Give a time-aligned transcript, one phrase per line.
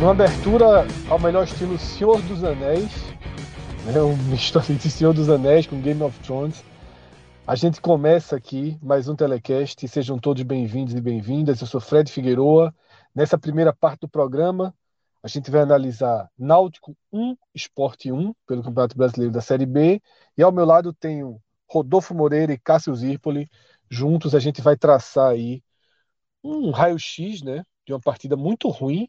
[0.00, 2.88] Uma abertura ao melhor estilo Senhor dos Anéis,
[3.84, 3.98] né?
[4.00, 6.62] uma história de Senhor dos Anéis com Game of Thrones.
[7.44, 9.88] A gente começa aqui mais um telecast.
[9.88, 11.60] Sejam todos bem-vindos e bem-vindas.
[11.60, 12.72] Eu sou Fred Figueroa.
[13.12, 14.72] Nessa primeira parte do programa,
[15.20, 20.00] a gente vai analisar Náutico 1, Esporte 1, pelo Campeonato Brasileiro da Série B.
[20.36, 23.50] E ao meu lado tenho Rodolfo Moreira e Cássio Zirpoli.
[23.90, 25.60] Juntos a gente vai traçar aí
[26.44, 29.08] um raio-x né, de uma partida muito ruim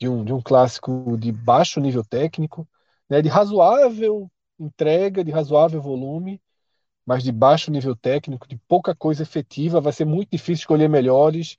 [0.00, 2.66] de um, de um clássico de baixo nível técnico,
[3.08, 6.40] né, de razoável entrega, de razoável volume,
[7.04, 9.80] mas de baixo nível técnico, de pouca coisa efetiva.
[9.80, 11.56] Vai ser muito difícil escolher melhores,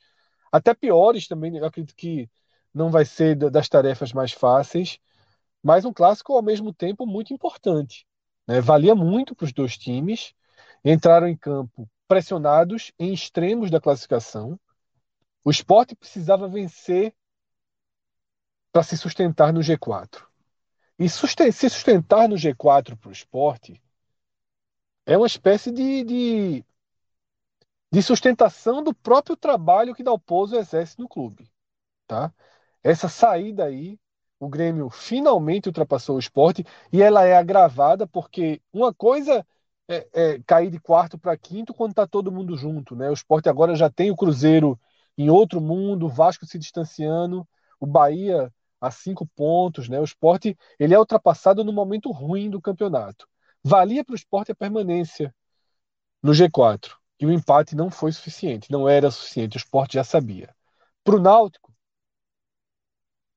[0.51, 1.55] até piores também.
[1.55, 2.29] Eu acredito que
[2.73, 4.97] não vai ser das tarefas mais fáceis,
[5.63, 8.05] mas um clássico ao mesmo tempo muito importante.
[8.47, 8.61] Né?
[8.61, 10.33] Valia muito para os dois times,
[10.83, 14.59] entraram em campo pressionados em extremos da classificação.
[15.43, 17.13] O esporte precisava vencer
[18.71, 20.25] para se sustentar no G4.
[20.97, 23.81] E susten se sustentar no G4 para o esporte
[25.05, 26.65] é uma espécie de, de,
[27.91, 31.51] de, sustentação do próprio trabalho que Dalpozo exerce no clube.
[32.07, 32.31] Tá?
[32.83, 33.99] Essa saída aí,
[34.39, 39.45] o Grêmio finalmente ultrapassou o esporte e ela é agravada porque uma coisa
[39.87, 42.95] é, é cair de quarto para quinto quando está todo mundo junto.
[42.95, 43.09] Né?
[43.09, 44.79] O esporte agora já tem o Cruzeiro
[45.17, 47.47] em outro mundo, o Vasco se distanciando,
[47.79, 49.99] o Bahia a cinco pontos, né?
[49.99, 53.27] O esporte ele é ultrapassado no momento ruim do campeonato.
[53.63, 55.33] Valia para o esporte a permanência
[56.21, 59.57] no G4 e o empate não foi suficiente, não era suficiente.
[59.57, 60.53] O esporte já sabia.
[61.03, 61.71] Para o Náutico,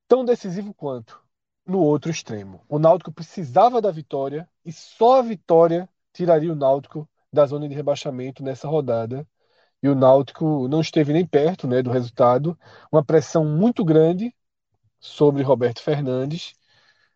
[0.09, 1.22] tão decisivo quanto
[1.66, 2.65] no outro extremo.
[2.69, 7.75] O Náutico precisava da vitória e só a vitória tiraria o Náutico da zona de
[7.75, 9.26] rebaixamento nessa rodada.
[9.82, 12.59] E o Náutico não esteve nem perto né, do resultado.
[12.91, 14.34] Uma pressão muito grande
[15.05, 16.55] sobre Roberto Fernandes.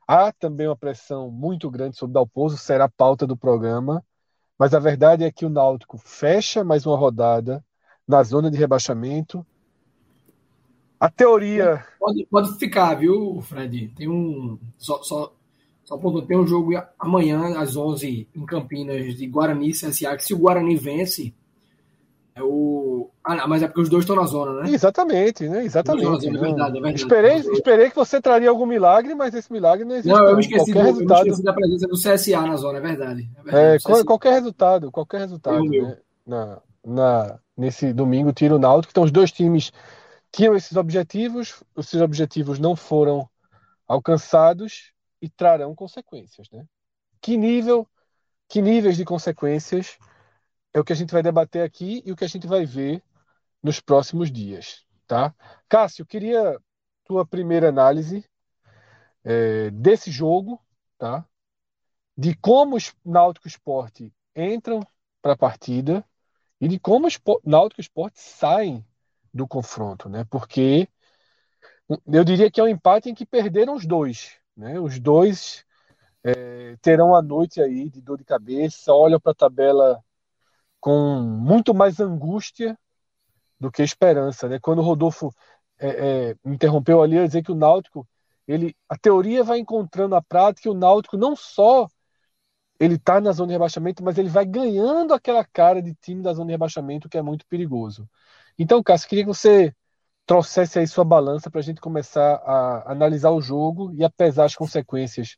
[0.07, 4.05] Há também uma pressão muito grande sobre Dalpozo, será pauta do programa.
[4.59, 7.65] Mas a verdade é que o Náutico fecha mais uma rodada
[8.07, 9.45] na zona de rebaixamento.
[11.01, 11.85] A teoria.
[11.99, 13.89] Pode, pode ficar, viu, Fred?
[13.97, 14.59] Tem um.
[14.77, 15.33] Só, só,
[15.85, 20.35] só tem um jogo amanhã, às 11 em Campinas, de Guarani e CSA, que se
[20.35, 21.35] o Guarani vence,
[22.39, 23.11] é o.
[23.25, 24.71] Ah, mas é porque os dois estão na zona, né?
[24.71, 25.65] Exatamente, né?
[25.65, 26.05] Exatamente.
[26.05, 26.97] Zona, é verdade, é verdade.
[26.97, 30.17] Esperei, esperei que você traria algum milagre, mas esse milagre não existe.
[30.17, 31.19] Não, eu me esqueci, qualquer do, resultado...
[31.19, 33.31] eu me esqueci da presença do CSA na zona, é verdade.
[33.39, 35.65] É, verdade, é qualquer resultado, qualquer resultado.
[35.65, 35.99] Né?
[36.27, 38.93] Na, na, nesse domingo, tiro o Náutico.
[38.93, 39.73] Então, os dois times
[40.31, 43.29] tinham esses objetivos, esses objetivos não foram
[43.87, 46.65] alcançados e trarão consequências, né?
[47.21, 47.87] Que nível,
[48.49, 49.99] que níveis de consequências
[50.79, 53.03] é o que a gente vai debater aqui e o que a gente vai ver
[53.63, 55.35] nos próximos dias, tá?
[55.69, 56.59] Cássio, queria
[57.05, 58.25] tua primeira análise
[59.25, 60.61] é, desse jogo,
[60.97, 61.27] tá?
[62.17, 64.81] De como o Náutico Esporte entram
[65.21, 66.05] para a partida
[66.61, 68.85] e de como o Náutico Esporte saem
[69.35, 70.25] do confronto, né?
[70.31, 70.89] Porque
[72.07, 74.79] eu diria que é um empate em que perderam os dois, né?
[74.79, 75.65] Os dois
[76.23, 80.05] é, terão a noite aí de dor de cabeça, olham para a tabela
[80.81, 82.79] com muito mais angústia
[83.59, 84.49] do que esperança.
[84.49, 84.59] Né?
[84.61, 85.33] Quando o Rodolfo
[85.79, 85.89] é,
[86.31, 88.07] é, interrompeu ali, a dizer que o Náutico,
[88.47, 91.89] ele, a teoria vai encontrando a prática e o Náutico não só
[92.81, 96.33] ele está na zona de rebaixamento, mas ele vai ganhando aquela cara de time da
[96.33, 98.09] zona de rebaixamento que é muito perigoso.
[98.59, 99.75] Então, Cássio, queria que você
[100.27, 104.45] trouxesse aí sua balança para a gente começar a analisar o jogo e a pesar
[104.45, 105.37] as consequências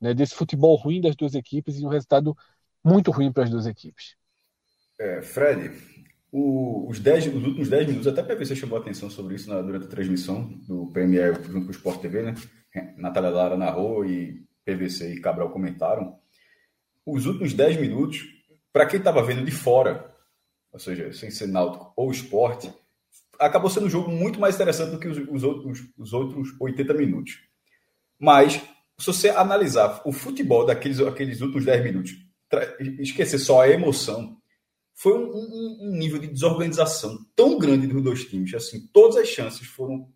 [0.00, 2.36] né, desse futebol ruim das duas equipes e um resultado
[2.84, 4.16] muito ruim para as duas equipes.
[4.98, 5.70] É, Fred,
[6.32, 9.60] o, os, dez, os últimos 10 minutos, até PVC chamou a atenção sobre isso na,
[9.60, 12.34] durante a transmissão do PME junto com o Sport TV, né?
[12.96, 16.16] Natália Lara narrou e PVC e Cabral comentaram.
[17.04, 18.24] Os últimos 10 minutos,
[18.72, 20.10] para quem estava vendo de fora,
[20.72, 22.72] ou seja, sem ser náutico ou esporte,
[23.38, 26.94] acabou sendo um jogo muito mais interessante do que os, os, outros, os outros 80
[26.94, 27.40] minutos.
[28.18, 28.54] Mas,
[28.98, 32.12] se você analisar o futebol daqueles aqueles últimos 10 minutos,
[33.00, 34.40] esquecer só a emoção,
[35.02, 38.54] foi um, um, um, nível de desorganização tão grande dos dois times.
[38.54, 40.08] Assim, todas as chances foram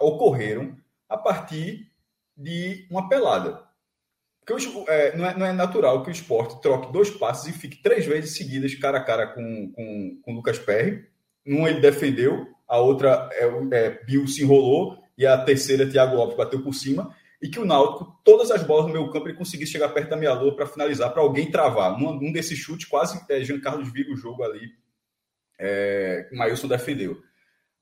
[0.00, 0.74] ocorreram
[1.06, 1.90] a partir
[2.34, 3.62] de uma pelada.
[4.40, 7.82] Porque é, não, é, não, é, natural que o esporte troque dois passes e fique
[7.82, 11.06] três vezes seguidas cara a cara com, com, com o Lucas Perry.
[11.44, 16.36] Numa ele defendeu, a outra é, é, Bill se enrolou e a terceira Thiago Lopes
[16.38, 17.14] bateu por cima.
[17.44, 20.16] E que o Náutico, todas as bolas no meio campo, ele conseguisse chegar perto da
[20.16, 21.96] minha lua para finalizar, para alguém travar.
[21.98, 24.70] Num, num desses chutes, quase é, Jean Carlos vira o jogo ali.
[25.58, 27.22] É, o Mailson defendeu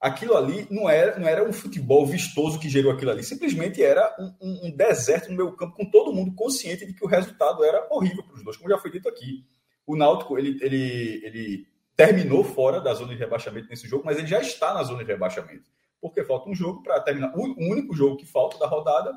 [0.02, 4.12] aquilo ali não era, não era um futebol vistoso que gerou aquilo ali, simplesmente era
[4.18, 7.62] um, um, um deserto no meu campo, com todo mundo consciente de que o resultado
[7.62, 9.46] era horrível para os dois, como já foi dito aqui.
[9.86, 11.66] O Náutico, ele, ele, ele
[11.96, 15.12] terminou fora da zona de rebaixamento nesse jogo, mas ele já está na zona de
[15.12, 15.70] rebaixamento,
[16.00, 19.12] porque falta um jogo para terminar, o único jogo que falta da rodada,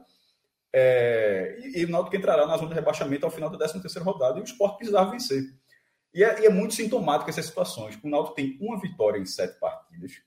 [0.77, 4.39] é, e, e, o Náutico entrará na zona de rebaixamento ao final da 13ª rodada,
[4.39, 5.41] e o Sport precisava vencer.
[6.13, 7.97] E é, e é muito sintomático essas situações.
[8.03, 10.21] O Náutico tem uma vitória em sete partidas,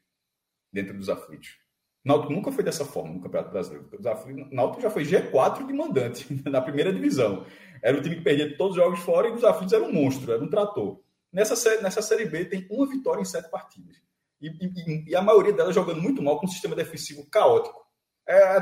[0.73, 1.59] dentro dos aflitos.
[2.03, 3.91] O Náutico nunca foi dessa forma no Campeonato Brasileiro.
[3.93, 7.45] O Náutico já foi G4 de mandante na primeira divisão.
[7.83, 10.33] Era o time que perdia todos os jogos fora e os aflitos era um monstro,
[10.33, 10.99] era um trator.
[11.31, 13.97] Nessa nessa série B tem uma vitória em sete partidas.
[14.41, 17.87] E, e, e a maioria delas jogando muito mal com um sistema defensivo caótico.
[18.29, 18.61] É,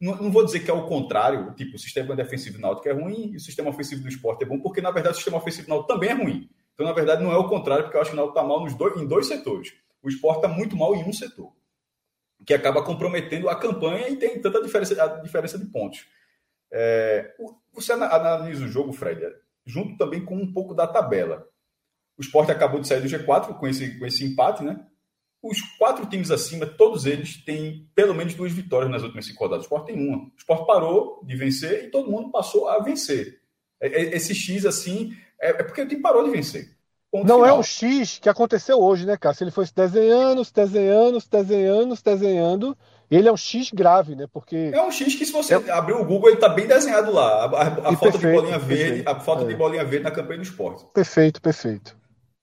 [0.00, 2.92] não, não, vou dizer que é o contrário, tipo, o sistema defensivo do Náutico é
[2.92, 5.66] ruim e o sistema ofensivo do esporte é bom, porque na verdade o sistema ofensivo
[5.66, 6.48] do Náutico também é ruim.
[6.72, 8.62] Então, na verdade, não é o contrário, porque eu acho que o Náutico está mal
[8.62, 11.52] nos dois, em dois setores o esporte está muito mal em um setor,
[12.44, 16.06] que acaba comprometendo a campanha e tem tanta diferença, a diferença de pontos.
[16.70, 17.34] É,
[17.72, 19.20] você analisa o jogo, Fred,
[19.64, 21.46] junto também com um pouco da tabela.
[22.18, 24.84] O esporte acabou de sair do G4 com esse, com esse empate, né?
[25.42, 29.64] Os quatro times acima, todos eles têm pelo menos duas vitórias nas últimas cinco rodadas.
[29.64, 30.18] O esporte tem uma.
[30.18, 33.40] O esporte parou de vencer e todo mundo passou a vencer.
[33.80, 36.70] É, é, esse X, assim, é, é porque o time parou de vencer.
[37.10, 37.56] Ponto não é final.
[37.56, 39.34] é um X que aconteceu hoje, né, cara?
[39.34, 42.78] Se ele fosse desenhando, desenhando, desenhando, desenhando,
[43.10, 44.26] ele é um X grave, né?
[44.32, 45.70] Porque é um X que se você é...
[45.70, 48.58] abrir o Google ele tá bem desenhado lá, a, a, a foto perfeito, de bolinha
[48.58, 49.08] verde, perfeito.
[49.08, 49.46] a foto é.
[49.48, 50.86] de bolinha verde na campanha do esporte.
[50.94, 51.94] Perfeito, perfeito.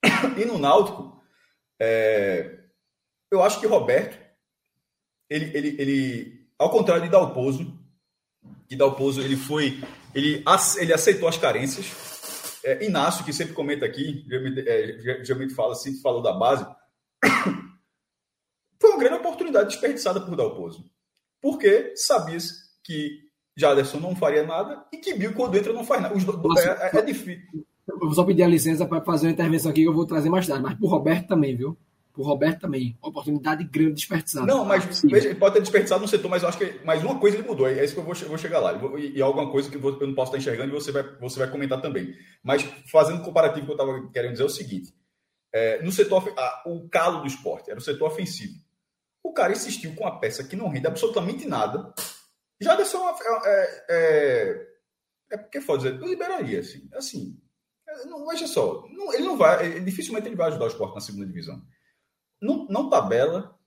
[0.37, 1.19] E no Náutico,
[1.79, 2.59] é...
[3.31, 4.17] eu acho que Roberto,
[5.29, 7.77] ele, ele, ele, ao contrário de Dalpozo,
[8.67, 9.81] que Dalpozo ele foi,
[10.13, 10.43] ele,
[10.79, 12.09] ele aceitou as carências
[12.63, 14.25] é, Inácio, que sempre comenta aqui,
[14.67, 16.65] é, geralmente fala, sempre falou da base,
[18.79, 20.85] foi uma grande oportunidade desperdiçada por Dalpozo.
[21.41, 22.37] Porque sabia
[22.83, 26.15] que Jaderson não faria nada e que Bill, quando entra, não faz nada.
[26.15, 26.25] Os,
[26.57, 27.65] é, é, é difícil.
[27.87, 30.29] Eu vou só pedir a licença para fazer uma intervenção aqui que eu vou trazer
[30.29, 31.77] mais tarde, mas por Roberto também, viu?
[32.19, 32.97] O Roberto também.
[33.01, 34.45] Oportunidade grande desperdiçada.
[34.45, 37.37] Não, mas veja, pode ter desperdiçado no setor, mas eu acho que mais uma coisa
[37.37, 37.67] ele mudou.
[37.67, 38.73] É isso que eu vou, vou chegar lá.
[38.97, 41.49] E, e, alguma coisa que eu não posso estar enxergando e você vai, você vai
[41.49, 42.13] comentar também.
[42.43, 42.61] Mas
[42.91, 44.93] fazendo um comparativo que eu estava querendo dizer é o seguinte:
[45.53, 48.53] é, no setor, ah, o calo do esporte era o setor ofensivo.
[49.23, 51.93] O cara insistiu com uma peça que não rende absolutamente nada.
[52.59, 53.17] Já deu só uma.
[53.45, 54.67] É, é,
[55.31, 56.89] é porque pode dizer, eu liberaria, assim.
[56.93, 57.39] assim
[58.05, 61.01] não, veja só, não, ele não vai, ele, dificilmente ele vai ajudar o esporte na
[61.01, 61.59] segunda divisão
[62.41, 63.57] não, não tabela,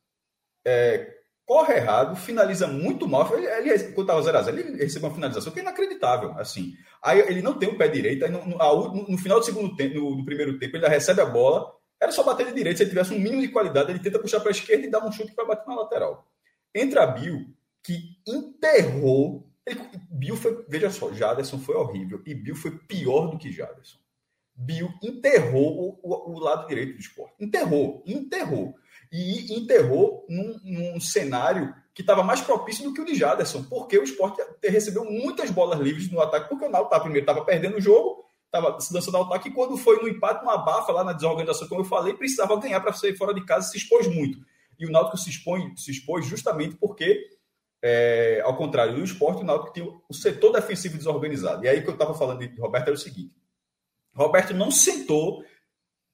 [0.64, 1.12] é,
[1.44, 3.28] corre errado, finaliza muito mal.
[3.36, 6.32] Ele, ele quando estava 0 a 0 ele recebeu uma finalização que é inacreditável.
[6.38, 6.72] Assim.
[7.02, 9.96] Aí ele não tem o pé direito, aí no, no, no final do segundo tempo,
[9.96, 11.72] no, no, primeiro tempo, ele recebe a bola.
[12.00, 12.78] Era só bater de direito.
[12.78, 15.04] Se ele tivesse um mínimo de qualidade, ele tenta puxar para a esquerda e dar
[15.04, 16.26] um chute para bater na lateral.
[16.74, 17.46] Entra Bill,
[17.82, 19.48] que enterrou.
[19.64, 19.80] Ele,
[20.10, 24.01] Bill foi, veja só, Jaderson foi horrível e Bill foi pior do que Jaderson.
[24.62, 27.34] Bill enterrou o, o, o, lado direito do esporte.
[27.40, 28.74] Enterrou, enterrou.
[29.10, 33.98] E enterrou num, num cenário que estava mais propício do que o de Jaderson, porque
[33.98, 37.80] o esporte recebeu muitas bolas livres no ataque, porque o Náutico primeiro estava perdendo o
[37.80, 41.12] jogo, estava se dançando ao ataque, e quando foi no empate, uma abafa lá na
[41.12, 44.38] desorganização, como eu falei, precisava ganhar para sair fora de casa, se expôs muito.
[44.78, 47.28] E o Náutico se, expõe, se expôs justamente porque,
[47.82, 51.64] é, ao contrário do esporte, o Náutico tinha o setor defensivo desorganizado.
[51.64, 53.34] E aí que eu estava falando de Roberto era o seguinte,
[54.14, 55.44] Roberto não sentou,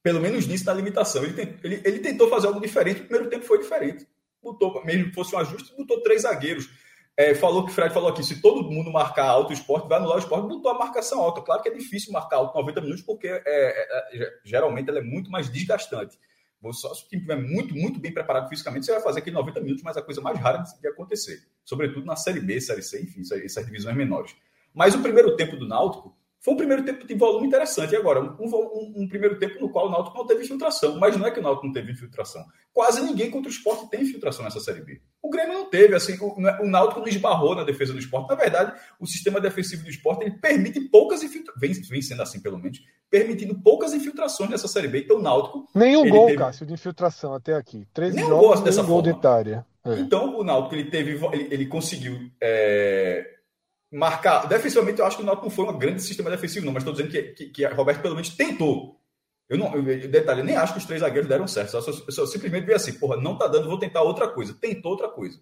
[0.02, 1.23] pelo menos nisso, na limitação.
[1.23, 4.07] Ele, tem, ele, ele, tentou fazer algo diferente, o primeiro tempo foi diferente.
[4.43, 6.69] Botou, mesmo que fosse um ajuste, botou três zagueiros.
[7.17, 9.99] É, falou que o Fred falou aqui: se todo mundo marcar alto o esporte, vai
[9.99, 11.43] anular o esporte, botou a marcação alta.
[11.43, 15.02] Claro que é difícil marcar alto 90 minutos, porque é, é, é, geralmente ela é
[15.02, 16.17] muito mais desgastante.
[16.73, 19.61] Só se o time estiver muito, muito bem preparado fisicamente, você vai fazer aquele 90
[19.61, 21.40] minutos, mas a coisa mais rara de acontecer.
[21.64, 24.35] Sobretudo na Série B, Série C, enfim, essas divisões menores.
[24.75, 27.92] Mas o primeiro tempo do Náutico Foi um primeiro tempo de volume interessante.
[27.92, 30.97] E agora, um, um, um, primeiro tempo no qual o Náutico não teve infiltração.
[30.99, 32.45] Mas não é que o Náutico não teve infiltração.
[32.73, 35.00] Quase ninguém contra o esporte tem infiltração nessa Série B.
[35.21, 35.97] O Grêmio não teve.
[35.97, 38.28] assim O, o Náutico não esbarrou na defesa do esporte.
[38.28, 41.88] Na verdade, o sistema defensivo do esporte ele permite poucas infiltrações.
[41.88, 42.78] Vem, sendo assim, pelo menos.
[43.11, 45.00] Permitindo poucas infiltrações nessa Série B.
[45.00, 45.66] Então, o Náutico.
[45.75, 46.38] Nenhum gol, teve...
[46.38, 47.85] Cássio, de infiltração até aqui.
[47.92, 49.21] 13 nenhum jogos, gol dessa gol forma.
[49.21, 49.66] de área.
[49.85, 49.99] É.
[49.99, 51.18] Então, o Náutico ele teve.
[51.33, 52.16] Ele, ele conseguiu.
[52.40, 53.38] É
[53.90, 54.47] marcar.
[54.47, 56.95] Defensivamente, eu acho que o Náutico não foi um grande sistema defensivo, não, mas estou
[56.95, 58.99] dizendo que, que, que Roberto pelo menos tentou.
[59.49, 61.71] Eu não, eu, detalhe, eu nem acho que os três zagueiros deram certo.
[61.71, 64.52] Só, só, simplesmente vi assim, porra, não tá dando, vou tentar outra coisa.
[64.52, 65.40] Tentou outra coisa.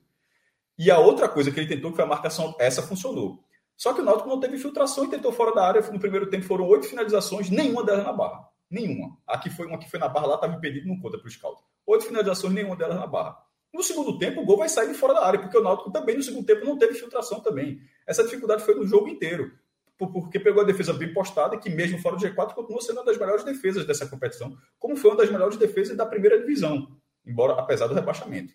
[0.78, 3.42] E a outra coisa que ele tentou, que foi a marcação, essa funcionou.
[3.76, 5.82] Só que o Náutico não teve infiltração e tentou fora da área.
[5.90, 8.48] No primeiro tempo foram oito finalizações, nenhuma delas na barra.
[8.70, 9.16] Nenhuma.
[9.26, 11.60] Aqui foi uma que foi na barra, lá estava impedido, não conta para o scout.
[11.86, 13.36] Oito finalizações, nenhuma delas na barra.
[13.72, 16.16] No segundo tempo, o gol vai sair de fora da área, porque o Náutico também,
[16.16, 17.80] no segundo tempo, não teve filtração também.
[18.06, 19.52] Essa dificuldade foi no jogo inteiro,
[19.98, 23.18] porque pegou a defesa bem postada, que mesmo fora do G4 continua sendo uma das
[23.18, 27.86] melhores defesas dessa competição, como foi uma das melhores defesas da primeira divisão, embora apesar
[27.86, 28.54] do rebaixamento.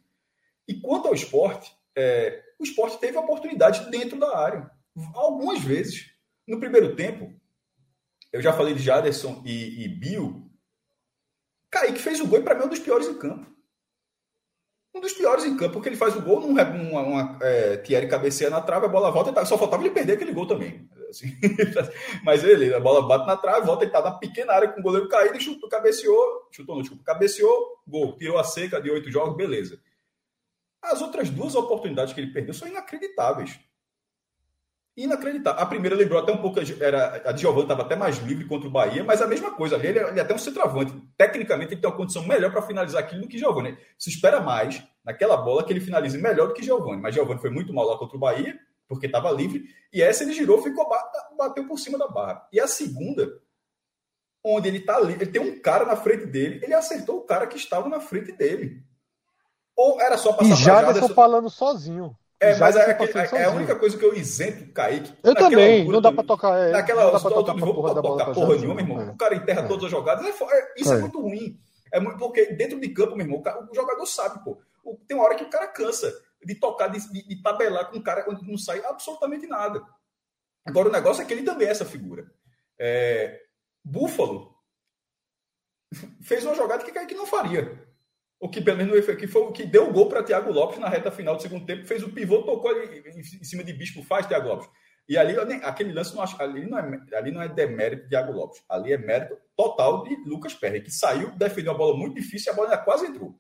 [0.67, 4.71] E quanto ao esporte, é, o esporte teve oportunidade dentro da área,
[5.13, 6.11] algumas vezes.
[6.47, 7.33] No primeiro tempo,
[8.31, 10.49] eu já falei de Jaderson e, e Bill,
[11.69, 13.51] Kaique fez o gol e para mim é um dos piores em campo
[14.93, 18.07] um dos piores em campo, porque ele faz o gol, num, uma, uma é, Thierry
[18.07, 20.87] cabeceia na trave, a bola volta, tá, só faltava ele perder aquele gol também.
[21.09, 21.27] Assim,
[22.23, 24.83] mas ele, a bola bate na trave, volta, ele tá na pequena área com o
[24.83, 29.09] goleiro caído, e chutou, cabeceou, chutou não, desculpa, cabeceou, gol, tirou a seca de oito
[29.11, 29.79] jogos, beleza.
[30.81, 33.59] As outras duas oportunidades que ele perdeu são inacreditáveis.
[34.95, 35.61] Inacreditável.
[35.61, 38.67] A primeira lembrou até um pouco, era, a de Giovanni estava até mais livre contra
[38.67, 39.75] o Bahia, mas a mesma coisa.
[39.75, 40.93] Ali ele, ele é até um centroavante.
[41.17, 43.77] Tecnicamente, ele tem uma condição melhor para finalizar aquilo do que Giovanni.
[43.97, 47.01] Se espera mais naquela bola que ele finalize melhor do que Giovanni.
[47.01, 49.63] Mas Giovanni foi muito mal lá contra o Bahia, porque estava livre.
[49.93, 50.85] E essa ele girou, ficou
[51.37, 52.45] bateu por cima da barra.
[52.51, 53.31] E a segunda,
[54.43, 57.47] onde ele está ali, ele tem um cara na frente dele, ele acertou o cara
[57.47, 58.83] que estava na frente dele.
[59.75, 62.15] Ou era só passar e já Jaderson falando sozinho.
[62.41, 65.13] É, mas é, é, é, a única coisa que eu isento o Kaique.
[65.23, 66.57] Eu também, não dá para tocar.
[66.57, 69.01] É, naquela não dá pra tocar não vou tocar porra nenhuma, meu irmão.
[69.01, 69.11] É.
[69.11, 69.67] O cara enterra é.
[69.67, 70.25] todas as jogadas.
[70.25, 70.97] É, isso é.
[70.97, 71.59] muito ruim.
[71.93, 74.59] É muito, porque dentro de campo, meu irmão, o, o, jogador sabe, pô.
[74.83, 76.11] O, tem uma hora que o cara cansa
[76.43, 79.79] de tocar, de, de, de tabelar com o cara quando não sai absolutamente nada.
[80.65, 82.25] Agora, o negócio é que ele também é essa figura.
[82.79, 83.39] É,
[83.83, 84.55] Búfalo
[86.23, 87.90] fez uma jogada que Kaique não faria
[88.41, 90.89] o que pelo menos que foi o que deu o gol para Thiago Lopes na
[90.89, 94.25] reta final do segundo tempo, fez o pivô, tocou ali em cima de Bispo, faz
[94.25, 94.67] Thiago Lopes.
[95.07, 98.31] E ali, aquele lance, não acho, ali, não é, ali não é demérito de Thiago
[98.31, 102.51] Lopes, ali é mérito total de Lucas Perry, que saiu, defendeu uma bola muito difícil
[102.51, 103.39] e a bola quase entrou.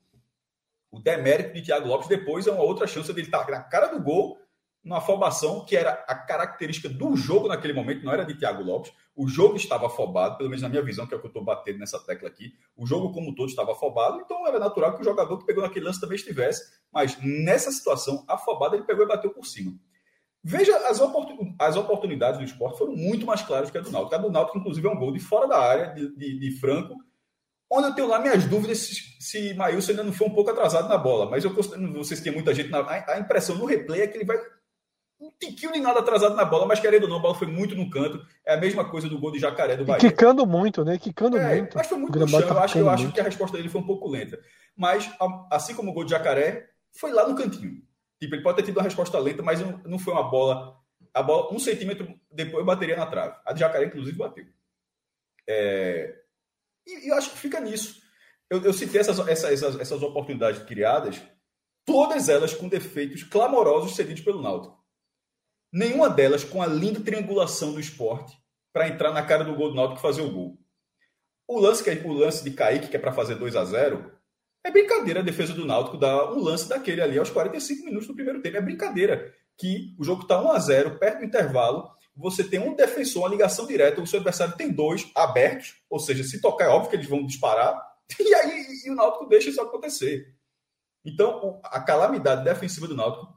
[0.91, 3.99] O demérito de Thiago Lopes depois é uma outra chance dele estar na cara do
[3.99, 4.37] gol
[4.83, 8.91] numa afobação que era a característica do jogo naquele momento, não era de Thiago Lopes.
[9.15, 11.43] O jogo estava afobado, pelo menos na minha visão, que é o que eu estou
[11.43, 12.53] batendo nessa tecla aqui.
[12.75, 15.85] O jogo, como todo, estava afobado, então era natural que o jogador que pegou naquele
[15.85, 16.63] lance também estivesse.
[16.91, 19.73] Mas nessa situação, afobado, ele pegou e bateu por cima.
[20.43, 21.55] Veja, as, oportun...
[21.59, 24.15] as oportunidades do esporte foram muito mais claras que a do Náutico.
[24.15, 26.95] A do Náutico, inclusive, é um gol de fora da área, de, de, de Franco,
[27.69, 30.89] onde eu tenho lá minhas dúvidas se, se Maílson ainda não foi um pouco atrasado
[30.89, 31.29] na bola.
[31.29, 32.69] Mas eu não sei se tem muita gente.
[32.69, 32.79] Na...
[33.07, 34.39] A impressão no replay é que ele vai
[35.21, 37.75] um tiquinho de nada atrasado na bola, mas querendo ou não, a bola foi muito
[37.75, 38.25] no canto.
[38.43, 39.99] É a mesma coisa do gol de Jacaré do Bahia.
[39.99, 40.97] E quicando muito, né?
[40.97, 41.77] Quicando é, muito.
[41.77, 42.41] Mas foi muito no chão.
[42.41, 44.39] Tá eu acho, eu acho que a resposta dele foi um pouco lenta.
[44.75, 45.09] Mas,
[45.51, 47.83] assim como o gol de Jacaré, foi lá no cantinho.
[48.19, 50.75] Tipo, ele pode ter tido uma resposta lenta, mas não, não foi uma bola.
[51.13, 53.35] A bola, um centímetro depois, bateria na trave.
[53.45, 54.45] A de Jacaré, inclusive, bateu.
[55.47, 56.15] É...
[56.87, 58.01] E, e eu acho que fica nisso.
[58.49, 61.21] Eu, eu citei essas, essas, essas oportunidades criadas,
[61.85, 64.80] todas elas com defeitos clamorosos cedidos pelo Náutico.
[65.71, 68.37] Nenhuma delas com a linda triangulação do esporte
[68.73, 70.57] para entrar na cara do gol do Náutico e fazer o gol.
[71.47, 74.11] O lance, que é, o lance de Kaique, que é para fazer 2 a 0
[74.63, 78.13] é brincadeira a defesa do Náutico dar um lance daquele ali aos 45 minutos do
[78.13, 78.57] primeiro tempo.
[78.57, 82.75] É brincadeira que o jogo está 1 a 0 perto do intervalo, você tem um
[82.75, 86.67] defensor, uma ligação direta, o seu adversário tem dois abertos, ou seja, se tocar é
[86.67, 87.75] óbvio que eles vão disparar,
[88.19, 90.35] e aí e o Náutico deixa isso acontecer.
[91.03, 93.33] Então, a calamidade defensiva do Náutico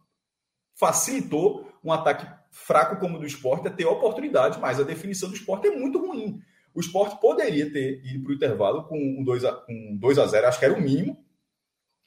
[0.78, 5.34] facilitou um ataque fraco como o do esporte a ter oportunidade, mas a definição do
[5.34, 6.40] esporte é muito ruim.
[6.74, 9.64] O esporte poderia ter ido para o intervalo com um 2 a,
[9.98, 11.22] 2 a 0 acho que era o mínimo,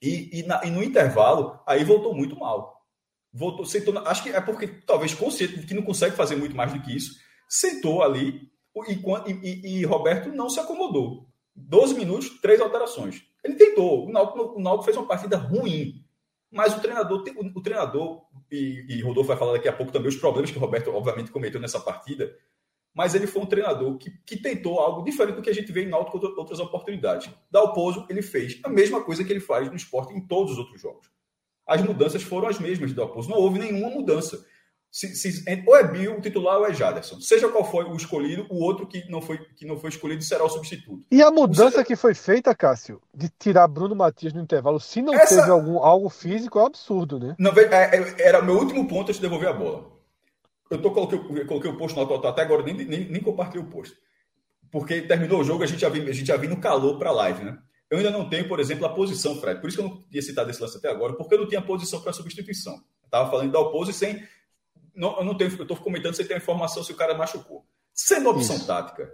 [0.02, 2.86] e, e, na, e no intervalo, aí voltou muito mal.
[3.34, 6.82] Voltou, sentou, acho que é porque talvez consciente que não consegue fazer muito mais do
[6.82, 8.50] que isso, sentou ali
[8.88, 11.28] e, e, e Roberto não se acomodou.
[11.56, 13.24] 12 minutos, três alterações.
[13.44, 14.08] Ele tentou.
[14.08, 16.04] O Náutico, o Náutico fez uma partida ruim.
[16.52, 17.24] Mas o treinador,
[17.56, 20.62] o, treinador, e, e Rodolfo vai falar daqui a pouco também os problemas que o
[20.62, 22.34] Roberto, obviamente, cometeu nessa partida.
[22.96, 25.84] mas ele foi um treinador que, que tentou algo diferente do que a gente vê
[25.84, 27.30] em Náutico outras oportunidades.
[27.52, 30.82] Dalpozo, ele fez a mesma coisa que ele faz no esporte em todos os outros
[30.82, 31.12] jogos.
[31.68, 34.44] As mudanças foram as mesmas do Dalpozo, não houve nenhuma mudança.
[34.90, 37.20] Se, se, ou é Bill o titular ou é Jaderson.
[37.20, 40.44] Seja qual for o escolhido, o outro que não foi, que não foi escolhido será
[40.44, 41.06] o substituto.
[41.12, 45.14] E a mudança que foi feita, Cássio, de tirar Bruno Matias no intervalo, se não
[45.14, 45.38] Essa...
[45.38, 47.36] teve algum, algo físico, é um absurdo, né?
[47.38, 49.92] Não, é, é, era meu último ponto antes de devolver a bola.
[50.70, 53.70] Eu tô, coloquei, coloquei o post no total até agora, nem, nem, nem compartilhei o
[53.70, 53.96] post.
[54.72, 57.44] Porque terminou o jogo, a gente já viu, a gente já calor para a live,
[57.44, 57.58] né?
[57.90, 59.62] Eu ainda não tenho, por exemplo, a posição, Fred.
[59.62, 61.62] Por isso que eu não tinha citado esse lance até agora, porque eu não tinha
[61.62, 62.74] posição para substituição.
[62.74, 64.28] Eu estava falando da oposição sem
[64.98, 67.64] não, eu não tenho, eu estou comentando se tem informação se o cara machucou.
[67.94, 68.68] Sendo opção Isso.
[68.68, 69.12] tática,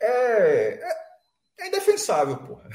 [0.00, 0.96] é, é,
[1.60, 2.68] é indefensável, porra.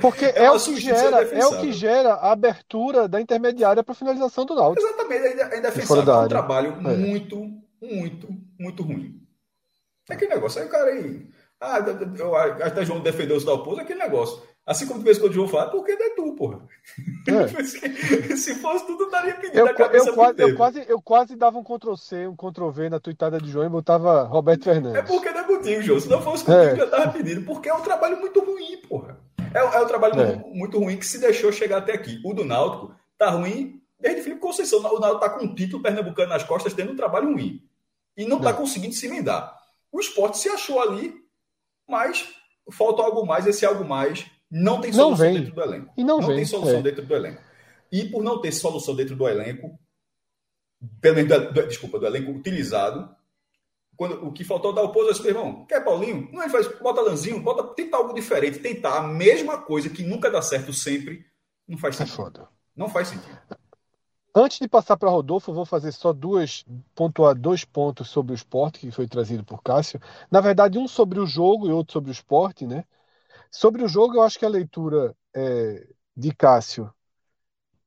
[0.00, 3.94] Porque é, é o que gera, é o que gera a abertura da intermediária para
[3.94, 4.86] finalização do Náutico.
[4.86, 6.14] Exatamente, é indefensável.
[6.14, 6.96] É um trabalho é.
[6.96, 7.36] muito,
[7.80, 9.20] muito, muito ruim.
[10.10, 10.60] É aquele negócio.
[10.60, 11.26] Aí o cara aí.
[11.60, 11.76] Ah,
[12.64, 14.42] até João defendeu o Dalpozo, aquele negócio.
[14.66, 16.60] Assim como de vez em quando o João fala, porque não é tu, porra.
[17.26, 17.48] É.
[18.36, 22.28] Se fosse tudo, daria pedido eu, eu, quase, eu, quase, eu quase dava um Ctrl-C,
[22.28, 24.98] um Ctrl-V na tuitada de João e botava Roberto Fernandes.
[24.98, 26.00] É porque não é contigo, João.
[26.00, 26.76] Se não fosse contigo, é.
[26.76, 27.44] já tava pedindo.
[27.44, 29.18] Porque é um trabalho muito ruim, porra.
[29.52, 30.26] É, é um trabalho é.
[30.26, 32.20] muito, muito ruim que se deixou chegar até aqui.
[32.24, 34.78] O do Náutico tá ruim desde Felipe Conceição.
[34.78, 37.62] O Náutico tá com um título pernambucano nas costas, tendo um trabalho ruim.
[38.16, 38.52] E não tá é.
[38.52, 39.56] conseguindo se emendar.
[39.90, 41.14] O esporte se achou ali,
[41.88, 42.28] mas
[42.70, 43.46] falta algo mais.
[43.46, 45.92] Esse algo mais não tem solução não dentro do elenco.
[45.96, 46.82] E não, não tem solução é.
[46.82, 47.42] dentro do elenco.
[47.92, 49.78] E por não ter solução dentro do elenco,
[51.00, 53.14] pelo menos, do, desculpa, do elenco utilizado,
[53.96, 56.28] quando, o que faltou dar o pouso, eu disse, irmão, quer Paulinho?
[56.32, 60.30] Não, ele faz, bota Lanzinho, bota, tenta algo diferente, tentar a mesma coisa que nunca
[60.30, 61.26] dá certo sempre,
[61.68, 62.14] não faz é sentido.
[62.14, 62.48] É foda.
[62.74, 63.38] Não faz sentido.
[64.34, 66.64] Antes de passar para Rodolfo, vou fazer só duas,
[66.94, 70.00] pontuar dois pontos sobre o esporte que foi trazido por Cássio.
[70.30, 72.84] Na verdade, um sobre o jogo e outro sobre o esporte, né?
[73.50, 76.92] Sobre o jogo, eu acho que a leitura é, de Cássio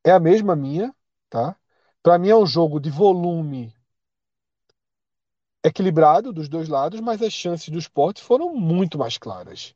[0.03, 0.93] é a mesma minha,
[1.29, 1.55] tá?
[2.01, 3.74] Para mim é um jogo de volume
[5.64, 9.74] equilibrado dos dois lados, mas as chances do esporte foram muito mais claras.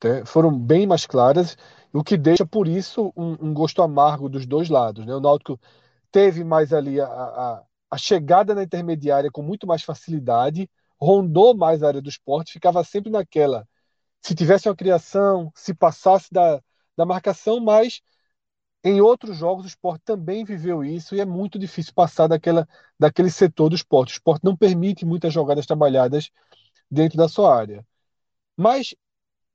[0.00, 0.26] Tá?
[0.26, 1.56] Foram bem mais claras,
[1.92, 5.06] o que deixa, por isso, um, um, gosto amargo dos dois lados.
[5.06, 5.14] Né?
[5.14, 5.60] O Náutico
[6.10, 10.68] teve mais ali a, a, a chegada na intermediária com muito mais facilidade,
[11.00, 13.66] rondou mais a área do esporte, ficava sempre naquela
[14.22, 16.62] se tivesse uma criação, se passasse da,
[16.96, 18.00] da marcação, mas
[18.84, 23.30] em outros jogos o esporte também viveu isso e é muito difícil passar daquela, daquele
[23.30, 24.12] setor do esporte.
[24.12, 26.30] O esporte não permite muitas jogadas trabalhadas
[26.90, 27.86] dentro da sua área.
[28.56, 28.94] Mas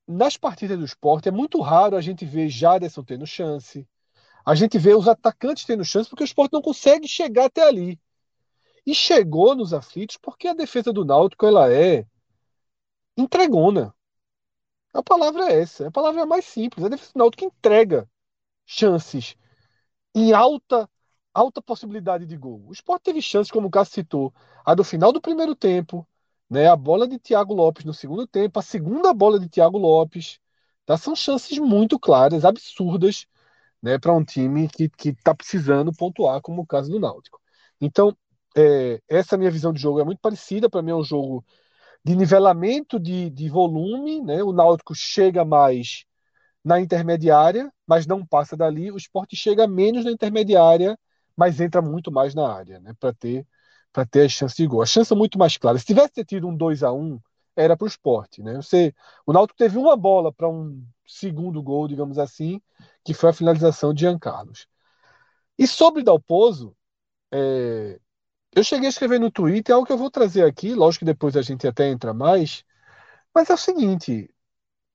[0.07, 3.87] nas partidas do esporte é muito raro a gente ver Jaderson tendo chance.
[4.45, 7.99] A gente vê os atacantes tendo chance porque o esporte não consegue chegar até ali.
[8.85, 12.05] E chegou nos aflitos porque a defesa do Náutico ela é
[13.17, 13.93] entregona.
[14.97, 15.87] A palavra é essa.
[15.87, 16.83] A palavra é mais simples.
[16.83, 18.09] A defesa do Náutico entrega
[18.65, 19.35] chances
[20.15, 20.89] em alta
[21.33, 22.63] alta possibilidade de gol.
[22.67, 24.33] O Sport teve chances, como o Cássio citou,
[24.65, 26.07] a do final do primeiro tempo,
[26.49, 30.39] né, a bola de Thiago Lopes no segundo tempo, a segunda bola de Thiago Lopes.
[30.83, 30.97] Tá?
[30.97, 33.27] São chances muito claras, absurdas,
[33.81, 37.39] né, para um time que está precisando pontuar, como o caso do Náutico.
[37.79, 38.17] Então,
[38.55, 40.67] é, essa minha visão de jogo é muito parecida.
[40.67, 41.45] Para mim, é um jogo
[42.07, 44.41] de nivelamento de, de volume, né?
[44.41, 46.05] O Náutico chega mais
[46.63, 48.89] na intermediária, mas não passa dali.
[48.89, 50.97] O esporte chega menos na intermediária,
[51.35, 52.93] mas entra muito mais na área, né?
[52.97, 53.45] Para ter
[53.91, 54.81] para ter a chance de gol.
[54.81, 55.77] A chance é muito mais clara.
[55.77, 57.19] Se tivesse tido um 2 a 1
[57.57, 58.55] era para o esporte, né?
[58.55, 58.93] Você,
[59.25, 62.61] o Náutico teve uma bola para um segundo gol, digamos assim,
[63.03, 64.65] que foi a finalização de Jean Carlos.
[65.59, 66.73] E sobre Dalpozo,
[67.33, 67.99] é,
[68.57, 71.11] eu cheguei a escrever no Twitter, é algo que eu vou trazer aqui, lógico que
[71.13, 72.65] depois a gente até entra mais,
[73.33, 74.33] mas é o seguinte,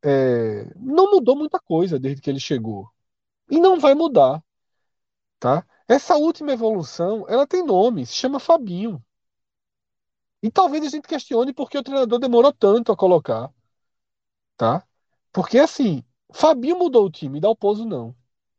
[0.04, 2.90] é, não mudou muita coisa desde que ele chegou.
[3.50, 4.42] E não vai mudar,
[5.38, 5.64] tá?
[5.88, 9.04] Essa última evolução, ela tem nome, se chama Fabinho.
[10.42, 13.48] E talvez a gente questione por que o treinador demorou tanto a colocar,
[14.56, 14.84] tá?
[15.32, 18.14] Porque assim, Fabinho mudou o time, Dalpozo não.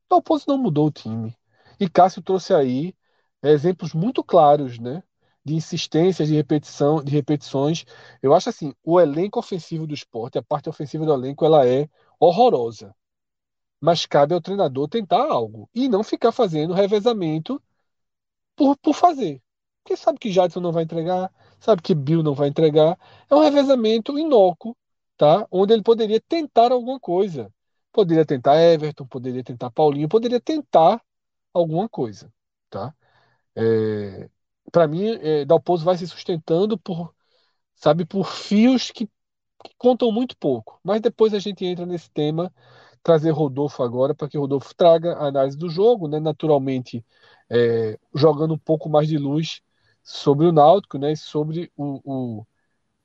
[0.09, 1.37] Dalpozo não mudou o time.
[1.77, 2.95] E Cássio trouxe aí
[3.51, 5.03] exemplos muito claros, né?
[5.45, 7.85] De insistências, de repetição, de repetições.
[8.21, 11.89] Eu acho assim, o elenco ofensivo do esporte, a parte ofensiva do elenco, ela é
[12.19, 12.95] horrorosa.
[13.81, 17.61] Mas cabe ao treinador tentar algo e não ficar fazendo revezamento
[18.55, 19.41] por, por fazer.
[19.83, 22.97] Porque sabe que Jadson não vai entregar, sabe que Bill não vai entregar.
[23.29, 24.75] É um revezamento inócuo,
[25.17, 25.45] tá?
[25.51, 27.51] Onde ele poderia tentar alguma coisa.
[27.91, 31.01] Poderia tentar Everton, poderia tentar Paulinho, poderia tentar
[31.53, 32.31] alguma coisa,
[32.69, 32.93] tá?
[33.55, 34.29] É,
[34.71, 37.13] para mim, é, Dalpozo vai se sustentando por,
[37.75, 40.79] sabe, por fios que, que contam muito pouco.
[40.83, 42.51] Mas depois a gente entra nesse tema,
[43.03, 46.19] trazer Rodolfo agora, para que Rodolfo traga a análise do jogo, né?
[46.19, 47.05] naturalmente
[47.49, 49.61] é, jogando um pouco mais de luz
[50.01, 51.15] sobre o Náutico né?
[51.15, 52.45] sobre o, o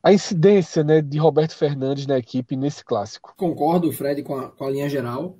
[0.03, 3.35] a incidência né, de Roberto Fernandes na equipe nesse clássico.
[3.37, 5.37] Concordo, Fred, com a, com a linha geral.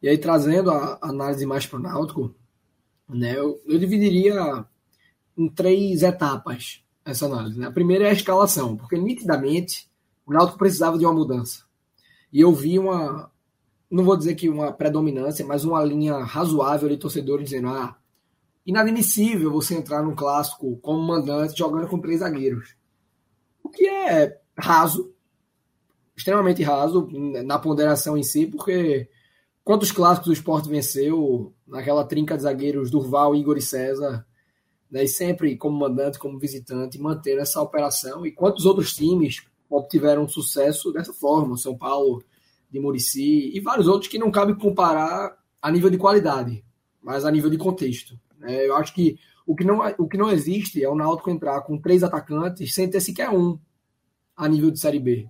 [0.00, 2.34] E aí, trazendo a análise mais para o Náutico,
[3.08, 4.64] né, eu, eu, dividiria
[5.36, 7.58] em três etapas essa análise.
[7.58, 7.66] Né?
[7.66, 9.88] A primeira é a escalação, porque nitidamente
[10.26, 11.64] o Náutico precisava de uma mudança.
[12.32, 13.30] E eu vi uma,
[13.90, 17.96] não vou dizer que uma predominância, mas uma linha razoável de torcedores dizendo: ah,
[18.66, 22.74] inadmissível você entrar num clássico como mandante jogando com três zagueiros
[23.66, 25.12] o que é raso,
[26.16, 27.08] extremamente raso
[27.44, 29.08] na ponderação em si, porque
[29.66, 34.24] quantos clássicos o esporte venceu naquela trinca de zagueiros Durval, Igor e César,
[34.88, 40.28] né, e sempre como mandante, como visitante, manter essa operação, e quantos outros times obtiveram
[40.28, 42.22] sucesso dessa forma, São Paulo
[42.70, 46.64] de Murici e vários outros que não cabe comparar a nível de qualidade,
[47.02, 48.16] mas a nível de contexto.
[48.38, 48.68] Né?
[48.68, 51.76] Eu acho que o que não, o que não existe é o Náutico entrar com
[51.76, 53.58] três atacantes sem ter sequer um
[54.36, 55.26] a nível de Série B.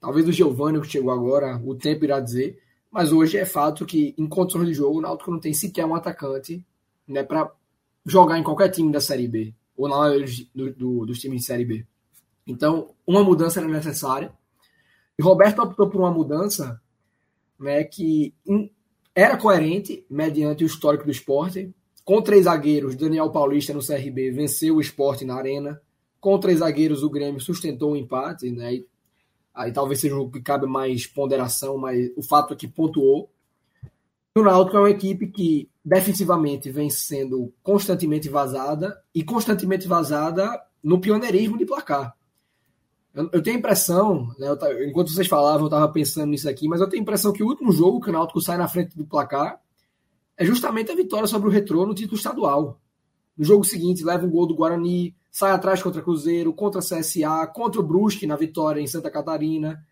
[0.00, 2.60] Talvez o Giovanni, que chegou agora, o tempo irá dizer,
[2.92, 5.94] mas hoje é fato que, em condições de jogo, o Náutico não tem sequer um
[5.94, 6.64] atacante
[7.08, 7.50] né, para
[8.04, 11.46] jogar em qualquer time da Série B, ou na maioria do, do, dos times de
[11.46, 11.86] Série B.
[12.46, 14.32] Então, uma mudança era necessária.
[15.18, 16.80] E Roberto optou por uma mudança
[17.58, 18.34] né, que
[19.14, 21.72] era coerente mediante o histórico do esporte,
[22.04, 25.80] com três zagueiros, Daniel Paulista no CRB venceu o esporte na arena.
[26.20, 28.74] Com três zagueiros, o Grêmio sustentou o empate, né?
[28.74, 28.86] E,
[29.54, 33.30] aí talvez seja o que cabe mais ponderação, mas o fato é que pontuou.
[34.34, 40.60] E o Náutico é uma equipe que defensivamente vem sendo constantemente vazada e constantemente vazada
[40.82, 42.16] no pioneirismo de placar.
[43.14, 46.66] Eu, eu tenho a impressão, né, eu, enquanto vocês falavam, eu estava pensando nisso aqui,
[46.66, 48.96] mas eu tenho a impressão que o último jogo que o Náutico sai na frente
[48.96, 49.60] do placar
[50.36, 52.80] é justamente a vitória sobre o Retrô no título estadual.
[53.36, 57.80] No jogo seguinte, leva um gol do Guarani, sai atrás contra Cruzeiro, contra CSA, contra
[57.80, 59.82] o Brusque na vitória em Santa Catarina.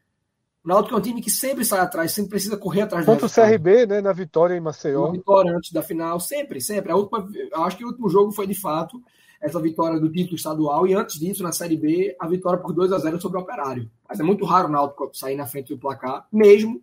[0.63, 3.31] O Náutico é um time que sempre sai atrás, sempre precisa correr atrás Contra o
[3.31, 5.07] CRB, né, na vitória em Maceió.
[5.07, 6.93] Na vitória antes da final, sempre, sempre.
[6.93, 7.27] A última,
[7.65, 9.03] acho que o último jogo foi, de fato,
[9.41, 12.93] essa vitória do título estadual e antes disso, na Série B, a vitória por 2
[12.93, 13.91] a 0 sobre o Operário.
[14.07, 16.83] Mas é muito raro o Náutico sair na frente do placar, mesmo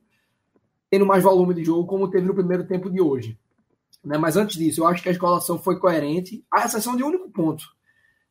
[0.89, 3.38] tendo mais volume de jogo, como teve no primeiro tempo de hoje.
[4.04, 4.17] Né?
[4.17, 7.30] Mas antes disso, eu acho que a escalação foi coerente, à exceção de um único
[7.30, 7.77] ponto,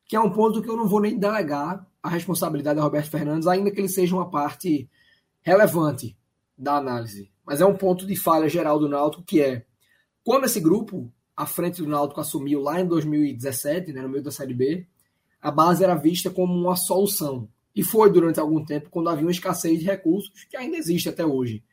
[0.07, 3.47] que é um ponto que eu não vou nem delegar a responsabilidade a Roberto Fernandes,
[3.47, 4.89] ainda que ele seja uma parte
[5.41, 6.17] relevante
[6.57, 7.31] da análise.
[7.45, 9.65] Mas é um ponto de falha geral do Náutico, que é
[10.23, 14.31] quando esse grupo, à frente do Náutico, assumiu lá em 2017, né, no meio da
[14.31, 14.87] Série B,
[15.41, 17.47] a base era vista como uma solução.
[17.75, 21.25] E foi durante algum tempo, quando havia uma escassez de recursos, que ainda existe até
[21.25, 21.63] hoje.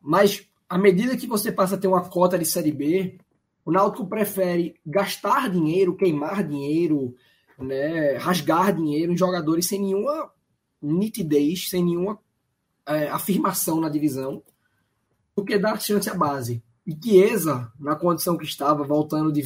[0.00, 3.18] Mas à medida que você passa a ter uma cota de Série B,
[3.64, 7.14] o Náutico prefere gastar dinheiro, queimar dinheiro,
[7.58, 10.30] né, rasgar dinheiro em jogadores sem nenhuma
[10.80, 12.18] nitidez, sem nenhuma
[12.86, 14.42] é, afirmação na divisão,
[15.36, 16.62] do que dar chance à base.
[16.86, 19.42] E Chiesa, na condição que estava, voltando de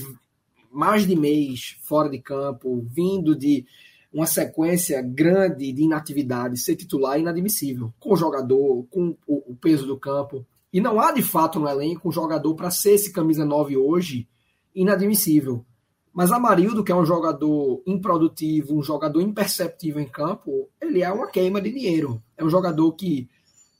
[0.70, 3.64] mais de mês fora de campo, vindo de
[4.12, 9.86] uma sequência grande de inatividade, ser titular é inadmissível, com o jogador, com o peso
[9.86, 10.46] do campo.
[10.74, 14.28] E não há de fato no elenco um jogador para ser esse camisa 9 hoje
[14.74, 15.64] inadmissível.
[16.12, 21.28] Mas Amarildo, que é um jogador improdutivo, um jogador imperceptível em campo, ele é uma
[21.28, 22.20] queima de dinheiro.
[22.36, 23.30] É um jogador que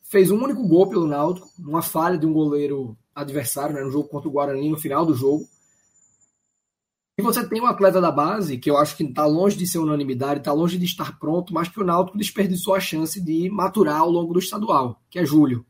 [0.04, 4.09] fez um único gol pelo Náutico, uma falha de um goleiro adversário, né, no jogo
[4.09, 5.48] contra o Guarani, no final do jogo.
[7.18, 9.78] E você tem um atleta da base, que eu acho que está longe de ser
[9.78, 13.98] unanimidade, está longe de estar pronto, mas que o Náutico desperdiçou a chance de maturar
[13.98, 15.66] ao longo do estadual, que é Júlio.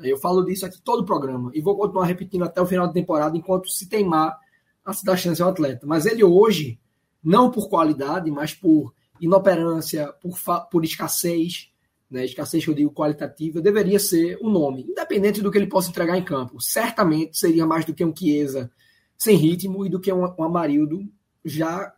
[0.00, 2.92] Eu falo disso aqui todo o programa e vou continuar repetindo até o final da
[2.92, 4.38] temporada enquanto se teimar
[4.84, 5.86] a se dar chance ao atleta.
[5.86, 6.78] Mas ele hoje,
[7.22, 10.38] não por qualidade, mas por inoperância, por,
[10.70, 11.70] por escassez,
[12.10, 15.90] né, escassez que eu digo qualitativa, deveria ser o nome, independente do que ele possa
[15.90, 16.60] entregar em campo.
[16.60, 18.70] Certamente seria mais do que um Chiesa
[19.16, 21.06] sem ritmo e do que um, um Amarildo
[21.44, 21.92] já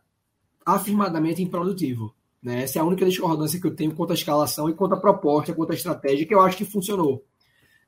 [0.65, 2.13] afirmadamente improdutivo.
[2.41, 2.63] Né?
[2.63, 5.53] Essa é a única discordância que eu tenho quanto à escalação e quanto à proposta,
[5.53, 7.23] quanto à estratégia, que eu acho que funcionou.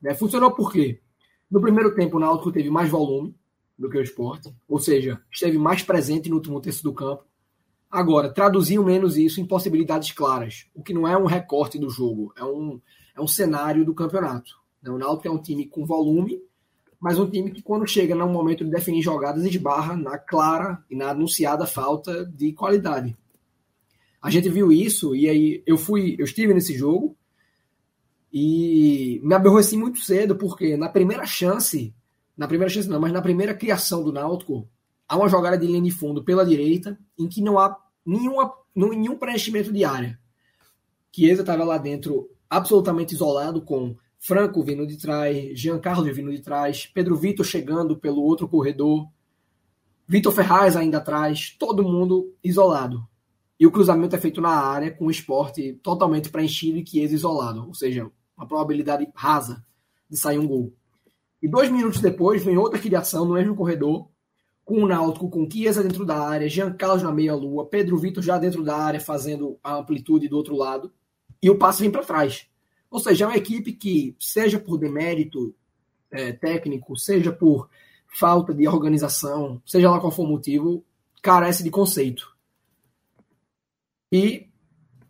[0.03, 0.13] Né?
[0.13, 0.99] Funcionou por quê?
[1.49, 3.33] No primeiro tempo, o Náutico teve mais volume
[3.79, 7.23] do que o esporte, ou seja, esteve mais presente no último terço do campo.
[7.89, 12.33] Agora, traduziu menos isso em possibilidades claras, o que não é um recorte do jogo,
[12.35, 12.81] é um,
[13.15, 14.51] é um cenário do campeonato.
[14.81, 14.91] Né?
[14.91, 16.41] O Náutico é um time com volume,
[16.99, 20.95] mas um time que, quando chega no momento de definir jogadas, esbarra na clara e
[20.95, 23.15] na anunciada falta de qualidade.
[24.21, 27.15] A gente viu isso, e aí eu fui, eu estive nesse jogo
[28.33, 31.93] e me aborreci muito cedo, porque na primeira chance,
[32.35, 34.67] na primeira chance não, mas na primeira criação do Náutico,
[35.07, 39.15] há uma jogada de linha de fundo pela direita, em que não há nenhuma, nenhum
[39.19, 40.19] preenchimento de área.
[41.15, 46.87] Chiesa estava lá dentro absolutamente isolado com Franco vindo de trás, Giancarlo vindo de trás,
[46.87, 49.07] Pedro Vitor chegando pelo outro corredor,
[50.07, 53.07] Vitor Ferraz ainda atrás, todo mundo isolado.
[53.59, 57.67] E o cruzamento é feito na área com o esporte totalmente preenchido e Chiesa isolado,
[57.67, 59.65] ou seja, uma probabilidade rasa
[60.09, 60.73] de sair um gol.
[61.41, 64.07] E dois minutos depois vem outra criação no mesmo corredor,
[64.63, 68.63] com o Náutico com Chiesa dentro da área, Giancarlo na meia-lua, Pedro Vitor já dentro
[68.63, 70.91] da área fazendo a amplitude do outro lado,
[71.41, 72.47] e o passe vem para trás.
[72.89, 75.53] Ou seja, é uma equipe que, seja por demérito
[76.11, 77.69] é, técnico, seja por
[78.07, 80.85] falta de organização, seja lá qual for o motivo,
[81.21, 82.33] carece de conceito.
[84.11, 84.47] E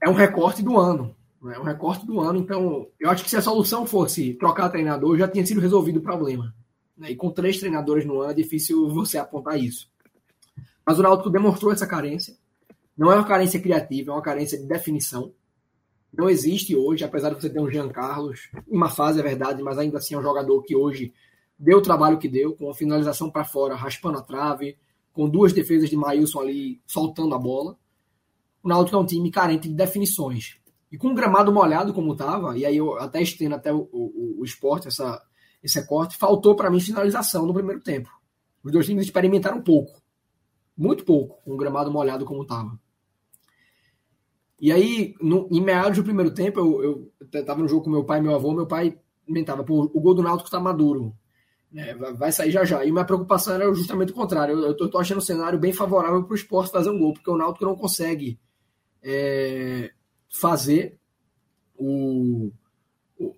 [0.01, 1.15] é um recorte do ano.
[1.51, 2.39] É um recorte do ano.
[2.39, 6.01] Então, eu acho que se a solução fosse trocar treinador, já tinha sido resolvido o
[6.01, 6.53] problema.
[6.97, 7.11] Né?
[7.11, 9.91] E com três treinadores no ano é difícil você apontar isso.
[10.85, 12.35] Mas o Náutico demonstrou essa carência.
[12.97, 15.33] Não é uma carência criativa, é uma carência de definição
[16.15, 19.79] não existe hoje, apesar de você ter um Jean Carlos, uma fase é verdade, mas
[19.79, 21.11] ainda assim é um jogador que hoje
[21.57, 24.77] deu o trabalho que deu, com a finalização para fora, raspando a trave,
[25.11, 27.75] com duas defesas de Maílson ali soltando a bola.
[28.61, 30.57] O Náutico é um time carente de definições.
[30.93, 34.41] E com o gramado molhado como estava, e aí eu até estendo até o, o,
[34.41, 35.19] o esporte, essa,
[35.63, 38.11] esse recorte, faltou para mim finalização no primeiro tempo.
[38.63, 39.99] Os dois times experimentaram pouco.
[40.77, 42.79] Muito pouco, com o gramado molhado como estava.
[44.61, 47.11] E aí, no, em meados do primeiro tempo, eu,
[47.43, 50.13] tava no jogo com meu pai e meu avô, meu pai comentava, pô, o gol
[50.13, 51.17] do Náutico tá maduro.
[51.71, 52.85] Né, vai sair já já.
[52.85, 54.59] E minha preocupação era justamente o contrário.
[54.59, 57.35] Eu, tô, achando o cenário bem favorável para o esporte fazer um gol, porque o
[57.35, 58.39] Náutico não consegue
[59.01, 59.91] é,
[60.33, 60.97] fazer
[61.75, 62.51] o,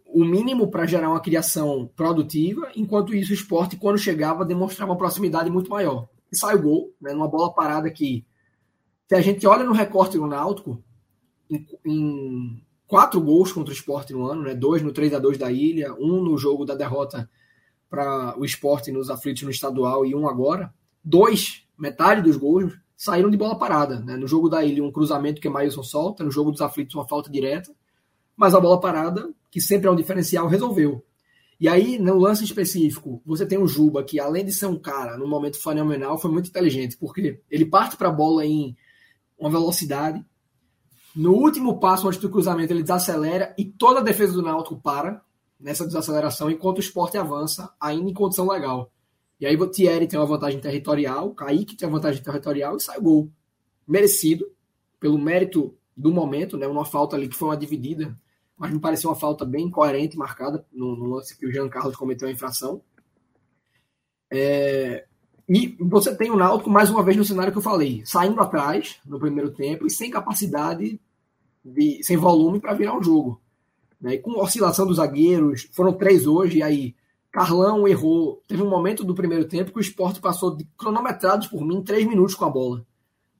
[0.06, 4.98] o mínimo para gerar uma criação produtiva, enquanto isso o esporte, quando chegava, demonstrava uma
[4.98, 6.08] proximidade muito maior.
[6.32, 8.26] E sai o gol, né, numa bola parada que,
[9.08, 10.82] se a gente olha no recorte do Náutico,
[11.50, 14.56] em, em quatro gols contra o esporte no ano, né?
[14.56, 17.30] dois no 3 a 2 da Ilha, um no jogo da derrota
[17.90, 20.74] para o esporte nos aflitos no estadual e um agora.
[21.04, 24.00] Dois, metade dos gols, saíram de bola parada.
[24.00, 24.16] Né?
[24.16, 27.30] No jogo da Ilha, um cruzamento que Maílson solta, no jogo dos aflitos, uma falta
[27.30, 27.72] direta,
[28.36, 31.04] mas a bola parada, que sempre é um diferencial, resolveu.
[31.60, 35.18] E aí, no lance específico, você tem o Juba, que além de ser um cara,
[35.18, 38.76] num momento fenomenal, foi muito inteligente, porque ele parte para a bola em
[39.40, 40.24] uma velocidade,
[41.16, 45.22] no último passo, antes do cruzamento, ele desacelera e toda a defesa do Náutico para
[45.58, 48.92] nessa desaceleração, enquanto o esporte avança, ainda em condição legal.
[49.40, 52.98] E aí o Thierry tem uma vantagem territorial, Kaique tem uma vantagem territorial e sai
[52.98, 53.32] o gol.
[53.88, 54.50] Merecido,
[55.00, 56.68] pelo mérito do momento, né?
[56.68, 58.18] Uma falta ali que foi uma dividida,
[58.58, 61.96] mas me pareceu uma falta bem coerente, marcada no, no lance que o Jean Carlos
[61.96, 62.82] cometeu a infração.
[64.32, 65.06] É,
[65.48, 69.00] e você tem o Náutico, mais uma vez, no cenário que eu falei, saindo atrás
[69.06, 71.00] no primeiro tempo e sem capacidade
[71.64, 73.40] de, sem volume para virar um jogo.
[74.02, 74.16] Né?
[74.16, 76.96] E com oscilação dos zagueiros, foram três hoje, e aí
[77.36, 78.42] Carlão errou.
[78.48, 82.08] Teve um momento do primeiro tempo que o esporte passou de cronometrados por mim três
[82.08, 82.86] minutos com a bola.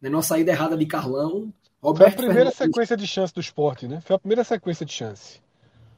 [0.02, 0.10] Né?
[0.10, 1.54] Numa saída errada de Carlão.
[1.82, 2.58] Roberto Foi a primeira Fernandes...
[2.58, 4.02] sequência de chance do esporte, né?
[4.02, 5.40] Foi a primeira sequência de chance.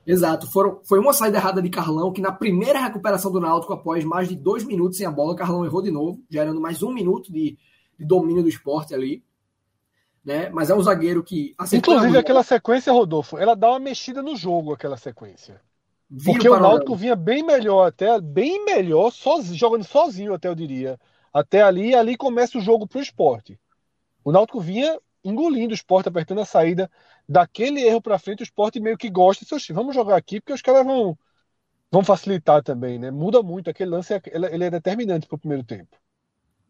[0.05, 0.45] Exato.
[0.51, 4.29] Foram, foi uma saída errada de Carlão, que na primeira recuperação do Náutico, após mais
[4.29, 7.57] de dois minutos sem a bola, Carlão errou de novo, gerando mais um minuto de,
[7.97, 9.23] de domínio do esporte ali
[10.23, 10.49] né?
[10.49, 11.55] Mas é um zagueiro que.
[11.71, 15.61] Inclusive, aquela sequência, Rodolfo, ela dá uma mexida no jogo, aquela sequência.
[16.23, 20.99] Porque o Náutico vinha bem melhor, até bem melhor, sozinho, jogando sozinho, até eu diria.
[21.33, 23.59] Até ali, ali começa o jogo pro esporte.
[24.23, 26.89] O Náutico vinha engolindo o esporte, apertando a saída.
[27.27, 29.45] Daquele erro para frente, o esporte meio que gosta.
[29.73, 31.17] Vamos jogar aqui, porque os caras vão,
[31.91, 33.11] vão facilitar também, né?
[33.11, 33.69] Muda muito.
[33.69, 35.97] Aquele lance é, ele é determinante para o primeiro tempo.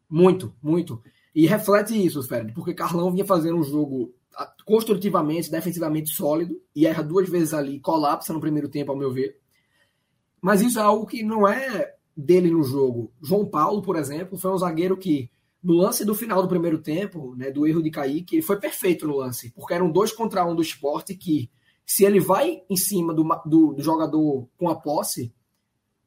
[0.10, 1.02] Muito, muito.
[1.36, 4.16] E reflete isso, Fred, porque Carlão vinha fazendo um jogo
[4.66, 9.40] construtivamente, defensivamente sólido, e erra duas vezes ali, colapsa no primeiro tempo, ao meu ver.
[10.42, 13.12] Mas isso é algo que não é dele no jogo.
[13.22, 15.30] João Paulo, por exemplo, foi um zagueiro que,
[15.62, 19.08] no lance do final do primeiro tempo, né, do erro de Kaique, ele foi perfeito
[19.08, 21.50] no lance, porque eram dois contra um do esporte que,
[21.86, 25.34] se ele vai em cima do, do, do jogador com a posse,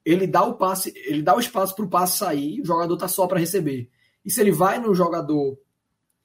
[0.05, 3.09] ele dá o passe, ele dá o espaço para o passe sair, o jogador tá
[3.09, 3.91] só para receber.
[4.25, 5.59] E se ele vai no jogador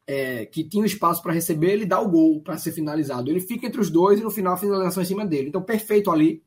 [0.07, 3.29] é, que tinha o espaço para receber, ele dá o gol para ser finalizado.
[3.29, 5.49] Ele fica entre os dois e no final a finalização em cima dele.
[5.49, 6.43] Então, perfeito ali.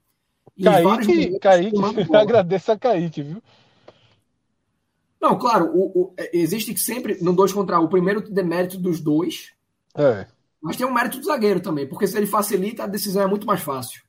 [0.63, 1.77] Kaique, Kaique
[2.15, 3.43] agradeço a Kaique, viu?
[5.21, 9.01] Não, claro, o, o, é, existe sempre no dois contra um, o primeiro demérito dos
[9.01, 9.53] dois.
[9.97, 10.27] É.
[10.61, 13.47] Mas tem um mérito do zagueiro também, porque se ele facilita, a decisão é muito
[13.47, 14.03] mais fácil.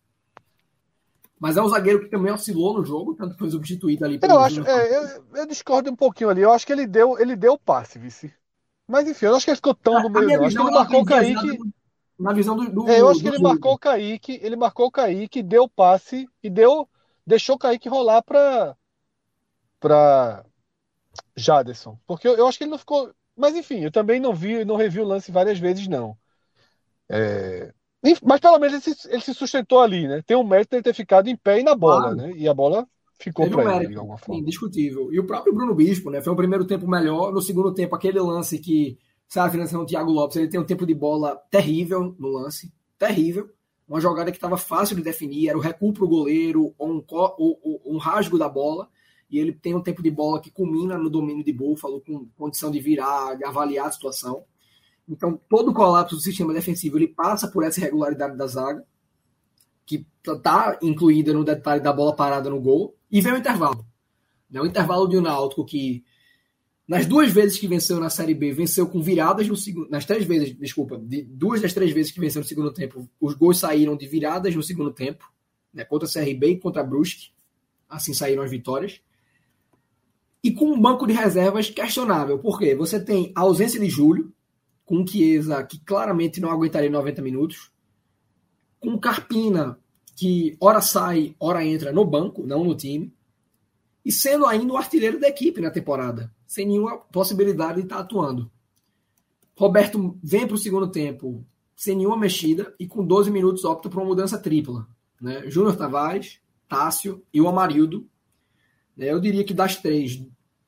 [1.40, 4.20] Mas é um zagueiro que também oscilou no jogo, tanto foi substituído ali.
[4.22, 6.42] Eu acho, é, eu, eu, discordo um pouquinho ali.
[6.42, 8.32] Eu acho que ele deu, ele deu o passe, vice.
[8.89, 10.39] Mas enfim, eu acho que ele ficou tão no meio.
[10.39, 10.45] Não.
[10.45, 11.60] Acho que ele marcou o Kaique.
[12.19, 12.71] Na visão do.
[12.71, 13.47] do é, eu acho que ele jogo.
[13.47, 16.89] marcou o Kaique, ele marcou o Kaique, deu o passe e deu.
[17.25, 18.75] Deixou o Kaique rolar pra.
[19.80, 20.43] pra.
[21.36, 21.99] Jaderson.
[22.08, 23.13] Porque eu, eu acho que ele não ficou.
[23.38, 26.17] Mas enfim, eu também não vi, não revi o lance várias vezes, não.
[27.08, 27.71] É,
[28.23, 30.23] mas pelo menos ele se, ele se, sustentou ali, né?
[30.25, 32.32] Tem um mérito de ter ficado em pé e na bola, né?
[32.32, 32.88] E a bola
[33.20, 34.42] ficou para ele de alguma forma.
[34.42, 35.14] Indiscutível.
[35.14, 36.22] E o próprio Bruno Bispo, né?
[36.22, 37.32] Foi um primeiro tempo melhor.
[37.32, 38.98] No segundo tempo, aquele lance que
[39.30, 42.74] sabe, financiando o Thiago Lopes, ele tem um tempo de bola terrível no lance.
[42.98, 43.48] Terrível.
[43.88, 47.04] Uma jogada que estava fácil de definir, era o recuo para o goleiro, ou um,
[47.08, 48.90] ou, ou, um rasgo da bola.
[49.30, 52.72] E ele tem um tempo de bola que culmina no domínio de Buffalo, com condição
[52.72, 54.44] de virar, de avaliar a situação.
[55.08, 58.84] Então, todo o colapso do sistema defensivo ele passa por essa irregularidade da zaga,
[59.89, 63.84] que está incluída no detalhe da bola parada no gol, e vem o intervalo.
[64.47, 64.62] Né?
[64.62, 66.04] O intervalo de um Náutico que,
[66.88, 69.89] nas duas vezes que venceu na Série B, venceu com viradas no segundo.
[69.89, 73.34] Nas três vezes, desculpa, de duas das três vezes que venceu no segundo tempo, os
[73.34, 75.25] gols saíram de viradas no segundo tempo,
[75.73, 75.84] né?
[75.84, 77.32] contra a CRB e contra a Brusque.
[77.89, 79.02] Assim saíram as vitórias.
[80.43, 82.38] E com um banco de reservas questionável.
[82.38, 82.75] Por quê?
[82.75, 84.32] Você tem a ausência de Júlio,
[84.86, 87.71] com Chiesa, que claramente não aguentaria 90 minutos,
[88.80, 89.79] com Carpina,
[90.20, 93.14] que ora sai, ora entra no banco, não no time,
[94.04, 98.52] e sendo ainda o artilheiro da equipe na temporada, sem nenhuma possibilidade de estar atuando.
[99.58, 104.00] Roberto vem para o segundo tempo sem nenhuma mexida e com 12 minutos opta por
[104.00, 104.86] uma mudança tripla.
[105.22, 105.50] Né?
[105.50, 108.06] Júnior Tavares, Tássio e o Amarildo.
[108.98, 109.10] Né?
[109.10, 110.22] Eu diria que das três,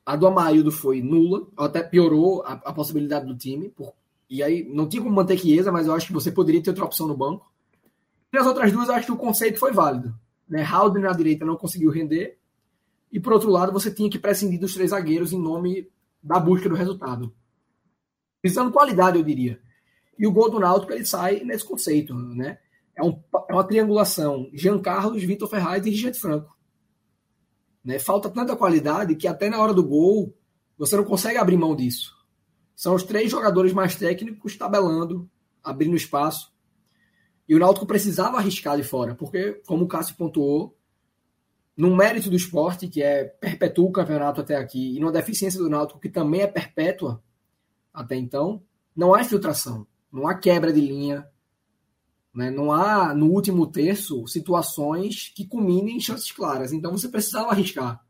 [0.05, 3.93] a do Amarildo foi nula, até piorou a, a possibilidade do time, por
[4.29, 6.85] e aí não tinha como manter Chiesa, mas eu acho que você poderia ter outra
[6.85, 7.50] opção no banco.
[8.33, 10.15] E as outras duas, acho que o conceito foi válido.
[10.47, 10.63] Né?
[10.63, 12.37] Haldner na direita não conseguiu render.
[13.11, 15.89] E por outro lado, você tinha que prescindir dos três zagueiros em nome
[16.23, 17.33] da busca do resultado.
[18.43, 19.61] Visando qualidade, eu diria.
[20.17, 22.13] E o gol do Náutico ele sai nesse conceito.
[22.13, 22.57] Né?
[22.95, 24.49] É, um, é uma triangulação.
[24.53, 26.55] Jean Carlos, Vitor Ferraz e Richard Franco.
[27.83, 27.99] Né?
[27.99, 30.35] Falta tanta qualidade que até na hora do gol
[30.77, 32.15] você não consegue abrir mão disso.
[32.75, 35.29] São os três jogadores mais técnicos tabelando,
[35.63, 36.51] abrindo espaço.
[37.51, 40.73] E o Náutico precisava arriscar de fora, porque, como o Cássio pontuou,
[41.75, 45.69] num mérito do esporte, que é perpetua o campeonato até aqui, e numa deficiência do
[45.69, 47.21] Náutico, que também é perpétua
[47.93, 48.63] até então,
[48.95, 51.27] não há infiltração, não há quebra de linha,
[52.33, 52.49] né?
[52.49, 56.71] não há, no último terço, situações que culminem em chances claras.
[56.71, 58.01] Então você precisava arriscar.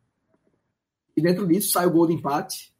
[1.18, 2.72] E dentro disso sai o gol de empate,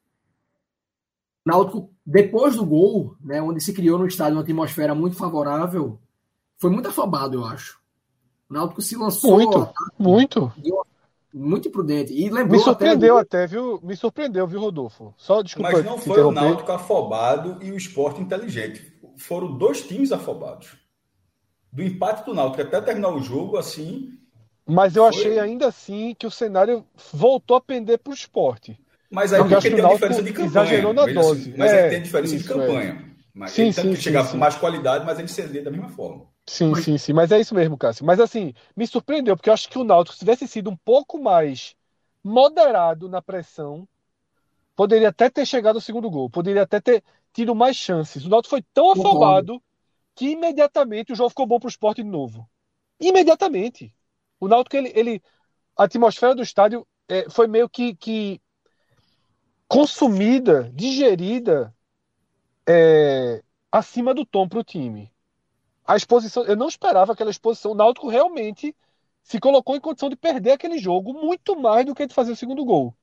[1.44, 6.00] Náutico, depois do gol, né, onde se criou no estádio uma atmosfera muito favorável,
[6.62, 7.80] foi muito afobado, eu acho.
[8.48, 9.32] O Náutico se lançou.
[9.32, 10.54] Muito, muito.
[11.34, 12.14] Muito imprudente.
[12.14, 13.80] E lembrou Me surpreendeu até, até, viu?
[13.82, 15.12] Me surpreendeu, viu, Rodolfo?
[15.18, 15.72] Só desculpa.
[15.72, 18.94] Mas não foi o Náutico afobado e o esporte inteligente.
[19.18, 20.78] Foram dois times afobados.
[21.74, 24.12] Do empate do Náutico até terminar o jogo, assim.
[24.68, 25.10] Mas eu foi...
[25.10, 28.80] achei ainda assim que o cenário voltou a pender para o esporte.
[29.10, 30.48] Mas aí porque tem a diferença de campanha.
[30.48, 31.42] Exagerou na dose.
[31.42, 33.08] Assim, mas é, aí tem a diferença isso, de campanha.
[33.08, 33.12] É.
[33.34, 35.90] Mas sim, ele sim, que chegar sim, com mais qualidade, mas ele ceder da mesma
[35.90, 36.31] forma.
[36.48, 36.84] Sim, mas...
[36.84, 37.14] sim, sim.
[37.14, 38.06] Mas é isso mesmo, Cássio.
[38.06, 41.22] Mas assim, me surpreendeu, porque eu acho que o Náutico, se tivesse sido um pouco
[41.22, 41.76] mais
[42.24, 43.88] moderado na pressão,
[44.76, 46.30] poderia até ter chegado ao segundo gol.
[46.30, 48.26] Poderia até ter tido mais chances.
[48.26, 49.62] O Náutico foi tão afobado
[50.16, 52.50] que imediatamente o jogo ficou bom para o esporte de novo.
[53.00, 53.94] Imediatamente.
[54.40, 55.24] O Náutico, ele, ele
[55.78, 58.42] a atmosfera do estádio é, foi meio que, que
[59.68, 61.74] consumida, digerida
[62.68, 65.12] é, acima do tom para o time.
[65.86, 67.72] A exposição, eu não esperava aquela exposição.
[67.72, 68.76] O Náutico realmente
[69.24, 72.36] se colocou em condição de perder aquele jogo muito mais do que de fazer o
[72.36, 72.96] segundo gol.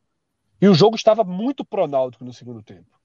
[0.61, 2.99] E o jogo estava muito pró-náutico no segundo tempo.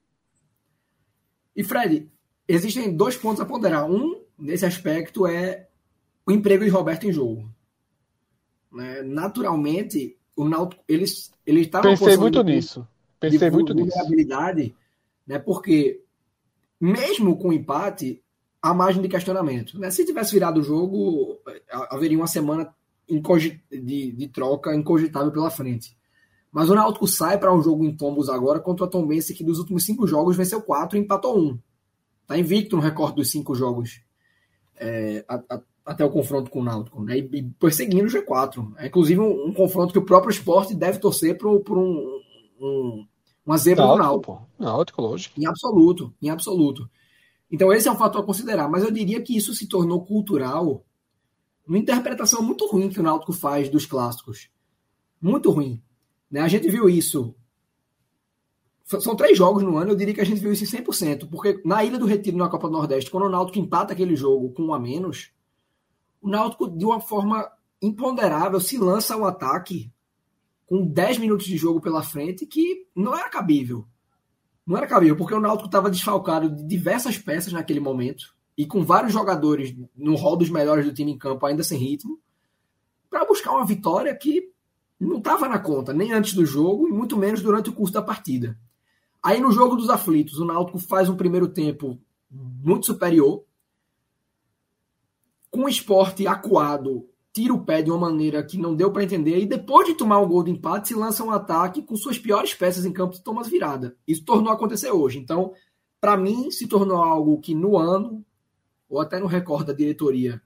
[1.54, 2.10] E Fred,
[2.48, 3.88] existem dois pontos a ponderar.
[3.88, 5.68] Um, nesse aspecto, é
[6.26, 7.48] o emprego de Roberto em jogo.
[8.72, 9.02] Né?
[9.02, 12.52] Naturalmente, o Náutico, eles, ele estava Pensei muito de...
[12.52, 12.88] nisso.
[13.20, 14.74] Pensei de muito vulnerabilidade,
[15.26, 15.38] né?
[15.38, 16.02] Porque
[16.80, 18.22] mesmo com empate,
[18.64, 19.78] há margem de questionamento.
[19.78, 19.90] Né?
[19.90, 21.38] Se tivesse virado o jogo,
[21.90, 22.74] haveria uma semana
[23.06, 23.60] de,
[24.10, 25.94] de troca incogitável pela frente.
[26.50, 29.58] Mas o Náutico sai para um jogo em tombos agora contra o Tombense, que dos
[29.58, 31.58] últimos cinco jogos venceu quatro e empatou um.
[32.22, 34.00] Está invicto no recorde dos cinco jogos.
[34.76, 37.18] É, a, a, até o confronto com o Náutico, né?
[37.18, 38.72] E, perseguindo o G4.
[38.78, 42.20] É inclusive um, um, confronto que o próprio esporte deve torcer por, por um,
[42.58, 43.06] um,
[43.44, 44.48] uma zebra Náutico, do Náutico.
[44.58, 45.38] Náutico, lógico.
[45.38, 46.88] Em absoluto, em absoluto.
[47.54, 48.68] Então esse é um fator a considerar.
[48.68, 50.84] Mas eu diria que isso se tornou cultural
[51.64, 54.50] uma interpretação muito ruim que o Náutico faz dos clássicos.
[55.22, 55.80] Muito ruim.
[56.28, 56.40] Né?
[56.40, 57.32] A gente viu isso.
[58.84, 61.30] São três jogos no ano, eu diria que a gente viu isso em 100%.
[61.30, 64.50] Porque na Ilha do Retiro, na Copa do Nordeste, quando o Náutico empata aquele jogo
[64.50, 65.30] com um a menos,
[66.20, 67.48] o Náutico, de uma forma
[67.80, 69.92] imponderável, se lança ao ataque
[70.66, 73.86] com 10 minutos de jogo pela frente que não era cabível.
[74.66, 78.84] Não era cabível, porque o Náutico estava desfalcado de diversas peças naquele momento e com
[78.84, 82.18] vários jogadores no rol dos melhores do time em campo ainda sem ritmo,
[83.10, 84.50] para buscar uma vitória que
[84.98, 88.02] não estava na conta, nem antes do jogo e muito menos durante o curso da
[88.02, 88.58] partida.
[89.22, 92.00] Aí no jogo dos aflitos, o Náutico faz um primeiro tempo
[92.30, 93.44] muito superior,
[95.50, 99.40] com o esporte acuado, tira o pé de uma maneira que não deu para entender,
[99.40, 102.54] e depois de tomar um gol de empate, se lança um ataque com suas piores
[102.54, 103.96] peças em campo e toma as virada.
[104.06, 105.18] Isso tornou a acontecer hoje.
[105.18, 105.52] Então,
[106.00, 108.24] para mim, se tornou algo que no ano,
[108.88, 110.40] ou até no recorde da diretoria,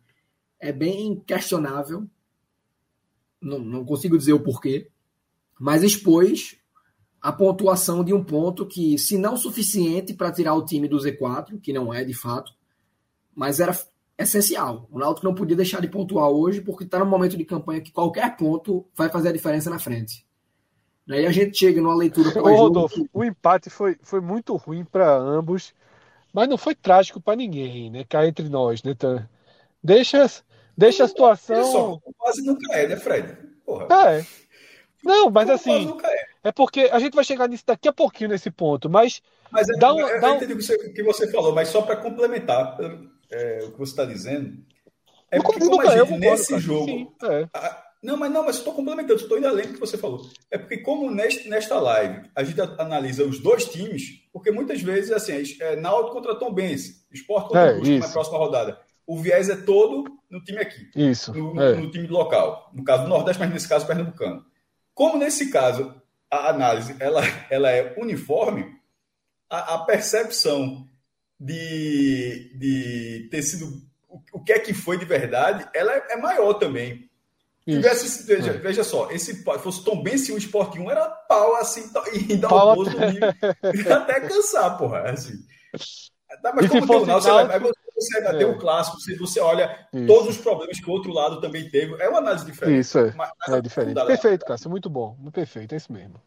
[0.59, 2.09] é bem questionável.
[3.39, 4.91] Não, não consigo dizer o porquê,
[5.61, 6.57] mas expôs
[7.21, 11.61] a pontuação de um ponto que, se não suficiente para tirar o time do Z4,
[11.61, 12.51] que não é de fato,
[13.35, 13.79] mas era
[14.19, 14.89] essencial.
[14.91, 17.93] O Náutico não podia deixar de pontuar hoje, porque está num momento de campanha que
[17.93, 20.27] qualquer ponto vai fazer a diferença na frente.
[21.09, 22.39] Aí a gente chega numa leitura.
[22.43, 25.73] Ô, Rodolfo, o empate foi, foi muito ruim para ambos,
[26.35, 28.05] mas não foi trágico para ninguém, né?
[28.07, 28.91] Cá entre nós, né?
[28.91, 29.27] Então,
[29.83, 30.27] deixa,
[30.77, 31.65] deixa a situação.
[31.65, 33.39] Só, quase nunca é, né, Fred?
[33.65, 33.87] Porra.
[34.09, 34.27] É.
[35.03, 35.97] Não, mas assim.
[36.05, 36.49] É.
[36.49, 39.23] é porque a gente vai chegar nisso daqui a pouquinho nesse ponto, mas.
[39.51, 41.97] Mas é, dá um, eu, dá eu entendi o que você falou, mas só para
[41.97, 42.77] complementar,
[43.31, 44.65] é, o que você está dizendo,
[45.31, 46.87] é porque como a gente, nesse jogo.
[46.87, 47.49] Sim, é.
[47.55, 50.23] a, não, mas não, mas estou complementando, estou indo além do que você falou.
[50.51, 55.11] É porque, como neste, nesta live a gente analisa os dois times, porque muitas vezes,
[55.11, 58.81] assim, é Náutico contra Tom Benz, Esporte contra é, Brusque na próxima rodada.
[59.05, 60.89] O viés é todo no time aqui.
[60.95, 61.33] Isso.
[61.33, 61.75] No, é.
[61.75, 62.71] no, time local.
[62.75, 64.45] No caso do Nordeste, mas nesse caso, Pernambucano.
[64.95, 65.95] Como nesse caso
[66.31, 68.79] a análise ela, ela é uniforme,
[69.51, 70.87] a, a percepção
[71.39, 76.17] de, de ter sido o, o que é que foi de verdade, ela é, é
[76.17, 77.09] maior também.
[77.65, 78.55] Tivesse, veja, é.
[78.55, 81.85] veja só, esse fosse tão bem se o Sport 1 era pau assim
[82.29, 83.93] e dar o gosto até...
[83.93, 85.11] até cansar, porra.
[85.11, 85.35] Assim.
[86.55, 88.39] Mas e como tem o Náutico, você, você ainda é.
[88.39, 90.07] tem um clássico, você, você olha Isso.
[90.07, 91.95] todos os problemas que o outro lado também teve.
[92.01, 92.81] É uma análise diferente.
[92.81, 93.15] Isso, é,
[93.49, 94.03] é diferente.
[94.07, 95.15] Perfeito, Cássio, muito bom.
[95.19, 96.21] Muito perfeito, é isso mesmo.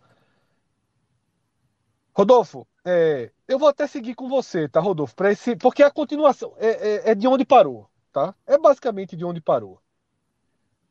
[2.13, 5.15] Rodolfo, é, eu vou até seguir com você, tá, Rodolfo?
[5.25, 8.35] Esse, porque a continuação é, é, é, de onde parou, tá?
[8.45, 9.79] É basicamente de onde parou.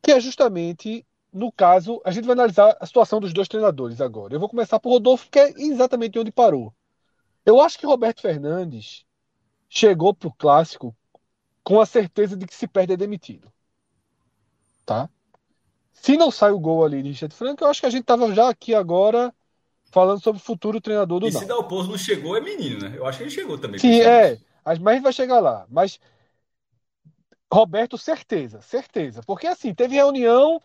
[0.01, 4.33] Que é justamente, no caso, a gente vai analisar a situação dos dois treinadores agora.
[4.33, 6.73] Eu vou começar por Rodolfo, que é exatamente onde parou.
[7.45, 9.05] Eu acho que Roberto Fernandes
[9.69, 10.95] chegou pro clássico
[11.63, 13.51] com a certeza de que se perde é demitido.
[14.85, 15.07] Tá?
[15.93, 18.33] Se não sai o gol ali de Richard Franco, eu acho que a gente tava
[18.33, 19.33] já aqui agora
[19.91, 22.97] falando sobre o futuro treinador do E se Dalpozo não chegou, é menino, né?
[22.97, 23.79] Eu acho que ele chegou também.
[23.79, 24.39] Sim, é.
[24.65, 25.65] Mas a gente vai chegar lá.
[25.69, 25.99] Mas
[27.51, 29.21] Roberto, certeza, certeza.
[29.25, 30.61] Porque assim, teve reunião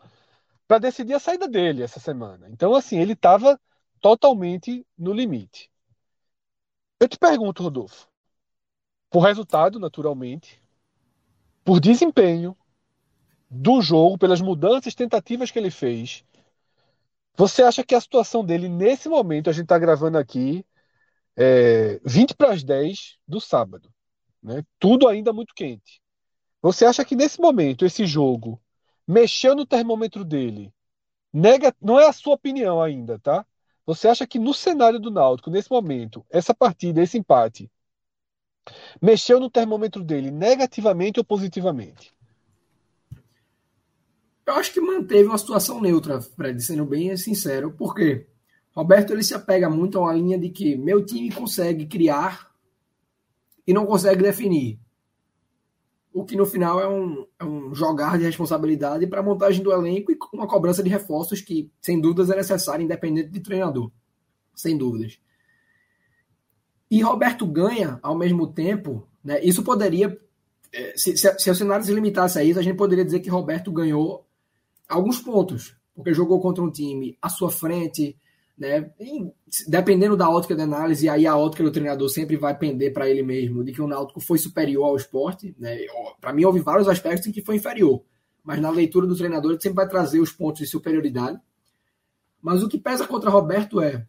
[0.69, 2.49] para decidir a saída dele essa semana.
[2.49, 3.61] Então, assim, ele estava
[4.01, 5.71] totalmente no limite.
[7.01, 8.09] Eu te pergunto, Rodolfo,
[9.11, 10.61] por resultado, naturalmente,
[11.65, 12.57] por desempenho
[13.51, 16.25] do jogo, pelas mudanças, tentativas que ele fez,
[17.37, 20.65] você acha que a situação dele nesse momento, a gente está gravando aqui,
[21.37, 23.93] é 20 para as 10 do sábado,
[24.43, 24.63] né?
[24.79, 26.01] tudo ainda muito quente.
[26.63, 28.61] Você acha que nesse momento, esse jogo,
[29.07, 30.73] mexeu no termômetro dele?
[31.33, 31.75] Nega...
[31.81, 33.47] Não é a sua opinião ainda, tá?
[33.85, 37.71] Você acha que no cenário do Náutico, nesse momento, essa partida, esse empate,
[39.01, 42.16] mexeu no termômetro dele negativamente ou positivamente?
[44.47, 48.27] Eu acho que manteve uma situação neutra, Fred, sendo bem sincero, porque
[48.71, 52.55] Roberto ele se apega muito a uma linha de que meu time consegue criar
[53.67, 54.79] e não consegue definir.
[56.13, 59.73] O que no final é um, é um jogar de responsabilidade para a montagem do
[59.73, 63.91] elenco e uma cobrança de reforços que, sem dúvidas, é necessária, independente de treinador.
[64.55, 65.19] Sem dúvidas.
[66.91, 69.07] E Roberto ganha ao mesmo tempo.
[69.23, 70.19] Né, isso poderia.
[70.73, 73.29] Eh, se, se, se o cenário se limitasse a isso, a gente poderia dizer que
[73.29, 74.26] Roberto ganhou
[74.89, 78.17] alguns pontos, porque jogou contra um time à sua frente,
[78.57, 78.91] Né?
[78.99, 79.31] E,
[79.69, 83.23] dependendo da ótica de análise, aí a ótica do treinador sempre vai pender para ele
[83.23, 85.55] mesmo, de que o Náutico foi superior ao esporte.
[85.59, 85.79] Né?
[86.21, 88.03] Para mim, houve vários aspectos em que foi inferior,
[88.43, 91.39] mas na leitura do treinador, ele sempre vai trazer os pontos de superioridade.
[92.41, 94.07] Mas o que pesa contra Roberto é: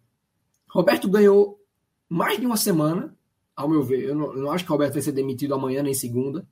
[0.70, 1.60] Roberto ganhou
[2.08, 3.18] mais de uma semana,
[3.56, 4.04] ao meu ver.
[4.04, 6.48] Eu não, eu não acho que Roberto vai ser demitido amanhã nem segunda.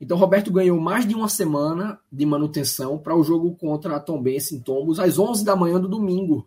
[0.00, 4.54] Então, Roberto ganhou mais de uma semana de manutenção para o jogo contra a Tombense
[4.54, 6.46] em Tombos, às 11 da manhã do domingo,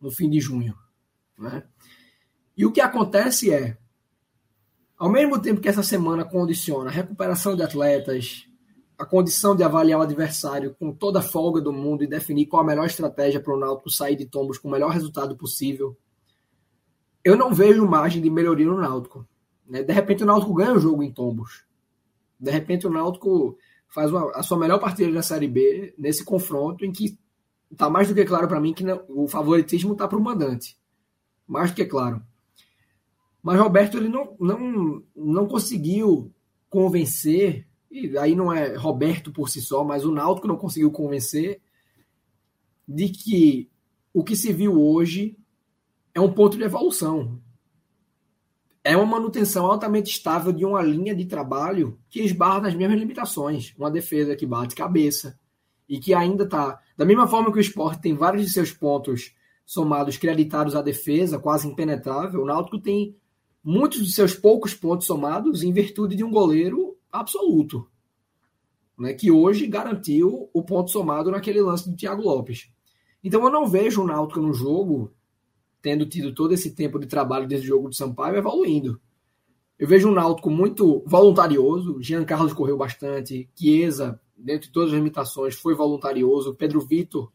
[0.00, 0.76] no fim de junho.
[1.38, 1.64] Né?
[2.56, 3.78] E o que acontece é,
[4.98, 8.46] ao mesmo tempo que essa semana condiciona a recuperação de atletas,
[8.98, 12.62] a condição de avaliar o adversário com toda a folga do mundo e definir qual
[12.62, 15.96] a melhor estratégia para o Náutico sair de Tombos com o melhor resultado possível,
[17.22, 19.26] eu não vejo margem de melhoria no Náutico.
[19.66, 19.82] Né?
[19.82, 21.65] De repente o Náutico ganha o jogo em Tombos.
[22.38, 23.56] De repente o Náutico
[23.88, 27.18] faz uma, a sua melhor partida da Série B nesse confronto em que
[27.70, 30.78] está mais do que claro para mim que o favoritismo está para o mandante.
[31.46, 32.22] Mais do que claro.
[33.42, 36.32] Mas Roberto ele não, não, não conseguiu
[36.68, 41.60] convencer, e aí não é Roberto por si só, mas o Náutico não conseguiu convencer
[42.86, 43.70] de que
[44.12, 45.38] o que se viu hoje
[46.12, 47.40] é um ponto de evolução
[48.86, 53.74] é uma manutenção altamente estável de uma linha de trabalho que esbarra nas mesmas limitações.
[53.76, 55.36] Uma defesa que bate cabeça
[55.88, 56.80] e que ainda está.
[56.96, 59.34] Da mesma forma que o esporte tem vários de seus pontos
[59.64, 63.16] somados creditados à defesa, quase impenetrável, o Náutico tem
[63.62, 67.88] muitos de seus poucos pontos somados em virtude de um goleiro absoluto,
[68.96, 72.70] né, que hoje garantiu o ponto somado naquele lance do Thiago Lopes.
[73.24, 75.12] Então eu não vejo o Náutico no jogo
[75.86, 79.00] tendo tido todo esse tempo de trabalho desde o jogo de Sampaio, evoluindo.
[79.78, 82.02] Eu vejo um Náutico muito voluntarioso.
[82.02, 83.48] Jean Carlos correu bastante.
[83.54, 86.56] Chiesa, dentro de todas as limitações, foi voluntarioso.
[86.56, 87.30] Pedro Vitor,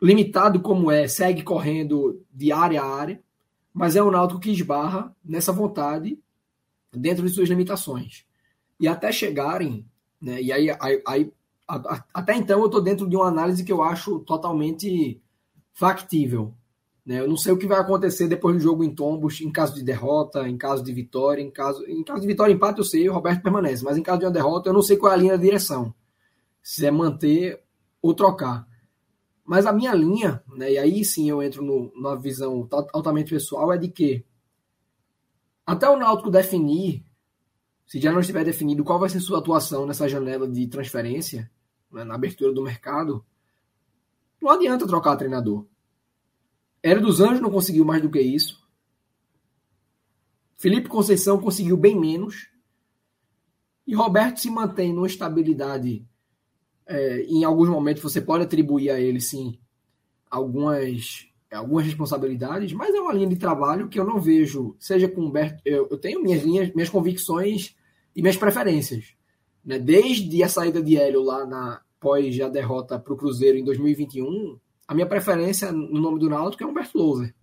[0.00, 3.22] limitado como é, segue correndo de área a área.
[3.70, 6.18] Mas é um Náutico que esbarra nessa vontade
[6.90, 8.24] dentro de suas limitações.
[8.80, 9.84] E até chegarem,
[10.18, 11.32] né, e aí, aí, aí
[12.14, 15.20] até então eu estou dentro de uma análise que eu acho totalmente
[15.74, 16.54] factível.
[17.08, 17.20] Né?
[17.20, 19.82] Eu não sei o que vai acontecer depois do jogo em tombos, em caso de
[19.82, 23.14] derrota, em caso de vitória, em caso, em caso de vitória empate eu sei, o
[23.14, 25.38] Roberto permanece, mas em caso de uma derrota eu não sei qual é a linha
[25.38, 25.94] de direção.
[26.62, 27.64] Se é manter
[28.02, 28.68] ou trocar.
[29.42, 33.72] Mas a minha linha, né, e aí sim eu entro no, numa visão altamente pessoal,
[33.72, 34.22] é de que
[35.64, 37.06] até o Náutico definir,
[37.86, 41.50] se já não estiver definido qual vai ser sua atuação nessa janela de transferência,
[41.90, 43.24] né, na abertura do mercado,
[44.42, 45.64] não adianta trocar treinador.
[46.82, 48.58] Hélio dos Anjos não conseguiu mais do que isso.
[50.56, 52.48] Felipe Conceição conseguiu bem menos.
[53.86, 56.06] E Roberto se mantém numa estabilidade.
[56.86, 59.58] É, em alguns momentos você pode atribuir a ele, sim,
[60.30, 65.22] algumas, algumas responsabilidades, mas é uma linha de trabalho que eu não vejo, seja com
[65.22, 65.60] Humberto.
[65.64, 67.76] Eu, eu tenho minhas linhas, minhas convicções
[68.14, 69.14] e minhas preferências.
[69.64, 69.78] Né?
[69.78, 74.58] Desde a saída de Hélio lá na pós a derrota para o Cruzeiro em 2021,
[74.88, 77.34] a minha preferência no nome do Náutico é Humberto Louser.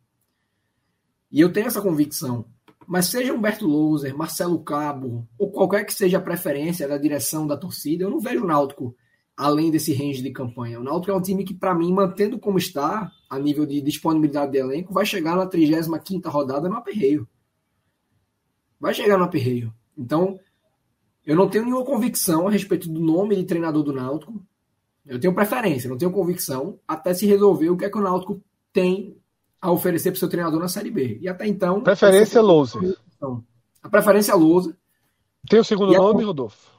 [1.31, 2.45] E eu tenho essa convicção.
[2.87, 7.55] Mas seja Humberto Louser, Marcelo Cabo, ou qualquer que seja a preferência da direção da
[7.55, 8.95] torcida, eu não vejo o Náutico
[9.37, 10.79] além desse range de campanha.
[10.79, 14.51] O Náutico é um time que, para mim, mantendo como está, a nível de disponibilidade
[14.51, 17.27] de elenco, vai chegar na 35 rodada no aperreio.
[18.79, 19.73] Vai chegar no aperreio.
[19.97, 20.39] Então,
[21.25, 24.41] eu não tenho nenhuma convicção a respeito do nome de treinador do Náutico.
[25.05, 28.41] Eu tenho preferência, não tenho convicção, até se resolver o que é que o Náutico
[28.73, 29.15] tem
[29.61, 31.19] a oferecer para o seu treinador na Série B.
[31.21, 31.81] E até então.
[31.81, 32.79] Preferência Lousa.
[33.81, 34.75] A preferência é Lousa.
[35.47, 36.25] Tem o segundo e nome, a...
[36.25, 36.75] Rodolfo?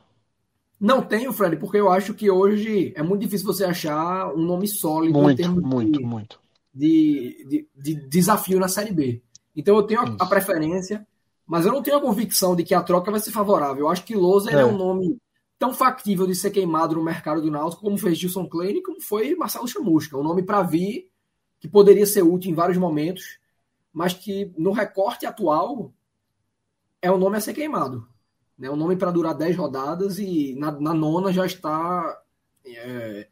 [0.79, 4.69] Não tenho, Fred, porque eu acho que hoje é muito difícil você achar um nome
[4.69, 6.41] sólido muito, em muito, de, muito.
[6.75, 9.23] De, de, de, desafio na Série B.
[9.55, 11.07] Então eu tenho a, a, preferência,
[11.47, 13.85] mas eu não tenho a convicção de que a troca vai ser favorável.
[13.85, 14.61] Eu acho que Lousa é.
[14.61, 15.17] é um nome
[15.59, 19.35] tão factível de ser queimado no mercado do Náutico como fez Gilson Klein como foi
[19.35, 20.17] Marcelo Chamusca.
[20.17, 21.11] Um nome para vir
[21.59, 23.39] que poderia ser útil em vários momentos,
[23.93, 25.93] mas que no recorte atual
[27.01, 28.07] é um nome a ser queimado.
[28.61, 32.21] É um nome para durar 10 rodadas e na, na nona já está
[32.65, 33.29] é,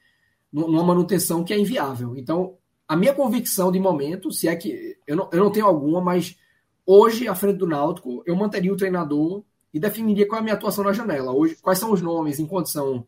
[0.52, 2.16] numa manutenção que é inviável.
[2.16, 2.56] Então,
[2.86, 6.38] a minha convicção de momento, se é que eu não, eu não tenho alguma, mas
[6.86, 9.42] hoje, à frente do Náutico, eu manteria o treinador
[9.74, 11.32] e definiria qual é a minha atuação na janela.
[11.32, 13.04] Hoje, quais são os nomes em condição,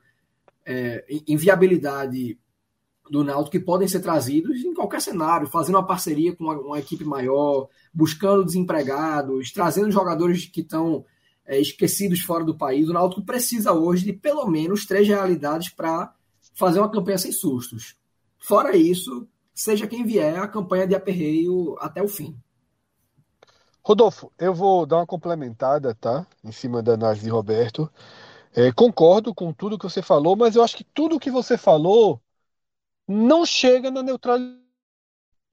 [0.67, 2.37] é, em viabilidade
[3.09, 6.79] do Náutico que podem ser trazidos em qualquer cenário, fazendo uma parceria com uma, uma
[6.81, 11.05] equipe maior, buscando desempregados, trazendo jogadores que estão
[11.47, 12.89] é, esquecidos fora do país.
[12.89, 16.13] O Náutico precisa hoje de pelo menos três realidades para
[16.53, 17.95] fazer uma campanha sem sustos.
[18.41, 22.37] Fora isso, seja quem vier, a campanha de aperreio até o fim.
[23.87, 26.27] Rodolfo, eu vou dar uma complementada, tá?
[26.43, 27.89] Em cima da análise de Roberto.
[28.53, 32.21] É, concordo com tudo que você falou, mas eu acho que tudo que você falou
[33.07, 34.61] não chega na neutralidade.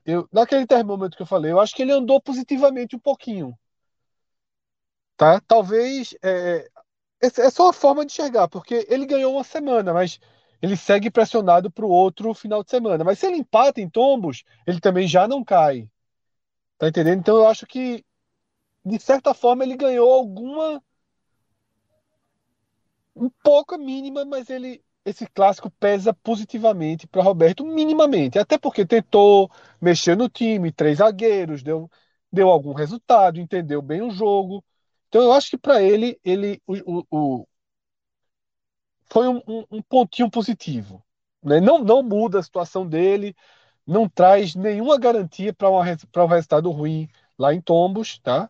[0.03, 3.55] Eu, naquele termômetro que eu falei, eu acho que ele andou positivamente um pouquinho.
[5.15, 5.39] Tá?
[5.41, 6.15] Talvez.
[6.23, 6.67] É,
[7.21, 10.19] é só a forma de enxergar, porque ele ganhou uma semana, mas
[10.59, 13.03] ele segue pressionado para o outro final de semana.
[13.03, 15.87] Mas se ele empata em tombos, ele também já não cai.
[16.77, 17.19] Tá entendendo?
[17.19, 18.03] Então eu acho que,
[18.85, 20.81] de certa forma, ele ganhou alguma.
[23.15, 24.83] Um pouco mínima, mas ele.
[25.05, 28.39] Esse clássico pesa positivamente para Roberto, minimamente.
[28.39, 31.91] Até porque tentou mexer no time, três zagueiros, deu,
[32.31, 34.63] deu algum resultado, entendeu bem o jogo.
[35.09, 37.47] Então eu acho que para ele, ele o, o,
[39.11, 41.03] foi um, um, um pontinho positivo.
[41.43, 41.59] Né?
[41.59, 43.35] Não, não muda a situação dele,
[43.85, 45.79] não traz nenhuma garantia para um
[46.27, 48.19] resultado ruim lá em Tombos.
[48.19, 48.49] Tá?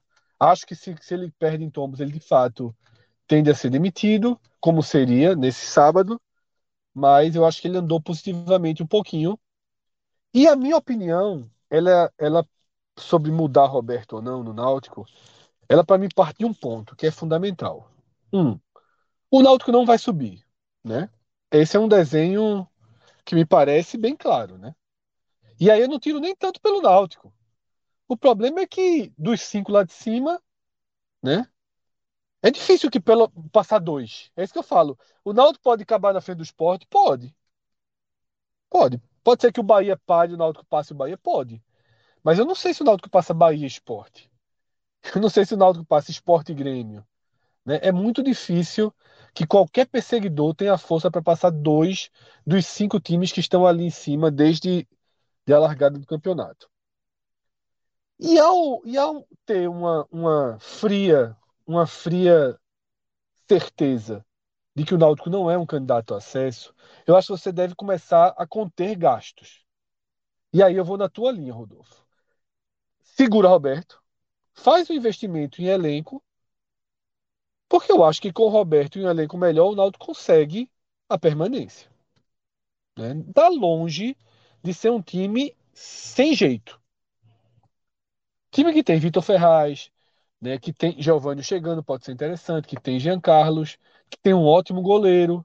[0.52, 2.76] Acho que se, se ele perde em Tombos, ele de fato
[3.28, 6.20] tende a ser demitido, como seria nesse sábado,
[6.94, 9.40] mas eu acho que ele andou positivamente um pouquinho.
[10.34, 12.48] E a minha opinião, ela, ela
[12.98, 15.06] sobre mudar Roberto ou não no Náutico,
[15.70, 17.92] ela para mim parte de um ponto que é fundamental.
[18.34, 18.60] Um,
[19.32, 20.44] o Náutico não vai subir
[20.84, 21.10] né?
[21.52, 22.68] Esse é um desenho
[23.26, 24.76] que me parece bem claro, né?
[25.60, 27.34] E aí eu não tiro nem tanto pelo Náutico.
[28.14, 30.42] O problema é que dos cinco lá de cima,
[31.24, 31.48] né?
[32.44, 34.32] É difícil que pelo passar dois.
[34.36, 34.98] É isso que eu falo.
[35.26, 36.88] O Náutico pode acabar na frente do esporte?
[36.90, 37.36] Pode.
[38.70, 39.02] Pode.
[39.24, 41.18] Pode ser que o Bahia pare o Náutico passe o Bahia?
[41.18, 41.62] Pode.
[42.24, 44.32] Mas eu não sei se o Náutico passa Bahia esporte.
[45.16, 47.06] Eu não sei se o Náutico passa esporte e Grêmio.
[47.66, 47.80] Né?
[47.84, 48.94] É muito difícil
[49.34, 52.10] que qualquer perseguidor tenha força para passar dois
[52.48, 54.88] dos cinco times que estão ali em cima desde
[55.50, 56.70] a largada do campeonato.
[58.24, 61.36] E ao, e ao ter uma, uma fria,
[61.68, 62.58] uma fria
[63.48, 64.26] certeza
[64.74, 66.74] de que o Náutico não é um candidato a acesso,
[67.06, 69.66] eu acho que você deve começar a conter gastos.
[70.54, 72.06] E aí eu vou na tua linha, Rodolfo.
[73.02, 74.02] Segura Roberto,
[74.54, 76.24] faz o um investimento em elenco
[77.74, 80.70] porque eu acho que com o Roberto e um elenco melhor, o Náutico consegue
[81.10, 81.90] a permanência.
[82.96, 83.16] Né?
[83.34, 84.16] Dá longe
[84.64, 86.80] de ser um time sem jeito.
[88.54, 89.90] Time que tem Vitor Ferraz,
[90.40, 94.46] né, que tem Giovanni chegando, pode ser interessante, que tem Jean Carlos, que tem um
[94.46, 95.44] ótimo goleiro,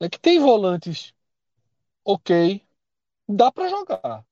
[0.00, 1.12] né, que tem volantes
[2.04, 2.62] ok,
[3.28, 4.24] dá para jogar.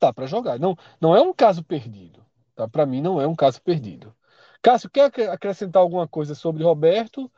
[0.00, 0.56] Dá para jogar.
[0.58, 2.24] Não, não é um caso perdido.
[2.54, 2.68] Tá?
[2.68, 4.14] Para mim, não é um caso perdido.
[4.62, 7.30] Cássio, quer acrescentar alguma coisa sobre Roberto?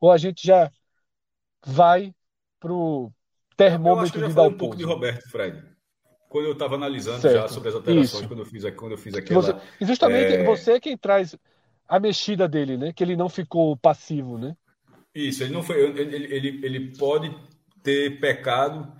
[0.00, 0.72] Ou a gente já
[1.64, 2.14] vai
[2.58, 3.12] para o
[3.58, 5.62] termômetro eu de dar um pouco de Roberto, Fred.
[6.32, 7.34] Quando eu estava analisando certo.
[7.34, 9.42] já sobre as alterações, quando eu fiz, quando eu fiz aquela...
[9.42, 10.44] Você, justamente é...
[10.44, 11.36] você é quem traz
[11.86, 12.90] a mexida dele, né?
[12.90, 14.56] Que ele não ficou passivo, né?
[15.14, 15.78] Isso, ele não foi.
[15.78, 17.36] Ele, ele, ele pode
[17.82, 18.90] ter pecado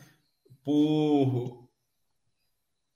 [0.62, 1.66] por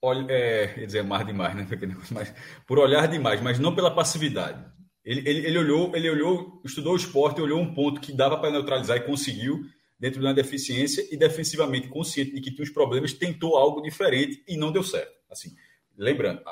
[0.03, 1.67] olha, é, ia dizer mais demais, né?
[2.11, 2.35] Mas,
[2.67, 4.63] por olhar demais, mas não pela passividade.
[5.03, 8.51] Ele, ele, ele, olhou, ele olhou, estudou o esporte, olhou um ponto que dava para
[8.51, 9.65] neutralizar e conseguiu
[9.99, 14.43] dentro de uma deficiência e defensivamente consciente de que tinha os problemas, tentou algo diferente
[14.47, 15.15] e não deu certo.
[15.31, 15.55] Assim,
[15.97, 16.43] lembrando,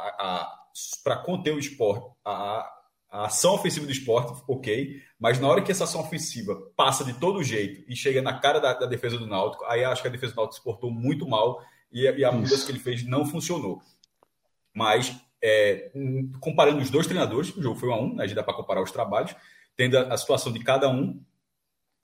[1.02, 2.70] para conter o esporte, a,
[3.10, 7.12] a ação ofensiva do esporte, ok, mas na hora que essa ação ofensiva passa de
[7.14, 10.10] todo jeito e chega na cara da, da defesa do Náutico, aí acho que a
[10.10, 13.24] defesa do Náutico se portou muito mal e, e a mudança que ele fez não
[13.24, 13.80] funcionou.
[14.74, 15.92] Mas é,
[16.40, 18.54] comparando os dois treinadores, o jogo foi um a um, né, a gente dá para
[18.54, 19.36] comparar os trabalhos,
[19.76, 21.22] tendo a, a, situação de cada um,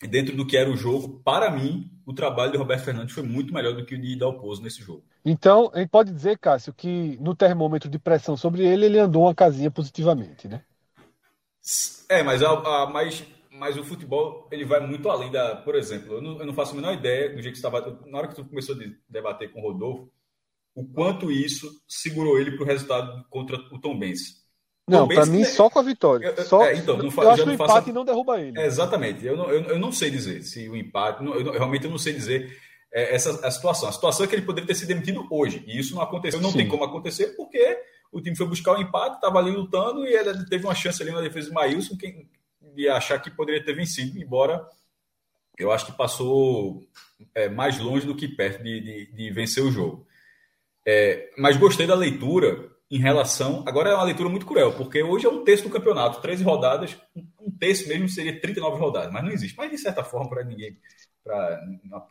[0.09, 3.53] dentro do que era o jogo, para mim, o trabalho de Roberto Fernandes foi muito
[3.53, 5.05] melhor do que o de Dalpozo nesse jogo.
[5.25, 9.25] Então, a gente pode dizer, Cássio, que no termômetro de pressão sobre ele, ele andou
[9.25, 10.63] uma casinha positivamente, né?
[12.09, 15.57] É, mas, a, a, mas, mas o futebol ele vai muito além da.
[15.57, 18.01] Por exemplo, eu não, eu não faço a menor ideia do jeito que estava.
[18.07, 18.79] Na hora que tu começou a
[19.09, 20.11] debater com o Rodolfo,
[20.75, 24.40] o quanto isso segurou ele para o resultado contra o Tom Benz.
[24.91, 25.45] Não, para mim, é...
[25.45, 26.35] só com a vitória.
[26.45, 26.65] Só...
[26.65, 27.93] É, então, não, eu acho que o empate faço...
[27.93, 28.59] não derruba ele.
[28.59, 29.25] É, exatamente.
[29.25, 31.23] Eu não, eu, eu, não sei dizer se o empate.
[31.23, 32.59] Não, eu, realmente eu não sei dizer
[32.93, 33.89] é, essa a situação.
[33.89, 35.65] A situação é que ele poderia ter sido demitido hoje.
[35.67, 36.41] E isso não aconteceu.
[36.41, 36.59] Não Sim.
[36.59, 37.79] tem como acontecer, porque
[38.13, 41.13] o time foi buscar o empate, estava ali lutando e ele teve uma chance ali
[41.13, 41.97] na defesa do Maílson
[42.75, 44.65] de achar que poderia ter vencido, embora
[45.59, 46.83] eu acho que passou
[47.35, 50.07] é, mais longe do que perto de, de, de vencer o jogo.
[50.87, 53.63] É, mas gostei da leitura em relação.
[53.67, 56.97] Agora é uma leitura muito cruel, porque hoje é um terço do campeonato, 13 rodadas,
[57.41, 59.57] um terço mesmo seria 39 rodadas, mas não existe.
[59.57, 60.77] Mas de certa forma, para ninguém,
[61.23, 61.61] para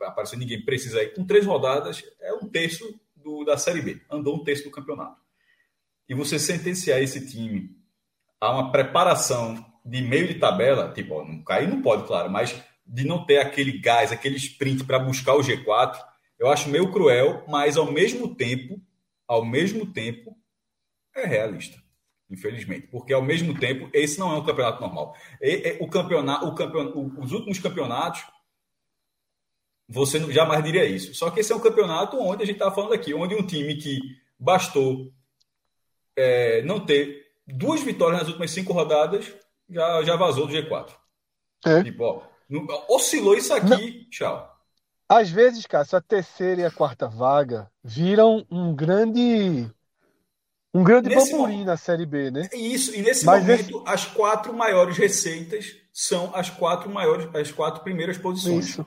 [0.02, 4.36] aparecer ninguém precisa aí, com três rodadas, é um terço do, da Série B, andou
[4.36, 5.20] um terço do campeonato.
[6.08, 7.76] E você sentenciar esse time
[8.40, 12.58] a uma preparação de meio de tabela, tipo, ó, não cair não pode, claro, mas
[12.86, 15.96] de não ter aquele gás, aquele sprint para buscar o G4,
[16.38, 18.80] eu acho meio cruel, mas ao mesmo tempo,
[19.28, 20.36] ao mesmo tempo,
[21.14, 21.80] é realista.
[22.30, 25.14] Infelizmente, porque ao mesmo tempo, esse não é um campeonato normal.
[25.80, 28.22] o campeonato, o campeonato, os últimos campeonatos,
[29.88, 31.12] você jamais diria isso.
[31.14, 33.74] Só que esse é um campeonato onde a gente está falando aqui, onde um time
[33.74, 33.98] que
[34.38, 35.12] bastou
[36.16, 39.34] é, não ter duas vitórias nas últimas cinco rodadas
[39.68, 40.90] já, já vazou do G4.
[41.66, 41.82] É.
[41.82, 42.22] Tipo, ó,
[42.88, 44.10] oscilou isso aqui, não.
[44.10, 44.56] tchau.
[45.08, 49.68] Às vezes, cara, a terceira e a quarta vaga viram um grande
[50.72, 52.48] um grande burburinho na Série B, né?
[52.54, 53.82] Isso, e nesse Mas momento, esse...
[53.86, 58.68] as quatro maiores receitas são as quatro maiores, as quatro primeiras posições.
[58.68, 58.86] Isso.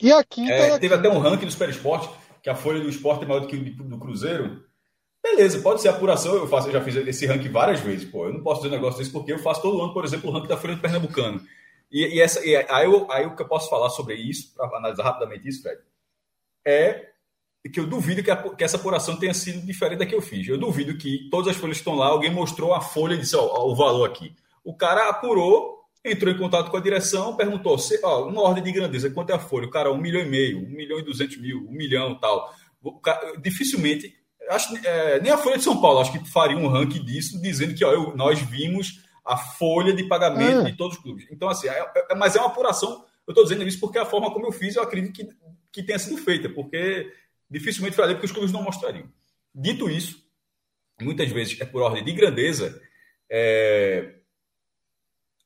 [0.00, 2.10] E aqui é, teve até um ranking do Super Esporte,
[2.42, 4.64] que a folha do esporte é maior do que o do Cruzeiro.
[5.22, 8.26] Beleza, pode ser apuração, eu faço, eu já fiz esse ranking várias vezes, pô.
[8.26, 10.32] Eu não posso dizer um negócio desse porque eu faço todo ano, por exemplo, o
[10.32, 11.40] ranking da Folha do Pernambucano.
[11.90, 14.66] E, e, essa, e aí, eu, aí o que eu posso falar sobre isso, para
[14.76, 15.80] analisar rapidamente isso, Fred,
[16.66, 17.11] é
[17.68, 20.48] que eu duvido que, a, que, essa apuração tenha sido diferente da que eu fiz.
[20.48, 23.36] Eu duvido que todas as folhas que estão lá, alguém mostrou a folha e disse,
[23.36, 24.34] ó, ó, o valor aqui.
[24.64, 28.72] O cara apurou, entrou em contato com a direção, perguntou, se, ó, uma ordem de
[28.72, 29.66] grandeza, quanto é a folha?
[29.66, 32.52] O cara, um milhão e meio, um milhão e duzentos mil, um milhão tal.
[33.02, 34.12] Cara, dificilmente,
[34.50, 37.74] acho, é, nem a Folha de São Paulo, acho que faria um ranking disso, dizendo
[37.74, 40.64] que ó, eu, nós vimos a folha de pagamento ah.
[40.64, 41.26] de todos os clubes.
[41.30, 44.32] Então, assim, é, é, mas é uma apuração, eu estou dizendo isso porque a forma
[44.32, 45.28] como eu fiz, eu acredito que,
[45.70, 47.08] que tenha sido feita, porque
[47.52, 49.06] dificilmente faria porque os clubes não mostrariam.
[49.54, 50.24] Dito isso,
[51.00, 52.80] muitas vezes é por ordem de grandeza,
[53.30, 54.14] é...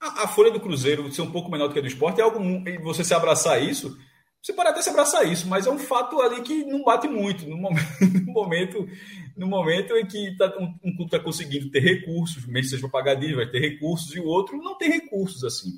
[0.01, 2.25] a, a, folha do Cruzeiro ser um pouco menor do que a do esporte é
[2.25, 2.39] algo.
[2.85, 3.99] Você se abraçar isso,
[4.41, 7.45] você pode até se abraçar isso, mas é um fato ali que não bate muito
[7.49, 7.89] no momento,
[8.25, 8.89] no momento,
[9.37, 13.37] no momento em que tá, um, um, clube está conseguindo ter recursos, mesmo seja dívida,
[13.37, 15.73] vai ter recursos, e o outro não tem recursos assim.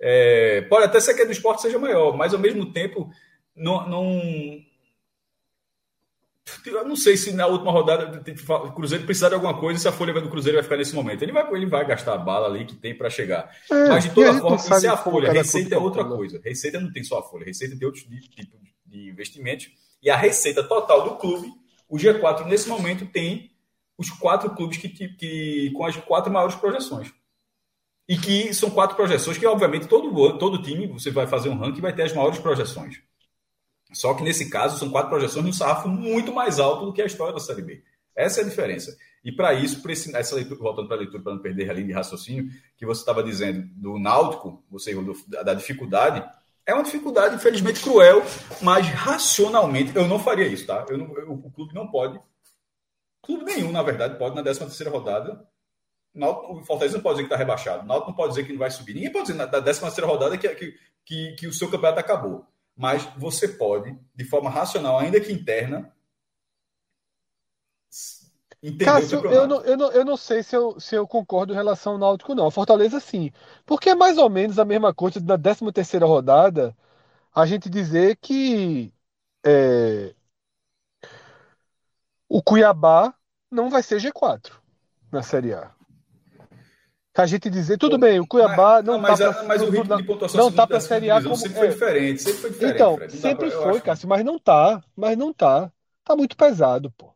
[0.00, 3.10] É, pode até ser que a do esporte seja maior, mas ao mesmo tempo
[3.54, 3.86] não
[6.66, 8.22] eu não sei se na última rodada
[8.64, 11.22] o Cruzeiro precisar de alguma coisa se a folha do Cruzeiro vai ficar nesse momento.
[11.22, 13.50] Ele vai, ele vai gastar a bala ali que tem para chegar.
[13.70, 15.32] É, Mas de toda forma, isso é a folha.
[15.32, 16.40] Receita é outra coisa.
[16.42, 17.44] Receita não tem só a folha.
[17.44, 19.70] Receita tem outros tipos de investimentos.
[20.02, 21.48] E a receita total do clube,
[21.88, 23.52] o G4 nesse momento tem
[23.96, 27.12] os quatro clubes que, que com as quatro maiores projeções.
[28.08, 31.80] E que são quatro projeções que, obviamente, todo, todo time, você vai fazer um ranking
[31.80, 33.00] vai ter as maiores projeções.
[33.92, 37.06] Só que nesse caso são quatro projeções no sarrafo muito mais alto do que a
[37.06, 37.82] história da Série B.
[38.14, 38.96] Essa é a diferença.
[39.24, 39.80] E para isso,
[40.14, 43.00] essa leitura, voltando para a leitura, para não perder a linha de raciocínio, que você
[43.00, 46.28] estava dizendo do Náutico, você do, da dificuldade,
[46.66, 48.22] é uma dificuldade, infelizmente, cruel,
[48.60, 50.84] mas racionalmente, eu não faria isso, tá?
[50.88, 52.20] Eu não, eu, o clube não pode,
[53.22, 55.46] clube nenhum, na verdade, pode na 13 terceira rodada,
[56.14, 58.52] Náutico, o Fortaleza não pode dizer que está rebaixado, o Náutico não pode dizer que
[58.52, 60.74] não vai subir, ninguém pode dizer na 13 terceira rodada que, que,
[61.04, 65.94] que, que o seu campeonato acabou mas você pode, de forma racional, ainda que interna,
[68.62, 71.56] entender Cássio, eu não, eu, não, eu não sei se eu, se eu concordo em
[71.56, 72.50] relação ao Náutico, não.
[72.50, 73.30] Fortaleza, sim.
[73.66, 76.76] Porque é mais ou menos a mesma coisa na 13 terceira rodada
[77.34, 78.92] a gente dizer que
[79.44, 80.14] é,
[82.28, 83.14] o Cuiabá
[83.50, 84.52] não vai ser G4
[85.10, 85.74] na Série A
[87.20, 89.96] a gente dizer, tudo bem, o Cuiabá mas, não, mas, tá pra, mas o ritmo
[89.98, 91.70] de pontuação não tá para Série A como sempre foi é.
[91.70, 92.74] diferente, sempre foi diferente.
[92.74, 95.70] Então, Fred, sempre pra, foi, Cássio, mas não tá, mas não tá.
[96.02, 97.12] Tá muito pesado, pô.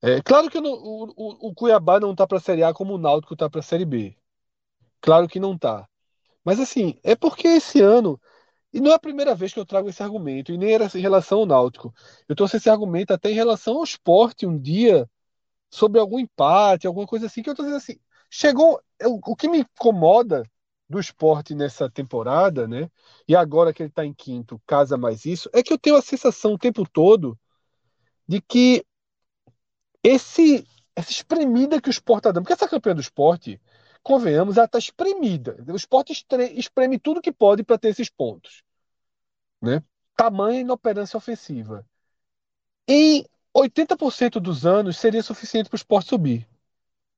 [0.00, 2.98] É, claro que não, o, o, o, Cuiabá não tá para Série A como o
[2.98, 4.16] Náutico tá para Série B.
[5.00, 5.88] Claro que não tá.
[6.44, 8.20] Mas assim, é porque esse ano
[8.72, 11.00] e não é a primeira vez que eu trago esse argumento, e nem era em
[11.00, 11.92] relação ao Náutico.
[12.28, 15.10] Eu trouxe esse argumento até em relação ao esporte um dia,
[15.70, 17.98] sobre algum empate, alguma coisa assim, que eu tô dizendo assim,
[18.34, 18.80] Chegou.
[19.06, 20.44] O, o que me incomoda
[20.88, 22.90] do esporte nessa temporada, né?
[23.26, 26.02] E agora que ele está em quinto, casa mais isso, é que eu tenho a
[26.02, 27.38] sensação o tempo todo
[28.28, 28.84] de que
[30.02, 33.60] esse essa espremida que o esporte está dando, porque essa campanha do esporte,
[34.02, 35.56] convenhamos, ela está espremida.
[35.66, 36.12] O esporte
[36.54, 38.62] espreme tudo que pode para ter esses pontos.
[39.60, 39.82] Né?
[40.14, 41.86] Tamanha inoperância ofensiva.
[42.86, 43.24] Em
[43.56, 46.46] 80% dos anos seria suficiente para o esporte subir.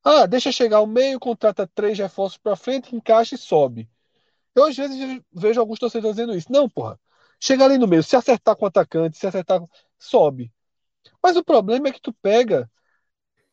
[0.07, 3.89] Ah, deixa chegar ao meio, contrata três reforços para frente, encaixa e sobe.
[4.53, 6.51] Eu às vezes vejo alguns torcedores dizendo isso.
[6.51, 6.99] Não, porra.
[7.39, 9.61] Chega ali no meio, se acertar com o atacante, se acertar,
[9.97, 10.53] sobe.
[11.23, 12.69] Mas o problema é que tu pega.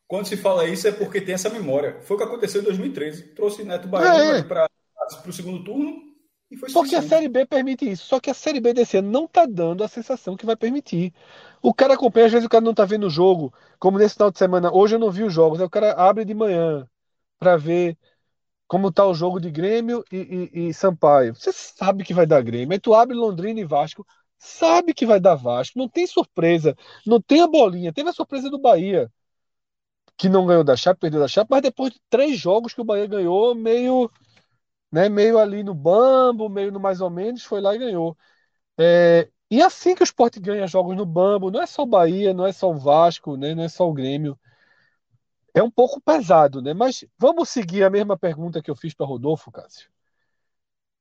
[0.06, 2.02] Quando se fala isso é porque tem essa memória.
[2.02, 3.28] Foi o que aconteceu em 2013.
[3.28, 4.42] Trouxe Neto Bahia é.
[4.42, 4.68] para
[5.26, 6.11] o segundo turno,
[6.72, 8.06] Porque a Série B permite isso.
[8.06, 11.12] Só que a Série B desse ano não tá dando a sensação que vai permitir.
[11.62, 14.30] O cara acompanha, às vezes o cara não tá vendo o jogo, como nesse final
[14.30, 14.72] de semana.
[14.72, 16.88] Hoje eu não vi os jogos, aí o cara abre de manhã
[17.38, 17.96] para ver
[18.66, 21.34] como tá o jogo de Grêmio e, e, e, Sampaio.
[21.34, 22.72] Você sabe que vai dar Grêmio.
[22.72, 24.06] Aí tu abre Londrina e Vasco,
[24.38, 25.78] sabe que vai dar Vasco.
[25.78, 26.76] Não tem surpresa,
[27.06, 27.92] não tem a bolinha.
[27.92, 29.10] Teve a surpresa do Bahia,
[30.16, 32.84] que não ganhou da Chape, perdeu da Chape, mas depois de três jogos que o
[32.84, 34.10] Bahia ganhou, meio
[34.92, 38.16] né, meio ali no bambo, meio no mais ou menos, foi lá e ganhou.
[38.78, 42.34] É, e assim que o Sport ganha jogos no bambo, não é só o Bahia,
[42.34, 44.38] não é só o Vasco, né, não é só o Grêmio.
[45.54, 46.72] É um pouco pesado, né?
[46.74, 49.90] Mas vamos seguir a mesma pergunta que eu fiz para Rodolfo, Cássio.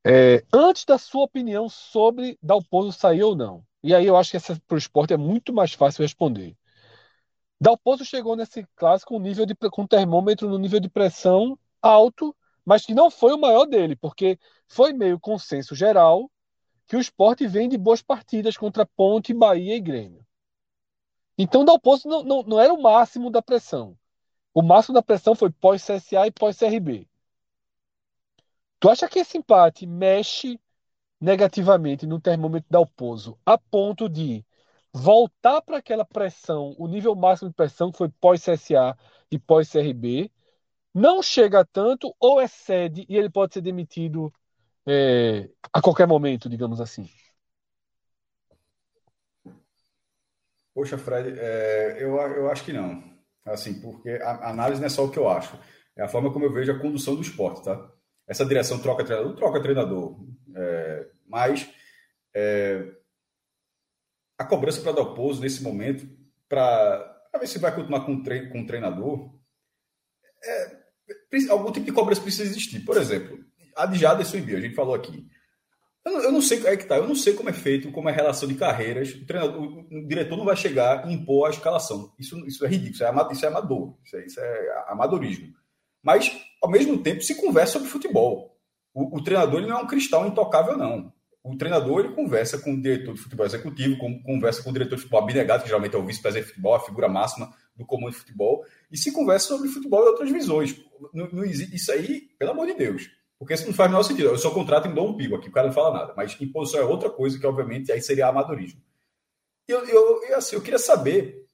[0.05, 3.63] É, antes da sua opinião sobre Dalpozo sair ou não.
[3.83, 6.55] E aí eu acho que para o esporte é muito mais fácil responder.
[7.59, 12.35] Dalpozo chegou nesse clássico com nível de com termômetro no nível de pressão alto
[12.65, 16.29] mas que não foi o maior dele, porque foi meio consenso geral
[16.87, 20.25] que o esporte vem de boas partidas contra Ponte, Bahia e Grêmio.
[21.37, 23.97] Então, Dalpozo não, não, não era o máximo da pressão.
[24.53, 27.07] O máximo da pressão foi pós-CSA e pós-CRB.
[28.79, 30.59] Tu acha que esse empate mexe
[31.19, 34.43] negativamente no termômetro da Dalpozo a ponto de
[34.91, 38.97] voltar para aquela pressão, o nível máximo de pressão que foi pós-CSA
[39.31, 40.31] e pós-CRB,
[40.93, 44.33] não chega tanto ou excede e ele pode ser demitido
[44.85, 47.09] é, a qualquer momento, digamos assim?
[50.73, 53.03] Poxa, Fred, é, eu, eu acho que não.
[53.45, 55.57] Assim, porque a análise não é só o que eu acho,
[55.95, 57.91] é a forma como eu vejo a condução do esporte, tá?
[58.27, 60.19] Essa direção troca treinador, troca treinador,
[60.55, 61.67] é, mas
[62.33, 62.95] é,
[64.37, 66.07] a cobrança para dar o pouso nesse momento,
[66.47, 69.33] para ver se vai continuar com, com o treinador,
[70.43, 70.80] é,
[71.49, 72.79] algum tipo de cobrança precisa existir.
[72.81, 73.39] Por exemplo,
[73.75, 75.25] a de Jaderson e Bio, a gente falou aqui.
[76.03, 78.09] Eu não, eu não, sei é que tá, eu não sei como é feito, como
[78.09, 79.13] é a relação de carreiras.
[79.13, 82.11] O, treinador, o diretor não vai chegar e impor a escalação.
[82.17, 85.53] Isso, isso é ridículo, isso é, isso é amador, isso é, isso é amadorismo.
[86.01, 88.57] Mas, ao mesmo tempo, se conversa sobre futebol.
[88.93, 91.13] O, o, treinador não é um cristal intocável, não.
[91.43, 95.01] O treinador ele conversa com o diretor de futebol executivo, conversa com o diretor de
[95.01, 98.19] futebol abnegado, que geralmente é o vice-presidente de futebol, a figura máxima do comando de
[98.19, 100.79] futebol, e se conversa sobre futebol e outras visões.
[101.13, 103.09] Não, não isso aí, pelo amor de Deus.
[103.39, 104.29] Porque isso não faz o menor sentido.
[104.29, 106.13] Eu só contrato em dou um pico aqui, o cara não fala nada.
[106.15, 108.79] Mas imposição é outra coisa que, obviamente, aí seria amadorismo.
[109.67, 111.47] E eu, eu, eu, assim, eu queria saber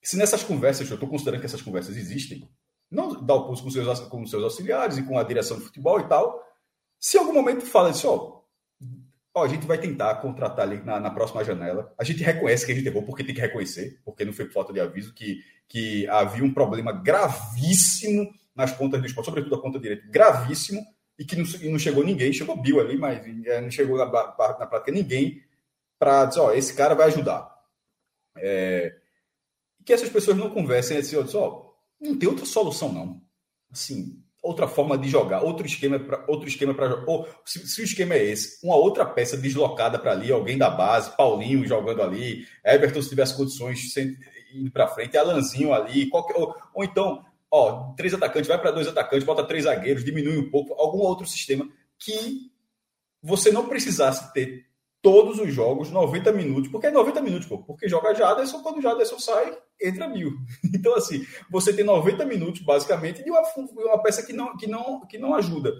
[0.00, 2.48] se nessas conversas, eu estou considerando que essas conversas existem,
[2.90, 5.98] não dá o pulso com seus, com seus auxiliares e com a direção de futebol
[6.00, 6.44] e tal,
[6.98, 8.41] se em algum momento fala assim, ó,
[9.34, 11.94] Ó, a gente vai tentar contratar ali na, na, próxima janela.
[11.98, 14.52] A gente reconhece que a gente errou, porque tem que reconhecer, porque não foi por
[14.52, 19.62] falta de aviso, que, que havia um problema gravíssimo nas contas do esporte, sobretudo a
[19.62, 20.84] conta direita, gravíssimo,
[21.18, 24.04] e que não, e não chegou ninguém, chegou Bill ali, mas é, não chegou na,
[24.04, 25.42] na prática ninguém
[25.98, 27.50] para dizer, ó, esse cara vai ajudar.
[28.36, 28.94] É,
[29.84, 33.22] que essas pessoas não conversem assim, ó, não tem outra solução, não.
[33.70, 37.84] Assim, outra forma de jogar, outro esquema para outro esquema para ou se, se, o
[37.84, 42.44] esquema é esse, uma outra peça deslocada para ali, alguém da base, Paulinho jogando ali,
[42.64, 43.96] Everton se tivesse condições
[44.52, 48.88] indo para frente, Alanzinho ali, qualquer, ou, ou então, ó, três atacantes, vai para dois
[48.88, 51.68] atacantes, bota três zagueiros, diminui um pouco, algum outro sistema
[51.98, 52.50] que
[53.22, 54.66] você não precisasse ter
[55.02, 58.82] todos os jogos, 90 minutos, porque é 90 minutos, pô, porque joga Jaderson, quando o
[58.82, 60.32] Jaderson sai, entra mil.
[60.72, 65.00] Então, assim, você tem 90 minutos, basicamente, de uma, uma peça que não, que não,
[65.06, 65.72] que não ajuda.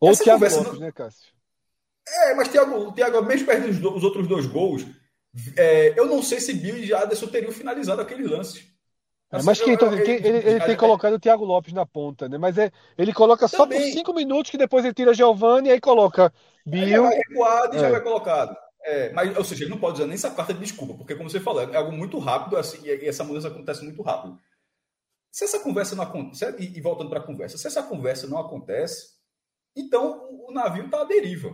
[0.00, 0.80] Ou Essa Thiago Lopes, não...
[0.80, 1.36] né, Cássio?
[2.08, 4.86] É, mas Thiago, Thiago mesmo perdendo os, outros dois gols,
[5.56, 8.64] é, eu não sei se Bill e Jaderson teriam finalizado aqueles lances.
[9.32, 12.38] É, mas quem, então, quem, ele, ele, tem colocado o Thiago Lopes na ponta, né?
[12.38, 13.80] Mas é, ele coloca só Também.
[13.80, 16.32] por cinco minutos que depois ele tira Giovanni e aí coloca
[16.64, 17.02] Bill.
[17.02, 17.80] vai recuado e é.
[17.80, 18.56] já vai colocado.
[18.84, 21.28] É, mas, ou seja, ele não pode usar nem essa carta de desculpa, porque, como
[21.28, 24.38] você falou, é algo muito rápido assim, e essa mudança acontece muito rápido.
[25.32, 28.38] Se essa conversa não acontece, e, e voltando para a conversa, se essa conversa não
[28.38, 29.16] acontece,
[29.74, 31.50] então o, o navio está à deriva.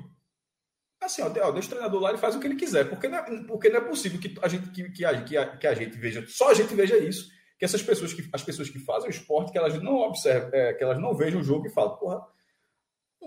[1.00, 3.44] Assim, ó, deixa o treinador lá e faz o que ele quiser, porque não é,
[3.44, 5.96] porque não é possível que a gente que, que, a, que, a, que a gente
[5.96, 7.28] veja, só a gente veja isso,
[7.62, 10.72] que essas pessoas que as pessoas que fazem o esporte, que elas não observam, é,
[10.72, 12.20] que elas não vejam o jogo e falam, porra,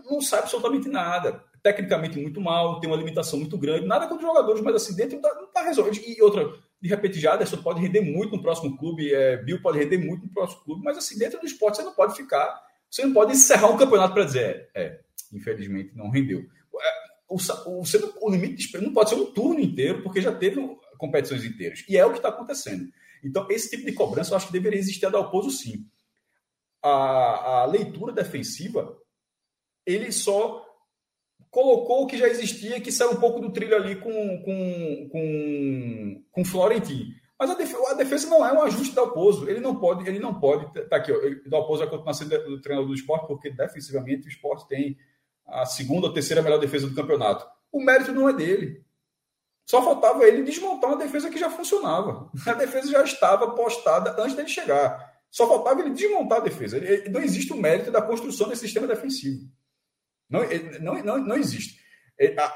[0.09, 4.33] não sabe absolutamente nada tecnicamente muito mal, tem uma limitação muito grande, nada contra os
[4.33, 5.97] jogadores, mas assim, dentro não está tá resolvido.
[6.05, 6.47] E outra,
[6.81, 10.25] de repente, já Aderson pode render muito no próximo clube, é, Bill pode render muito
[10.25, 12.61] no próximo clube, mas assim, dentro do esporte você não pode ficar,
[12.91, 14.99] você não pode encerrar um campeonato para dizer, é, é,
[15.31, 16.41] infelizmente não rendeu.
[16.41, 16.91] É,
[17.29, 17.83] o, o,
[18.21, 20.61] o limite de espera não pode ser um turno inteiro, porque já teve
[20.97, 21.83] competições inteiras.
[21.87, 22.85] E é o que está acontecendo.
[23.25, 25.85] Então, esse tipo de cobrança eu acho que deveria existir a da Dalpozo sim.
[26.81, 28.97] A, a leitura defensiva,
[29.85, 30.63] ele só
[31.49, 34.11] colocou o que já existia, que saiu um pouco do trilho ali com,
[34.43, 37.13] com, com, com Florentino.
[37.39, 39.49] Mas a defesa, a defesa, não é um ajuste do Alpozo.
[39.49, 40.71] Ele não pode, ele não pode.
[40.87, 44.29] Tá aqui, ó, o Dalpozo vai continuar sendo o treinador do esporte, porque defensivamente o
[44.29, 44.97] esporte tem
[45.45, 47.45] a segunda ou terceira melhor defesa do campeonato.
[47.71, 48.84] O mérito não é dele.
[49.65, 52.29] Só faltava ele desmontar uma defesa que já funcionava.
[52.45, 55.13] A defesa já estava postada antes dele chegar.
[55.31, 56.79] Só faltava ele desmontar a defesa.
[57.09, 59.49] Não existe o mérito da construção desse sistema defensivo.
[60.29, 60.41] Não,
[60.79, 61.83] não, não, não existe.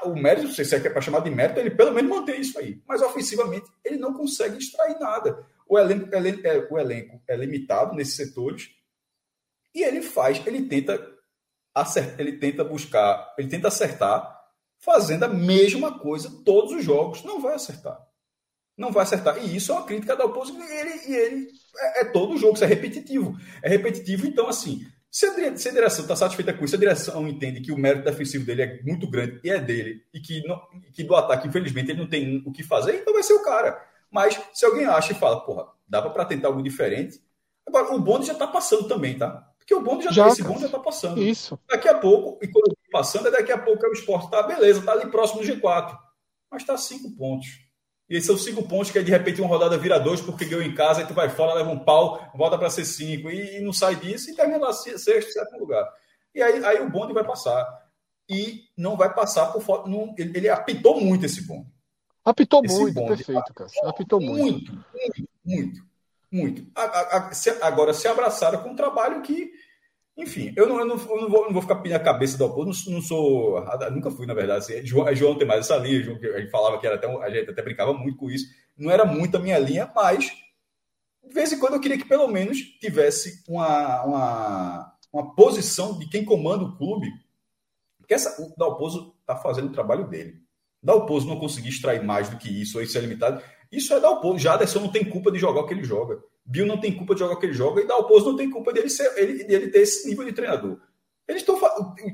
[0.04, 2.80] O mérito, se quer para chamar de mérito, ele pelo menos mantém isso aí.
[2.86, 5.44] Mas ofensivamente, ele não consegue extrair nada.
[5.68, 8.70] O elenco, é, o elenco é limitado nesses setores
[9.74, 10.98] e ele faz, ele tenta
[11.74, 14.39] acertar, ele tenta buscar, ele tenta acertar
[14.80, 17.22] fazendo a mesma coisa todos os jogos.
[17.22, 17.98] Não vai acertar.
[18.76, 19.38] Não vai acertar.
[19.44, 20.60] E isso é uma crítica da oposição.
[20.60, 23.36] E ele, e ele é, é todo jogo, isso é repetitivo.
[23.62, 27.28] É repetitivo, então, assim, se a, se a direção está satisfeita com isso, a direção
[27.28, 30.60] entende que o mérito defensivo dele é muito grande e é dele, e que, não,
[30.92, 33.84] que do ataque, infelizmente, ele não tem o que fazer, então vai ser o cara.
[34.10, 37.20] Mas se alguém acha e fala, porra, dá para tentar algo diferente.
[37.66, 39.49] Agora, o bonde já está passando também, tá?
[39.70, 41.22] Porque o bonde já, já esse bonde já está passando.
[41.22, 41.56] Isso.
[41.68, 44.42] Daqui a pouco, e quando eu passando, é daqui a pouco é o esporte tá
[44.42, 45.96] beleza, tá ali próximo do G4.
[46.50, 47.46] Mas está cinco pontos.
[48.08, 50.64] E esses são cinco pontos que aí, de repente uma rodada vira dois porque ganhou
[50.64, 53.60] em casa, aí tu vai fora, leva um pau, volta para ser cinco, e, e,
[53.60, 55.88] não sai disso e termina lá sexto, sétimo lugar.
[56.34, 57.64] E aí, aí o bonde vai passar.
[58.28, 59.88] E não vai passar por foto.
[60.18, 61.68] Ele, ele, apitou muito esse bonde.
[62.24, 63.70] Apitou esse muito, bonde, perfeito, cara.
[63.84, 64.72] Apitou muito.
[64.72, 65.89] Muito, muito, muito.
[66.30, 66.66] Muito.
[67.60, 69.50] Agora se abraçaram com um trabalho que
[70.20, 72.44] enfim, eu não, eu não, eu não, vou, não vou ficar pedindo a cabeça do
[72.44, 73.64] oposto, não, não sou.
[73.90, 74.58] Nunca fui, na verdade.
[74.58, 77.06] Assim, João, João tem mais essa linha, João, a gente falava que era até.
[77.06, 78.46] A gente até brincava muito com isso.
[78.76, 80.30] Não era muito a minha linha, mas
[81.26, 86.06] de vez em quando eu queria que pelo menos tivesse uma, uma, uma posição de
[86.08, 87.10] quem comanda o clube.
[87.98, 90.38] Porque essa, o Dalpozo está fazendo o trabalho dele.
[90.82, 93.42] Dalpozo não conseguir extrair mais do que isso, ou isso é limitado.
[93.70, 94.38] Isso é Dalpozo.
[94.38, 96.22] Jaderson não tem culpa de jogar o que ele joga.
[96.44, 98.72] Bill não tem culpa de jogar o que ele joga e Dalpozo não tem culpa
[98.72, 100.78] dele, ser, ele, dele ter esse nível de treinador.
[101.28, 101.58] Eles estão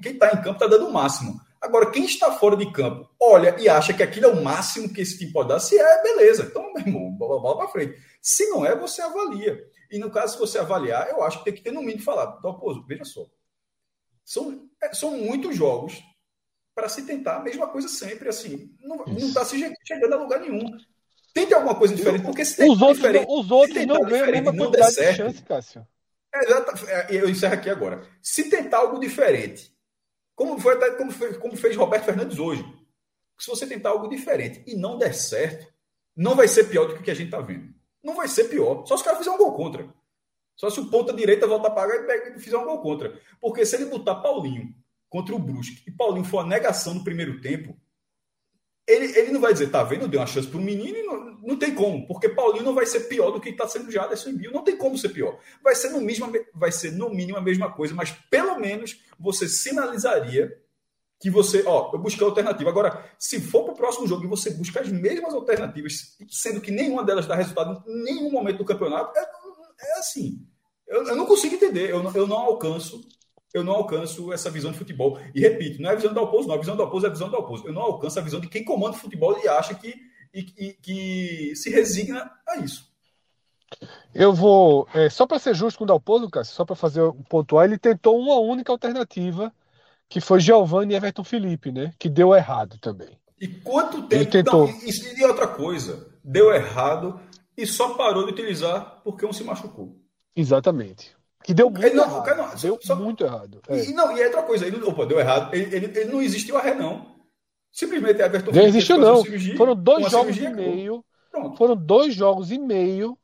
[0.02, 1.40] quem está em campo está dando o máximo.
[1.60, 5.00] Agora, quem está fora de campo olha e acha que aquilo é o máximo que
[5.00, 5.58] esse time pode dar.
[5.58, 6.44] Se é, beleza.
[6.44, 7.98] Então, meu irmão, bola para frente.
[8.20, 9.58] Se não é, você avalia.
[9.90, 12.40] E no caso, se você avaliar, eu acho que tem que ter no mínimo falar.
[12.42, 13.26] Dalpozo, veja só.
[14.24, 16.02] São, é, são muitos jogos
[16.74, 18.28] para se tentar a mesma coisa sempre.
[18.28, 20.76] Assim, não está se chegando a lugar nenhum.
[21.36, 24.32] Tente alguma coisa diferente, porque se tem os outros, diferente, os outros não ganham a
[24.32, 25.86] mesma quantidade certo, de chance, Cássio.
[26.34, 28.08] É, é, eu encerro aqui agora.
[28.22, 29.70] Se tentar algo diferente,
[30.34, 32.64] como, foi, como, fez, como fez Roberto Fernandes hoje,
[33.38, 35.70] se você tentar algo diferente e não der certo,
[36.16, 37.68] não vai ser pior do que o que a gente está vendo.
[38.02, 38.86] Não vai ser pior.
[38.86, 39.86] Só se o cara fizer um gol contra.
[40.56, 43.20] Só se o ponta direita voltar a pagar e fizer um gol contra.
[43.38, 44.74] Porque se ele botar Paulinho
[45.10, 47.78] contra o Brusque e Paulinho for a negação no primeiro tempo,
[48.86, 51.38] ele, ele não vai dizer, tá vendo, deu uma chance para o menino e não,
[51.42, 54.32] não tem como, porque Paulinho não vai ser pior do que está sendo Jaderson e
[54.34, 55.38] Bill, não tem como ser pior.
[55.62, 59.48] Vai ser, no mínimo, vai ser no mínimo a mesma coisa, mas pelo menos você
[59.48, 60.56] sinalizaria
[61.18, 62.68] que você, ó, eu busquei alternativa.
[62.70, 66.70] Agora, se for para o próximo jogo e você busca as mesmas alternativas, sendo que
[66.70, 70.46] nenhuma delas dá resultado em nenhum momento do campeonato, é, é assim.
[70.86, 73.00] Eu, eu, não consigo entender, eu, eu não alcanço
[73.54, 75.18] eu não alcanço essa visão de futebol.
[75.34, 76.54] E repito, não é a visão do oposto, não.
[76.54, 77.68] A visão do oposto é a visão do oposto.
[77.68, 79.94] Eu não alcanço a visão de quem comanda o futebol e acha que.
[80.32, 82.94] e, e que se resigna a isso.
[84.14, 84.88] Eu vou.
[84.94, 87.78] É, só para ser justo com o Dalpozo, Cássio, só para fazer um pontuar, ele
[87.78, 89.52] tentou uma única alternativa,
[90.08, 91.92] que foi Giovanni e Everton Felipe, né?
[91.98, 93.18] Que deu errado também.
[93.40, 94.14] E quanto tempo.
[94.14, 94.66] Ele tentou...
[94.66, 97.20] Não, e, e outra coisa, deu errado
[97.56, 99.96] e só parou de utilizar porque um se machucou.
[100.34, 101.15] Exatamente.
[101.46, 102.36] Que deu muito não, errado.
[102.36, 103.62] Não, deu só, muito errado.
[103.68, 103.84] É.
[103.84, 105.54] E, não, e é outra coisa, ele, opa, deu errado.
[105.54, 107.14] Ele, ele, ele não existiu a ré, não.
[107.70, 109.22] Simplesmente Everton Não existiu, não.
[109.22, 111.04] Cirurgia, foram dois jogos e meio.
[111.30, 111.56] Pronto.
[111.56, 113.16] Foram dois jogos e meio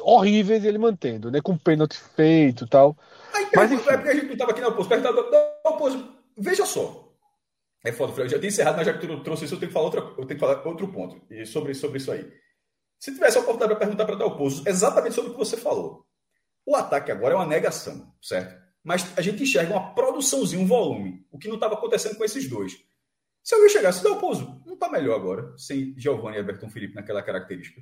[0.00, 1.40] horríveis ele mantendo, né?
[1.42, 2.96] Com pênalti feito e tal.
[3.34, 3.90] Aí, Mas, enfim.
[3.90, 4.96] é porque a gente não estava aqui na oposto.
[4.96, 6.08] Na oposto.
[6.36, 7.08] Veja só.
[7.84, 9.74] É foda, eu já tinha encerrado, mas já que tu trouxe isso, eu tenho que
[9.74, 12.28] falar, outra, eu tenho que falar outro ponto sobre, sobre isso aí.
[12.98, 16.04] Se tivesse a oportunidade para perguntar para o Dalpozo exatamente sobre o que você falou,
[16.68, 18.54] o ataque agora é uma negação, certo?
[18.84, 22.46] Mas a gente enxerga uma produçãozinha, um volume, o que não estava acontecendo com esses
[22.46, 22.76] dois.
[23.42, 26.94] Se alguém chegasse, dá o pouso, não está melhor agora, sem Giovanni e Everton Felipe
[26.94, 27.80] naquela característica.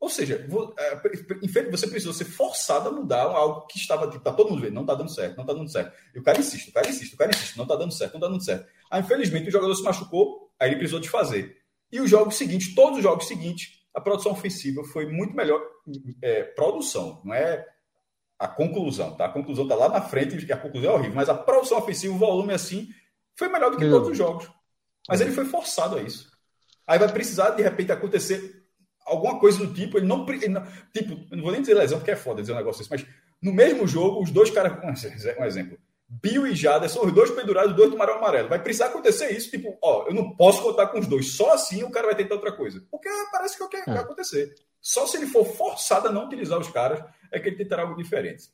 [0.00, 0.44] Ou seja,
[0.76, 4.82] é, você precisou ser forçado a mudar algo que estava, tá todo mundo vendo, não
[4.82, 5.96] está dando certo, não está dando certo.
[6.12, 8.18] E o cara insiste, o cara insiste, o cara insiste, não está dando certo, não
[8.18, 8.66] está dando certo.
[8.90, 11.56] Aí, infelizmente, o jogador se machucou, aí ele precisou de fazer.
[11.92, 15.62] E os jogos seguintes, todos os jogos seguintes, a produção ofensiva foi muito melhor.
[16.20, 17.64] É, produção, não é
[18.38, 19.26] a conclusão, tá?
[19.26, 22.18] A conclusão está lá na frente, a conclusão é horrível, mas a produção ofensiva, o
[22.18, 22.88] volume assim,
[23.36, 24.48] Foi melhor do que todos os jogos.
[25.08, 26.30] Mas ele foi forçado a isso.
[26.86, 28.64] Aí vai precisar, de repente, acontecer
[29.04, 29.98] alguma coisa do tipo.
[29.98, 30.26] Ele não.
[30.28, 30.62] Ele não
[30.92, 33.06] tipo, não vou nem dizer lesão, porque é foda dizer um negócio assim, mas
[33.42, 34.72] no mesmo jogo, os dois caras.
[35.38, 35.78] Um exemplo.
[36.06, 38.48] Bill e Jada são os dois pendurados, os dois tomaram amarelo.
[38.48, 41.32] Vai precisar acontecer isso, tipo, ó, eu não posso contar com os dois.
[41.32, 42.82] Só assim o cara vai tentar outra coisa.
[42.90, 44.00] Porque parece que é o que vai é.
[44.00, 44.54] acontecer.
[44.84, 47.96] Só se ele for forçado a não utilizar os caras, é que ele tentará algo
[47.96, 48.50] diferente.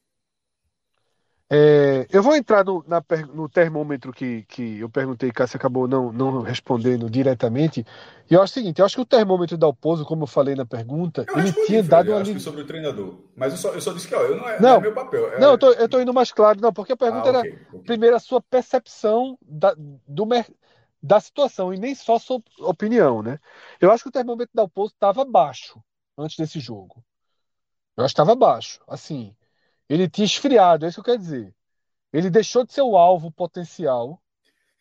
[1.52, 3.02] É, eu vou entrar no, na,
[3.34, 7.84] no termômetro que, que eu perguntei, Cássio acabou não, não respondendo diretamente.
[8.30, 10.54] E eu acho o seguinte: eu acho que o termômetro da Alpozo, como eu falei
[10.54, 12.38] na pergunta, eu ele tinha dado uma.
[12.38, 13.18] sobre o treinador.
[13.34, 14.94] Mas eu só, eu só disse que ó, eu não, é, não, não é meu
[14.94, 15.32] papel.
[15.32, 15.40] É...
[15.40, 17.66] Não, eu tô, eu tô indo mais claro, não, porque a pergunta ah, okay, era
[17.70, 17.80] okay.
[17.80, 20.28] primeiro a sua percepção da, do,
[21.02, 23.40] da situação e nem só sua opinião, né?
[23.80, 25.82] Eu acho que o termômetro da Alpozo estava baixo
[26.20, 27.04] antes desse jogo.
[27.96, 28.80] Eu acho que estava baixo.
[28.86, 29.34] Assim,
[29.88, 31.54] ele tinha esfriado, é isso que eu quero dizer.
[32.12, 34.20] Ele deixou de ser o alvo potencial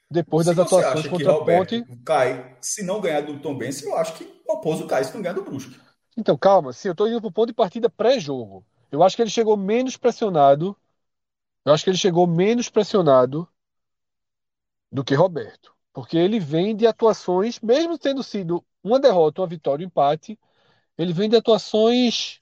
[0.09, 1.83] depois se das atuações contra a Ponte.
[2.03, 5.21] Cai, se não ganhar do Tom Benz, eu acho que o Oposo cai se não
[5.21, 5.79] ganhar do Brusque.
[6.17, 8.65] Então, calma, se eu estou indo para o ponto de partida pré-jogo.
[8.91, 10.75] Eu acho que ele chegou menos pressionado.
[11.63, 13.47] Eu acho que ele chegou menos pressionado
[14.91, 15.71] do que Roberto.
[15.93, 20.39] Porque ele vem de atuações, mesmo tendo sido uma derrota, uma vitória, um empate,
[20.99, 22.39] ele vem de atuações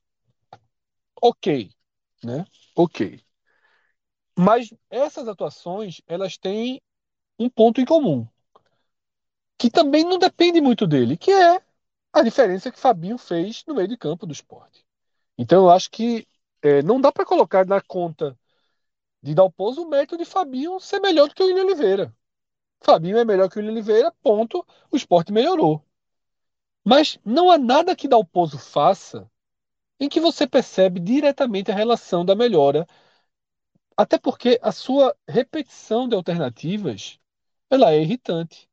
[1.22, 1.72] ok
[2.24, 2.46] né?
[2.76, 3.24] Ok.
[4.38, 6.82] Mas essas atuações, elas têm
[7.40, 8.28] um ponto em comum,
[9.58, 11.62] que também não depende muito dele, que é
[12.14, 14.86] a diferença que Fabinho fez no meio de campo do esporte.
[15.38, 16.28] Então eu acho que
[16.62, 18.38] é, não dá para colocar na conta
[19.24, 22.16] de Dalpozo o mérito de Fabinho ser melhor do que o William Oliveira.
[22.82, 25.84] Fabinho é melhor que o William Oliveira, ponto, o esporte melhorou.
[26.88, 29.30] Mas não há nada que Dalpozo faça
[30.00, 32.88] em que você percebe diretamente a relação da melhora,
[33.98, 37.20] até porque a sua repetição de alternativas
[37.70, 38.70] ela é irritante.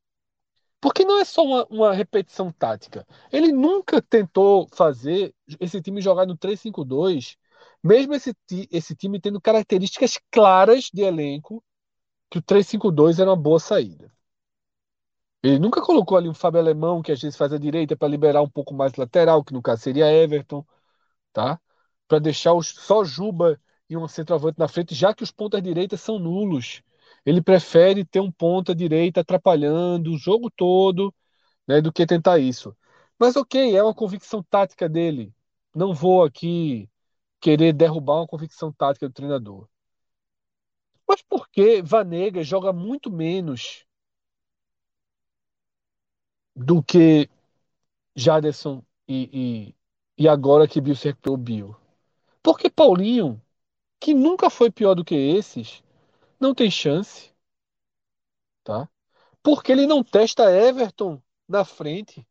[0.81, 3.05] Porque não é só uma, uma repetição tática.
[3.33, 7.37] Ele nunca tentou fazer esse time jogar no 3-5-2,
[7.83, 8.33] mesmo esse,
[8.71, 11.65] esse time tendo características claras de elenco
[12.31, 14.14] que o 3-5-2 era uma boa saída.
[15.45, 18.43] Ele nunca colocou ali um Fábio Alemão, que às vezes faz a direita para liberar
[18.43, 20.65] um pouco mais lateral, que no caso seria Everton
[21.33, 21.61] tá?
[22.09, 26.01] Para deixar os, só Juba e um centroavante na frente, já que os pontas direitas
[26.01, 26.83] são nulos.
[27.27, 31.15] Ele prefere ter um ponta direita atrapalhando o jogo todo,
[31.69, 32.77] né, do que tentar isso.
[33.19, 35.35] Mas ok, é uma convicção tática dele.
[35.75, 36.89] Não vou aqui
[37.41, 39.69] querer derrubar uma convicção tática do treinador.
[41.09, 43.87] Mas por que Vanega joga muito menos
[46.55, 47.29] do que
[48.17, 49.75] Jaderson e,
[50.17, 51.77] e agora que Bill se recuperou Bill.
[52.43, 53.41] Porque Paulinho,
[54.01, 55.83] que nunca foi pior do que esses,
[56.39, 57.33] não tem chance.
[58.63, 58.89] Tá?
[59.43, 62.27] Porque ele não testa Everton na frente.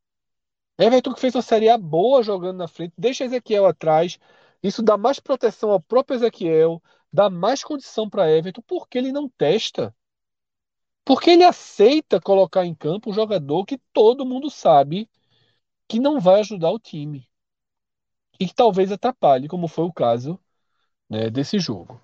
[0.77, 4.19] Everton que fez uma Série A boa jogando na frente, deixa Ezequiel atrás.
[4.61, 9.29] Isso dá mais proteção ao próprio Ezequiel, dá mais condição para Everton, porque ele não
[9.29, 9.95] testa.
[11.05, 15.09] Porque ele aceita colocar em campo um jogador que todo mundo sabe
[15.87, 17.29] que não vai ajudar o time
[18.39, 20.39] e que talvez atrapalhe, como foi o caso
[21.09, 22.01] né, desse jogo.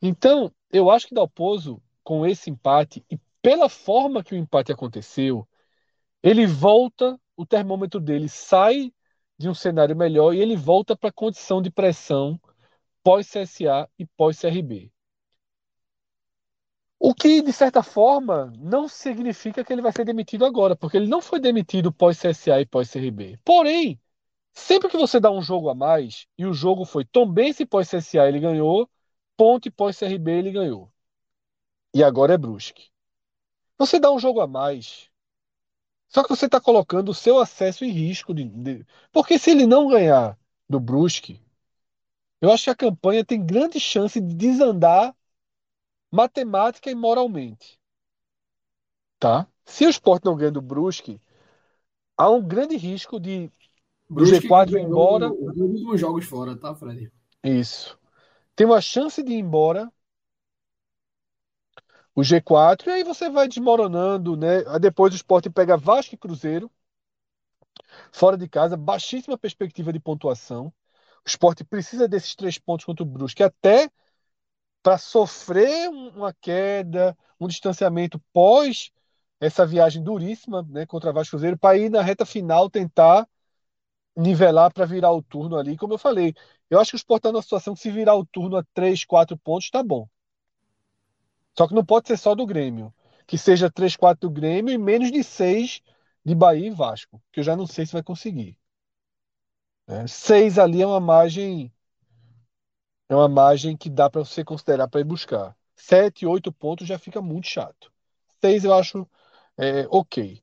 [0.00, 5.46] Então, eu acho que Dalpozo, com esse empate e pela forma que o empate aconteceu,
[6.22, 8.92] ele volta, o termômetro dele sai
[9.38, 12.40] de um cenário melhor e ele volta para a condição de pressão
[13.02, 14.90] pós-CSA e pós-CRB.
[16.98, 21.08] O que, de certa forma, não significa que ele vai ser demitido agora, porque ele
[21.08, 23.38] não foi demitido pós-CSA e pós-CRB.
[23.44, 24.00] Porém,
[24.58, 28.40] Sempre que você dá um jogo a mais, e o jogo foi Tombense pós-CSA ele
[28.40, 28.90] ganhou,
[29.36, 30.92] Ponte pós-CRB ele ganhou.
[31.94, 32.90] E agora é Brusque.
[33.78, 35.08] Você dá um jogo a mais,
[36.08, 38.34] só que você está colocando o seu acesso em risco.
[38.34, 40.36] De, de, porque se ele não ganhar
[40.68, 41.40] do Brusque,
[42.40, 45.14] eu acho que a campanha tem grande chance de desandar
[46.10, 47.78] matemática e moralmente.
[49.18, 49.46] Tá?
[49.64, 51.20] Se o Sport não ganha do Brusque,
[52.16, 53.50] há um grande risco de
[54.08, 55.30] do G4 ir embora.
[55.32, 57.12] Os últimos jogos fora, tá, Fred?
[57.44, 57.98] Isso.
[58.56, 59.92] Tem uma chance de ir embora
[62.14, 64.64] o G4 e aí você vai desmoronando, né?
[64.66, 66.70] Aí depois o Sport pega Vasco e Cruzeiro
[68.12, 70.72] fora de casa, baixíssima perspectiva de pontuação.
[71.24, 73.90] O Sport precisa desses três pontos contra o Brusque até
[74.82, 78.90] para sofrer uma queda, um distanciamento pós
[79.40, 83.26] essa viagem duríssima, né, contra Vasco Cruzeiro, para ir na reta final tentar
[84.16, 85.76] nivelar para virar o turno ali.
[85.76, 86.34] Como eu falei,
[86.70, 89.04] eu acho que o Sport está numa situação que se virar o turno a 3,
[89.04, 90.08] 4 pontos, tá bom.
[91.56, 92.92] Só que não pode ser só do Grêmio.
[93.26, 95.82] que seja 3-4 do Grêmio e menos de 6
[96.24, 98.56] de Bahia e Vasco, que eu já não sei se vai conseguir.
[99.86, 101.72] É, 6 ali é uma margem
[103.08, 105.56] é uma margem que dá para você considerar para ir buscar.
[105.76, 107.92] 7, 8 pontos já fica muito chato.
[108.40, 109.08] 6 eu acho
[109.56, 110.42] é, ok.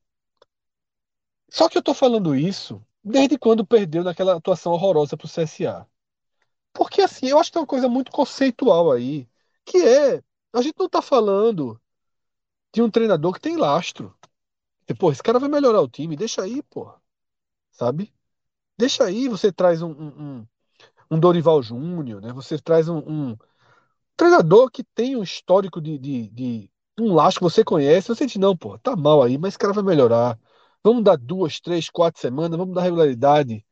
[1.50, 5.88] Só que eu tô falando isso desde quando perdeu naquela atuação horrorosa pro CSA.
[6.74, 9.30] Porque assim, eu acho que tem uma coisa muito conceitual aí,
[9.66, 10.24] que é,
[10.54, 11.80] a gente não tá falando
[12.74, 14.16] de um treinador que tem lastro.
[15.00, 16.94] Pô, esse cara vai melhorar o time, deixa aí, pô.
[17.72, 18.14] Sabe?
[18.78, 20.48] Deixa aí, você traz um, um
[21.20, 22.34] Dorival Júnior, né?
[22.34, 23.38] Você traz um, um,
[24.16, 26.70] treinador que tem um histórico de, de, de
[27.00, 28.08] um lastro que você conhece.
[28.08, 30.40] Você diz, não, pô, tá mal aí, mas esse cara vai melhorar.
[30.84, 33.66] Vamos dar duas, três, quatro semanas, vamos dar regularidade.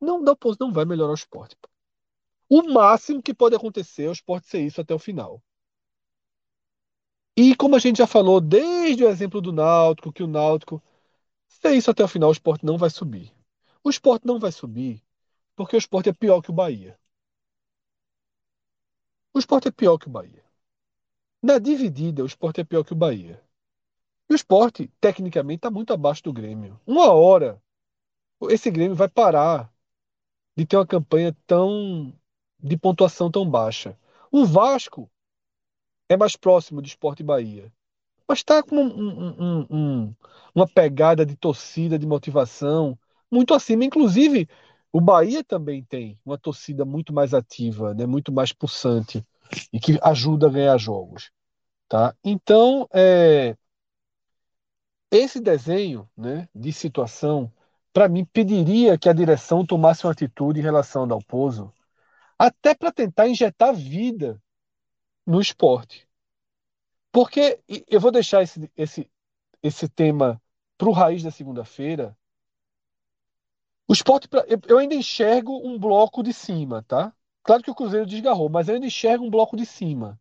[0.00, 1.56] Não, não, pô, não vai melhorar o esporte.
[1.60, 1.68] Pô.
[2.48, 5.42] O máximo que pode acontecer é o esporte ser isso até o final.
[7.36, 10.82] E como a gente já falou desde o exemplo do Náutico, que o Náutico,
[11.48, 13.32] se é isso até o final, o esporte não vai subir.
[13.84, 15.02] O esporte não vai subir
[15.60, 16.98] porque o esporte é pior que o Bahia.
[19.34, 20.42] O esporte é pior que o Bahia.
[21.42, 23.38] Na dividida, o esporte é pior que o Bahia.
[24.26, 26.80] E o esporte, tecnicamente, está muito abaixo do Grêmio.
[26.86, 27.62] Uma hora,
[28.48, 29.70] esse Grêmio vai parar
[30.56, 32.18] de ter uma campanha tão
[32.58, 33.98] de pontuação tão baixa.
[34.32, 35.10] O Vasco
[36.08, 37.70] é mais próximo de Esporte Bahia.
[38.26, 40.14] Mas está com um, um, um,
[40.54, 42.98] uma pegada de torcida, de motivação,
[43.30, 43.84] muito acima.
[43.84, 44.48] Inclusive,
[44.92, 49.24] o Bahia também tem uma torcida muito mais ativa, né, muito mais pulsante
[49.72, 51.30] e que ajuda a ganhar jogos.
[51.88, 52.14] Tá?
[52.24, 53.56] Então, é,
[55.10, 57.52] esse desenho né, de situação,
[57.92, 61.72] para mim, pediria que a direção tomasse uma atitude em relação ao Dalpozo,
[62.38, 64.40] até para tentar injetar vida
[65.26, 66.08] no esporte.
[67.12, 69.10] Porque eu vou deixar esse, esse,
[69.62, 70.40] esse tema
[70.78, 72.16] para o raiz da segunda-feira.
[73.90, 74.28] O esporte,
[74.68, 77.12] eu ainda enxergo um bloco de cima, tá?
[77.42, 80.16] Claro que o Cruzeiro desgarrou, mas eu ainda enxergo um bloco de cima.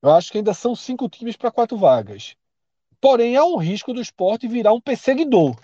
[0.00, 2.36] Eu acho que ainda são cinco times para quatro vagas.
[3.00, 5.56] Porém, há um risco do esporte virar um perseguidor.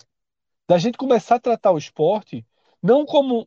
[0.69, 2.45] Da gente começar a tratar o esporte
[2.83, 3.47] não como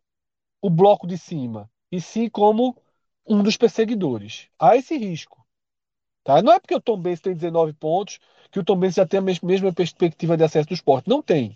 [0.61, 2.81] o bloco de cima, e sim como
[3.27, 4.47] um dos perseguidores.
[4.57, 5.45] Há esse risco.
[6.23, 6.41] Tá?
[6.41, 8.17] Não é porque o Tom Benz tem 19 pontos
[8.49, 11.09] que o Tom Benz já tem a mesma perspectiva de acesso do esporte.
[11.09, 11.53] Não tem.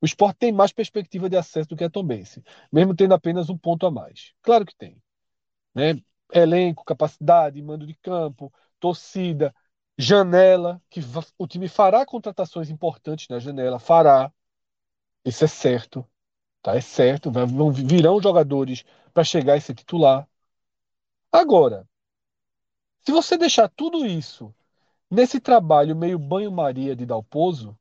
[0.00, 2.38] O esporte tem mais perspectiva de acesso do que a Tom Benz,
[2.72, 4.32] mesmo tendo apenas um ponto a mais.
[4.42, 5.02] Claro que tem.
[5.74, 6.00] Né?
[6.32, 9.54] Elenco, capacidade, mando de campo, torcida,
[9.96, 11.00] janela, que
[11.36, 14.32] o time fará contratações importantes na janela, fará.
[15.24, 16.08] Isso é certo.
[16.62, 16.76] Tá?
[16.76, 17.30] É certo.
[17.72, 20.28] Virão jogadores para chegar e ser titular.
[21.32, 21.88] Agora,
[23.04, 24.54] se você deixar tudo isso
[25.10, 27.76] nesse trabalho meio banho-maria de Dalpozo,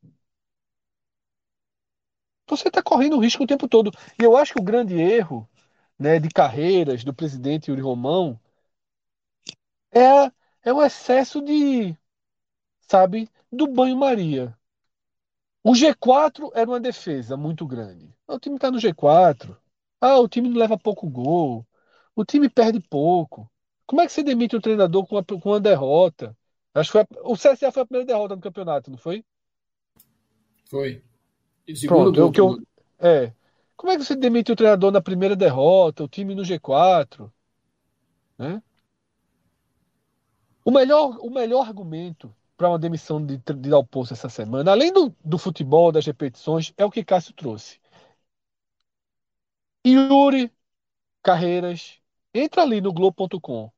[2.55, 3.91] você está correndo risco o tempo todo.
[4.19, 5.47] E eu acho que o grande erro
[5.97, 8.39] né, de carreiras do presidente Yuri Romão
[9.91, 10.31] é,
[10.63, 11.97] é o excesso de,
[12.81, 14.57] sabe, do banho-maria.
[15.63, 18.13] O G4 era uma defesa muito grande.
[18.27, 19.57] O time está no G4.
[19.99, 21.65] Ah, o time não leva pouco gol.
[22.15, 23.51] O time perde pouco.
[23.85, 26.35] Como é que você demite um treinador com uma, com uma derrota?
[26.73, 29.25] Acho que foi a, o CSA foi a primeira derrota no campeonato, não foi?
[30.69, 31.03] Foi.
[31.87, 32.57] Pronto, o que eu,
[32.99, 33.33] é.
[33.75, 37.31] Como é que você demite o treinador na primeira derrota, o time no G4?
[38.37, 38.61] Né?
[40.65, 45.15] O melhor, o melhor argumento para uma demissão de, de Dalpoço essa semana, além do,
[45.23, 47.79] do futebol, das repetições, é o que Cássio trouxe.
[49.85, 50.51] Yuri
[51.23, 51.99] Carreiras,
[52.33, 53.71] entra ali no Globo.com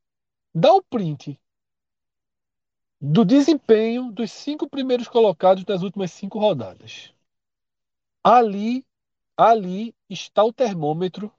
[0.54, 1.40] dá o print
[3.00, 7.14] do desempenho dos cinco primeiros colocados das últimas cinco rodadas.
[8.30, 8.86] Ali,
[9.36, 11.34] ali está o termômetro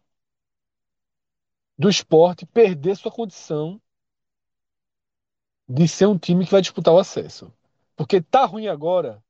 [1.78, 3.80] do esporte perder sua condição
[5.68, 7.52] de ser um time que vai disputar o acesso.
[7.94, 9.22] Porque tá ruim agora.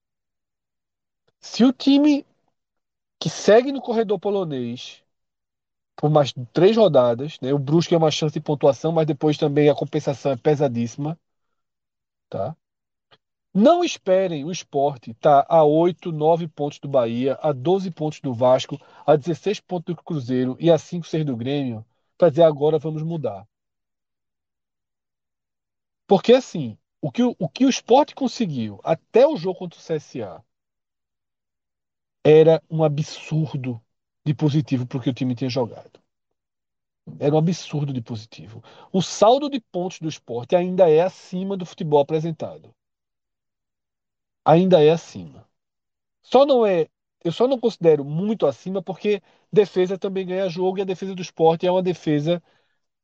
[1.39, 2.25] Se o time
[3.19, 5.03] que segue no corredor polonês
[5.97, 7.39] por mais três rodadas.
[7.41, 7.53] Né?
[7.53, 11.19] O Brusque é uma chance de pontuação, mas depois também a compensação é pesadíssima.
[12.29, 12.57] Tá?
[13.53, 18.21] Não esperem o esporte estar tá a 8, 9 pontos do Bahia, a 12 pontos
[18.21, 21.85] do Vasco, a 16 pontos do Cruzeiro e a 5, 6 do Grêmio
[22.17, 23.49] para dizer agora vamos mudar.
[26.07, 30.45] Porque assim, o que o, que o esporte conseguiu até o jogo contra o CSA
[32.25, 33.83] era um absurdo
[34.25, 35.99] de positivo para o que o time tinha jogado.
[37.19, 38.63] Era um absurdo de positivo.
[38.93, 42.75] O saldo de pontos do esporte ainda é acima do futebol apresentado.
[44.51, 45.49] Ainda é acima.
[46.23, 46.89] Só não é,
[47.25, 49.23] eu só não considero muito acima porque
[49.53, 52.43] defesa também ganha jogo e a defesa do esporte é uma defesa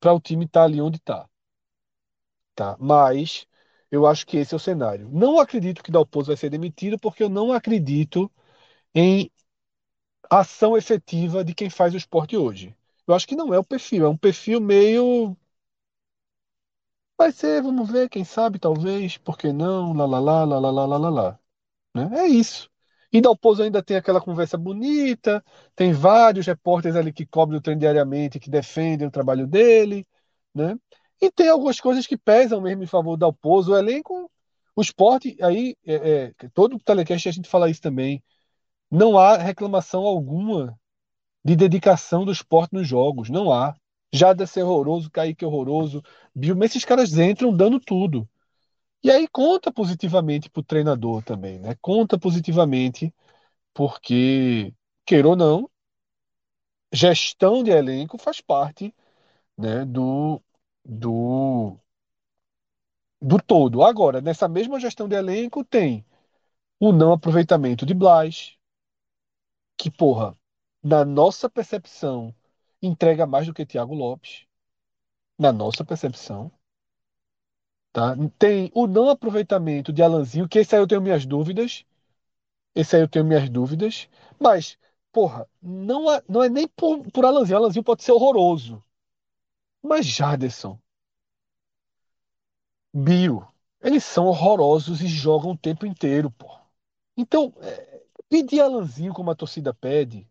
[0.00, 1.28] para o time estar tá ali onde está.
[2.54, 2.76] Tá?
[2.80, 3.46] Mas
[3.90, 5.08] eu acho que esse é o cenário.
[5.10, 8.30] Não acredito que Dalpozo vai ser demitido porque eu não acredito
[8.94, 9.30] em
[10.30, 12.74] ação efetiva de quem faz o esporte hoje.
[13.06, 15.36] Eu acho que não é o perfil, é um perfil meio
[17.18, 20.86] Vai ser, vamos ver, quem sabe, talvez, por que não, lá, lá, lá, lá, lá,
[20.86, 21.40] lá, lá, lá.
[21.94, 22.10] Né?
[22.20, 22.70] É isso.
[23.12, 25.44] E Dalpozo ainda tem aquela conversa bonita,
[25.76, 30.06] tem vários repórteres ali que cobrem o trem diariamente, que defendem o trabalho dele,
[30.54, 30.76] né?
[31.22, 33.72] E tem algumas coisas que pesam mesmo em favor do Dalpozo.
[33.72, 34.30] O elenco,
[34.76, 38.22] o esporte, aí, é, é, todo o telecast a gente fala isso também.
[38.90, 40.78] Não há reclamação alguma
[41.44, 43.74] de dedicação do esporte nos jogos, não há.
[44.16, 46.02] Jaderson é horroroso, Kaique horroroso,
[46.34, 48.28] Bill, mas esses caras entram dando tudo.
[49.02, 51.76] E aí conta positivamente para o treinador também, né?
[51.80, 53.14] Conta positivamente,
[53.74, 54.74] porque,
[55.06, 55.70] queira ou não,
[56.92, 58.94] gestão de elenco faz parte
[59.58, 60.42] né, do,
[60.84, 61.78] do,
[63.20, 63.82] do todo.
[63.82, 66.04] Agora, nessa mesma gestão de elenco, tem
[66.80, 68.56] o não aproveitamento de Blas,
[69.76, 70.36] que, porra,
[70.82, 72.34] na nossa percepção,
[72.86, 74.46] entrega mais do que Thiago Lopes,
[75.38, 76.50] na nossa percepção.
[77.92, 78.14] Tá?
[78.38, 81.84] Tem o não aproveitamento de Alanzinho, que esse aí eu tenho minhas dúvidas.
[82.74, 84.08] Esse aí eu tenho minhas dúvidas.
[84.38, 84.78] Mas,
[85.12, 87.58] porra, não é, não é nem por, por Alanzinho.
[87.58, 88.82] Alanzinho pode ser horroroso.
[89.82, 90.78] Mas Jaderson,
[92.92, 93.46] Bio,
[93.80, 96.58] eles são horrorosos e jogam o tempo inteiro, pô.
[97.16, 100.26] Então, é, pedir Alanzinho como a torcida pede,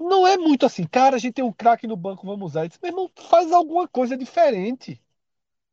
[0.00, 2.66] não é muito assim, cara, a gente tem um craque no banco, vamos usar.
[2.66, 5.00] Disse, meu irmão, faz alguma coisa diferente.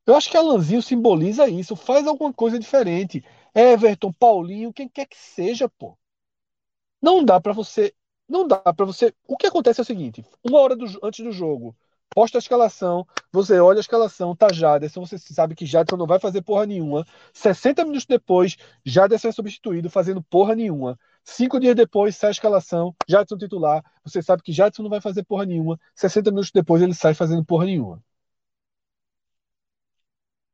[0.05, 3.23] Eu acho que Alanzinho simboliza isso, faz alguma coisa diferente.
[3.55, 5.97] Everton, Paulinho, quem quer que seja, pô.
[7.01, 7.93] Não dá para você,
[8.27, 9.13] não dá para você.
[9.27, 11.75] O que acontece é o seguinte, uma hora do, antes do jogo,
[12.09, 16.19] posta a escalação, você olha a escalação, tá Jaderson, você sabe que Jaderson não vai
[16.19, 17.05] fazer porra nenhuma.
[17.33, 20.97] 60 minutos depois, Jaderson é substituído fazendo porra nenhuma.
[21.29, 23.83] Cinco dias depois, sai a escalação, Jadson titular.
[24.03, 25.77] Você sabe que Jadson não vai fazer porra nenhuma.
[25.93, 28.01] 60 minutos depois, ele sai fazendo porra nenhuma.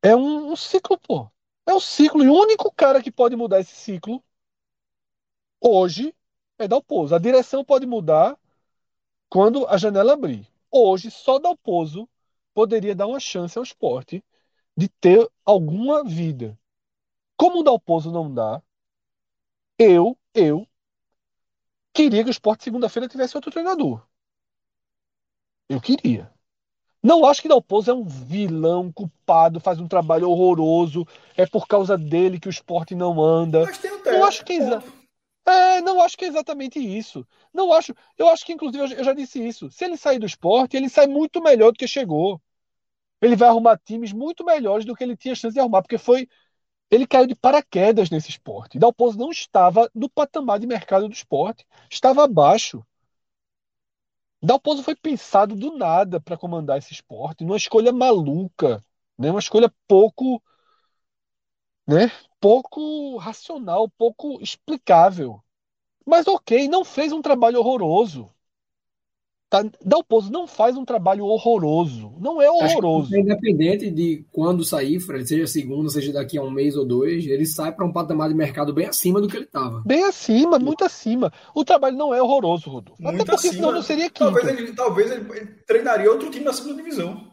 [0.01, 1.29] É um, um ciclo, pô.
[1.67, 2.23] É um ciclo.
[2.23, 4.23] E o único cara que pode mudar esse ciclo
[5.61, 6.13] hoje
[6.57, 7.13] é Dalpozo.
[7.15, 8.37] A direção pode mudar
[9.29, 10.47] quando a janela abrir.
[10.71, 12.09] Hoje, só Dalpozo
[12.53, 14.23] poderia dar uma chance ao esporte
[14.75, 16.57] de ter alguma vida.
[17.37, 18.61] Como o Dalpozo não dá,
[19.77, 20.67] eu, eu,
[21.93, 24.05] queria que o esporte segunda-feira tivesse outro treinador.
[25.69, 26.31] Eu queria.
[27.01, 31.05] Não acho que Dalpozo é um vilão culpado, faz um trabalho horroroso,
[31.35, 33.65] é por causa dele que o esporte não anda.
[33.65, 34.79] Mas tem um não acho que é,
[35.45, 37.27] é, não acho que é exatamente isso.
[37.53, 37.93] Não acho.
[38.17, 39.69] Eu acho que inclusive eu já disse isso.
[39.69, 42.41] Se ele sair do esporte, ele sai muito melhor do que chegou.
[43.21, 46.27] Ele vai arrumar times muito melhores do que ele tinha chance de arrumar, porque foi
[46.93, 48.77] ele caiu de paraquedas nesse esporte.
[48.77, 52.85] Dalpozo não estava no patamar de mercado do esporte, estava abaixo.
[54.41, 58.83] Dalpozo foi pensado do nada para comandar esse esporte, numa escolha maluca,
[59.17, 59.31] né?
[59.31, 60.41] uma escolha pouco,
[61.87, 62.11] né?
[62.39, 65.41] pouco racional, pouco explicável.
[66.05, 68.29] Mas ok, não fez um trabalho horroroso.
[69.53, 69.63] Tá?
[69.85, 72.15] Dalpozo não faz um trabalho horroroso.
[72.19, 73.15] Não é horroroso.
[73.15, 77.45] independente de quando sair, Fred, seja segunda, seja daqui a um mês ou dois, ele
[77.45, 79.83] sai para um patamar de mercado bem acima do que ele estava.
[79.85, 81.31] Bem acima, muito acima.
[81.53, 82.99] O trabalho não é horroroso, Rodolfo.
[82.99, 83.53] Muito Até porque acima.
[83.53, 84.31] senão não seria quinto.
[84.31, 85.23] Talvez ele, talvez ele
[85.67, 87.23] treinaria outro time na segunda divisão.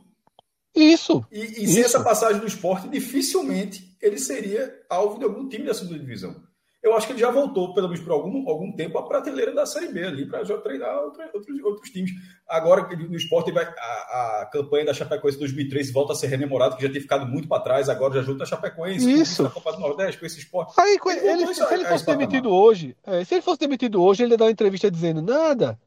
[0.76, 1.24] Isso.
[1.32, 5.72] E, e sem essa passagem do esporte, dificilmente ele seria alvo de algum time da
[5.72, 6.49] segunda divisão
[6.82, 9.66] eu acho que ele já voltou, pelo menos por algum, algum tempo, à prateleira da
[9.66, 12.10] Série B ali, para treinar outro, outros, outros times.
[12.48, 16.82] Agora, no esporte, vai, a, a campanha da Chapecoense 2003 volta a ser rememorada, que
[16.82, 19.44] já tem ficado muito para trás, agora já junta a Chapecoense Isso.
[19.44, 20.72] a Copa do Nordeste, com esse esporte.
[20.78, 24.32] Aí, ele, ele, se ele fosse demitido hoje, é, se ele fosse demitido hoje, ele
[24.32, 25.78] ia dar uma entrevista dizendo nada.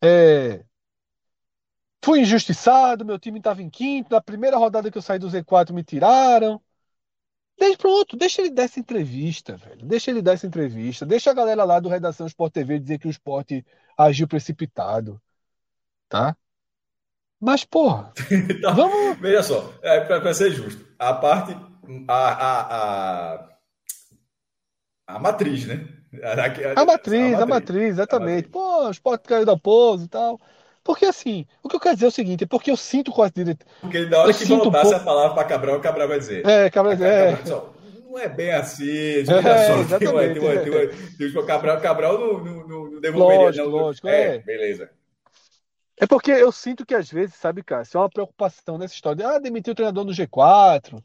[0.00, 0.64] É,
[2.04, 5.72] fui injustiçado, meu time estava em quinto, na primeira rodada que eu saí do Z4
[5.72, 6.60] me tiraram.
[7.58, 9.86] Deixa, pronto, deixa ele dar essa entrevista, velho.
[9.86, 11.06] Deixa ele dar essa entrevista.
[11.06, 13.64] Deixa a galera lá do Redação Sport TV dizer que o esporte
[13.96, 15.20] agiu precipitado.
[16.08, 16.36] Tá?
[17.40, 18.12] Mas, porra.
[18.62, 18.70] tá.
[18.72, 19.18] vamos...
[19.18, 21.56] Veja só, é, para ser justo, a parte.
[22.08, 23.48] A, a, a,
[25.06, 25.86] a matriz, né?
[26.22, 28.48] A, a, a matriz, a matriz, exatamente.
[28.48, 30.40] Pô, o esporte caiu da pose e tal.
[30.86, 33.32] Porque assim, o que eu quero dizer é o seguinte, é porque eu sinto as
[33.32, 33.66] diretas.
[33.80, 34.94] Porque na hora eu que voltasse um pouco...
[34.94, 36.46] a palavra para Cabral, o Cabral vai dizer.
[36.46, 37.36] É, Cabral, é.
[37.38, 37.74] Cabral,
[38.08, 39.18] Não é bem assim.
[39.18, 40.86] É, só, tem, uma, tem, uma, tem, uma,
[41.18, 43.46] tem o Cabral, Cabral não, não, não devolveria.
[43.46, 44.06] Lógico, não, lógico.
[44.06, 44.88] É, é, beleza.
[45.96, 49.16] É porque eu sinto que às vezes, sabe, cara, se é uma preocupação nessa história
[49.16, 51.02] de ah, demitir o treinador no G4,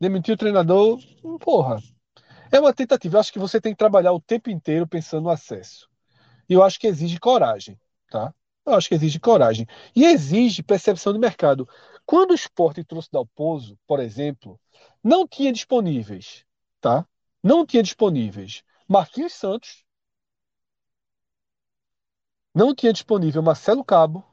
[0.00, 1.00] demitir o treinador.
[1.40, 1.78] Porra.
[2.52, 3.16] É uma tentativa.
[3.16, 5.88] Eu acho que você tem que trabalhar o tempo inteiro pensando no acesso.
[6.48, 7.76] E eu acho que exige coragem,
[8.08, 8.32] tá?
[8.66, 9.66] Eu acho que exige coragem.
[9.94, 11.68] E exige percepção de mercado.
[12.04, 14.60] Quando o esporte trouxe Dalpozo, por exemplo,
[15.02, 16.44] não tinha disponíveis,
[16.80, 17.06] tá?
[17.42, 19.84] Não tinha disponíveis Marquinhos Santos,
[22.54, 24.24] não tinha disponível Marcelo Cabo,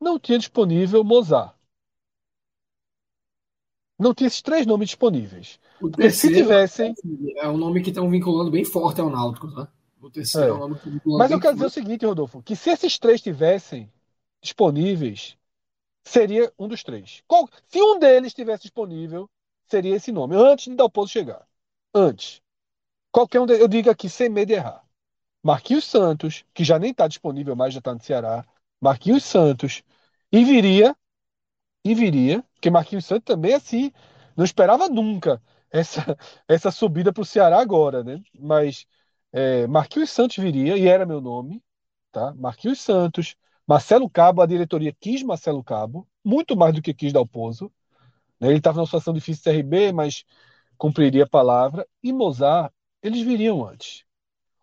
[0.00, 1.54] não tinha disponível Mozart.
[3.98, 5.60] Não tinha esses três nomes disponíveis.
[5.80, 6.94] O terceiro, se tivessem.
[7.36, 9.72] É um nome que estão vinculando bem forte ao Náutico, tá?
[10.10, 12.98] Terceiro é, nome que vinculando Mas eu quero dizer o seguinte, Rodolfo, que se esses
[12.98, 13.90] três tivessem
[14.40, 15.36] disponíveis,
[16.02, 17.22] seria um dos três.
[17.26, 17.48] Qual...
[17.66, 19.30] Se um deles estivesse disponível,
[19.68, 21.46] seria esse nome, antes de Dalpozo chegar.
[21.94, 22.40] Antes.
[23.10, 24.82] Qualquer um deles, eu digo aqui sem medo de errar.
[25.42, 28.44] Marquinhos Santos, que já nem está disponível mais, já está no Ceará.
[28.80, 29.82] Marquinhos Santos.
[30.30, 30.96] E viria,
[31.84, 33.92] e viria, porque Marquinhos Santos também, assim,
[34.36, 36.16] não esperava nunca essa,
[36.48, 38.22] essa subida para o Ceará agora, né?
[38.38, 38.86] Mas
[39.32, 41.62] é, Marquinhos Santos viria, e era meu nome,
[42.12, 42.34] tá?
[42.34, 43.34] Marquinhos Santos,
[43.66, 47.72] Marcelo Cabo, a diretoria quis Marcelo Cabo, muito mais do que quis Dalpozo.
[48.38, 48.48] Né?
[48.48, 50.24] Ele estava numa situação difícil de CRB, mas
[50.76, 51.86] cumpriria a palavra.
[52.02, 52.72] E Mozart,
[53.02, 54.04] eles viriam antes.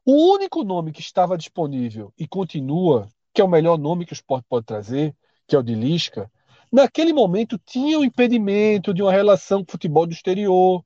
[0.06, 4.16] O único nome que estava disponível e continua, que é o melhor nome que o
[4.16, 5.16] esporte pode trazer,
[5.48, 6.32] que é o de Lisca,
[6.72, 10.84] naquele momento tinha o um impedimento de uma relação com o futebol do exterior,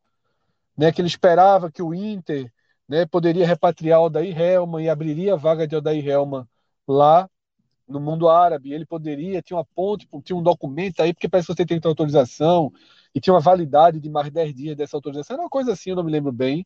[0.78, 2.52] né, que ele esperava que o Inter
[2.88, 6.48] né, poderia repatriar o Odair Helman e abriria a vaga de Odair Helman
[6.88, 7.30] lá
[7.88, 8.74] no mundo árabe.
[8.74, 11.82] Ele poderia, tinha uma ponte, tinha um documento aí, porque parece que você tem que
[11.82, 12.72] ter autorização,
[13.14, 15.36] e tinha uma validade de mais 10 dias dessa autorização.
[15.36, 16.66] Era uma coisa assim, eu não me lembro bem.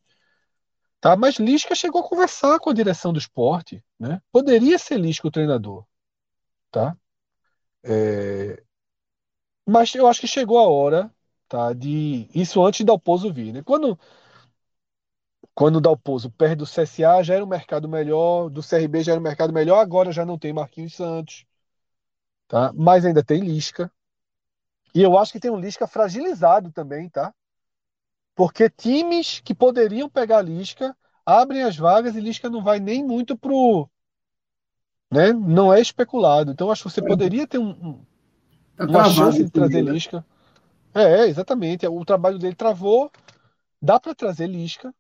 [0.99, 1.15] Tá?
[1.15, 3.84] Mas Lisca chegou a conversar com a direção do esporte.
[3.99, 4.22] Né?
[4.31, 5.85] Poderia ser Lisca o treinador.
[6.72, 6.98] Tá?
[7.84, 8.64] É...
[9.65, 11.14] Mas eu acho que chegou a hora
[11.48, 12.30] tá, de.
[12.34, 13.53] Isso antes de Dalpozo vir.
[13.53, 13.61] Né?
[13.64, 13.99] Quando
[15.57, 19.19] quando o Dalpozo perde do CSA, já era um mercado melhor, do CRB já era
[19.19, 21.47] um mercado melhor, agora já não tem Marquinhos Santos,
[22.47, 22.71] tá?
[22.75, 23.91] Mas ainda tem Lisca.
[24.93, 27.34] E eu acho que tem um Lisca fragilizado também, tá?
[28.35, 33.35] Porque times que poderiam pegar Lisca abrem as vagas e Lisca não vai nem muito
[33.35, 33.89] pro.
[35.11, 35.34] Né?
[35.34, 36.51] Não é especulado.
[36.51, 38.05] Então acho que você poderia ter um, um,
[38.77, 39.91] tá uma chance de trazer né?
[39.91, 40.23] Lisca.
[40.93, 41.88] É, exatamente.
[41.88, 43.11] O trabalho dele travou.
[43.81, 44.93] Dá para trazer Lisca.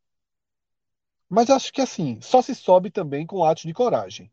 [1.29, 4.31] Mas acho que assim, só se sobe também com atos de coragem.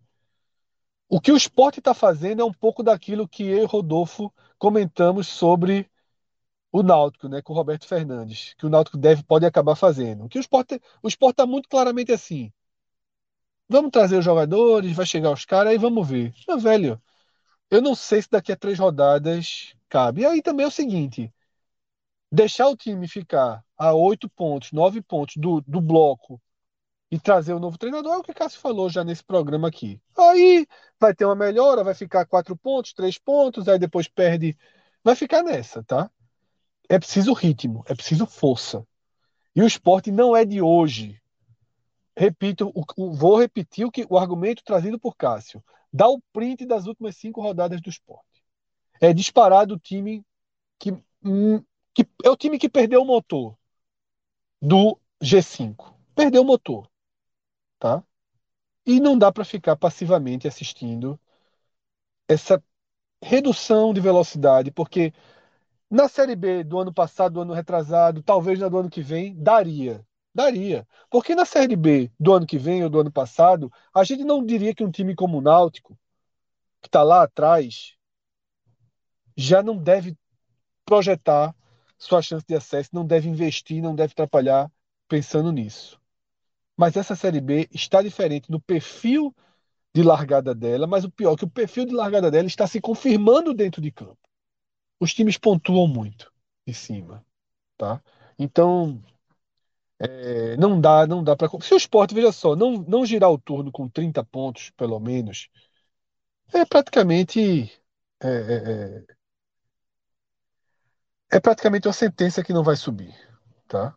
[1.09, 5.29] O que o esporte está fazendo é um pouco daquilo que eu e Rodolfo comentamos
[5.29, 5.91] sobre
[6.73, 10.29] o Náutico, né, com o Roberto Fernandes, que o Náutico deve pode acabar fazendo.
[10.29, 12.53] Que o esporte o esporte está muito claramente assim.
[13.69, 16.35] Vamos trazer os jogadores, vai chegar os caras, aí vamos ver.
[16.49, 17.01] Meu velho,
[17.71, 20.23] eu não sei se daqui a três rodadas cabe.
[20.23, 21.33] E aí também é o seguinte:
[22.31, 26.41] deixar o time ficar a oito pontos, nove pontos do, do bloco
[27.15, 29.69] e trazer o um novo treinador é o que o Cássio falou já nesse programa
[29.69, 30.01] aqui.
[30.19, 30.67] Aí
[30.99, 34.59] vai ter uma melhora, vai ficar quatro pontos, três pontos, aí depois perde.
[35.01, 36.11] Vai ficar nessa, tá?
[36.89, 38.85] É preciso ritmo, é preciso força.
[39.55, 41.23] E o esporte não é de hoje.
[42.17, 45.63] Repito, o, o, vou repetir o, que, o argumento trazido por Cássio.
[45.93, 48.43] Dá o print das últimas cinco rodadas do esporte.
[49.01, 50.25] É disparado o time
[50.81, 50.91] que,
[51.25, 51.63] hum,
[51.95, 53.57] que é o time que perdeu o motor
[54.61, 55.95] do G5.
[56.17, 56.93] Perdeu o motor
[57.85, 58.03] tá?
[58.87, 61.21] E não dá para ficar passivamente assistindo
[62.27, 62.63] essa
[63.23, 65.13] redução de velocidade, porque
[65.91, 69.35] na Série B do ano passado, do ano retrasado, talvez na do ano que vem,
[69.37, 70.07] daria.
[70.35, 70.89] Daria.
[71.11, 74.45] Porque na Série B do ano que vem ou do ano passado, a gente não
[74.45, 75.99] diria que um time como o Náutico,
[76.81, 77.97] que está lá atrás,
[79.37, 80.17] já não deve
[80.87, 81.55] projetar
[81.99, 84.73] sua chance de acesso, não deve investir, não deve atrapalhar
[85.07, 86.01] pensando nisso.
[86.77, 89.35] Mas essa Série B está diferente no perfil
[89.95, 92.81] de largada dela, mas o pior é que o perfil de largada dela está se
[92.81, 94.19] confirmando dentro de campo.
[95.01, 96.33] Os times pontuam muito
[96.67, 97.25] em cima,
[97.79, 98.03] tá?
[98.39, 99.03] Então,
[100.23, 101.49] é, não dá, não dá para.
[101.61, 105.49] Se o esporte, veja só, não, não girar o turno com 30 pontos, pelo menos,
[106.53, 107.71] é praticamente.
[108.23, 109.05] É, é,
[111.31, 113.15] é, é praticamente uma sentença que não vai subir,
[113.69, 113.95] tá?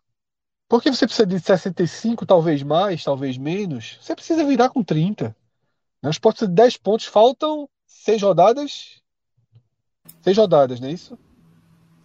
[0.67, 3.97] Porque você precisa de 65, talvez mais, talvez menos.
[4.01, 5.35] Você precisa virar com 30.
[6.01, 6.09] Né?
[6.09, 9.01] Os pontos de 10 pontos faltam 6 rodadas.
[10.21, 11.17] 6 rodadas, não é isso?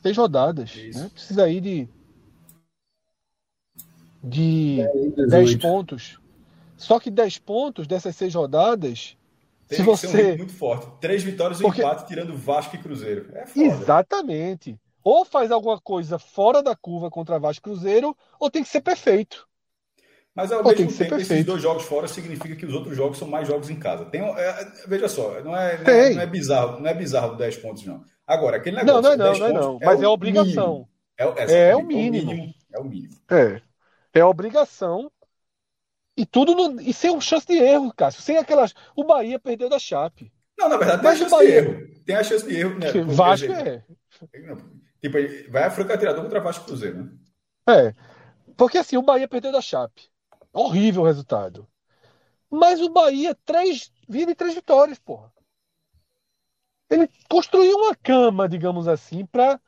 [0.03, 0.75] 6 rodadas.
[0.75, 0.99] Isso.
[1.01, 1.11] Né?
[1.13, 1.89] Precisa ir de.
[4.23, 6.21] de é, 10 pontos.
[6.77, 9.17] Só que 10 pontos dessas seis rodadas.
[9.69, 10.09] Tem se você...
[10.09, 10.87] ser um muito forte.
[11.01, 11.81] Três vitórias e Porque...
[11.81, 13.29] empate, tirando Vasco e Cruzeiro.
[13.33, 13.67] É foda.
[13.67, 14.79] Exatamente.
[15.05, 19.49] Ou faz alguma coisa fora da curva contra Vasco Cruzeiro, ou tem que ser perfeito.
[20.35, 23.47] Mas ao mesmo tempo, esses dois jogos fora significa que os outros jogos são mais
[23.47, 24.07] jogos em casa.
[24.07, 27.57] Tem, é, veja só, não é, não é, não, é, bizarro, não é bizarro 10
[27.59, 28.03] pontos, não.
[28.27, 28.95] Agora, aquele negócio.
[28.95, 29.79] Não, não é não, não é não.
[29.83, 30.89] Mas é, obrigação.
[31.19, 32.55] É, é, é, o mínimo.
[32.73, 33.15] É o mínimo.
[33.31, 33.43] É.
[33.57, 33.63] É.
[34.15, 35.11] É obrigação.
[36.17, 38.23] E tudo no, e sem chance de erro, Cássio.
[38.23, 38.75] Sem aquelas.
[38.95, 40.33] O Bahia perdeu da Chape.
[40.59, 41.49] Não, na verdade, tem a chance Bahia...
[41.49, 41.89] de erro.
[42.05, 42.93] Tem a chance de erro, né?
[43.07, 43.85] Vasco é.
[45.03, 45.19] Tipo,
[45.51, 47.11] vai a Franca Atirador contra Vasco Cruzeiro, né?
[47.69, 47.95] É.
[48.57, 50.09] Porque assim, o Bahia perdeu da Chape.
[50.53, 51.67] Horrível o resultado.
[52.49, 55.33] Mas o Bahia, três, vive três vitórias, porra.
[56.89, 59.59] Ele construiu uma cama, digamos assim, para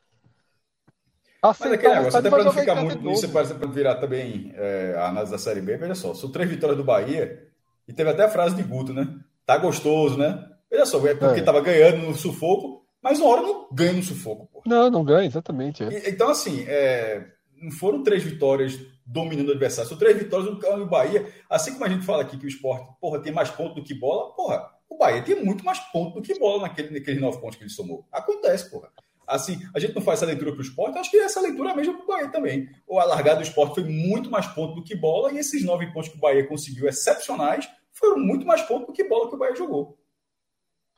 [1.42, 5.08] Mas é aquele negócio, até para não ficar muito nisso, para virar também é, a
[5.08, 7.48] análise da Série B, veja só, são três vitórias do Bahia,
[7.88, 9.18] e teve até a frase de Guto, né?
[9.46, 10.46] Tá gostoso, né?
[10.70, 11.42] Veja só, é porque é.
[11.42, 14.64] tava ganhando no sufoco, mas uma hora não ganha no sufoco, porra.
[14.66, 15.84] Não, não ganha, exatamente.
[15.84, 15.88] É.
[15.88, 17.22] E, então, assim, é,
[17.60, 19.90] não foram três vitórias dominando o adversário.
[19.90, 21.30] São três vitórias do Bahia.
[21.50, 23.92] Assim como a gente fala aqui que o esporte, porra, tem mais pontos do que
[23.92, 27.56] bola, porra, o Bahia tem muito mais pontos do que bola naquele, naqueles nove pontos
[27.56, 28.06] que ele somou.
[28.10, 28.90] Acontece, porra.
[29.26, 31.76] Assim, a gente não faz essa leitura para o esporte, acho que essa leitura é
[31.76, 32.70] mesmo para o Bahia também.
[32.86, 36.08] O alargado do esporte foi muito mais pontos do que bola, e esses nove pontos
[36.08, 39.54] que o Bahia conseguiu, excepcionais, foram muito mais pontos do que bola que o Bahia
[39.54, 39.98] jogou.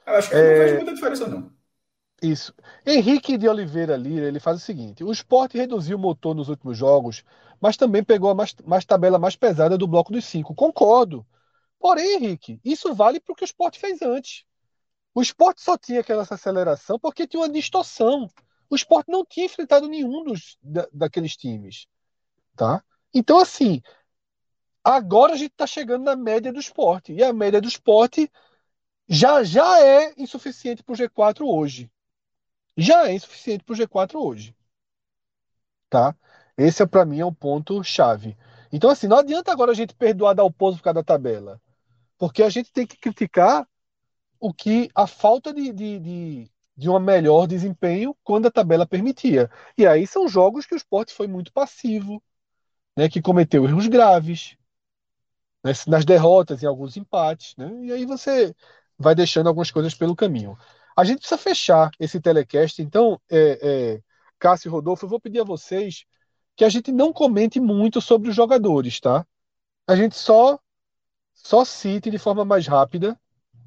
[0.06, 0.50] Eu acho que é...
[0.50, 1.55] não faz muita diferença, não.
[2.22, 2.55] Isso.
[2.84, 6.76] Henrique de Oliveira Lira, ele faz o seguinte: o esporte reduziu o motor nos últimos
[6.76, 7.22] jogos,
[7.60, 10.55] mas também pegou a mais, mais tabela mais pesada do bloco dos cinco.
[10.55, 11.26] Concordo.
[11.78, 14.44] Porém, Henrique, isso vale para o que o esporte fez antes.
[15.14, 18.30] O esporte só tinha aquela aceleração porque tinha uma distorção.
[18.68, 21.86] O esporte não tinha enfrentado nenhum dos, da, daqueles times.
[22.56, 22.82] Tá?
[23.14, 23.82] Então, assim,
[24.82, 27.12] agora a gente está chegando na média do esporte.
[27.12, 28.30] E a média do esporte
[29.09, 31.90] já, já é insuficiente para o G4 hoje
[32.77, 34.55] já é insuficiente para o G4 hoje.
[35.89, 36.15] Tá?
[36.57, 38.36] Esse é para mim é um ponto chave.
[38.73, 41.61] Então assim, não adianta agora a gente perdoar dar o pouso por causa da tabela,
[42.19, 43.66] porque a gente tem que criticar
[44.40, 49.51] o que a falta de, de, de, de um melhor desempenho quando a tabela permitia.
[49.78, 52.23] E aí são jogos que o esporte foi muito passivo,
[52.97, 54.57] né, que cometeu erros graves,
[55.65, 58.55] né, nas derrotas e alguns empates, né, e aí você
[58.98, 60.57] vai deixando algumas coisas pelo caminho.
[60.97, 63.59] A gente precisa fechar esse telecast, então, é,
[63.97, 64.01] é,
[64.39, 66.05] Cássio e Rodolfo, eu vou pedir a vocês
[66.56, 69.27] que a gente não comente muito sobre os jogadores, tá?
[69.86, 70.59] A gente só
[71.35, 73.18] só cite de forma mais rápida,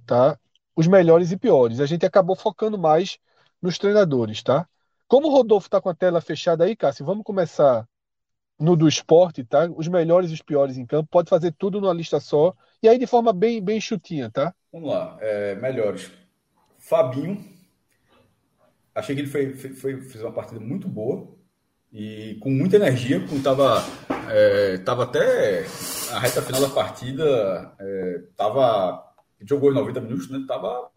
[0.06, 0.38] tá?
[0.76, 1.80] Os melhores e piores.
[1.80, 3.20] A gente acabou focando mais
[3.62, 4.68] nos treinadores, tá?
[5.08, 7.88] Como o Rodolfo está com a tela fechada aí, Cássio, vamos começar
[8.60, 9.70] no do esporte, tá?
[9.76, 11.10] Os melhores e os piores em campo.
[11.10, 12.54] Pode fazer tudo numa lista só.
[12.82, 14.54] E aí de forma bem, bem chutinha, tá?
[14.74, 15.18] Vamos lá.
[15.22, 16.12] É, melhores.
[16.90, 17.46] Fabinho,
[18.96, 21.38] achei que ele foi, foi, fez uma partida muito boa
[21.94, 23.84] e com muita energia, estava
[24.32, 25.66] é, tava até
[26.12, 29.08] a reta final da partida, é, tava,
[29.42, 30.44] jogou 90 minutos, né?
[30.48, 30.92] Tava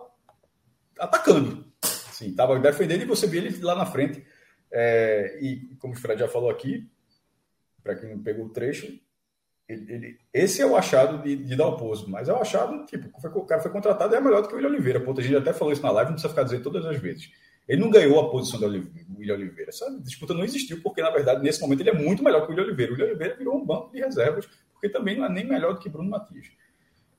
[0.98, 4.24] atacando, assim, tava defendendo e você vê ele lá na frente.
[4.70, 6.90] É, e como o Fred já falou aqui,
[7.82, 8.98] para quem não pegou o trecho,
[9.68, 13.30] ele, ele, esse é o achado de, de Dalpozo, mas é o achado, tipo, foi,
[13.30, 15.00] o cara foi contratado e é melhor do que o William Oliveira.
[15.00, 17.30] Ponto, a gente até falou isso na live, não precisa ficar dizendo todas as vezes.
[17.68, 19.70] Ele não ganhou a posição do William Oliveira.
[19.70, 22.50] Essa disputa não existiu, porque, na verdade, nesse momento ele é muito melhor que o
[22.50, 22.92] William Oliveira.
[22.92, 25.80] O William Oliveira virou um banco de reservas, porque também não é nem melhor do
[25.80, 26.46] que Bruno Matias.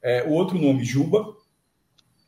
[0.02, 1.34] É, o outro nome, Juba,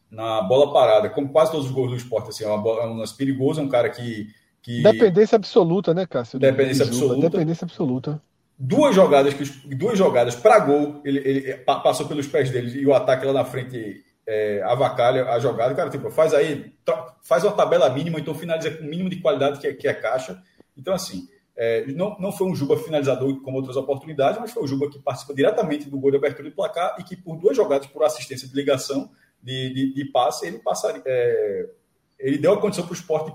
[0.09, 2.87] na bola parada, como quase todos os gols do esporte, assim, é, uma bola, é
[2.87, 4.29] um lance perigoso, é um cara que.
[4.63, 4.81] que...
[4.81, 6.39] Dependência absoluta, né, Cássio?
[6.39, 7.29] Dependência absoluta.
[7.29, 8.21] Dependência absoluta
[8.57, 12.93] duas jogadas que duas jogadas para gol ele, ele, passou pelos pés dele e o
[12.93, 15.75] ataque lá na frente é, avacalha a jogada.
[15.75, 16.73] Cara tipo faz aí
[17.21, 19.93] faz uma tabela mínima então finaliza com o mínimo de qualidade que é, que é
[19.93, 20.41] caixa.
[20.77, 21.27] Então assim
[21.57, 24.99] é, não, não foi um Juba finalizador como outras oportunidades mas foi o Juba que
[24.99, 28.47] participa diretamente do gol de abertura de placar e que por duas jogadas por assistência
[28.47, 29.09] de ligação
[29.41, 31.69] de, de, de passe ele passaria é,
[32.17, 33.33] ele deu a condição para o esporte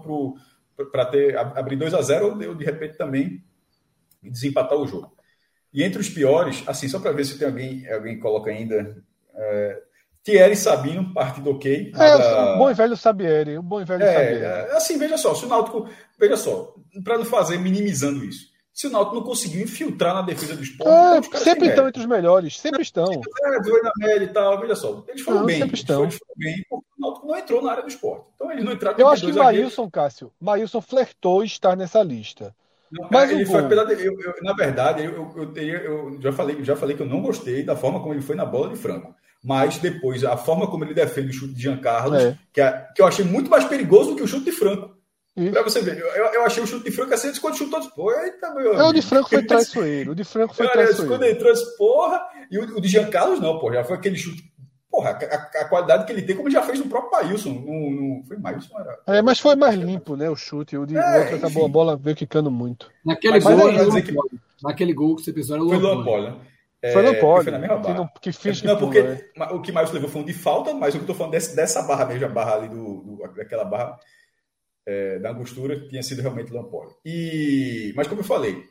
[0.90, 3.42] para ter abrir 2 a 0 deu de repente também
[4.22, 5.14] e desempatar o jogo.
[5.72, 8.96] E entre os piores, assim, só para ver se tem alguém, alguém coloca ainda.
[9.34, 9.82] É,
[10.22, 11.92] Thierry Sabino, partido ok.
[11.96, 14.70] É, o bom e velho Sabieri, o bom e velho é, Sabieri.
[14.72, 15.88] Assim, veja só, se o Náutico,
[16.18, 20.54] veja só, para não fazer minimizando isso, se o Náutico não conseguiu infiltrar na defesa
[20.54, 23.10] do esporte, é, então sempre estão entre os melhores, sempre estão.
[23.10, 26.02] É, dois na média e tal, veja só, eles foram não, bem, sempre estão.
[26.02, 28.26] Eles foram bem, porque o Náutico não entrou na área do esporte.
[28.34, 32.54] Então eles não entraram Eu acho que Maílson, Cássio, Maílson flertou estar nessa lista.
[32.90, 36.96] Não, mas ele foi, eu, eu, na verdade, eu, eu, eu já falei, já falei
[36.96, 39.14] que eu não gostei da forma como ele foi na bola de Franco.
[39.42, 42.36] Mas depois, a forma como ele defende o chute de Giancarlo, é.
[42.52, 44.96] que, é, que eu achei muito mais perigoso do que o chute de Franco.
[45.36, 45.52] Isso.
[45.52, 48.52] Pra você ver, eu, eu achei o chute de Franco assim, quando chutou, pô, eita,
[48.52, 50.12] meu o de Franco foi traiçoeiro.
[50.12, 51.06] O de Franco foi traiçoeiro.
[51.06, 54.42] Quando entrou, porra, e o, o de Giancarlo não, pô, já foi aquele chute
[54.90, 57.50] Porra, a, a, qualidade que ele tem, como ele já fez no próprio Pailson.
[57.50, 58.98] No, no, foi Mailson, era.
[59.06, 60.28] É, mas foi mais limpo, né?
[60.28, 60.76] O chute.
[60.76, 62.90] O de é, outro acabou a bola veio quicando muito.
[63.04, 64.14] Naquele mas, gol, mas é que...
[64.62, 66.36] naquele gol que você pensou era o Foi Lampol, né?
[66.82, 67.42] É, foi Lampol.
[67.42, 67.94] Foi na mesma barra.
[67.94, 69.30] Que, não, que fez não, porque é.
[69.52, 71.54] o que mais levou foi um de falta, mas o que eu tô falando desse,
[71.54, 73.96] dessa barra mesmo, a barra ali do, do daquela barra
[74.86, 76.90] é, da angostura, tinha sido realmente Lampoli.
[77.04, 78.64] E, mas como eu falei,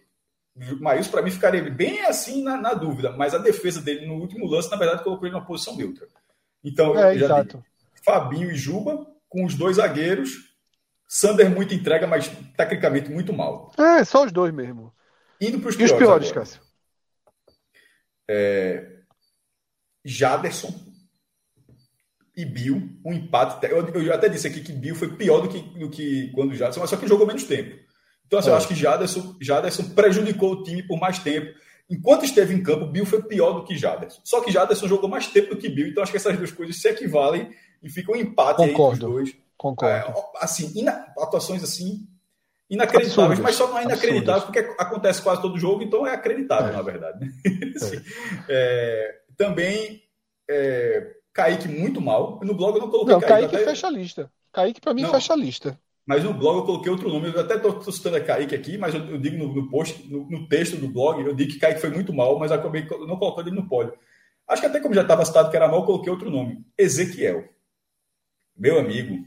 [0.80, 4.46] Maílson, para mim, ficaria bem assim na, na, dúvida, mas a defesa dele no último
[4.46, 6.08] lance, na verdade, colocou ele numa posição neutra.
[6.64, 7.64] Então, é, já exato.
[8.04, 10.50] Fabinho e Juba, com os dois zagueiros.
[11.08, 13.72] Sander muito entrega, mas tecnicamente muito mal.
[13.78, 14.94] É, só os dois mesmo.
[15.42, 15.92] Indo para os piores.
[15.92, 16.62] E os piores, Cássio?
[18.30, 19.00] É...
[20.06, 20.72] Jaderson
[22.36, 23.66] e Bill, um empate.
[23.66, 26.82] Eu, eu até disse aqui que Bill foi pior do que, do que quando Jaderson,
[26.82, 27.89] mas só que jogou menos tempo.
[28.30, 28.52] Então, assim, é.
[28.52, 31.52] eu acho que Jaderson, Jaderson prejudicou o time por mais tempo.
[31.90, 34.22] Enquanto esteve em campo, Bill foi pior do que Jaderson.
[34.24, 36.80] Só que Jaderson jogou mais tempo do que Bill, então acho que essas duas coisas
[36.80, 37.50] se equivalem
[37.82, 38.96] e ficam um empate Concordo.
[38.96, 39.36] entre os dois.
[39.58, 39.96] Concordo.
[39.96, 41.08] É, assim, ina...
[41.18, 42.08] atuações assim
[42.70, 43.40] inacreditáveis, Absurdas.
[43.40, 44.66] mas só não é inacreditável Absurdas.
[44.68, 46.74] porque acontece quase todo jogo, então é acreditável, é.
[46.74, 47.26] na verdade.
[47.26, 47.32] Né?
[48.48, 49.16] É.
[49.36, 50.04] também
[50.48, 52.40] é, Kaique muito mal.
[52.44, 53.52] No blog eu não coloquei não, Kaique.
[53.52, 54.32] Kaique fecha a lista.
[54.52, 55.12] Kaique, para mim, não.
[55.12, 55.80] fecha a lista.
[56.10, 57.32] Mas no blog eu coloquei outro nome.
[57.32, 60.28] Eu até estou citando a Kaique aqui, mas eu, eu digo no, no post, no,
[60.28, 63.48] no, texto do blog, eu digo que Kaique foi muito mal, mas acabei não colocando
[63.48, 63.94] ele no pódio.
[64.48, 66.66] Acho que até como já estava citado que era mal, eu coloquei outro nome.
[66.76, 67.48] Ezequiel.
[68.58, 69.24] Meu amigo.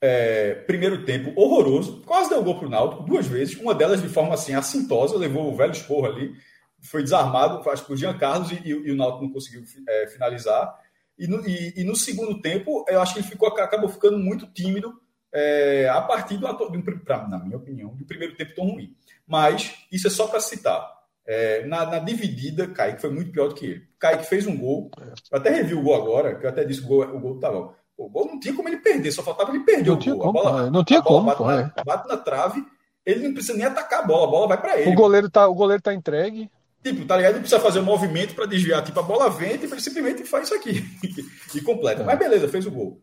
[0.00, 2.02] É, primeiro tempo horroroso.
[2.04, 3.54] Quase deu gol para o Náutico duas vezes.
[3.54, 6.34] Uma delas de forma assim assintosa, levou o velho esporro ali.
[6.82, 10.08] Foi desarmado, acho que o Jean Carlos e, e, e o Náutico não conseguiu é,
[10.08, 10.76] finalizar.
[11.16, 14.48] E no, e, e no, segundo tempo, eu acho que ele ficou, acabou ficando muito
[14.48, 15.00] tímido
[15.32, 18.94] é, a partir do, do pra, na minha opinião, do primeiro tempo tão ruim.
[19.26, 20.86] Mas isso é só para citar.
[21.24, 23.82] É, na, na, dividida, Kaique foi muito pior do que ele.
[23.98, 24.90] Kaique fez um gol.
[25.30, 27.38] Eu até revi o gol agora, que eu até disse que o gol, o gol
[27.38, 27.74] tava.
[27.96, 30.18] O gol não tinha como ele perder, só faltava ele perder não o gol.
[30.18, 31.26] Como, bola, não tinha como.
[31.26, 31.84] Bate, na, é.
[31.84, 32.64] bate, na, trave,
[33.06, 34.90] ele não precisa nem atacar a bola, a bola vai para ele.
[34.90, 36.50] O goleiro tá, o goleiro tá entregue.
[36.82, 37.34] Tipo, tá ligado?
[37.34, 38.82] Não precisa fazer um movimento para desviar.
[38.82, 40.84] Tipo, a bola vem e ele simplesmente faz isso aqui.
[41.54, 42.02] e completa.
[42.02, 42.04] É.
[42.04, 43.00] Mas beleza, fez o gol.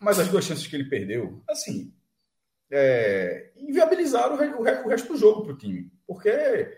[0.00, 1.92] Mas as duas chances que ele perdeu, assim,
[2.70, 5.90] é, inviabilizaram o, o, resto do jogo para o time.
[6.06, 6.76] Porque, é.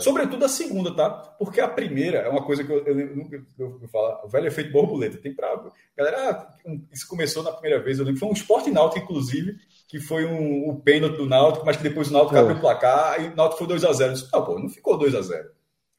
[0.00, 1.10] sobretudo a segunda, tá?
[1.10, 4.72] Porque a primeira é uma coisa que eu, nunca eu, eu, falo, o velho efeito
[4.72, 5.18] borboleta.
[5.18, 5.64] Tem pra.
[5.96, 6.56] Galera, ah,
[6.92, 9.56] isso começou na primeira vez, eu lembro, foi um esporte náutico, inclusive,
[9.86, 12.40] que foi um, um pênalti do Náutico, mas que depois o Náutico é.
[12.40, 14.00] abriu o placar e o Náutico foi 2x0.
[14.00, 15.44] Eu disse, não, pô, não ficou 2x0.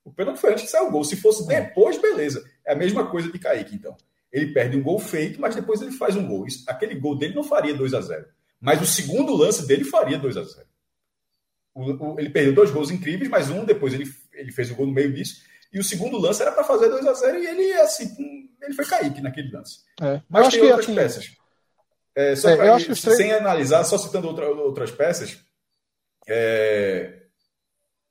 [0.03, 1.03] O pênalti foi antes de sair o gol.
[1.03, 1.61] Se fosse é.
[1.61, 2.43] depois, beleza.
[2.63, 3.95] É a mesma coisa de Kaique, então.
[4.35, 6.45] Ele perde um gol feito, mas depois ele faz um gol.
[6.67, 8.25] Aquele gol dele não faria 2 a 0
[8.59, 10.65] Mas o segundo lance dele faria 2 a 0
[11.73, 14.03] o, o, Ele perdeu dois gols incríveis, mas um depois ele,
[14.33, 15.41] ele fez o gol no meio disso.
[15.71, 18.83] E o segundo lance era para fazer 2 a 0 e ele, assim, ele foi
[18.83, 19.79] cair naquele lance.
[20.01, 21.31] É, mas tem outras assim, peças.
[22.13, 22.99] É, só é, pra, três...
[22.99, 25.39] Sem analisar, só citando outra, outras peças,
[26.27, 27.21] é,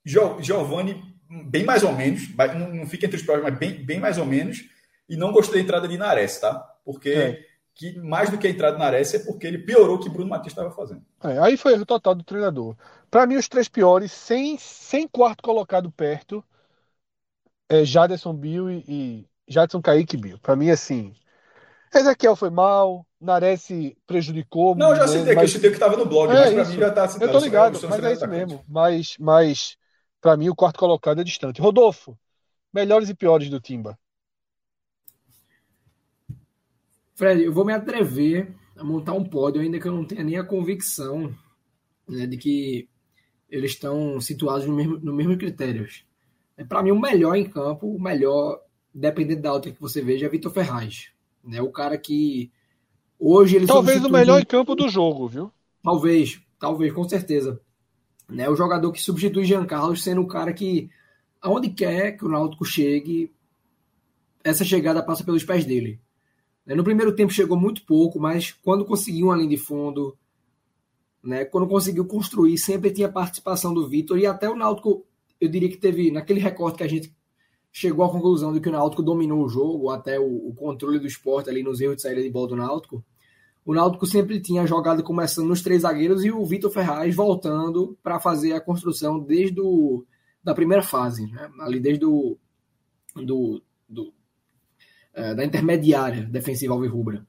[0.05, 1.03] Giovanni,
[1.51, 4.25] bem mais ou menos, não, não fica entre os piores, mas bem, bem mais ou
[4.25, 4.73] menos.
[5.09, 6.59] E não gostei da entrada de Nares, tá?
[6.85, 7.45] Porque é.
[7.75, 10.31] que, mais do que a entrada de Nares é porque ele piorou o que Bruno
[10.31, 11.03] Matias estava fazendo.
[11.23, 12.77] É, aí foi o total do treinador.
[13.11, 16.43] Para mim, os três piores, sem, sem quarto colocado perto,
[17.69, 20.39] é Jaderson Bill e, e Jadson Kaique Bill.
[20.39, 21.15] Para mim, assim,
[21.95, 23.69] Ezequiel foi mal, Nares
[24.07, 24.75] prejudicou.
[24.75, 25.37] Não, eu já citei, mas...
[25.37, 27.31] que eu citei que estava no blog, é mas para mim já está citado.
[27.31, 28.65] Eu tô ligado, mas é isso mesmo.
[28.69, 29.77] Mas, mas
[30.21, 31.61] para mim, o quarto colocado é distante.
[31.61, 32.19] Rodolfo,
[32.73, 33.99] melhores e piores do Timba.
[37.15, 40.37] Fred, eu vou me atrever a montar um pódio, ainda que eu não tenha nem
[40.37, 41.35] a convicção
[42.09, 42.89] né, de que
[43.49, 46.05] eles estão situados no mesmo, no mesmo critérios.
[46.57, 48.61] É, Para mim, o melhor em campo, o melhor,
[48.93, 51.11] dependendo da outra que você veja, é Vitor Ferraz.
[51.43, 51.61] Né?
[51.63, 52.51] O cara que
[53.19, 54.11] hoje ele Talvez substitui...
[54.11, 55.53] o melhor em campo do jogo, viu?
[55.83, 57.61] Talvez, talvez, com certeza.
[58.29, 58.49] Né?
[58.49, 60.91] O jogador que substitui Jean Carlos sendo o cara que,
[61.41, 63.31] aonde quer que o Náutico chegue,
[64.43, 66.01] essa chegada passa pelos pés dele.
[66.67, 66.75] Né?
[66.75, 70.17] No primeiro tempo chegou muito pouco, mas quando conseguiu uma linha de fundo,
[71.23, 75.07] né, quando conseguiu construir, sempre tinha participação do Vitor e até o Náutico,
[75.41, 77.15] eu diria que teve, naquele recorte que a gente
[77.73, 81.07] chegou à conclusão de que o Náutico dominou o jogo, até o, o controle do
[81.07, 83.05] esporte ali nos erros de saída de bola do Náutico,
[83.65, 87.99] o Náutico sempre tinha a jogada começando nos três zagueiros e o Vitor Ferraz voltando
[88.03, 90.05] para fazer a construção desde o,
[90.43, 91.51] da primeira fase, né?
[91.61, 92.37] ali desde o,
[93.17, 94.13] do, do
[95.15, 97.27] é, da intermediária defensiva alvirrubra.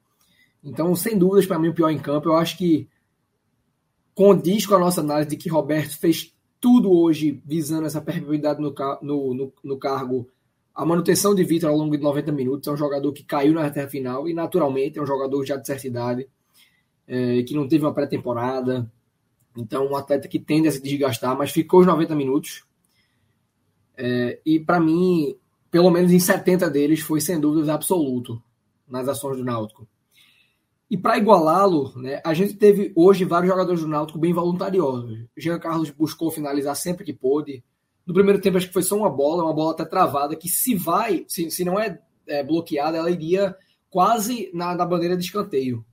[0.63, 2.89] Então, sem dúvidas, para mim, o pior em campo, eu acho que
[4.13, 8.73] condiz com a nossa análise de que Roberto fez tudo hoje visando essa perpetuidade no,
[9.01, 10.27] no, no, no cargo
[10.75, 13.63] a manutenção de Vitor ao longo de 90 minutos é um jogador que caiu na
[13.63, 16.27] reta final e, naturalmente, é um jogador já de certa idade,
[17.07, 18.91] é, que não teve uma pré-temporada.
[19.55, 22.65] Então, um atleta que tende a se desgastar, mas ficou os 90 minutos.
[23.95, 25.37] É, e, para mim,
[25.75, 28.41] pelo menos em 70 deles, foi sem dúvidas absoluto
[28.87, 29.85] nas ações do Náutico.
[30.89, 35.25] E para igualá-lo, né, a gente teve hoje vários jogadores do Náutico bem voluntariosos.
[35.35, 37.61] Jean Carlos buscou finalizar sempre que pôde.
[38.07, 40.75] No primeiro tempo, acho que foi só uma bola, uma bola até travada, que se
[40.75, 43.53] vai, se, se não é, é bloqueada, ela iria
[43.89, 45.83] quase na, na bandeira de escanteio.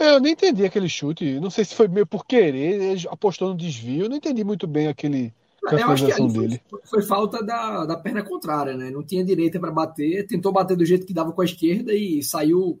[0.00, 1.38] É, eu nem entendi aquele chute.
[1.40, 4.04] Não sei se foi meio por querer, apostou no desvio.
[4.04, 5.34] Eu não entendi muito bem aquele.
[5.72, 6.60] Eu acho que dele.
[6.68, 8.90] Foi, foi, falta da, da perna contrária, né?
[8.90, 12.22] Não tinha direita para bater, tentou bater do jeito que dava com a esquerda e
[12.22, 12.80] saiu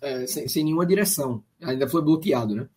[0.00, 1.42] é, sem, sem nenhuma direção.
[1.62, 2.68] Ainda foi bloqueado, né?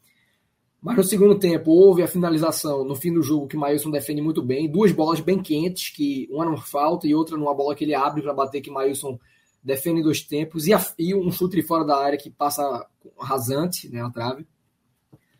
[0.82, 4.22] Mas no segundo tempo houve a finalização no fim do jogo que o Maílson defende
[4.22, 4.70] muito bem.
[4.70, 8.24] Duas bolas bem quentes, que uma não falta e outra numa bola que ele abre
[8.24, 9.20] para bater, que o Maílson
[9.64, 10.66] defende em dois tempos.
[10.66, 12.88] E, a, e um chute fora da área que passa
[13.20, 14.48] rasante né, na trave.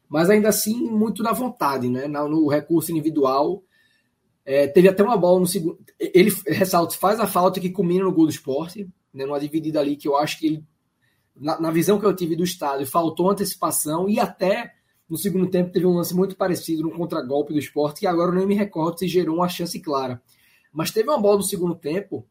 [0.08, 2.08] Mas ainda assim, muito na vontade, né?
[2.08, 3.64] No recurso individual.
[4.44, 5.78] É, teve até uma bola no segundo.
[6.00, 9.96] Ele ressalta, faz a falta que culmina no gol do esporte, né, numa dividida ali
[9.96, 10.66] que eu acho que ele,
[11.36, 14.74] na, na visão que eu tive do estádio, faltou antecipação e até
[15.08, 18.36] no segundo tempo teve um lance muito parecido no contragolpe do esporte, que agora eu
[18.36, 20.22] nem me recordo se gerou uma chance clara.
[20.72, 22.26] Mas teve uma bola no segundo tempo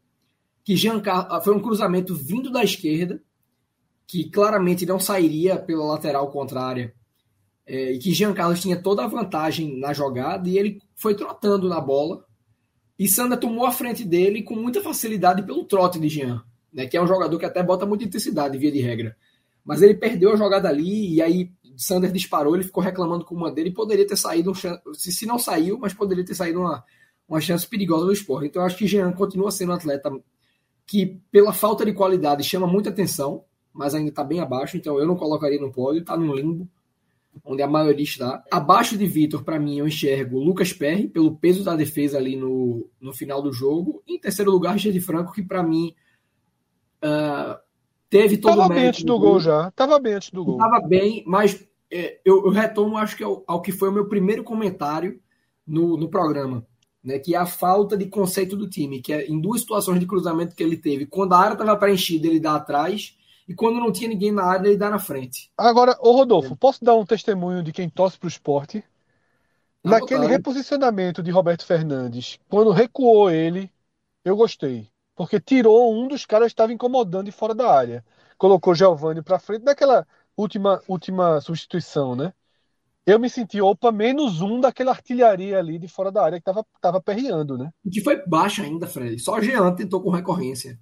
[0.63, 3.21] que Giancarlo, foi um cruzamento vindo da esquerda,
[4.07, 6.93] que claramente não sairia pela lateral contrária,
[7.71, 11.69] é, e que Jean Carlos tinha toda a vantagem na jogada, e ele foi trotando
[11.69, 12.25] na bola,
[12.99, 16.43] e Sander tomou a frente dele com muita facilidade pelo trote de Jean,
[16.73, 19.15] né, que é um jogador que até bota muita intensidade, via de regra.
[19.63, 23.49] Mas ele perdeu a jogada ali, e aí Sander disparou, ele ficou reclamando com uma
[23.49, 26.83] dele e poderia ter saído, um se, se não saiu, mas poderia ter saído uma,
[27.25, 28.47] uma chance perigosa do esporte.
[28.47, 30.11] Então eu acho que Jean continua sendo um atleta
[30.85, 35.07] que, pela falta de qualidade, chama muita atenção, mas ainda está bem abaixo, então eu
[35.07, 36.67] não colocaria no pódio, está no limbo,
[37.43, 38.43] onde a maioria está.
[38.51, 42.89] Abaixo de Vitor, para mim, eu enxergo Lucas Perry, pelo peso da defesa ali no,
[42.99, 44.03] no final do jogo.
[44.07, 45.95] E em terceiro lugar, Richard Franco, que para mim.
[47.03, 47.57] Uh,
[48.09, 49.71] teve todo Tava o bem antes do gol, gol já.
[49.71, 50.57] Tava bem antes do gol.
[50.57, 54.07] Tava bem, mas é, eu, eu, retomo, acho que ao, ao, que foi o meu
[54.07, 55.19] primeiro comentário
[55.65, 56.65] no, no programa,
[57.03, 57.19] né?
[57.19, 60.55] Que é a falta de conceito do time, que é em duas situações de cruzamento
[60.55, 63.17] que ele teve, quando a área estava preenchida, ele dá atrás,
[63.47, 65.51] e quando não tinha ninguém na área, ele dá na frente.
[65.57, 68.83] Agora, ô Rodolfo, posso dar um testemunho de quem torce para o esporte?
[69.83, 73.71] Naquele reposicionamento de Roberto Fernandes, quando recuou ele,
[74.23, 74.91] eu gostei
[75.21, 78.03] porque tirou um dos caras que estava incomodando de fora da área.
[78.39, 80.03] Colocou Giovanni para frente daquela
[80.35, 82.33] última, última substituição, né?
[83.05, 86.65] Eu me senti, opa, menos um daquela artilharia ali de fora da área que estava
[86.81, 87.69] tava perreando, né?
[87.91, 89.19] Que foi baixo ainda, Fred.
[89.19, 90.79] Só Jean tentou com recorrência.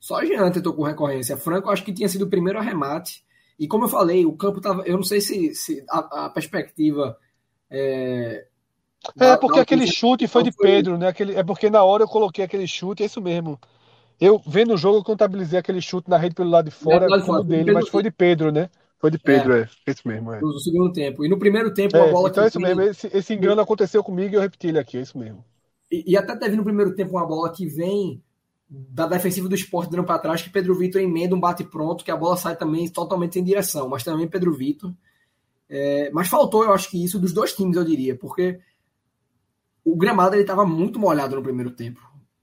[0.00, 1.36] Só Jean tentou com recorrência.
[1.36, 3.24] Franco acho que tinha sido o primeiro arremate.
[3.58, 4.82] E como eu falei, o campo estava.
[4.82, 7.16] Eu não sei se, se a, a perspectiva
[7.70, 8.46] é,
[9.18, 11.08] é, porque aquele chute foi de Pedro, né?
[11.08, 13.58] Aquele, é porque na hora eu coloquei aquele chute, é isso mesmo.
[14.20, 17.20] Eu, vendo o jogo, eu contabilizei aquele chute na rede pelo lado de fora, é,
[17.20, 17.74] como dele, Pedro...
[17.74, 18.68] mas foi de Pedro, né?
[18.98, 19.60] Foi de Pedro, é.
[19.86, 19.90] é.
[19.90, 20.40] Isso mesmo, é.
[20.40, 21.24] No segundo tempo.
[21.24, 22.46] E no primeiro tempo, é, a bola então que.
[22.46, 22.82] é isso mesmo.
[22.82, 25.44] Esse, esse engano aconteceu comigo e eu repeti ele aqui, é isso mesmo.
[25.90, 28.22] E, e, até teve no primeiro tempo uma bola que vem
[28.68, 32.10] da defensiva do esporte dando para trás, que Pedro Vitor emenda um bate pronto, que
[32.10, 34.92] a bola sai também totalmente sem direção, mas também Pedro Vitor.
[35.68, 38.60] É, mas faltou, eu acho que isso, dos dois times, eu diria, porque
[39.84, 42.00] o gramado ele estava muito molhado no primeiro tempo.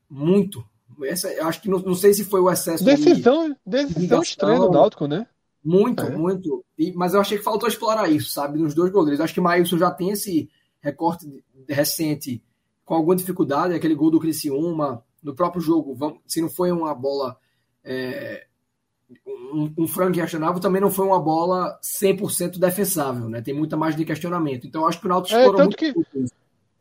[0.10, 0.65] Muito.
[1.03, 4.60] Essa, eu acho que não, não sei se foi o excesso decisão, de, decisão estranha
[4.60, 5.27] do Náutico, né?
[5.64, 6.15] Muito, é.
[6.15, 6.64] muito.
[6.77, 8.57] E, mas eu achei que faltou explorar isso, sabe?
[8.60, 9.19] Nos dois goleiros.
[9.19, 10.49] Acho que o Maílson já tem esse
[10.80, 12.43] recorte recente
[12.84, 16.93] com alguma dificuldade, aquele gol do Criciúma, no próprio jogo, vamos, se não foi uma
[16.93, 17.35] bola
[17.84, 18.45] é,
[19.26, 23.41] um, um frango questionável, também não foi uma bola 100% defensável, né?
[23.41, 24.68] Tem muita margem de questionamento.
[24.68, 25.93] Então acho que o Náutico é, muito que...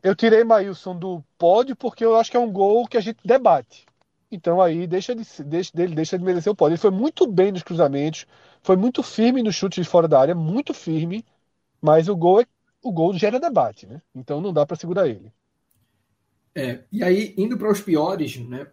[0.02, 3.18] Eu tirei Maílson do pódio porque eu acho que é um gol que a gente
[3.24, 3.86] debate.
[4.30, 6.74] Então aí deixa de, deixa, dele deixa de merecer o pódio.
[6.74, 8.26] Ele foi muito bem nos cruzamentos,
[8.62, 11.24] foi muito firme no chute de fora da área, muito firme,
[11.80, 12.46] mas o gol é,
[12.82, 14.02] o gol gera debate, né?
[14.14, 15.32] Então não dá para segurar ele.
[16.54, 18.66] É, e aí indo para os piores, né?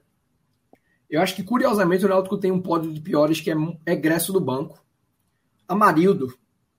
[1.09, 3.55] Eu acho que curiosamente o Náutico tem um pódio de piores que é
[3.85, 4.81] egresso do banco.
[5.67, 6.33] Amarildo,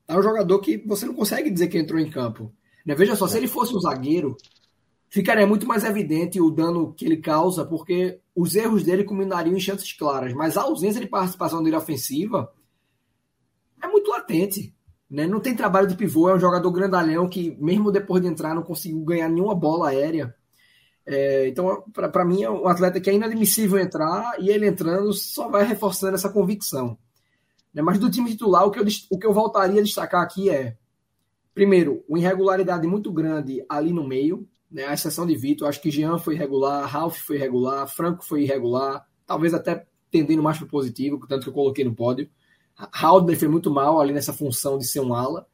[0.08, 2.52] é um jogador que você não consegue dizer que entrou em campo.
[2.84, 2.94] Né?
[2.94, 4.36] Veja só, se ele fosse um zagueiro,
[5.08, 9.60] ficaria muito mais evidente o dano que ele causa, porque os erros dele culminariam em
[9.60, 12.50] chances claras, mas a ausência de participação dele ofensiva
[13.82, 14.74] é muito latente.
[15.10, 15.26] Né?
[15.26, 18.62] Não tem trabalho de pivô, é um jogador grandalhão que, mesmo depois de entrar, não
[18.62, 20.34] conseguiu ganhar nenhuma bola aérea.
[21.14, 25.46] É, então, para mim, é um atleta que é inadmissível entrar e ele entrando só
[25.46, 26.96] vai reforçando essa convicção.
[27.74, 27.82] Né?
[27.82, 30.74] Mas do time titular, o que, eu, o que eu voltaria a destacar aqui é,
[31.52, 34.86] primeiro, uma irregularidade muito grande ali no meio, né?
[34.86, 35.68] a exceção de Vitor.
[35.68, 40.56] Acho que Jean foi irregular, Ralph foi irregular, Franco foi irregular, talvez até tendendo mais
[40.56, 42.26] para o positivo, tanto que eu coloquei no pódio.
[42.74, 45.46] Haldner foi muito mal ali nessa função de ser um ala.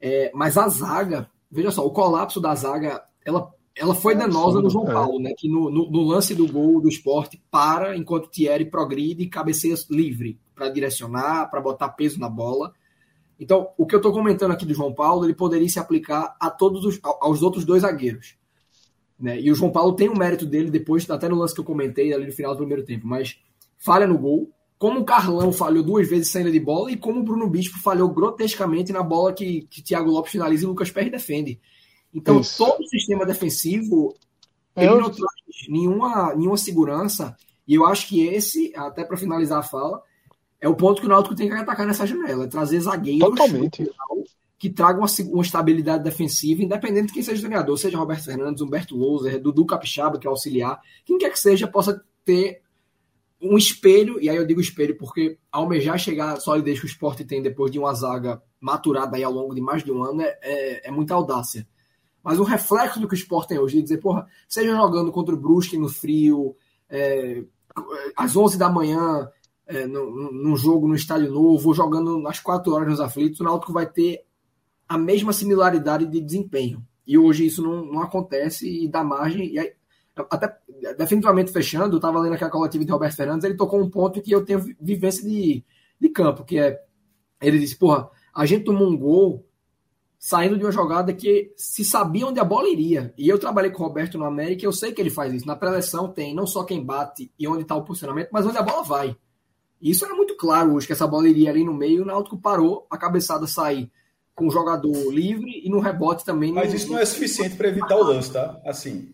[0.00, 4.60] É, mas a zaga, veja só, o colapso da zaga, ela, ela foi é danosa
[4.60, 4.92] no João é.
[4.92, 5.32] Paulo, né?
[5.36, 9.74] Que no, no, no, lance do gol do esporte para enquanto Thierry progride e cabeceia
[9.90, 12.72] livre para direcionar, para botar peso na bola.
[13.40, 16.50] Então, o que eu estou comentando aqui do João Paulo, ele poderia se aplicar a
[16.50, 18.36] todos os, aos outros dois zagueiros.
[19.18, 19.40] Né?
[19.40, 22.12] E o João Paulo tem o mérito dele depois, até no lance que eu comentei
[22.12, 23.38] ali no final do primeiro tempo, mas
[23.78, 27.22] falha no gol, como o Carlão falhou duas vezes saindo de bola e como o
[27.22, 31.08] Bruno Bispo falhou grotescamente na bola que, que Thiago Lopes finaliza e o Lucas Perry
[31.08, 31.60] defende.
[32.14, 32.58] Então, Isso.
[32.58, 34.14] todo o sistema defensivo
[34.76, 35.00] ele eu...
[35.00, 35.32] não traz
[35.68, 37.36] nenhuma, nenhuma segurança.
[37.66, 40.02] E eu acho que esse, até para finalizar a fala,
[40.60, 42.44] é o ponto que o Náutico tem que atacar nessa janela.
[42.44, 43.90] É trazer zagueiros Totalmente.
[44.58, 48.62] que tragam uma, uma, estabilidade defensiva, independente de quem seja o treinador, seja Roberto Fernandes,
[48.62, 52.62] Humberto Louser, Dudu Capixaba, que é auxiliar, quem quer que seja, possa ter
[53.40, 57.24] um espelho, e aí eu digo espelho porque almejar chegar à solidez que o esporte
[57.24, 60.38] tem depois de uma zaga maturada aí ao longo de mais de um ano é,
[60.42, 61.66] é, é muita audácia.
[62.22, 65.34] Mas o reflexo do que o esporte tem hoje, de dizer, porra, seja jogando contra
[65.34, 66.56] o Brusque no frio,
[66.88, 67.42] é,
[68.16, 69.28] às 11 da manhã,
[69.66, 73.72] é, num jogo no estádio novo, ou jogando às 4 horas nos aflitos, o Náutico
[73.72, 74.24] vai ter
[74.88, 76.84] a mesma similaridade de desempenho.
[77.06, 79.52] E hoje isso não, não acontece e dá margem.
[79.52, 79.72] E aí,
[80.30, 80.58] até
[80.96, 84.30] definitivamente fechando, eu estava lendo aquela coletiva de Roberto Fernandes, ele tocou um ponto que
[84.30, 85.64] eu tenho vivência de,
[85.98, 86.78] de campo, que é,
[87.40, 89.46] ele disse, porra, a gente tomou um gol
[90.24, 93.12] saindo de uma jogada que se sabia onde a bola iria.
[93.18, 95.48] E eu trabalhei com o Roberto no América, eu sei que ele faz isso.
[95.48, 98.62] Na preleção tem não só quem bate e onde está o posicionamento, mas onde a
[98.62, 99.16] bola vai.
[99.80, 102.04] E isso era muito claro hoje, que essa bola iria ali no meio, e o
[102.04, 103.90] Náutico parou, a cabeçada sair
[104.32, 106.52] com o jogador livre e no rebote também.
[106.52, 106.76] Mas no...
[106.76, 108.60] isso não é suficiente para evitar o lance, tá?
[108.64, 109.12] Assim,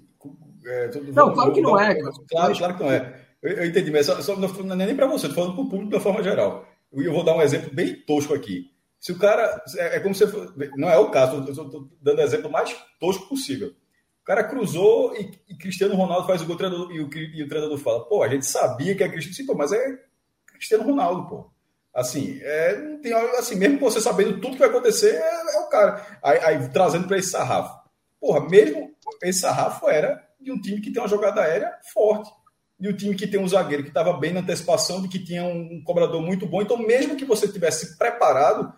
[0.67, 1.95] é, não, claro que não é.
[2.29, 3.19] Claro, claro que não é.
[3.43, 5.71] Eu, eu entendi, mas só, só, não é nem para você, estou falando para o
[5.71, 6.69] público uma forma geral.
[6.93, 8.77] Eu vou dar um exemplo bem tosco aqui.
[9.01, 9.63] Se o cara.
[9.77, 10.25] É, é como se.
[10.77, 13.69] Não é o caso, estou dando exemplo mais tosco possível.
[14.23, 17.49] O cara cruzou e, e Cristiano Ronaldo faz o gol treinador, e, o, e o
[17.49, 19.37] treinador fala: pô, a gente sabia que é Cristiano.
[19.37, 19.99] Sim, pô, mas é
[20.53, 21.51] Cristiano Ronaldo, pô.
[21.95, 26.19] Assim, é, tem, assim, mesmo você sabendo tudo que vai acontecer, é, é o cara.
[26.23, 27.89] Aí, aí trazendo para esse sarrafo.
[28.21, 28.91] Porra, mesmo
[29.23, 32.31] esse sarrafo era de um time que tem uma jogada aérea forte.
[32.79, 35.43] De um time que tem um zagueiro que estava bem na antecipação, de que tinha
[35.43, 36.63] um cobrador muito bom.
[36.63, 38.73] Então, mesmo que você tivesse preparado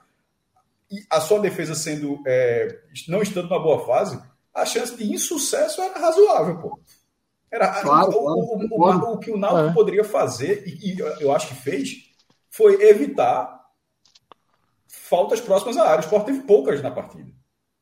[0.90, 4.20] e a sua defesa sendo é, não estando numa boa fase,
[4.52, 6.80] a chance de insucesso era razoável, pô.
[7.50, 9.72] Era claro, o, o, o, o, que o Náutico é.
[9.74, 12.10] poderia fazer e, e eu acho que fez
[12.48, 13.60] foi evitar
[14.88, 15.98] faltas próximas à área.
[15.98, 17.30] O Sport teve poucas na partida.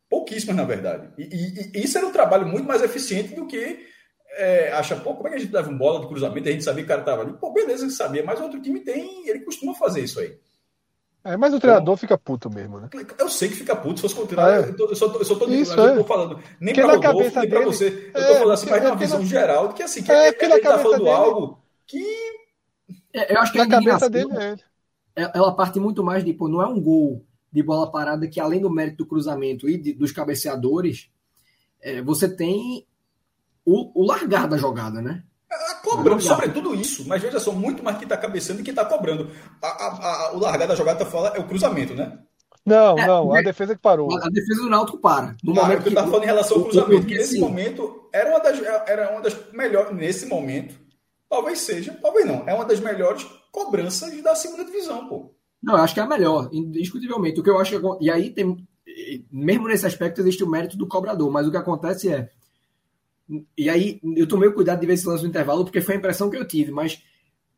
[0.08, 1.12] Pouquíssimas, na verdade.
[1.18, 3.86] E, e, e, isso era um trabalho muito mais eficiente do que
[4.38, 6.52] é, acha, pô, como é que a gente dava uma bola de cruzamento e a
[6.52, 7.32] gente sabia que o cara estava ali?
[7.34, 10.38] Pô, beleza que sabia, mas outro time tem, ele costuma fazer isso aí.
[11.28, 12.88] É, mas o treinador então, fica puto mesmo, né?
[13.18, 14.50] Eu sei que fica puto se fosse continuar.
[14.50, 14.58] É.
[14.70, 15.96] Eu, tô, eu, só tô, eu só tô, isso, eu é.
[15.96, 16.40] tô falando.
[16.58, 18.10] Nem para o Rodolfo, nem para você.
[18.14, 19.24] Eu tô é, falando assim, mas uma visão na...
[19.26, 21.10] geral de que assim, que é, ele, ele tá falando dele...
[21.10, 22.02] algo que.
[23.12, 24.56] É, eu acho que na cabeça dele é.
[25.34, 28.60] Ela parte muito mais de, pô, não é um gol de bola parada que, além
[28.60, 31.10] do mérito do cruzamento e de, dos cabeceadores,
[31.80, 32.86] é, você tem
[33.64, 35.24] o, o, largar da jogada, né?
[35.78, 38.84] É, cobrando, sobretudo isso, mas veja só, muito mais que está cabeceando do que está
[38.84, 39.30] cobrando.
[39.62, 42.18] A, a, a, o largar da jogada tá fala, é o cruzamento, né?
[42.64, 44.12] Não, é, não, a defesa que parou.
[44.14, 45.34] A, defesa do Náutico para.
[45.42, 47.40] No ah, momento que eu estava falando em relação ao cruzamento, que nesse sim.
[47.40, 50.74] momento era uma, das, era uma das melhores, nesse momento,
[51.30, 55.34] talvez seja, talvez não, é uma das melhores cobranças da segunda divisão, pô.
[55.62, 57.40] Não, eu acho que é a melhor, indiscutivelmente.
[57.40, 58.56] O que eu acho que, E aí tem.
[59.30, 62.30] Mesmo nesse aspecto existe o mérito do cobrador, mas o que acontece é.
[63.56, 65.98] E aí eu tomei o cuidado de ver esse lance no intervalo, porque foi a
[65.98, 67.02] impressão que eu tive, mas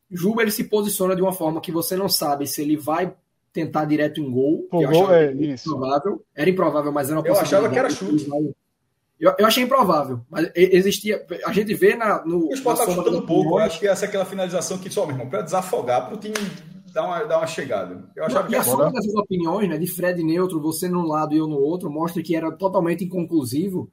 [0.09, 3.13] Juba ele se posiciona de uma forma que você não sabe se ele vai
[3.53, 4.67] tentar direto em gol.
[4.71, 5.69] O gol é isso.
[5.69, 6.25] Improvável.
[6.35, 8.27] Era improvável, mas era uma Eu achava que era chute.
[9.17, 11.25] Eu, eu achei improvável, mas existia.
[11.45, 12.49] A gente vê na, no.
[12.49, 13.51] O Sport tá chutando um pouco.
[13.51, 16.17] Eu acho que essa é aquela finalização que só, meu irmão, para desafogar para o
[16.17, 16.33] time
[16.91, 18.09] dar uma, dar uma chegada.
[18.15, 21.33] Eu achava e que a soma dessas opiniões, né, de Fred neutro, você num lado
[21.33, 23.91] e eu no outro, mostra que era totalmente inconclusivo.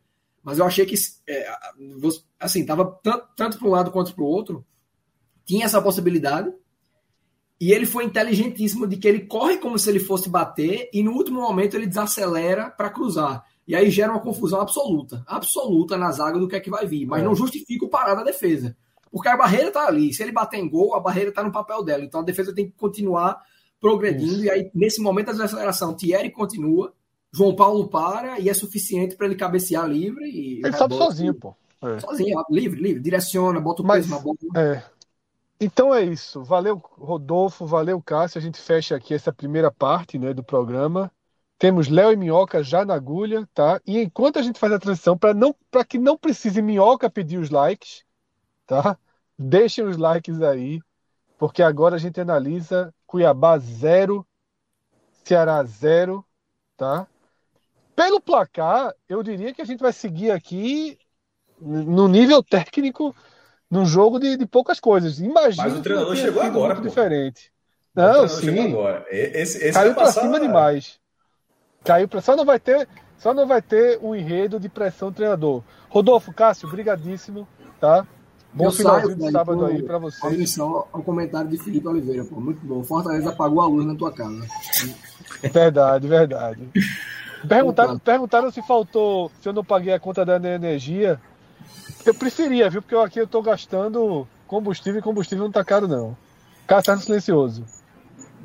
[0.48, 0.94] Mas eu achei que,
[1.28, 1.46] é,
[2.40, 4.64] assim, tava tanto, tanto para um lado quanto para o outro,
[5.44, 6.50] tinha essa possibilidade.
[7.60, 11.12] E ele foi inteligentíssimo de que ele corre como se ele fosse bater e no
[11.12, 13.44] último momento ele desacelera para cruzar.
[13.66, 17.04] E aí gera uma confusão absoluta, absoluta na zaga do que é que vai vir,
[17.04, 17.26] mas é.
[17.26, 18.74] não justifica o parar da defesa.
[19.12, 20.14] Porque a barreira está ali.
[20.14, 22.02] Se ele bater em gol, a barreira está no papel dela.
[22.02, 23.38] Então a defesa tem que continuar
[23.78, 24.32] progredindo.
[24.32, 24.44] Isso.
[24.44, 26.94] E aí, nesse momento da desaceleração, Thierry continua,
[27.32, 30.24] João Paulo para e é suficiente para ele cabecear livre.
[30.24, 31.54] E ele sobe sozinho, pô.
[31.82, 32.00] É.
[32.00, 33.02] Sozinho, livre, livre.
[33.02, 34.36] Direciona, bota o Mas, peso na bola.
[34.56, 34.82] É.
[35.60, 36.42] Então é isso.
[36.42, 37.66] Valeu, Rodolfo.
[37.66, 38.38] Valeu, Cássio.
[38.38, 41.10] A gente fecha aqui essa primeira parte né, do programa.
[41.58, 43.80] Temos Léo e Minhoca já na agulha, tá?
[43.84, 45.54] E enquanto a gente faz a transição, para não,
[45.88, 48.04] que não precise Minhoca pedir os likes,
[48.64, 48.96] tá?
[49.36, 50.80] Deixem os likes aí,
[51.36, 54.24] porque agora a gente analisa Cuiabá 0,
[55.24, 56.24] Ceará 0,
[56.76, 57.08] tá?
[57.98, 60.96] Pelo placar, eu diria que a gente vai seguir aqui
[61.60, 63.12] no nível técnico
[63.68, 65.18] num jogo de, de poucas coisas.
[65.18, 65.64] Imagina.
[65.64, 66.82] Mas o treinador chegou agora, pô.
[66.82, 67.50] diferente.
[67.92, 68.72] Não, sim.
[69.10, 71.00] Esse, esse Caiu para cima demais.
[71.82, 72.88] Caiu para só não vai ter,
[73.18, 75.64] só não vai ter um enredo de pressão do treinador.
[75.88, 77.48] Rodolfo, Cássio, brigadíssimo,
[77.80, 78.06] tá?
[78.54, 80.56] Bom eu finalzinho de sábado aí para vocês.
[80.56, 82.84] ao comentário de Felipe Oliveira, pô, muito bom.
[82.84, 84.46] Fortaleza apagou a luz na tua casa.
[85.52, 86.70] Verdade, verdade.
[87.46, 91.20] Perguntaram, perguntaram se faltou, se eu não paguei a conta da energia.
[92.04, 92.80] Eu preferia, viu?
[92.82, 96.16] Porque eu aqui eu tô gastando combustível e combustível não tá caro, não.
[96.66, 97.64] Cássio silencioso.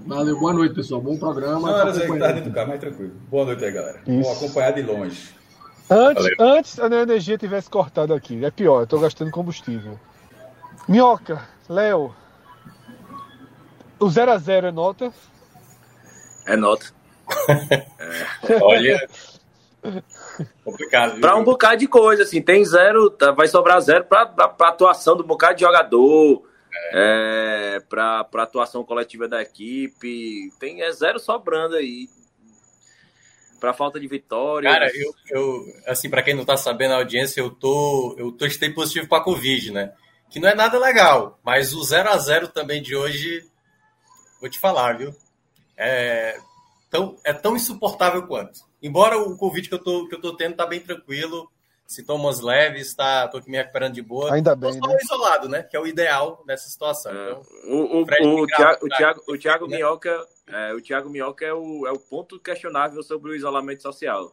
[0.06, 1.02] Valeu, boa noite, pessoal.
[1.02, 1.72] Bom programa.
[1.72, 3.14] Não, era que tá dentro do carro, mais tranquilo.
[3.30, 4.02] Boa noite aí, galera.
[4.06, 4.24] Isso.
[4.24, 5.36] Vou acompanhar de longe.
[5.90, 8.44] Antes, antes a energia tivesse cortado aqui.
[8.44, 10.00] É pior, eu tô gastando combustível.
[10.88, 12.14] Minhoca, Léo.
[14.00, 15.14] O 0x0 é nota?
[16.46, 16.88] É nota.
[18.62, 19.08] Olha.
[20.64, 21.20] Complicado.
[21.20, 25.16] Para um bocado de coisa, assim, tem zero, tá, vai sobrar zero para a atuação
[25.16, 26.44] do bocado de jogador,
[26.92, 27.76] é.
[27.76, 32.08] É, para atuação coletiva da equipe, tem é zero sobrando aí.
[33.60, 34.70] Para falta de vitória.
[34.70, 38.70] Cara, eu, eu assim, para quem não tá sabendo a audiência, eu tô, eu testei
[38.70, 39.94] positivo para Covid, né?
[40.30, 43.46] Que não é nada legal, mas o 0 a 0 também de hoje,
[44.42, 45.16] vou te falar, viu?
[45.78, 46.38] É
[46.94, 48.60] tão, é tão insuportável quanto.
[48.82, 51.52] Embora o Covid que eu tô, que eu tô tendo tá bem tranquilo,
[51.88, 54.32] sintomas leves, tá, tô aqui me recuperando de boa.
[54.32, 54.98] Ainda bem, tô né?
[55.02, 55.64] isolado, né?
[55.64, 57.12] Que é o ideal nessa situação.
[57.12, 57.32] É.
[57.32, 59.78] Então, o, o, o, o, Thiago, o, Thiago, o Thiago né?
[59.78, 64.32] Minhoca, é, o Thiago Minhoca é o, é o ponto questionável sobre o isolamento social.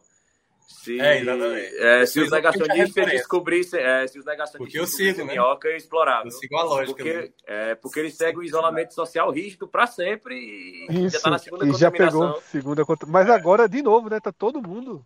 [0.71, 1.75] Se, é, exatamente.
[1.77, 5.33] É, se os negacionistas descobrissem, é, se os negacionistas porque eu sigo, né?
[5.33, 6.25] minhoca eu explorava.
[6.25, 6.95] Eu sigo a lógica.
[6.95, 7.29] Porque, né?
[7.45, 11.37] é, porque ele segue o isolamento social rígido para sempre e Isso, já tá na
[11.37, 14.19] segunda e já pegou segunda Mas agora, de novo, né?
[14.19, 15.05] Tá todo mundo.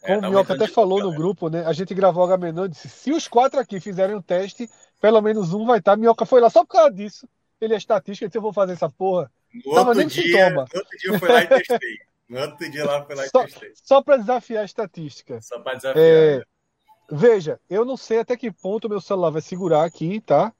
[0.00, 1.64] Como é, tá o Minhoca até falou no grupo, né?
[1.66, 4.68] A gente gravou o H-Menor e disse: se os quatro aqui fizerem um teste,
[5.00, 5.92] pelo menos um vai estar.
[5.92, 5.96] Tá.
[5.96, 7.28] Minhoca foi lá só por causa disso.
[7.60, 9.30] Ele é estatística, disse: eu vou fazer essa porra.
[9.64, 10.66] No Tava nem dia, sintoma.
[10.72, 12.11] No outro dia eu fui lá e testei.
[12.32, 13.44] No outro dia lá foi lá só,
[13.74, 15.38] Só para desafiar a estatística.
[15.42, 16.02] Só para desafiar.
[16.02, 16.44] É, né?
[17.10, 20.50] Veja, eu não sei até que ponto o meu celular vai segurar aqui, tá?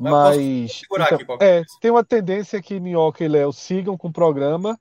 [0.00, 0.80] Mas.
[0.90, 4.80] Então, aqui, é, tem uma tendência que Minhoca e Léo sigam com o programa,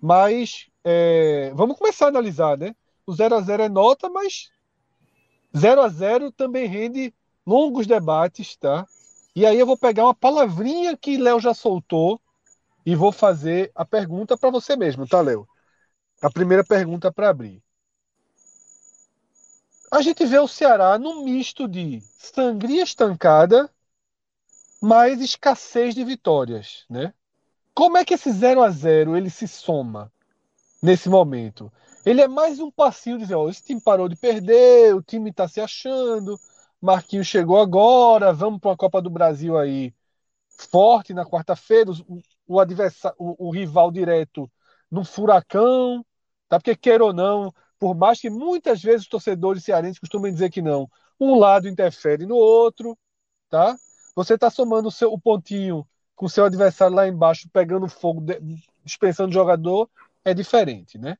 [0.00, 2.76] mas é, vamos começar a analisar, né?
[3.04, 4.52] O 0 a 0 é nota, mas
[5.56, 7.12] 0 a 0 também rende
[7.44, 8.86] longos debates, tá?
[9.34, 12.20] E aí eu vou pegar uma palavrinha que Léo já soltou
[12.86, 15.48] e vou fazer a pergunta para você mesmo, tá, Léo?
[16.22, 17.60] A primeira pergunta para abrir.
[19.90, 23.68] A gente vê o Ceará num misto de sangria estancada
[24.80, 27.12] mais escassez de vitórias, né?
[27.74, 30.12] Como é que esse 0 a 0 ele se soma
[30.82, 31.72] nesse momento?
[32.06, 35.30] Ele é mais um passinho de dizer, ó, esse time parou de perder, o time
[35.30, 36.38] está se achando,
[36.80, 39.92] Marquinhos chegou agora, vamos para uma Copa do Brasil aí
[40.70, 42.60] forte na quarta-feira, o, o
[43.18, 44.50] o, o rival direto
[44.90, 46.04] num furacão,
[46.52, 46.58] Tá?
[46.58, 50.60] Porque, queira ou não, por mais que muitas vezes os torcedores cearenses costumem dizer que
[50.60, 50.86] não,
[51.18, 52.94] um lado interfere no outro,
[53.48, 53.74] tá?
[54.14, 58.22] Você está somando o, seu, o pontinho com o seu adversário lá embaixo, pegando fogo,
[58.84, 59.88] dispensando jogador,
[60.22, 61.16] é diferente, né?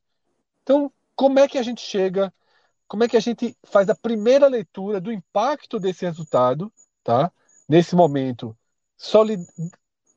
[0.63, 2.31] Então, como é que a gente chega,
[2.87, 6.71] como é que a gente faz a primeira leitura do impacto desse resultado,
[7.03, 7.33] tá?
[7.67, 8.55] Nesse momento,
[8.99, 9.43] solid...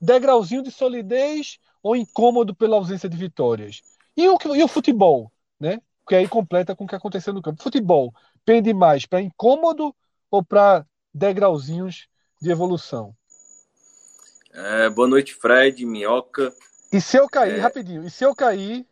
[0.02, 3.82] degrauzinho de solidez ou incômodo pela ausência de vitórias?
[4.16, 5.82] E o, e o futebol, né?
[6.08, 7.62] Que aí completa com o que aconteceu no campo.
[7.62, 8.14] Futebol
[8.46, 9.94] pende mais para incômodo
[10.30, 12.08] ou para degrauzinhos
[12.42, 13.16] de evolução?
[14.54, 16.54] É, boa noite, Fred, Minhoca.
[16.92, 17.60] E se eu cair, é...
[17.60, 18.88] rapidinho, e se eu cair,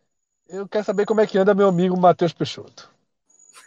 [0.48, 2.90] eu quero saber como é que anda meu amigo Matheus Peixoto.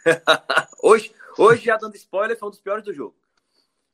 [0.82, 3.16] hoje, hoje, já dando spoiler, foi um dos piores do jogo.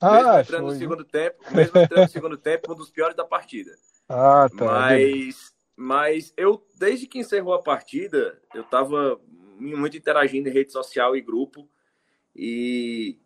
[0.00, 0.72] Ah, mesmo entrando foi.
[0.72, 3.74] no segundo tempo, mesmo entrando no segundo tempo, um dos piores da partida.
[4.06, 4.66] Ah, tá.
[4.66, 9.20] Mas, mas eu, desde que encerrou a partida, eu tava
[9.56, 11.68] muito interagindo em rede social e grupo.
[12.34, 13.18] E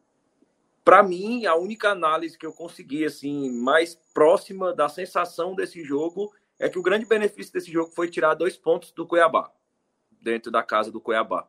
[0.84, 6.32] para mim, a única análise que eu consegui assim mais próxima da sensação desse jogo
[6.58, 9.52] é que o grande benefício desse jogo foi tirar dois pontos do Cuiabá
[10.20, 11.48] dentro da casa do Cuiabá.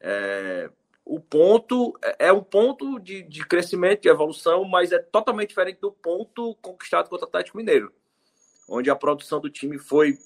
[0.00, 0.70] É,
[1.04, 5.80] o ponto é, é um ponto de, de crescimento, de evolução, mas é totalmente diferente
[5.80, 7.92] do ponto conquistado contra o Atlético Mineiro,
[8.68, 10.18] onde a produção do time foi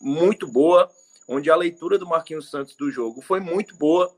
[0.00, 0.90] muito boa,
[1.28, 4.14] onde a leitura do Marquinhos Santos do jogo foi muito boa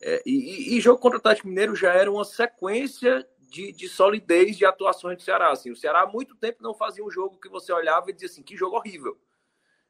[0.00, 4.56] é, e, e, jogo contra o Atlético Mineiro já era uma sequência de, de, solidez
[4.56, 5.50] de atuações do Ceará.
[5.50, 8.28] Assim, o Ceará há muito tempo não fazia um jogo que você olhava e dizia
[8.28, 9.18] assim, que jogo horrível.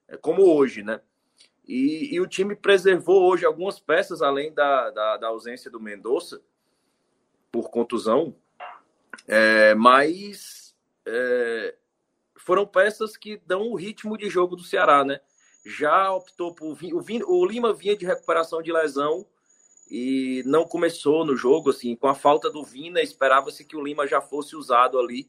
[0.06, 1.01] É como hoje, né?
[1.66, 6.40] E, e o time preservou hoje algumas peças, além da, da, da ausência do Mendonça,
[7.52, 8.35] por contusão,
[9.27, 10.74] é, mas
[11.05, 11.74] é,
[12.48, 15.20] foram peças que dão o ritmo de jogo do Ceará, né?
[15.66, 16.78] Já optou por.
[16.82, 19.26] O, o Lima vinha de recuperação de lesão
[19.90, 24.06] e não começou no jogo, assim, com a falta do Vina, esperava-se que o Lima
[24.06, 25.28] já fosse usado ali.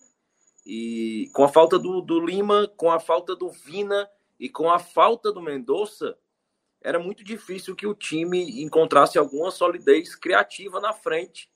[0.66, 4.10] E com a falta do, do Lima, com a falta do Vina
[4.40, 6.18] e com a falta do Mendonça,
[6.82, 11.50] era muito difícil que o time encontrasse alguma solidez criativa na frente.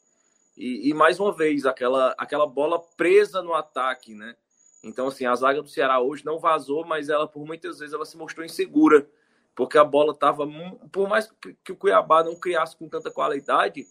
[0.57, 4.35] E, e, mais uma vez, aquela, aquela bola presa no ataque, né?
[4.83, 8.05] Então, assim, a zaga do Ceará hoje não vazou, mas ela, por muitas vezes, ela
[8.05, 9.07] se mostrou insegura
[9.55, 10.47] porque a bola estava,
[10.91, 11.31] por mais
[11.63, 13.85] que o Cuiabá não criasse com tanta qualidade,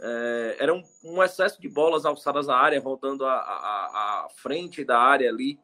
[0.00, 5.28] é, era um, um, excesso de bolas alçadas à área, voltando à, frente da área
[5.28, 5.58] ali.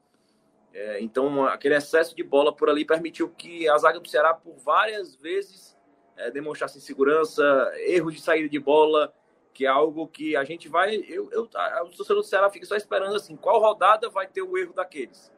[0.73, 4.57] É, então, aquele excesso de bola por ali permitiu que a zaga do Ceará, por
[4.59, 5.77] várias vezes,
[6.16, 9.12] é, demonstrasse insegurança, erros de saída de bola,
[9.52, 10.97] que é algo que a gente vai.
[11.09, 14.56] Eu, eu, o torcedor do Ceará fica só esperando assim: qual rodada vai ter o
[14.56, 15.31] erro daqueles?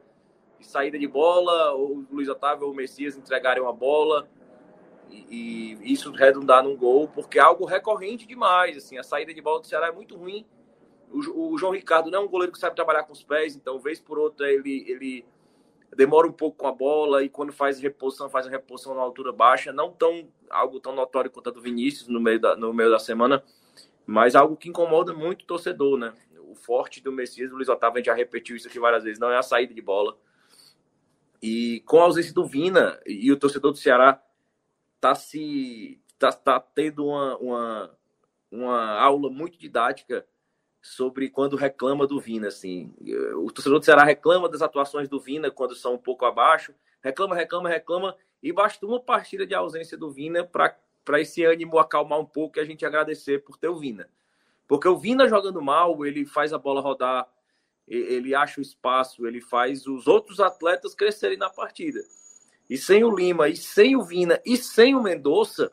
[0.63, 4.29] de saída de bola, ou o Luiz Otávio ou o Messias entregarem uma bola
[5.11, 8.77] e, e, isso redundar num gol, porque é algo recorrente demais.
[8.77, 10.47] Assim, a saída de bola do Ceará é muito ruim.
[11.11, 13.79] O, o João Ricardo não é um goleiro que sabe trabalhar com os pés, então,
[13.79, 15.27] vez por outra, ele, ele
[15.95, 19.33] demora um pouco com a bola e quando faz reposição, faz a reposição na altura
[19.33, 19.73] baixa.
[19.73, 22.99] Não tão algo tão notório quanto a do Vinícius no meio da, no meio da
[22.99, 23.43] semana,
[24.07, 26.13] mas algo que incomoda muito o torcedor, né?
[26.39, 29.19] O forte do Messias, o Luiz Otávio, a gente já repetiu isso aqui várias vezes,
[29.19, 30.17] não é a saída de bola
[31.43, 34.23] e com a ausência do Vina, e o torcedor do Ceará
[34.95, 37.99] está se tá, tá tendo uma, uma,
[38.49, 40.25] uma aula muito didática
[40.81, 42.95] sobre quando reclama do Vina, assim.
[43.37, 46.73] O torcedor do Ceará reclama das atuações do Vina quando são um pouco abaixo,
[47.03, 50.79] reclama, reclama, reclama, e basta uma partida de ausência do Vina para
[51.21, 54.09] esse ânimo acalmar um pouco e a gente agradecer por ter o Vina.
[54.69, 57.29] Porque o Vina jogando mal, ele faz a bola rodar
[57.87, 62.01] ele acha o espaço, ele faz os outros atletas crescerem na partida.
[62.71, 65.73] E sem o Lima, e sem o Vina, e sem o Mendonça,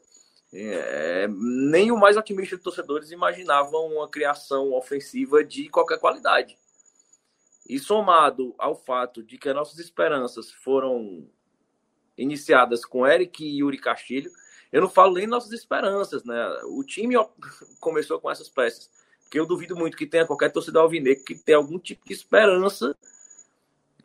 [0.52, 6.58] é, nem o mais otimista de torcedores imaginavam uma criação ofensiva de qualquer qualidade.
[7.68, 11.30] E somado ao fato de que as nossas esperanças foram
[12.18, 14.32] iniciadas com Eric e Yuri Castilho,
[14.72, 16.36] eu não falo nem nossas esperanças, né?
[16.66, 17.16] O time
[17.80, 18.90] começou com essas peças
[19.30, 22.98] que eu duvido muito que tenha qualquer torcedor alvinegro que tenha algum tipo de esperança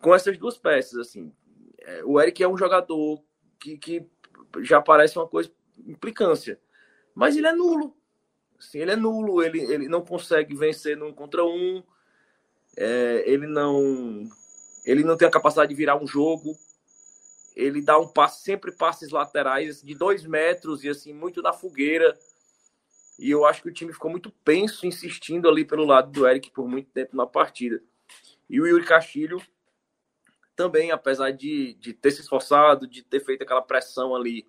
[0.01, 0.99] com essas duas peças.
[0.99, 1.33] Assim,
[1.81, 3.23] é, o Eric é um jogador
[3.59, 4.07] que, que
[4.61, 5.51] já parece uma coisa
[5.87, 6.61] implicância,
[7.15, 7.97] mas ele é nulo.
[8.59, 11.83] Assim, ele é nulo, ele, ele não consegue vencer num contra um,
[12.77, 14.29] é, ele não
[14.85, 16.55] ele não tem a capacidade de virar um jogo.
[17.55, 22.19] Ele dá um passe, sempre passes laterais de dois metros e assim, muito na fogueira.
[23.19, 26.51] E eu acho que o time ficou muito penso, insistindo ali pelo lado do Eric
[26.51, 27.81] por muito tempo na partida.
[28.51, 29.41] E o Yuri Castilho
[30.57, 34.47] também, apesar de, de ter se esforçado, de ter feito aquela pressão ali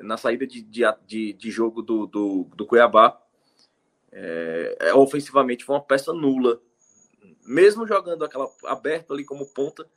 [0.00, 3.20] na saída de, de, de jogo do, do, do Cuiabá,
[4.10, 6.60] é, é, ofensivamente foi uma peça nula.
[7.44, 9.88] Mesmo jogando aquela aberto ali como ponta,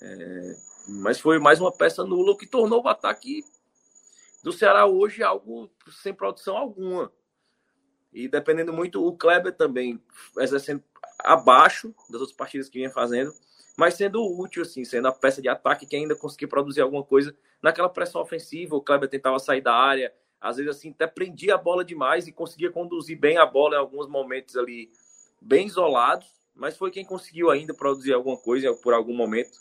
[0.00, 0.56] é,
[0.86, 3.44] mas foi mais uma peça nula, o que tornou o ataque
[4.42, 7.12] do Ceará hoje algo sem produção alguma.
[8.12, 10.00] E dependendo muito, o Kleber também
[10.38, 10.82] exercendo
[11.18, 13.34] abaixo das outras partidas que vinha fazendo,
[13.76, 17.36] mas sendo útil, assim, sendo a peça de ataque que ainda conseguia produzir alguma coisa
[17.60, 18.74] naquela pressão ofensiva.
[18.74, 22.32] O Kleber tentava sair da área, às vezes, assim, até prendia a bola demais e
[22.32, 24.90] conseguia conduzir bem a bola em alguns momentos ali,
[25.40, 29.58] bem isolados, mas foi quem conseguiu ainda produzir alguma coisa por algum momento.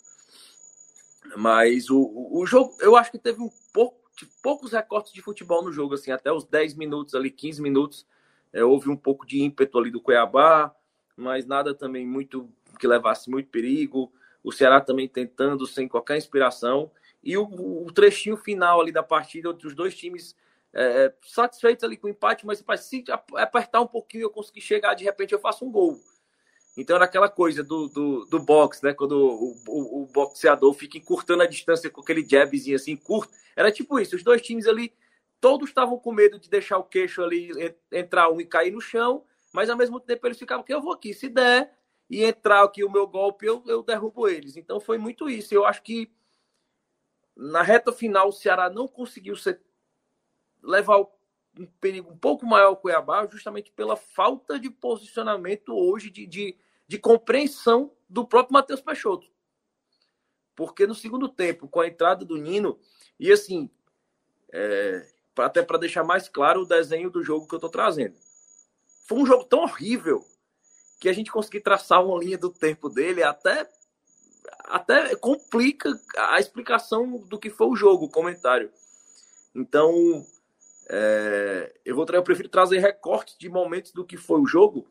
[1.36, 4.00] Mas o, o jogo, eu acho que teve um pouco,
[4.42, 8.06] poucos recortes de futebol no jogo, assim, até os 10 minutos ali, 15 minutos,
[8.54, 10.74] é, houve um pouco de ímpeto ali do Cuiabá,
[11.16, 12.50] mas nada também muito
[12.80, 14.12] que levasse muito perigo.
[14.44, 16.92] O Ceará também tentando sem qualquer inspiração.
[17.24, 20.36] E o, o trechinho final ali da partida, os dois times
[20.74, 23.04] é, satisfeitos ali com o empate, mas se
[23.36, 26.00] apertar um pouquinho eu conseguir chegar, de repente eu faço um gol.
[26.78, 28.94] Então era aquela coisa do, do, do boxe, né?
[28.94, 33.34] Quando o, o, o, boxeador fica encurtando a distância com aquele jabzinho assim, curto.
[33.56, 34.94] Era tipo isso, os dois times ali,
[35.40, 37.50] todos estavam com medo de deixar o queixo ali
[37.92, 39.24] entrar um e cair no chão,
[39.54, 41.74] mas ao mesmo tempo eles ficavam que eu vou aqui, se der
[42.10, 44.58] e entrar aqui o meu golpe, eu, eu derrubo eles.
[44.58, 45.54] Então foi muito isso.
[45.54, 46.12] Eu acho que
[47.36, 49.62] na reta final o Ceará não conseguiu ser,
[50.62, 51.00] levar
[51.58, 56.58] um perigo um pouco maior ao Cuiabá, justamente pela falta de posicionamento hoje de, de
[56.88, 59.28] de compreensão do próprio Matheus Peixoto.
[60.56, 62.80] Porque no segundo tempo, com a entrada do Nino,
[63.20, 63.70] e assim,
[64.54, 65.06] é,
[65.38, 68.16] até para deixar mais claro o desenho do jogo que eu estou trazendo.
[69.08, 70.26] Foi um jogo tão horrível
[71.00, 73.70] que a gente conseguir traçar uma linha do tempo dele até
[74.68, 78.72] até complica a explicação do que foi o jogo, o comentário.
[79.54, 80.26] Então,
[80.90, 84.88] é, eu vou eu prefiro trazer recortes de momentos do que foi o jogo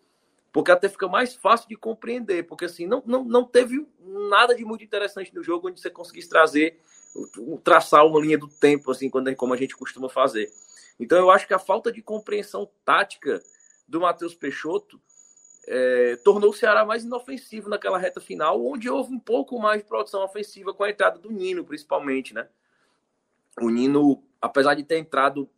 [0.55, 4.64] porque até fica mais fácil de compreender, porque assim, não, não, não teve nada de
[4.64, 6.81] muito interessante no jogo onde você conseguisse trazer,
[7.64, 10.48] traçar uma linha do tempo, assim, quando, como a gente costuma fazer.
[10.98, 13.43] Então eu acho que a falta de compreensão tática
[13.89, 15.02] do Matheus Peixoto
[15.66, 19.89] é, tornou o Ceará mais inofensivo naquela reta final, onde houve um pouco mais de
[19.89, 22.47] produção ofensiva com a entrada do Nino, principalmente, né?
[23.60, 25.51] O Nino, apesar de ter entrado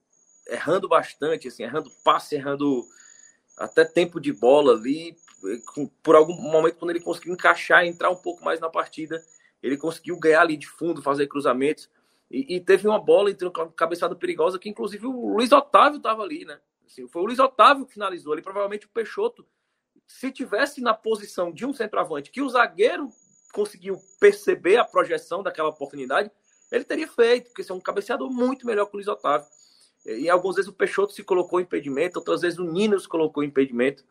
[0.48, 2.88] errando bastante, assim, errando passe, errando
[3.56, 5.16] até tempo de bola ali,
[6.02, 9.22] por algum momento, quando ele conseguiu encaixar, entrar um pouco mais na partida,
[9.62, 11.88] ele conseguiu ganhar ali de fundo, fazer cruzamentos.
[12.30, 16.22] E, e teve uma bola entre uma cabeçada perigosa que, inclusive, o Luiz Otávio estava
[16.22, 16.58] ali, né?
[16.84, 18.42] Assim, foi o Luiz Otávio que finalizou ali.
[18.42, 19.46] Provavelmente o Peixoto,
[20.06, 23.08] se tivesse na posição de um centroavante que o zagueiro
[23.52, 26.30] conseguiu perceber a projeção daquela oportunidade,
[26.70, 29.46] ele teria feito, porque é um cabeceador muito melhor que o Luiz Otávio.
[30.06, 34.04] E algumas vezes o Peixoto se colocou impedimento, outras vezes o Nino se colocou impedimento.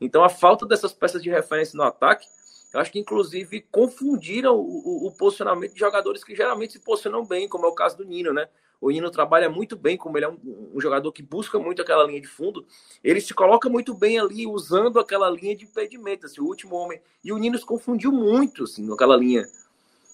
[0.00, 2.26] Então a falta dessas peças de referência no ataque,
[2.72, 7.24] eu acho que inclusive confundiram o, o, o posicionamento de jogadores que geralmente se posicionam
[7.24, 8.48] bem, como é o caso do Nino, né?
[8.80, 10.38] O Nino trabalha muito bem, como ele é um,
[10.74, 12.64] um, jogador que busca muito aquela linha de fundo.
[13.02, 16.26] Ele se coloca muito bem ali, usando aquela linha de impedimento.
[16.26, 17.00] Assim, o último homem.
[17.24, 19.48] E o Nino se confundiu muito assim, naquela linha.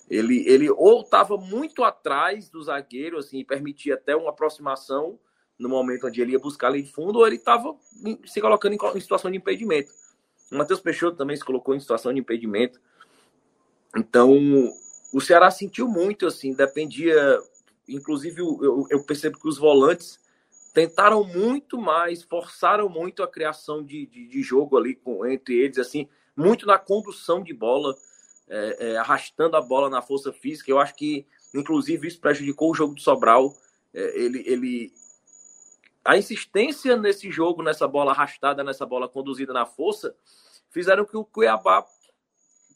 [0.09, 5.19] Ele, ele ou estava muito atrás do zagueiro, assim, permitia até uma aproximação
[5.59, 7.75] no momento onde ele ia buscar ali de fundo, ou ele estava
[8.27, 9.93] se colocando em, em, situação de impedimento.
[10.51, 12.81] O Matheus Peixoto também se colocou em situação de impedimento.
[13.97, 14.33] Então,
[15.13, 17.39] o Ceará sentiu muito, assim, dependia.
[17.89, 20.19] Inclusive, eu, eu percebo que os volantes
[20.75, 25.79] tentaram muito mais, forçaram muito a criação de, de, de jogo ali com, entre eles,
[25.79, 27.95] assim, muito na condução de bola
[28.49, 30.71] é, é, arrastando a bola na força física.
[30.71, 33.57] Eu acho que, inclusive, isso prejudicou o jogo do Sobral.
[33.93, 34.93] É, ele, ele,
[36.05, 40.15] a insistência nesse jogo, nessa bola arrastada, nessa bola conduzida na força,
[40.71, 41.87] fizeram que o Cuiabá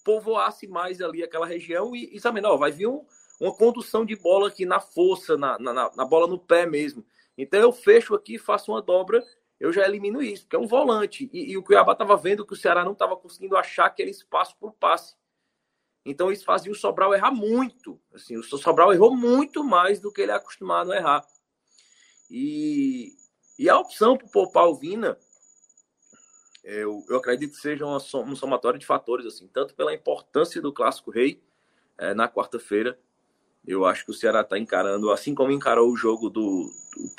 [0.05, 3.05] povoasse mais ali aquela região e, e sabe, não, vai vir um,
[3.39, 7.05] uma condução de bola aqui na força, na, na, na bola no pé mesmo.
[7.36, 9.23] Então eu fecho aqui, faço uma dobra,
[9.61, 11.28] eu já elimino isso, porque é um volante.
[11.32, 14.57] E, e o Cuiabá estava vendo que o Ceará não estava conseguindo achar aquele espaço
[14.59, 15.15] para o passe.
[16.05, 18.01] Então isso fazia o Sobral errar muito.
[18.12, 21.27] Assim, o Sobral errou muito mais do que ele é acostumado a errar.
[22.31, 23.15] E,
[23.59, 25.19] e a opção para poupar o Vina,
[26.62, 30.73] eu, eu acredito que seja uma, um somatório de fatores, assim, tanto pela importância do
[30.73, 31.43] Clássico Rei
[31.97, 32.99] é, na quarta-feira.
[33.66, 36.70] Eu acho que o Ceará está encarando, assim como encarou o jogo do,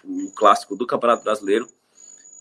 [0.04, 1.68] do, do Clássico do Campeonato Brasileiro,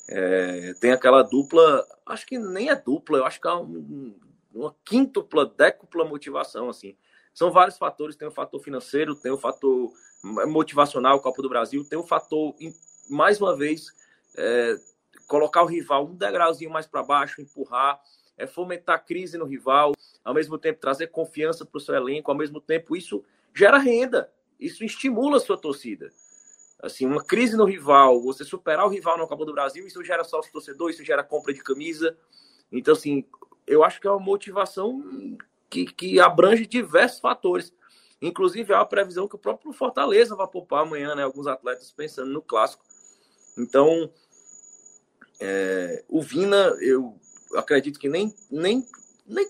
[0.09, 4.19] é, tem aquela dupla, acho que nem é dupla, eu acho que é um,
[4.53, 6.97] uma quíntupla, décupla motivação, assim.
[7.33, 9.93] São vários fatores, tem o fator financeiro, tem o fator
[10.23, 12.55] motivacional, Copa do Brasil, tem o fator,
[13.09, 13.93] mais uma vez,
[14.37, 14.77] é,
[15.27, 18.01] colocar o rival um degrauzinho mais para baixo, empurrar,
[18.37, 19.93] é, fomentar crise no rival,
[20.25, 24.33] ao mesmo tempo trazer confiança para o seu elenco, ao mesmo tempo isso gera renda,
[24.59, 26.11] isso estimula a sua torcida.
[26.81, 30.23] Assim, uma crise no rival, você superar o rival na Copa do Brasil, isso gera
[30.23, 32.17] sócio torcedor, isso gera compra de camisa.
[32.71, 33.25] Então, assim,
[33.69, 35.37] eu acho que é uma motivação
[35.69, 37.73] que, que abrange diversos fatores.
[38.21, 41.23] Inclusive, há a previsão que o próprio Fortaleza vai poupar amanhã, né?
[41.23, 42.85] Alguns atletas pensando no clássico.
[43.57, 44.11] Então,
[45.39, 47.17] é, o Vina, eu
[47.55, 48.85] acredito que nem, nem
[49.27, 49.47] nem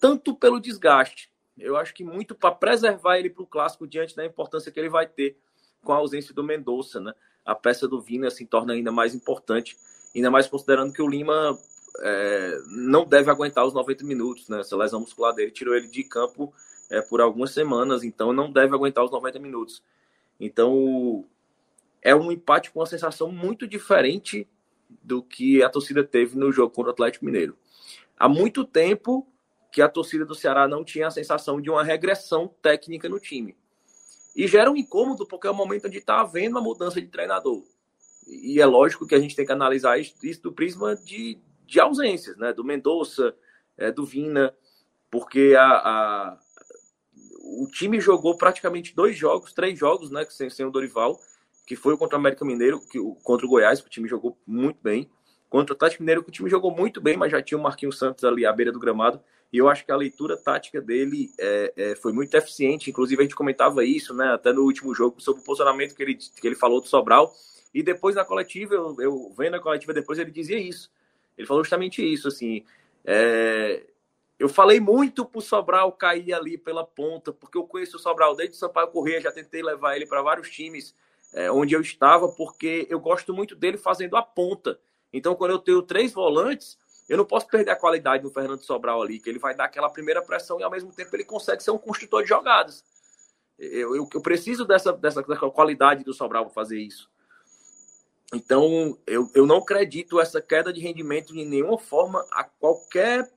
[0.00, 1.30] tanto pelo desgaste.
[1.58, 4.88] Eu acho que muito para preservar ele para o clássico diante da importância que ele
[4.88, 5.38] vai ter
[5.82, 7.12] com a ausência do Mendonça, né?
[7.44, 9.76] A peça do Vina se torna ainda mais importante,
[10.14, 11.56] ainda mais considerando que o Lima
[12.00, 14.60] é, não deve aguentar os 90 minutos, né?
[14.60, 16.52] Essa lesão muscular dele tirou ele de campo
[16.90, 19.82] é, por algumas semanas, então não deve aguentar os 90 minutos.
[20.38, 21.24] Então
[22.02, 24.48] é um empate com uma sensação muito diferente
[25.02, 27.56] do que a torcida teve no jogo contra o Atlético Mineiro.
[28.16, 29.26] Há muito tempo
[29.72, 33.56] que a torcida do Ceará não tinha a sensação de uma regressão técnica no time.
[34.34, 37.62] E gera um incômodo porque é o momento onde está havendo uma mudança de treinador.
[38.26, 42.36] E é lógico que a gente tem que analisar isso, do prisma de, de ausências,
[42.36, 42.52] né?
[42.52, 43.34] Do Mendonça,
[43.76, 44.54] é, do Vina,
[45.10, 46.38] porque a, a,
[47.60, 50.24] o time jogou praticamente dois jogos, três jogos, né?
[50.28, 51.18] Sem, sem o Dorival,
[51.66, 54.78] que foi contra o América Mineiro, que, contra o Goiás, que o time jogou muito
[54.82, 55.10] bem.
[55.48, 57.98] Contra o Atlético Mineiro, que o time jogou muito bem, mas já tinha o Marquinhos
[57.98, 59.20] Santos ali à beira do gramado.
[59.52, 62.90] E eu acho que a leitura tática dele é, é, foi muito eficiente.
[62.90, 64.32] Inclusive, a gente comentava isso, né?
[64.32, 67.32] Até no último jogo, sobre o posicionamento que ele, que ele falou do Sobral.
[67.72, 70.90] E depois na coletiva, eu, eu vendo a coletiva depois, ele dizia isso.
[71.36, 72.64] Ele falou justamente isso, assim.
[73.04, 73.84] É,
[74.38, 78.56] eu falei muito pro Sobral cair ali pela ponta, porque eu conheço o Sobral desde
[78.56, 80.94] o Sampaio Corrêa, já tentei levar ele para vários times
[81.32, 84.78] é, onde eu estava, porque eu gosto muito dele fazendo a ponta.
[85.12, 89.00] Então, quando eu tenho três volantes, eu não posso perder a qualidade do Fernando Sobral
[89.00, 91.70] ali, que ele vai dar aquela primeira pressão e ao mesmo tempo ele consegue ser
[91.70, 92.84] um construtor de jogadas.
[93.58, 97.10] Eu, eu, eu preciso dessa, dessa, dessa, qualidade do Sobral para fazer isso.
[98.34, 103.30] Então, eu, eu não acredito essa queda de rendimento de nenhuma forma a qualquer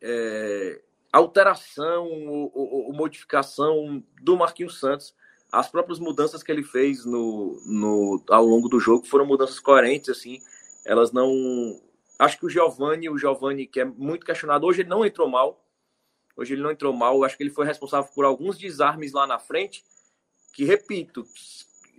[0.00, 0.80] é,
[1.12, 5.14] alteração ou, ou, ou, modificação do Marquinhos Santos.
[5.50, 10.10] As próprias mudanças que ele fez no, no, ao longo do jogo foram mudanças coerentes,
[10.10, 10.40] assim.
[10.84, 11.80] Elas não
[12.20, 15.64] Acho que o Giovani, o Giovani, que é muito questionado, hoje ele não entrou mal.
[16.36, 17.24] Hoje ele não entrou mal.
[17.24, 19.82] Acho que ele foi responsável por alguns desarmes lá na frente.
[20.52, 21.24] Que, repito,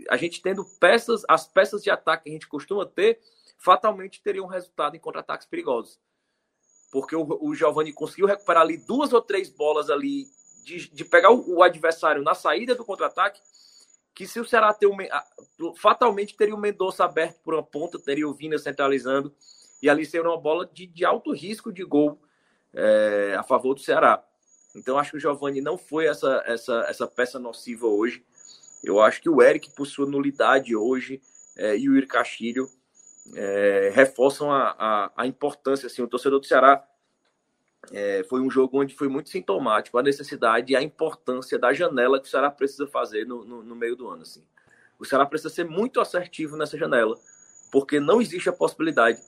[0.09, 3.19] a gente tendo peças, as peças de ataque que a gente costuma ter,
[3.57, 5.99] fatalmente teriam resultado em contra-ataques perigosos.
[6.91, 10.25] Porque o, o Giovani conseguiu recuperar ali duas ou três bolas ali,
[10.63, 13.41] de, de pegar o, o adversário na saída do contra-ataque
[14.13, 14.97] que se o Ceará ter um,
[15.75, 19.33] fatalmente teria o Mendonça aberto por uma ponta, teria o Vina centralizando,
[19.81, 22.21] e ali seria uma bola de, de alto risco de gol
[22.73, 24.23] é, a favor do Ceará.
[24.75, 28.23] Então acho que o Giovani não foi essa, essa, essa peça nociva hoje.
[28.83, 31.21] Eu acho que o Eric, por sua nulidade hoje,
[31.57, 32.69] é, e o Ir Castilho
[33.35, 35.87] é, reforçam a, a, a, importância.
[35.87, 36.83] Assim, o torcedor do Ceará
[37.91, 42.19] é, foi um jogo onde foi muito sintomático a necessidade e a importância da janela
[42.19, 44.23] que o Ceará precisa fazer no, no, no meio do ano.
[44.23, 44.43] Assim.
[44.99, 47.17] O Ceará precisa ser muito assertivo nessa janela,
[47.71, 49.19] porque não existe a possibilidade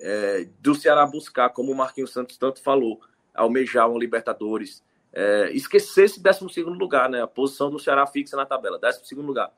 [0.00, 3.00] é, do Ceará buscar, como o Marquinhos Santos tanto falou,
[3.34, 4.82] almejar um Libertadores,
[5.12, 7.22] é, esquecer esse 12 lugar, né?
[7.22, 9.52] A posição do Ceará fixa na tabela, 12 lugar.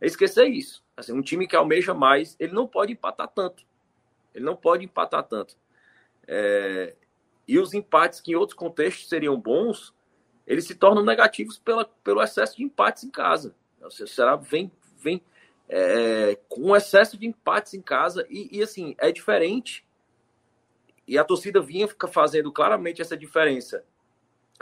[0.00, 0.84] É esquecer isso.
[0.96, 3.64] Assim, um time que almeja mais, ele não pode empatar tanto.
[4.34, 5.56] Ele não pode empatar tanto.
[6.26, 6.94] É,
[7.46, 9.94] e os empates que em outros contextos seriam bons,
[10.46, 13.54] eles se tornam negativos pela, pelo excesso de empates em casa.
[13.80, 15.22] O Ceará vem, vem
[15.68, 19.86] é, com excesso de empates em casa e, e assim, é diferente
[21.06, 23.84] e a torcida vinha fazendo claramente essa diferença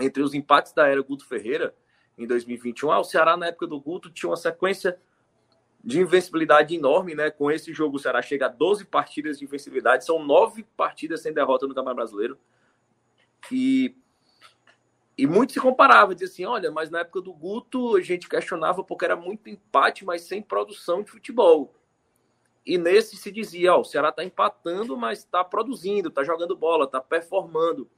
[0.01, 1.75] entre os empates da era Guto Ferreira
[2.16, 2.91] em 2021.
[2.91, 4.99] Ah, o Ceará, na época do Guto, tinha uma sequência
[5.83, 7.31] de invencibilidade enorme, né?
[7.31, 11.33] Com esse jogo, o Ceará chega a 12 partidas de invencibilidade, são nove partidas sem
[11.33, 12.39] derrota no Campeonato Brasileiro.
[13.53, 13.95] E,
[15.19, 18.83] e muito se comparava, dizia assim: olha, mas na época do Guto a gente questionava
[18.83, 21.75] porque era muito empate, mas sem produção de futebol.
[22.65, 26.87] E nesse se dizia, ó, o Ceará está empatando, mas está produzindo, está jogando bola,
[26.87, 27.91] está performando.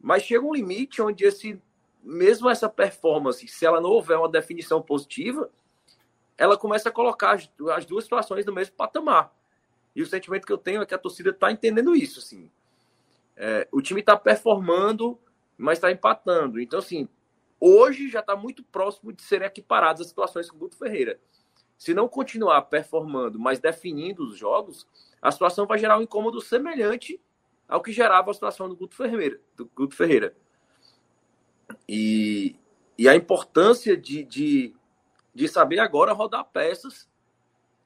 [0.00, 1.60] Mas chega um limite onde esse,
[2.02, 5.50] mesmo essa performance, se ela não houver uma definição positiva,
[6.36, 9.34] ela começa a colocar as, as duas situações no mesmo patamar.
[9.94, 12.50] E o sentimento que eu tenho é que a torcida está entendendo isso, assim.
[13.36, 15.18] É, o time está performando,
[15.56, 16.60] mas está empatando.
[16.60, 17.08] Então, assim,
[17.60, 21.18] hoje já está muito próximo de serem equiparadas as situações com o Guto Ferreira.
[21.76, 24.86] Se não continuar performando, mas definindo os jogos,
[25.20, 27.20] a situação vai gerar um incômodo semelhante
[27.68, 29.38] ao que gerava a situação do Guto Ferreira.
[29.54, 30.34] Do Guto Ferreira.
[31.86, 32.56] E,
[32.96, 34.74] e a importância de, de,
[35.34, 37.08] de saber agora rodar peças,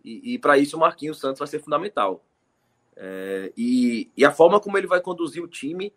[0.05, 2.25] e, e para isso o Marquinhos Santos vai ser fundamental.
[2.97, 5.93] É, e, e, a forma como ele vai conduzir o time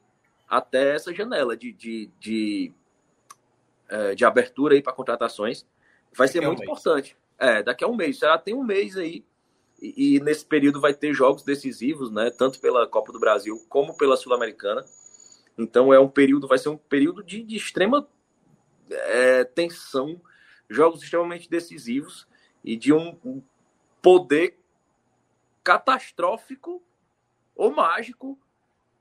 [0.48, 2.74] até essa janela de, de, de,
[3.90, 5.66] é, de abertura para contratações
[6.14, 7.18] vai ser muito importante.
[7.38, 8.16] É, daqui a um mês.
[8.16, 9.26] O Ceará tem um mês aí
[9.82, 12.30] E, e, nesse período vai ter jogos decisivos, né?
[12.30, 14.86] Tanto pela Copa do Brasil como pela Sul-Americana.
[15.58, 18.08] Então é um período, vai ser um período de, de extrema
[18.90, 20.22] é, tensão,
[20.70, 22.28] jogos extremamente decisivos
[22.64, 23.42] e de um, um
[24.02, 24.58] poder
[25.64, 26.84] catastrófico
[27.56, 28.38] ou mágico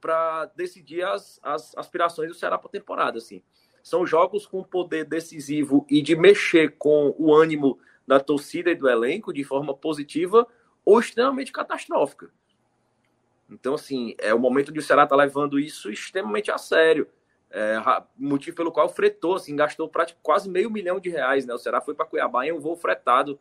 [0.00, 3.18] para decidir as, as aspirações do Ceará para a temporada.
[3.18, 3.42] Assim.
[3.82, 8.88] São jogos com poder decisivo e de mexer com o ânimo da torcida e do
[8.88, 10.46] elenco de forma positiva
[10.84, 12.30] ou extremamente catastrófica.
[13.48, 17.08] Então, assim, é o momento de o Ceará estar tá levando isso extremamente a sério.
[17.50, 17.76] É,
[18.16, 19.90] motivo pelo qual fretou, assim, gastou
[20.22, 21.46] quase meio milhão de reais.
[21.46, 21.54] Né?
[21.54, 23.38] O Ceará foi para Cuiabá em um voo fretado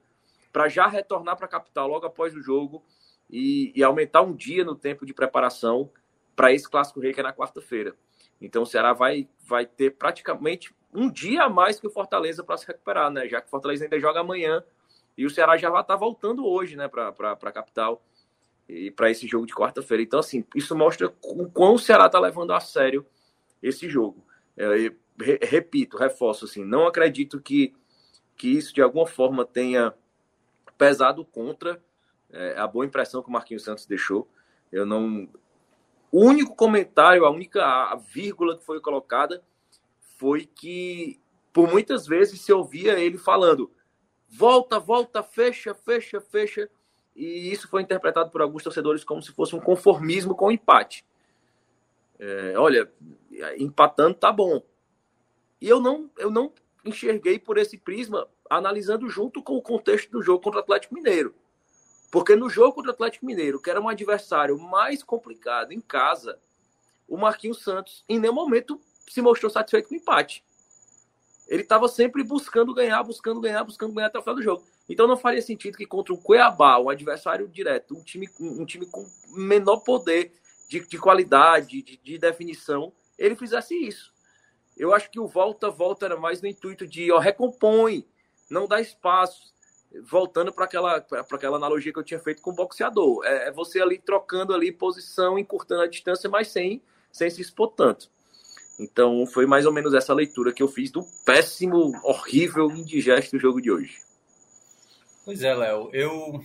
[0.52, 2.84] para já retornar para a capital logo após o jogo
[3.28, 5.90] e, e, aumentar um dia no tempo de preparação
[6.36, 7.95] para esse clássico rei que é na quarta-feira.
[8.40, 12.57] Então o Ceará vai, vai ter praticamente um dia a mais que o Fortaleza para
[12.57, 13.28] se recuperar, né?
[13.28, 14.64] Já que o Fortaleza ainda joga amanhã
[15.18, 18.03] e o Ceará já vai estar tá voltando hoje, né, para a capital
[18.68, 20.02] e para esse jogo de quarta-feira.
[20.02, 23.06] Então, assim, isso mostra o quão o Ceará está levando a sério
[23.61, 24.26] esse jogo.
[24.57, 24.65] É,
[25.45, 27.73] repito, reforço, assim, não acredito que,
[28.35, 29.94] que isso de alguma forma tenha
[30.77, 31.81] pesado contra
[32.31, 34.27] é, a boa impressão que o Marquinhos Santos deixou.
[34.72, 35.30] Eu não.
[36.11, 39.44] O único comentário, a única a vírgula que foi colocada
[40.18, 41.19] foi que
[41.52, 43.72] por muitas vezes se ouvia ele falando
[44.35, 46.69] volta, volta, fecha, fecha, fecha.
[47.15, 51.05] E isso foi interpretado por alguns torcedores como se fosse um conformismo com o empate.
[52.19, 52.91] É, olha,
[53.57, 54.64] empatando tá bom.
[55.61, 56.51] E eu não, eu não
[56.84, 61.35] enxerguei por esse prisma, analisando junto com o contexto do jogo contra o Atlético Mineiro.
[62.11, 66.39] Porque no jogo contra o Atlético Mineiro, que era um adversário mais complicado em casa,
[67.07, 70.43] o Marquinhos Santos em nenhum momento se mostrou satisfeito com o empate.
[71.53, 74.63] Ele estava sempre buscando ganhar, buscando ganhar, buscando ganhar até o final do jogo.
[74.89, 78.88] Então não faria sentido que contra o Cuiabá, um adversário direto, um time, um time
[78.88, 80.34] com menor poder
[80.67, 84.11] de, de qualidade, de, de definição, ele fizesse isso.
[84.75, 88.03] Eu acho que o volta, volta era mais no intuito de ó, recompõe,
[88.49, 89.53] não dá espaço
[90.01, 93.23] voltando para aquela, aquela analogia que eu tinha feito com o boxeador.
[93.25, 96.81] É, é, você ali trocando ali posição, encurtando a distância, mas sem,
[97.11, 98.09] sem se expor tanto.
[98.84, 103.61] Então foi mais ou menos essa leitura que eu fiz do péssimo, horrível, indigesto jogo
[103.61, 103.97] de hoje.
[105.23, 105.89] Pois é, Léo.
[105.93, 106.43] Eu,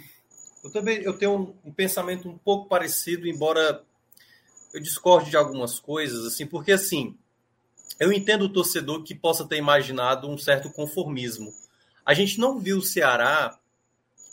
[0.63, 3.83] eu também eu tenho um, um, pensamento um pouco parecido, embora
[4.73, 7.17] eu discorde de algumas coisas, assim, porque assim
[7.99, 11.53] eu entendo o torcedor que possa ter imaginado um certo conformismo
[12.09, 13.61] a gente não viu o Ceará.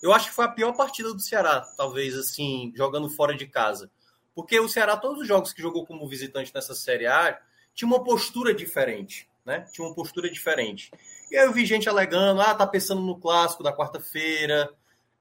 [0.02, 3.92] Eu acho que foi a pior partida do Ceará, talvez, assim, jogando fora de casa.
[4.34, 7.38] Porque o Ceará, todos os jogos que jogou como visitante nessa Série A,
[7.76, 9.68] tinha uma postura diferente, né?
[9.72, 10.92] Tinha uma postura diferente.
[11.30, 14.72] E aí eu vi gente alegando, ah, tá pensando no clássico da quarta-feira,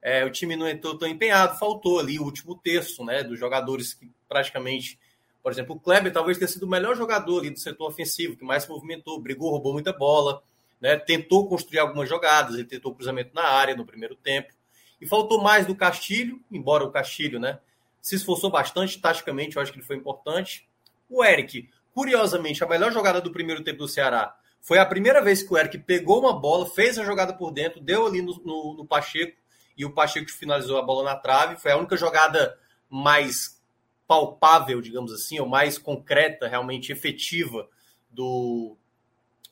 [0.01, 3.23] é, o time não entrou tão empenhado, faltou ali o último terço, né?
[3.23, 4.99] Dos jogadores que praticamente.
[5.43, 8.45] Por exemplo, o Kleber talvez tenha sido o melhor jogador ali do setor ofensivo, que
[8.45, 10.43] mais se movimentou, brigou, roubou muita bola
[10.85, 10.97] né?
[10.97, 14.53] Tentou construir algumas jogadas, ele tentou cruzamento na área no primeiro tempo.
[15.01, 17.59] E faltou mais do Castilho, embora o Castilho, né,
[18.03, 20.69] se esforçou bastante taticamente, eu acho que ele foi importante.
[21.09, 25.43] O Eric, curiosamente, a melhor jogada do primeiro tempo do Ceará foi a primeira vez
[25.43, 28.75] que o Eric pegou uma bola, fez a jogada por dentro, deu ali no, no,
[28.79, 29.37] no Pacheco,
[29.77, 31.57] e o Pacheco finalizou a bola na trave.
[31.57, 32.59] Foi a única jogada
[32.89, 33.61] mais
[34.07, 37.69] palpável, digamos assim, ou mais concreta, realmente efetiva
[38.11, 38.77] do,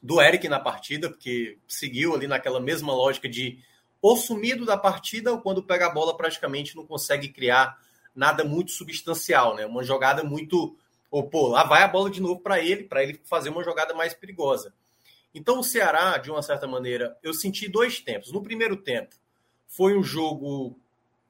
[0.02, 3.58] do Eric na partida, porque seguiu ali naquela mesma lógica de
[4.00, 7.78] ou sumido da partida ou quando pega a bola praticamente não consegue criar
[8.14, 9.64] nada muito substancial, né?
[9.64, 10.76] Uma jogada muito
[11.12, 13.92] ou pô, lá vai a bola de novo para ele, para ele fazer uma jogada
[13.92, 14.72] mais perigosa.
[15.34, 18.32] Então o Ceará, de uma certa maneira, eu senti dois tempos.
[18.32, 19.14] No primeiro tempo
[19.68, 20.74] foi um jogo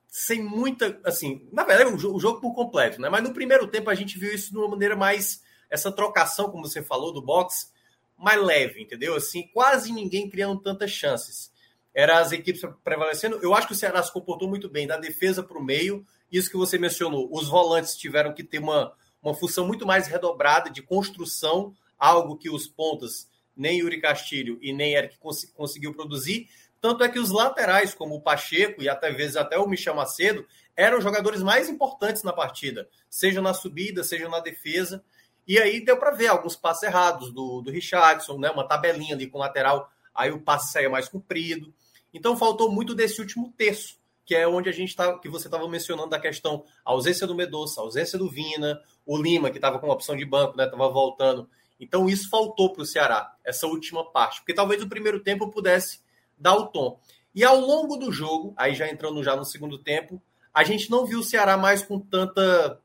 [0.06, 3.08] sem muita, assim, na verdade, o jogo, o jogo por completo, né?
[3.08, 6.68] Mas no primeiro tempo a gente viu isso de uma maneira mais essa trocação, como
[6.68, 7.72] você falou, do boxe
[8.16, 9.16] mais leve, entendeu?
[9.16, 11.50] Assim, quase ninguém criando tantas chances.
[11.92, 13.40] Era as equipes prevalecendo.
[13.42, 16.06] Eu acho que o Ceará se comportou muito bem, da defesa para o meio.
[16.30, 20.68] Isso que você mencionou, os volantes tiveram que ter uma, uma função muito mais redobrada
[20.68, 26.48] de construção, algo que os pontas, nem Yuri Castilho e nem Eric cons conseguiu produzir.
[26.80, 30.44] Tanto é que os laterais, como o Pacheco e até vezes até o Michel Macedo,
[30.76, 35.04] eram os jogadores mais importantes na partida, seja na subida, seja na defesa.
[35.46, 38.50] E aí deu para ver alguns passes errados do, do Richardson, né?
[38.50, 41.72] Uma tabelinha ali com o lateral, aí o passe saia mais comprido.
[42.12, 43.98] Então faltou muito desse último terço,
[44.32, 47.82] que é onde a gente tá, que você estava mencionando da questão ausência do Medoça,
[47.82, 50.66] ausência do Vina, o Lima, que estava com opção de banco, né?
[50.66, 51.46] Tava voltando.
[51.78, 56.00] Então isso faltou para o Ceará, essa última parte, porque talvez o primeiro tempo pudesse
[56.38, 56.98] dar o tom.
[57.34, 60.22] E ao longo do jogo, aí já entrando já no segundo tempo,
[60.54, 62.80] a gente não viu o Ceará mais com tanta.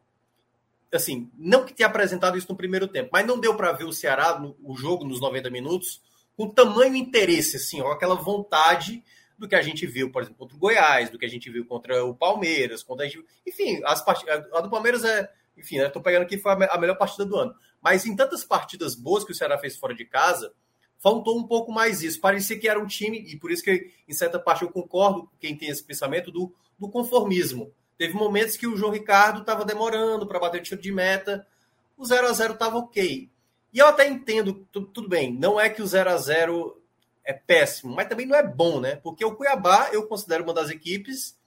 [0.93, 3.93] Assim, não que tenha apresentado isso no primeiro tempo, mas não deu para ver o
[3.93, 6.01] Ceará, no, o jogo nos 90 minutos,
[6.35, 9.01] com tamanho interesse, assim, ó, aquela vontade
[9.37, 11.65] do que a gente viu, por exemplo, contra o Goiás, do que a gente viu
[11.65, 13.23] contra o Palmeiras, contra a gente...
[13.45, 14.27] enfim, as part...
[14.29, 17.55] a do Palmeiras é, enfim, né, tô pegando aqui foi a melhor partida do ano.
[17.81, 20.53] Mas em tantas partidas boas que o Ceará fez fora de casa,
[20.97, 22.21] faltou um pouco mais isso.
[22.21, 25.55] Parecia que era um time, e por isso que, em certa parte, eu concordo quem
[25.55, 27.71] tem esse pensamento do, do conformismo.
[27.97, 31.47] Teve momentos que o João Ricardo estava demorando para bater o tiro de meta,
[31.97, 33.29] o 0 a 0 estava ok.
[33.73, 36.76] E eu até entendo, tudo bem, não é que o 0 a 0
[37.27, 38.95] é péssimo, mas também não é bom, né?
[38.95, 41.37] Porque o Cuiabá eu considero uma das equipes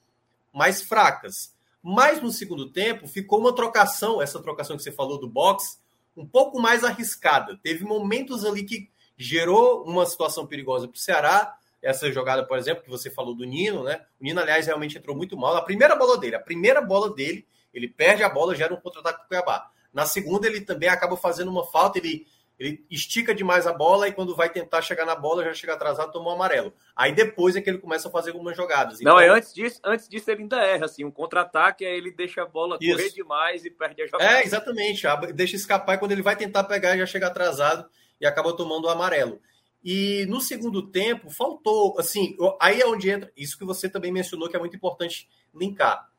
[0.53, 1.57] mais fracas.
[1.83, 5.81] Mas no segundo tempo ficou uma trocação, essa trocação que você falou do box,
[6.15, 7.59] um pouco mais arriscada.
[7.63, 11.57] Teve momentos ali que gerou uma situação perigosa para o Ceará.
[11.81, 14.05] Essa jogada, por exemplo, que você falou do Nino, né?
[14.21, 15.55] O Nino, aliás, realmente entrou muito mal.
[15.55, 19.21] Na primeira bola dele, a primeira bola dele, ele perde a bola, gera um contra-ataque
[19.21, 19.71] para o Cuiabá.
[19.95, 22.27] Na segunda, ele também acaba fazendo uma falta, ele,
[22.61, 26.13] ele estica demais a bola e quando vai tentar chegar na bola, já chega atrasado,
[26.13, 26.75] tomou um amarelo.
[26.95, 29.01] Aí depois é que ele começa a fazer algumas jogadas.
[29.01, 29.15] Então...
[29.15, 32.43] Não, é antes disso, antes disso ele ainda erra, assim, um contra-ataque, aí ele deixa
[32.43, 32.95] a bola Isso.
[32.95, 34.31] correr demais e perde a jogada.
[34.31, 37.89] É, exatamente, deixa escapar e quando ele vai tentar pegar, já chega atrasado
[38.21, 39.41] e acaba tomando o amarelo.
[39.83, 44.51] E no segundo tempo, faltou, assim, aí é onde entra isso que você também mencionou,
[44.51, 46.11] que é muito importante linkar.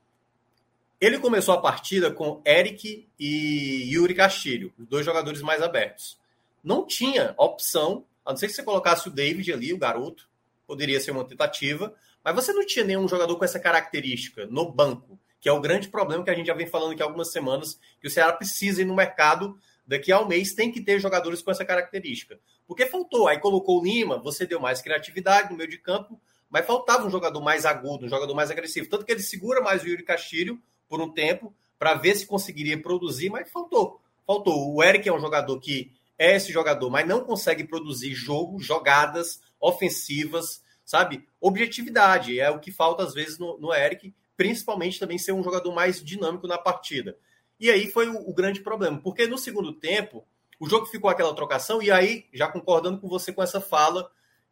[0.99, 6.19] Ele começou a partida com Eric e Yuri Castilho, os dois jogadores mais abertos.
[6.63, 10.29] Não tinha opção, a não ser que você colocasse o David ali, o garoto,
[10.67, 11.93] poderia ser uma tentativa,
[12.23, 15.89] mas você não tinha nenhum jogador com essa característica no banco, que é o grande
[15.89, 18.81] problema que a gente já vem falando aqui há algumas semanas, que o Ceará precisa
[18.81, 22.39] ir no mercado daqui a um mês, tem que ter jogadores com essa característica.
[22.67, 26.65] Porque faltou, aí colocou o Lima, você deu mais criatividade no meio de campo, mas
[26.65, 28.87] faltava um jogador mais agudo, um jogador mais agressivo.
[28.87, 32.79] Tanto que ele segura mais o Yuri Castilho, por um tempo para ver se conseguiria
[32.79, 33.99] produzir, mas faltou.
[34.27, 34.75] Faltou.
[34.75, 39.41] O Eric é um jogador que é esse jogador, mas não consegue produzir jogo, jogadas
[39.59, 41.27] ofensivas, sabe?
[41.39, 45.73] Objetividade é o que falta às vezes no, no Eric, principalmente também ser um jogador
[45.73, 47.17] mais dinâmico na partida.
[47.59, 50.23] E aí foi o, o, grande problema, porque no segundo tempo
[50.59, 54.07] o jogo ficou aquela trocação, e aí, já concordando com você com essa fala,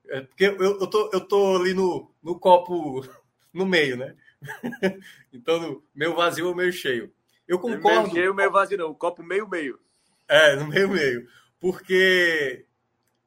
[0.07, 3.07] é, porque eu, eu, tô, eu tô ali no, no copo
[3.53, 4.15] no meio, né?
[5.31, 7.13] então, meio vazio ou meio cheio.
[7.47, 8.01] Eu concordo.
[8.01, 8.89] Meio cheio, meio vazio, não.
[8.89, 9.79] O copo meio-meio.
[10.27, 11.27] É, no meio-meio.
[11.59, 12.65] Porque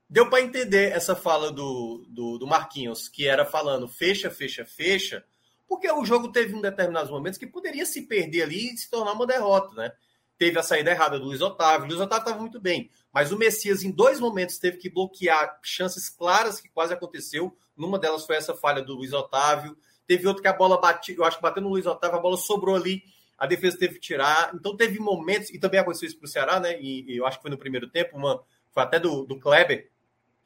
[0.09, 5.25] deu para entender essa fala do, do, do, Marquinhos, que era falando fecha, fecha, fecha,
[5.67, 9.13] porque o jogo teve um determinados momentos que poderia se perder ali e se tornar
[9.13, 9.93] uma derrota, né?
[10.37, 11.87] Teve a saída errada do Luiz Otávio.
[11.87, 15.59] O Luiz Otávio estava muito bem, mas o Messias, em dois momentos, teve que bloquear
[15.63, 17.57] chances claras que quase aconteceu.
[17.77, 19.77] Numa delas foi essa falha do Luiz Otávio.
[20.07, 22.37] Teve outro que a bola bateu, eu acho que bateu no Luiz Otávio, a bola
[22.37, 23.03] sobrou ali,
[23.43, 24.53] a defesa teve que tirar.
[24.55, 26.81] Então teve momentos, e também aconteceu isso para o Ceará, né?
[26.81, 28.41] E, e, eu acho que foi no primeiro tempo, uma,
[28.71, 29.91] foi até do, do Kleber.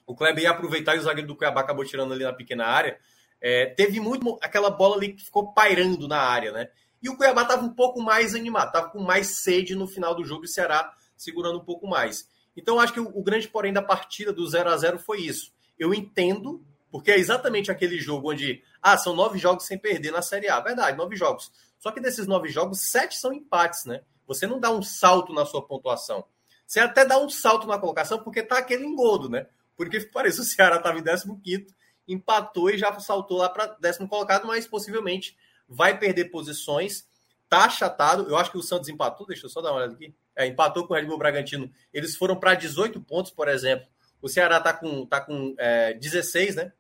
[0.06, 2.98] O Kleber ia aproveitar e o zagueiro do Cuiabá acabou tirando ali na pequena área.
[3.39, 6.70] É, teve muito aquela bola ali que ficou pairando na área, né?
[7.02, 10.24] E o Cuiabá estava um pouco mais animado, estava com mais sede no final do
[10.24, 12.27] jogo e o Ceará segurando um pouco mais.
[12.56, 15.52] Então, acho que o, o grande porém da partida do 0 a 0 foi isso.
[15.78, 16.64] Eu entendo
[16.97, 20.59] porque é exatamente aquele jogo onde, ah, são nove jogos sem perder na Série A.
[20.60, 21.52] Verdade, nove jogos.
[21.78, 24.01] Só que desses nove jogos, sete são empates, né?
[24.27, 26.24] Você não dá um salto na sua pontuação.
[26.66, 29.47] Você até dá um salto na colocação porque tá aquele engodo, né?
[29.77, 31.66] Porque parece o Ceará estava em 15,
[32.09, 35.36] empatou e já saltou lá para décimo colocado, mas possivelmente
[35.68, 37.06] vai perder posições.
[37.47, 38.27] Tá achatado.
[38.27, 40.14] Eu acho que o Santos empatou, deixa eu só dar uma olhada aqui.
[40.35, 41.70] É, empatou com o Red Bull Bragantino.
[41.93, 43.86] Eles foram para 18 pontos, por exemplo.
[44.23, 46.73] O Ceará tá com, tá com é, 16, né?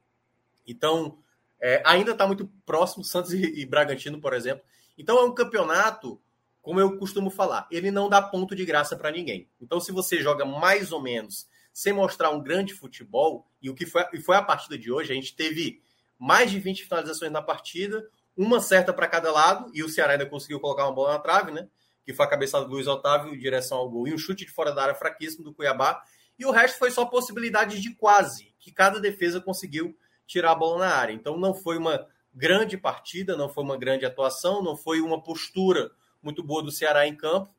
[0.66, 1.18] Então,
[1.60, 4.64] é, ainda está muito próximo, Santos e, e, Bragantino, por exemplo.
[4.98, 6.20] Então, é um campeonato,
[6.60, 9.48] como eu costumo falar, ele não dá ponto de graça para ninguém.
[9.60, 13.84] Então, se você joga mais ou menos sem mostrar um grande futebol, e o que
[13.84, 15.82] foi, e foi a partida de hoje, a gente teve
[16.18, 20.26] mais de 20 finalizações na partida, uma certa para cada lado, e o Ceará ainda
[20.26, 21.68] conseguiu colocar uma bola na trave, né?
[22.04, 24.50] Que foi a cabeçada do Luiz Otávio em direção ao gol, e um chute de
[24.50, 26.02] fora da área fraquíssimo do Cuiabá.
[26.38, 29.96] E o resto foi só possibilidade de quase, que cada defesa conseguiu
[30.26, 31.12] tirar a bola na área.
[31.12, 35.90] Então não foi uma grande partida, não foi uma grande atuação, não foi uma postura
[36.22, 37.54] muito boa do Ceará em campo,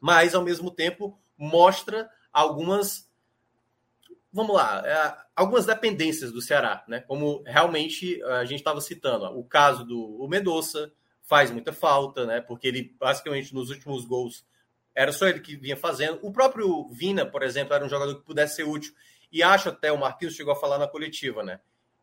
[0.00, 3.06] mas ao mesmo tempo mostra algumas
[4.32, 7.00] vamos lá, é, algumas dependências do Ceará, né?
[7.00, 10.92] Como realmente a gente estava citando, o caso do Medoça
[11.22, 12.40] faz muita falta, né?
[12.42, 14.44] Porque ele basicamente nos últimos gols
[14.94, 16.18] era só ele que vinha fazendo.
[16.22, 18.94] O próprio Vina, por exemplo, era um jogador que pudesse ser útil.
[19.32, 21.60] E acho até o Marquinhos chegou a falar na coletiva, né?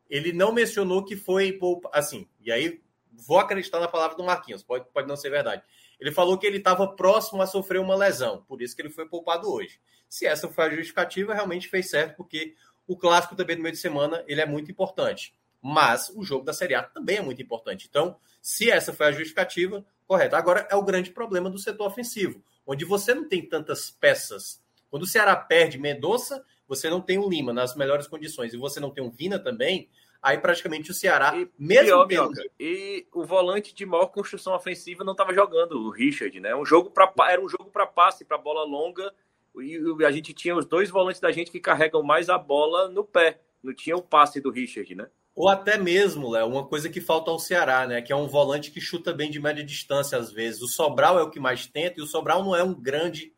[0.10, 1.60] Ele não mencionou que foi
[1.92, 2.82] assim, e aí
[3.12, 5.64] vou acreditar na palavra do Marquinhos, pode, pode não ser verdade.
[6.00, 9.08] Ele falou que ele estava próximo a sofrer uma lesão, por isso que ele foi
[9.08, 9.80] poupado hoje.
[10.10, 12.56] Se essa foi a justificativa, realmente fez certo, porque
[12.86, 15.36] o clássico também no meio de semana ele é muito importante.
[15.62, 17.88] Mas o jogo da Série A também é muito importante.
[17.90, 20.36] Então, se essa foi a justificativa, correto.
[20.36, 24.62] Agora é o grande problema do setor ofensivo, onde você não tem tantas peças.
[24.94, 28.80] Quando o Ceará perde Mendonça, você não tem o Lima nas melhores condições e você
[28.80, 29.90] não tem o Vina também,
[30.22, 32.30] aí praticamente o Ceará, E, mesmo pior,
[32.60, 36.56] e o volante de maior construção ofensiva não estava jogando, o Richard, né?
[36.56, 39.12] Um jogo pra, era um jogo para passe, para bola longa.
[39.60, 43.04] E a gente tinha os dois volantes da gente que carregam mais a bola no
[43.04, 43.42] pé.
[43.64, 45.08] Não tinha o passe do Richard, né?
[45.34, 48.00] Ou até mesmo, Léo, uma coisa que falta ao Ceará, né?
[48.04, 50.62] Que é um volante que chuta bem de média distância às vezes.
[50.62, 53.33] O Sobral é o que mais tenta, e o Sobral não é um grande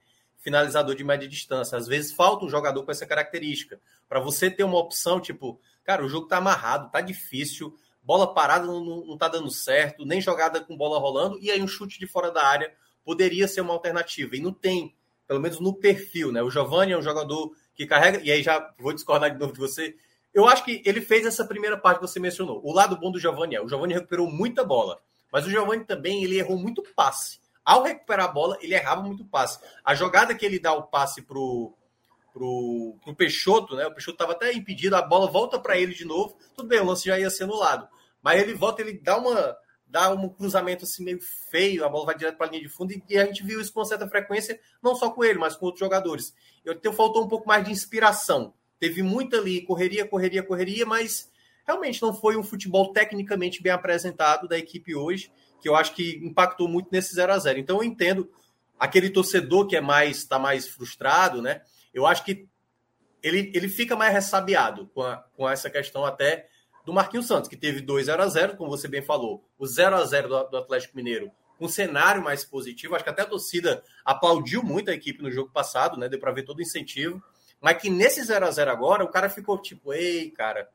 [0.46, 1.76] finalizador de média distância.
[1.76, 3.82] Às vezes falta um jogador com essa característica.
[4.08, 8.68] Para você ter uma opção, tipo, cara, o jogo tá amarrado, tá difícil, bola parada
[8.68, 12.06] não, não, tá dando certo, nem jogada com bola rolando, e aí um chute de
[12.06, 12.72] fora da área
[13.04, 14.36] poderia ser uma alternativa.
[14.36, 14.96] E não tem,
[15.28, 16.44] pelo menos no perfil, né?
[16.44, 19.60] O Giovanni é um jogador que carrega, e aí já vou discordar de novo de
[19.60, 19.96] você.
[20.32, 22.62] Eu acho que ele fez essa primeira parte que você mencionou.
[22.64, 25.02] O lado bom do Giovanni é, o Giovanni recuperou muita bola,
[25.32, 27.40] mas o Giovanni também ele errou muito passe.
[27.66, 29.60] Ao recuperar a bola, ele errava muito passe.
[29.84, 31.74] A jogada que ele dá o passe pro
[32.32, 33.88] pro, pro Peixoto, né?
[33.88, 36.38] O Peixoto estava até impedido, a bola volta para ele de novo.
[36.54, 37.88] Tudo bem, o lance já ia ser anulado.
[38.22, 42.18] Mas ele volta, ele dá uma dá um cruzamento assim meio feio, a bola vai
[42.18, 44.60] direto para a linha de fundo e, e a gente viu isso com certa frequência,
[44.84, 46.36] não só com ele, mas com outros jogadores.
[46.66, 48.54] Eu então, faltou um pouco mais de inspiração.
[48.78, 51.32] Teve muita ali, correria, correria, correria, mas
[51.66, 55.32] realmente não foi um futebol tecnicamente bem apresentado da equipe hoje,
[55.66, 58.30] que eu acho que impactou muito nesse 0 a 0 Então eu entendo
[58.80, 61.64] aquele torcedor que é mais está mais frustrado, né?
[61.92, 62.48] Eu acho que
[63.24, 66.48] ele, ele fica mais ressabiado com, a, com essa questão até
[66.86, 69.44] do Marquinhos Santos, que teve 2 0 a 0 como você bem falou.
[69.58, 72.94] O 0 a 0 do, do Atlético Mineiro, um cenário mais positivo.
[72.94, 76.08] Acho que até a torcida aplaudiu muito a equipe no jogo passado, né?
[76.08, 77.20] Deu para ver todo o incentivo.
[77.60, 80.70] Mas que nesse 0 a 0 agora, o cara ficou tipo, ei, cara,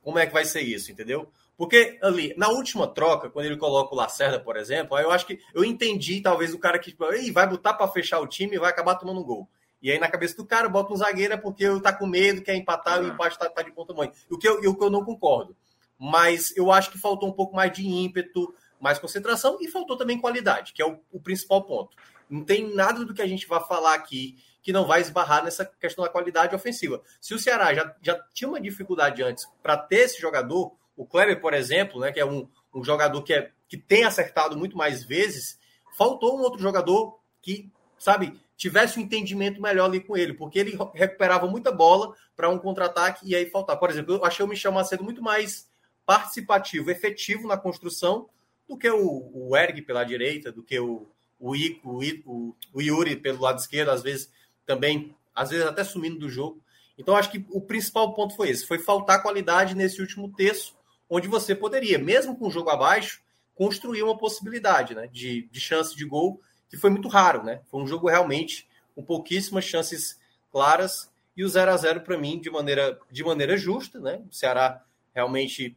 [0.00, 1.28] como é que vai ser isso, entendeu?
[1.62, 5.24] Porque ali, na última troca, quando ele coloca o Lacerda, por exemplo, aí eu acho
[5.24, 8.56] que eu entendi, talvez, o cara que tipo, ei, vai botar para fechar o time
[8.56, 9.48] e vai acabar tomando um gol.
[9.80, 12.42] E aí, na cabeça do cara, bota um zagueiro é porque eu tá com medo,
[12.42, 14.10] quer empatar, e o empate tá, tá de ponta mãe.
[14.28, 15.56] O que, eu, o que eu não concordo.
[15.96, 20.20] Mas eu acho que faltou um pouco mais de ímpeto, mais concentração e faltou também
[20.20, 21.96] qualidade, que é o, o principal ponto.
[22.28, 25.64] Não tem nada do que a gente vai falar aqui que não vai esbarrar nessa
[25.64, 27.00] questão da qualidade ofensiva.
[27.20, 31.40] Se o Ceará já, já tinha uma dificuldade antes para ter esse jogador, o Kleber,
[31.40, 35.04] por exemplo, né, que é um, um jogador que, é, que tem acertado muito mais
[35.04, 35.58] vezes,
[35.96, 40.78] faltou um outro jogador que, sabe, tivesse um entendimento melhor ali com ele, porque ele
[40.94, 43.76] recuperava muita bola para um contra-ataque e aí faltar.
[43.76, 45.68] Por exemplo, eu achei o Michel Macedo muito mais
[46.06, 48.28] participativo, efetivo na construção
[48.68, 51.06] do que o, o Erg pela direita, do que o,
[51.40, 54.30] o, Ico, o, o Yuri pelo lado esquerdo, às vezes
[54.64, 56.62] também, às vezes até sumindo do jogo.
[56.96, 60.76] Então, acho que o principal ponto foi esse: foi faltar qualidade nesse último terço,
[61.14, 63.20] onde você poderia, mesmo com o jogo abaixo,
[63.54, 67.42] construir uma possibilidade né, de, de chance de gol, que foi muito raro.
[67.42, 67.60] Né?
[67.70, 70.18] Foi um jogo realmente com pouquíssimas chances
[70.50, 71.12] claras.
[71.36, 74.00] E o 0 a 0 para mim, de maneira, de maneira justa.
[74.00, 74.22] Né?
[74.30, 74.82] O Ceará
[75.14, 75.76] realmente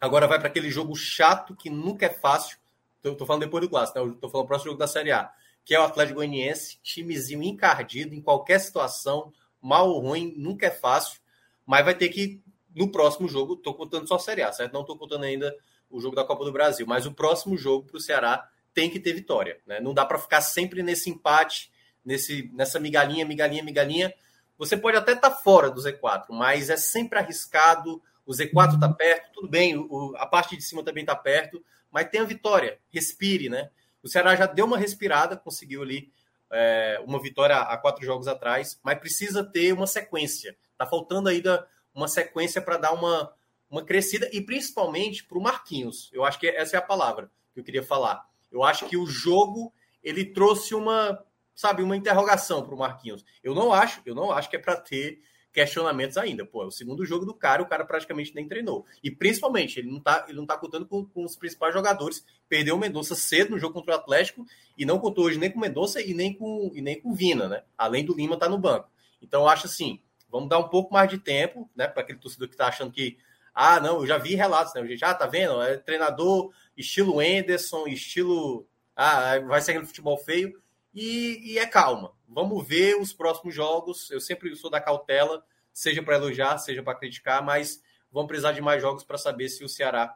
[0.00, 2.58] agora vai para aquele jogo chato que nunca é fácil.
[3.04, 4.16] Estou falando depois do clássico, né?
[4.20, 5.30] falando do próximo jogo da Série A,
[5.64, 10.70] que é o Atlético Goianiense, timezinho encardido em qualquer situação, mal ou ruim, nunca é
[10.72, 11.20] fácil,
[11.64, 12.40] mas vai ter que,
[12.76, 14.74] no próximo jogo, estou contando só a Série A, certo?
[14.74, 15.56] Não estou contando ainda
[15.88, 19.00] o jogo da Copa do Brasil, mas o próximo jogo para o Ceará tem que
[19.00, 19.80] ter vitória, né?
[19.80, 21.72] Não dá para ficar sempre nesse empate,
[22.04, 24.12] nesse, nessa migalhinha, migalhinha, migalhinha.
[24.58, 28.02] Você pode até estar tá fora do Z4, mas é sempre arriscado.
[28.26, 32.10] O Z4 está perto, tudo bem, o, a parte de cima também está perto, mas
[32.10, 33.70] tem a vitória, respire, né?
[34.02, 36.12] O Ceará já deu uma respirada, conseguiu ali
[36.52, 40.54] é, uma vitória há quatro jogos atrás, mas precisa ter uma sequência.
[40.76, 41.66] Tá faltando ainda
[41.96, 43.32] uma sequência para dar uma,
[43.70, 46.10] uma crescida e principalmente para o Marquinhos.
[46.12, 48.28] Eu acho que essa é a palavra que eu queria falar.
[48.52, 51.18] Eu acho que o jogo ele trouxe uma,
[51.54, 53.24] sabe, uma interrogação para o Marquinhos.
[53.42, 55.20] Eu não acho, eu não acho que é para ter
[55.56, 56.44] questionamentos ainda.
[56.44, 58.84] Pô, é o segundo jogo do cara, o cara praticamente nem treinou.
[59.02, 62.22] E principalmente, ele não tá, ele não tá contando com, com os principais jogadores.
[62.46, 64.44] Perdeu o Mendonça cedo no jogo contra o Atlético
[64.76, 67.48] e não contou hoje nem com o Mendonça e nem com, e nem com Vina,
[67.48, 67.62] né?
[67.76, 68.90] Além do Lima tá no banco.
[69.22, 72.48] Então eu acho assim, vamos dar um pouco mais de tempo, né, para aquele torcedor
[72.48, 73.18] que tá achando que
[73.58, 74.86] ah, não, eu já vi relatos, né?
[74.86, 75.62] Gente, ah, tá vendo?
[75.62, 80.60] É treinador estilo Anderson, estilo ah, vai ser aquele futebol feio.
[80.94, 82.12] E, e, é calma.
[82.28, 84.10] Vamos ver os próximos jogos.
[84.10, 87.82] Eu sempre sou da cautela, seja para elogiar, seja para criticar, mas
[88.12, 90.14] vamos precisar de mais jogos para saber se o Ceará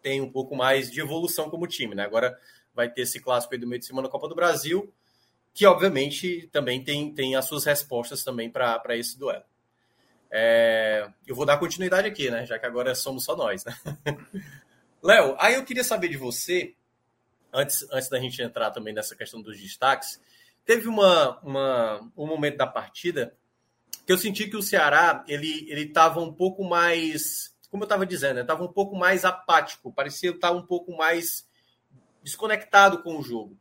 [0.00, 2.04] tem um pouco mais de evolução como time, né?
[2.04, 2.38] Agora
[2.72, 4.92] vai ter esse clássico aí do meio de semana na Copa do Brasil,
[5.54, 9.44] que obviamente também tem, tem as suas respostas também para esse duelo.
[10.30, 12.46] É, eu vou dar continuidade aqui, né?
[12.46, 13.76] Já que agora somos só nós, né?
[15.02, 16.74] Léo, aí eu queria saber de você,
[17.52, 20.18] antes, antes da gente entrar também nessa questão dos destaques,
[20.64, 23.36] teve uma, uma, um momento da partida
[24.06, 28.06] que eu senti que o Ceará ele ele estava um pouco mais, como eu estava
[28.06, 31.46] dizendo, estava um pouco mais apático, parecia estar um pouco mais
[32.22, 33.58] desconectado com o jogo.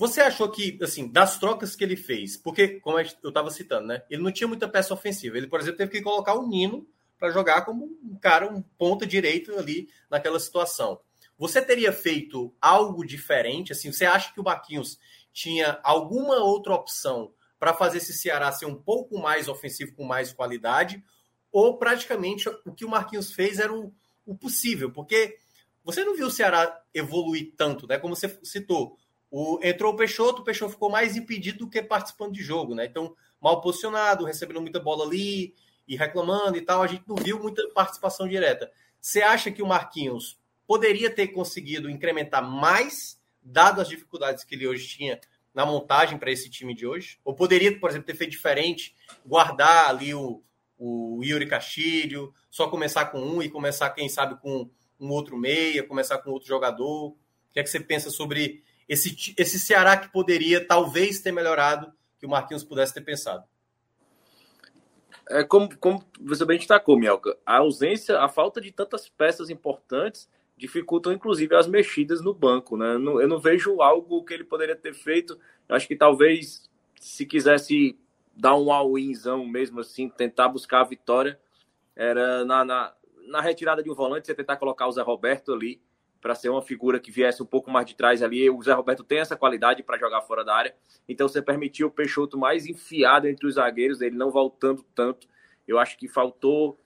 [0.00, 4.02] Você achou que, assim, das trocas que ele fez, porque, como eu estava citando, né?
[4.08, 5.36] Ele não tinha muita peça ofensiva.
[5.36, 6.88] Ele, por exemplo, teve que colocar o Nino
[7.18, 10.98] para jogar como um cara, um ponta direito ali naquela situação.
[11.36, 13.72] Você teria feito algo diferente?
[13.72, 14.98] Assim, você acha que o Baquinhos
[15.34, 20.32] tinha alguma outra opção para fazer esse Ceará ser um pouco mais ofensivo, com mais
[20.32, 21.04] qualidade?
[21.52, 23.92] Ou praticamente o que o Marquinhos fez era o,
[24.24, 24.90] o possível?
[24.90, 25.36] Porque
[25.84, 27.98] você não viu o Ceará evoluir tanto, né?
[27.98, 28.96] Como você citou.
[29.30, 32.84] O, entrou o Peixoto, o Peixoto ficou mais impedido do que participando de jogo, né?
[32.84, 35.54] Então, mal posicionado, recebendo muita bola ali
[35.86, 38.70] e reclamando e tal, a gente não viu muita participação direta.
[39.00, 44.66] Você acha que o Marquinhos poderia ter conseguido incrementar mais, dado as dificuldades que ele
[44.66, 45.20] hoje tinha
[45.54, 47.18] na montagem para esse time de hoje?
[47.24, 48.94] Ou poderia, por exemplo, ter feito diferente,
[49.24, 50.42] guardar ali o,
[50.78, 55.82] o Yuri Castilho, só começar com um e começar, quem sabe, com um outro meia,
[55.82, 57.08] começar com outro jogador?
[57.08, 57.16] O
[57.52, 62.26] que é que você pensa sobre esse, esse Ceará que poderia talvez ter melhorado, que
[62.26, 63.44] o Marquinhos pudesse ter pensado?
[65.28, 70.28] É como, como você bem destacou, Mielka, a ausência, a falta de tantas peças importantes
[70.56, 72.94] dificultam inclusive as mexidas no banco, né?
[72.94, 75.38] Eu não, eu não vejo algo que ele poderia ter feito.
[75.68, 76.68] Eu acho que talvez
[77.00, 77.96] se quisesse
[78.36, 81.38] dar um all-inzão mesmo assim, tentar buscar a vitória,
[81.94, 82.92] era na, na,
[83.28, 85.80] na retirada de um volante, você tentar colocar o Zé Roberto ali
[86.20, 88.48] para ser uma figura que viesse um pouco mais de trás ali.
[88.50, 90.74] O Zé Roberto tem essa qualidade para jogar fora da área,
[91.08, 95.26] então você permitiu o Peixoto mais enfiado entre os zagueiros, ele não voltando tanto.
[95.66, 96.78] Eu acho que faltou.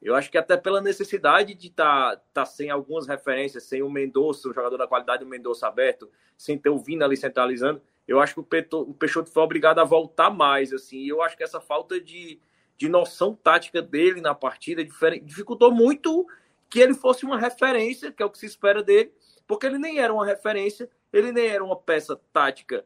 [0.00, 3.90] Eu acho que até pela necessidade de estar tá, tá sem algumas referências, sem o
[3.90, 8.20] Mendonça, o jogador da qualidade do Mendonça aberto, sem ter o Vina ali centralizando, eu
[8.20, 10.72] acho que o, o Peixoto foi obrigado a voltar mais.
[10.72, 10.98] assim.
[10.98, 12.40] E eu acho que essa falta de,
[12.76, 14.84] de noção tática dele na partida
[15.22, 16.26] dificultou muito
[16.72, 19.12] que ele fosse uma referência, que é o que se espera dele,
[19.46, 22.82] porque ele nem era uma referência, ele nem era uma peça tática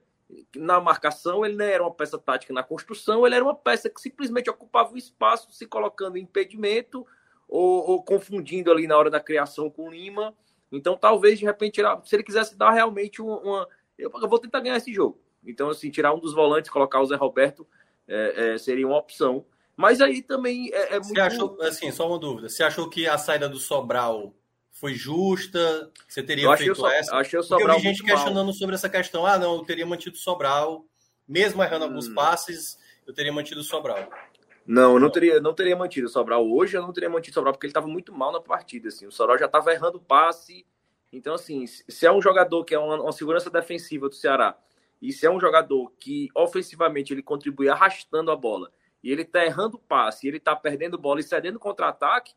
[0.56, 4.00] na marcação, ele nem era uma peça tática na construção, ele era uma peça que
[4.00, 7.06] simplesmente ocupava o espaço, se colocando em impedimento
[7.48, 10.34] ou, ou confundindo ali na hora da criação com o Lima.
[10.72, 13.68] Então, talvez, de repente, se ele quisesse dar realmente uma.
[13.96, 15.20] eu, vou tentar ganhar esse jogo.
[15.44, 17.64] Então, assim, tirar um dos volantes, colocar o Zé Roberto,
[18.08, 19.46] é, é, seria uma opção.
[19.76, 21.08] Mas aí também é, é muito.
[21.08, 22.48] Você achou, assim, só uma dúvida.
[22.48, 24.34] Você achou que a saída do Sobral
[24.72, 25.92] foi justa?
[26.08, 27.14] Você teria eu feito so, essa?
[27.14, 28.54] Achei o Sobral Porque eu vi gente questionando mal.
[28.54, 29.26] sobre essa questão.
[29.26, 30.86] Ah, não, eu teria mantido o Sobral.
[31.28, 31.88] Mesmo errando hum.
[31.88, 34.08] alguns passes, eu teria mantido o Sobral.
[34.66, 37.34] Não, eu não teria, não teria mantido o Sobral hoje, eu não teria mantido o
[37.34, 38.88] Sobral, porque ele estava muito mal na partida.
[38.88, 39.06] Assim.
[39.06, 40.66] O Sobral já estava errando passe.
[41.12, 44.58] Então, assim, se é um jogador que é uma, uma segurança defensiva do Ceará,
[45.00, 48.72] e se é um jogador que ofensivamente ele contribui arrastando a bola
[49.06, 52.34] e ele tá errando passe, ele tá perdendo bola e cedendo contra-ataque,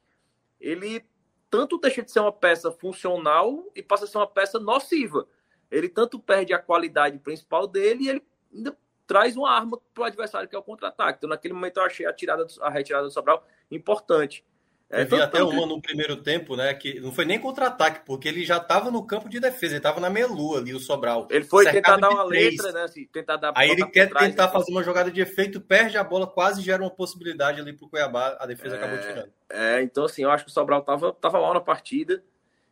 [0.62, 1.04] ele
[1.50, 5.28] tanto deixa de ser uma peça funcional e passa a ser uma peça nociva.
[5.72, 8.24] Ele tanto perde a qualidade principal dele e ele
[8.54, 11.18] ainda traz uma arma para o adversário, que é o contra-ataque.
[11.18, 14.46] Então, naquele momento, eu achei a, tirada, a retirada do Sobral importante.
[14.92, 16.74] É, vi até uma no primeiro tempo, né?
[16.74, 20.00] Que não foi nem contra-ataque, porque ele já estava no campo de defesa, ele estava
[20.00, 21.28] na meia-lua ali, o Sobral.
[21.30, 22.58] Ele foi tentar dar uma três.
[22.58, 22.84] letra, né?
[22.86, 24.52] Assim, tentar dar, Aí ele quer trás, tentar né?
[24.52, 27.90] fazer uma jogada de efeito, perde a bola, quase gera uma possibilidade ali para o
[27.90, 29.32] Cuiabá, a defesa é, acabou tirando.
[29.48, 32.24] É, então assim, eu acho que o Sobral estava tava mal na partida,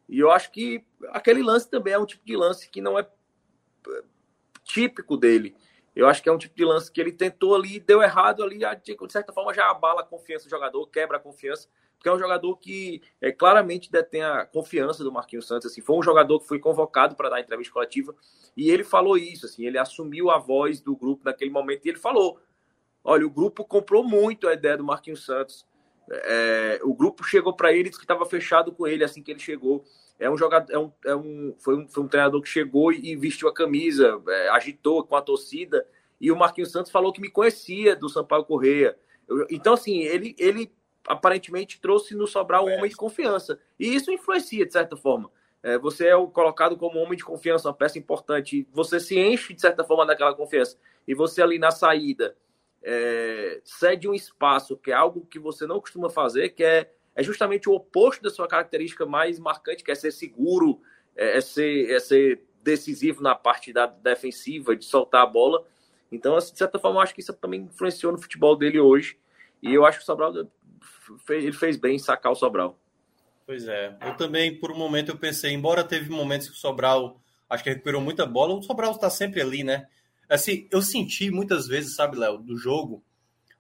[0.10, 3.08] e eu acho que aquele lance também é um tipo de lance que não é
[4.64, 5.56] típico dele.
[5.96, 8.60] Eu acho que é um tipo de lance que ele tentou ali, deu errado ali,
[8.84, 12.20] de certa forma já abala a confiança do jogador, quebra a confiança porque é um
[12.20, 15.72] jogador que é, claramente detém a confiança do Marquinhos Santos.
[15.72, 18.16] Assim, foi um jogador que foi convocado para dar entrevista coletiva
[18.56, 19.46] e ele falou isso.
[19.48, 22.40] Assim, ele assumiu a voz do grupo naquele momento e ele falou:
[23.04, 25.66] olha, o grupo comprou muito a ideia do Marquinhos Santos.
[26.10, 29.40] É, o grupo chegou para ele disse que estava fechado com ele assim que ele
[29.40, 29.84] chegou.
[30.20, 33.16] É um jogador, é um, é um, foi, um, foi um treinador que chegou e
[33.16, 35.86] vestiu a camisa, é, agitou com a torcida.
[36.20, 38.98] E o Marquinhos Santos falou que me conhecia do Sampaio Correia.
[39.50, 40.72] Então, assim, ele, ele
[41.08, 43.60] aparentemente trouxe no Sobral um homem de confiança.
[43.80, 45.32] E isso influencia, de certa forma.
[45.64, 48.68] É, você é o colocado como homem de confiança, uma peça importante.
[48.74, 50.78] Você se enche, de certa forma, daquela confiança.
[51.08, 52.36] E você ali na saída
[52.84, 57.24] é, cede um espaço, que é algo que você não costuma fazer, que é, é
[57.24, 60.82] justamente o oposto da sua característica mais marcante, que é ser seguro,
[61.16, 65.66] é, é ser, é ser decisivo na parte da defensiva, de soltar a bola.
[66.12, 69.18] Então, assim, de certa forma, eu acho que isso também influenciou no futebol dele hoje.
[69.62, 70.34] E eu acho que o Sobral
[71.30, 72.80] ele fez bem em sacar o Sobral.
[73.46, 73.98] Pois é.
[74.02, 77.70] Eu também, por um momento, eu pensei, embora teve momentos que o Sobral acho que
[77.70, 79.88] recuperou muita bola, o Sobral está sempre ali, né?
[80.30, 83.02] Assim, eu senti muitas vezes, sabe, Léo, do jogo,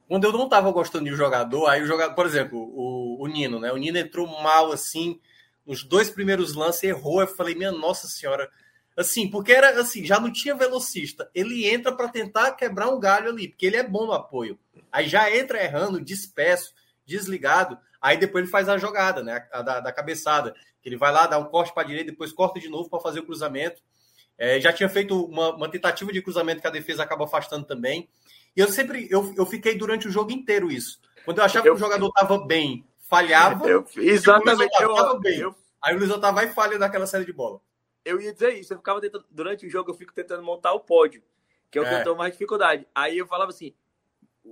[0.07, 3.27] quando eu não estava gostando de um jogador, aí o jogador, por exemplo, o, o
[3.27, 3.71] Nino, né?
[3.71, 5.21] O Nino entrou mal assim,
[5.65, 7.21] nos dois primeiros lances, errou.
[7.21, 8.49] Eu falei, minha nossa senhora,
[8.97, 11.29] Assim, porque era assim, já não tinha velocista.
[11.35, 14.57] Ele entra para tentar quebrar um galho ali, porque ele é bom no apoio.
[14.91, 16.73] Aí já entra errando, disperso,
[17.07, 17.79] desligado.
[18.01, 19.47] Aí depois ele faz a jogada, né?
[19.51, 20.53] A da, da cabeçada.
[20.81, 22.99] Que ele vai lá, dá um corte para a direita, depois corta de novo para
[22.99, 23.81] fazer o cruzamento.
[24.37, 28.07] É, já tinha feito uma, uma, tentativa de cruzamento que a defesa acaba afastando também.
[28.55, 30.99] E eu sempre, eu, eu fiquei durante o jogo inteiro isso.
[31.25, 33.67] Quando eu achava eu, que o jogador estava bem, falhava.
[33.67, 34.83] Eu, exatamente.
[34.83, 35.55] O Luiz eu, bem.
[35.83, 37.59] Aí o Luiz Otávio vai e falha naquela série de bola
[38.07, 38.73] eu ia dizer isso.
[38.73, 41.21] Eu ficava tentando, durante o jogo, eu fico tentando montar o pódio,
[41.69, 41.99] que é o que é.
[41.99, 42.87] eu tenho mais dificuldade.
[42.95, 43.73] Aí eu falava assim: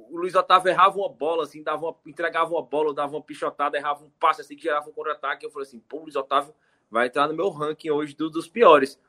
[0.10, 3.78] o Luiz Otávio errava uma bola, assim, dava uma, entregava uma bola, dava uma pichotada,
[3.78, 5.46] errava um passe assim que gerava um contra-ataque.
[5.46, 6.54] Eu falei assim: pô, o Luiz Otávio
[6.90, 9.00] vai entrar no meu ranking hoje do, dos piores.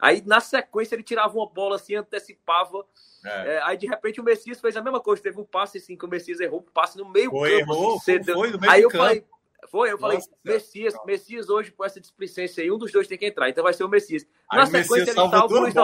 [0.00, 2.84] Aí na sequência ele tirava uma bola assim, antecipava.
[3.24, 3.54] É.
[3.54, 5.22] É, aí de repente o Messias fez a mesma coisa.
[5.22, 7.72] Teve um passe assim que o Messias errou, um passe no meio foi, campo.
[7.72, 9.04] Errou, assim, foi, no meio aí eu campo.
[9.04, 9.24] falei,
[9.68, 13.18] foi, eu falei, Nossa, Messias, Messias hoje com essa displicência aí, um dos dois tem
[13.18, 14.26] que entrar, então vai ser o Messias.
[14.52, 15.74] Na aí sequência ele salva o Luiz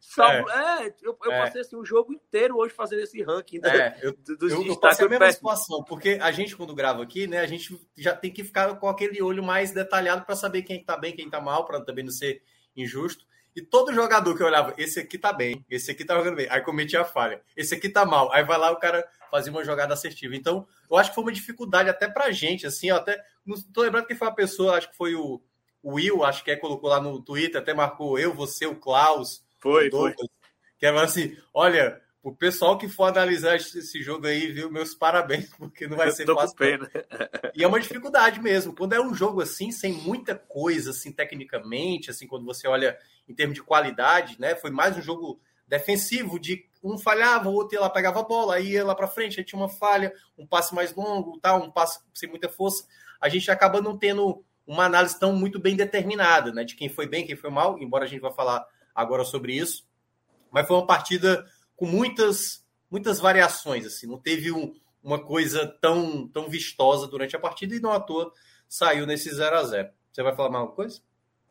[0.00, 0.86] salvo, é.
[0.86, 1.40] é, eu, eu é.
[1.40, 3.58] passei assim, o jogo inteiro hoje fazendo esse ranking.
[3.58, 5.50] Né, é, eu, dos eu, eu passei a mesma péssimo.
[5.50, 8.88] situação, porque a gente quando grava aqui, né, a gente já tem que ficar com
[8.88, 12.12] aquele olho mais detalhado para saber quem tá bem, quem tá mal, para também não
[12.12, 12.42] ser
[12.76, 13.24] injusto.
[13.54, 16.48] E todo jogador que eu olhava, esse aqui tá bem, esse aqui tá jogando bem,
[16.48, 19.64] aí cometia a falha, esse aqui tá mal, aí vai lá o cara fazia uma
[19.64, 20.36] jogada assertiva.
[20.36, 23.18] Então, eu acho que foi uma dificuldade até pra gente, assim, até.
[23.44, 25.42] Não tô lembrando que foi uma pessoa, acho que foi o,
[25.82, 29.42] o Will, acho que é, colocou lá no Twitter, até marcou eu, você, o Klaus.
[29.58, 30.28] Foi, o Douglas, foi.
[30.78, 34.70] Que é assim: olha, o pessoal que for analisar esse jogo aí, viu?
[34.70, 36.56] Meus parabéns, porque não vai ser fácil.
[36.56, 36.90] Pena.
[37.54, 38.74] E é uma dificuldade mesmo.
[38.74, 43.34] Quando é um jogo assim, sem muita coisa, assim, tecnicamente, assim, quando você olha em
[43.34, 44.54] termos de qualidade, né?
[44.54, 48.56] Foi mais um jogo defensivo, de um falhava, o outro ia lá, pegava a bola,
[48.56, 51.70] aí ia lá para frente, aí tinha uma falha, um passe mais longo, tal, um
[51.70, 52.84] passe sem muita força.
[53.20, 56.64] A gente acaba não tendo uma análise tão muito bem determinada, né?
[56.64, 59.86] De quem foi bem, quem foi mal, embora a gente vá falar agora sobre isso.
[60.50, 61.46] Mas foi uma partida
[61.76, 67.40] com muitas, muitas variações, assim, não teve um, uma coisa tão, tão vistosa durante a
[67.40, 68.32] partida e não à toa
[68.68, 71.00] saiu nesse 0 a 0 Você vai falar mais alguma coisa?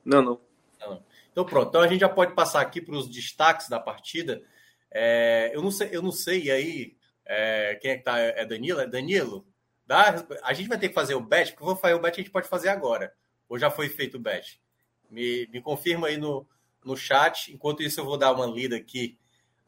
[0.03, 0.41] Não, não.
[0.79, 1.03] não.
[1.31, 4.41] Então pronto, então a gente já pode passar aqui para os destaques da partida.
[4.91, 8.19] É, eu, não sei, eu não sei, e aí, é, quem é que tá?
[8.19, 8.79] É Danilo?
[8.81, 9.45] É Danilo?
[9.85, 12.19] Dá, a gente vai ter que fazer o bet, porque eu vou fazer o bet,
[12.19, 13.13] a gente pode fazer agora.
[13.49, 14.61] Ou já foi feito o bet?
[15.09, 16.47] Me, me confirma aí no,
[16.83, 17.53] no chat.
[17.53, 19.17] Enquanto isso, eu vou dar uma lida aqui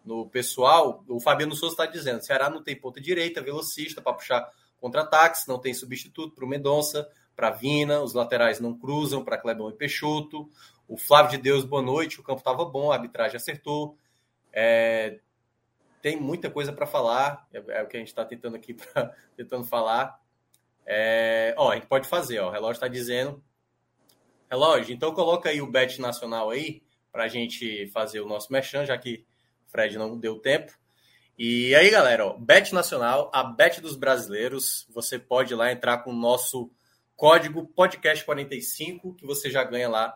[0.03, 4.49] no pessoal, o Fabiano Souza está dizendo: Ceará não tem ponta direita, velocista para puxar
[4.79, 9.69] contra-ataques, não tem substituto para o Mendonça, para Vina, os laterais não cruzam para Clebão
[9.69, 10.49] e Peixoto.
[10.87, 13.97] O Flávio de Deus, boa noite, o campo estava bom, a arbitragem acertou.
[14.53, 15.19] É,
[16.01, 19.13] tem muita coisa para falar, é, é, o que a gente está tentando aqui, pra,
[19.35, 20.19] tentando falar.
[20.85, 23.43] É, ó, a gente pode fazer, ó, o relógio está dizendo.
[24.49, 28.85] Relógio, então coloca aí o bet nacional aí, para a gente fazer o nosso mechan,
[28.85, 29.25] já que
[29.67, 30.71] Fred não deu tempo.
[31.37, 34.85] E aí, galera, ó, Bet Nacional, a Bet dos brasileiros.
[34.91, 36.71] Você pode ir lá entrar com o nosso
[37.15, 40.15] código podcast45, que você já ganha lá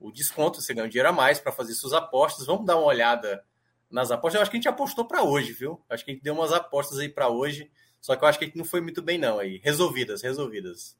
[0.00, 2.46] o desconto, você ganha um dinheiro a mais para fazer suas apostas.
[2.46, 3.44] Vamos dar uma olhada
[3.90, 4.36] nas apostas.
[4.36, 5.80] Eu acho que a gente apostou para hoje, viu?
[5.88, 8.44] Acho que a gente deu umas apostas aí para hoje, só que eu acho que
[8.44, 9.60] a gente não foi muito bem não aí.
[9.62, 10.96] Resolvidas, resolvidas.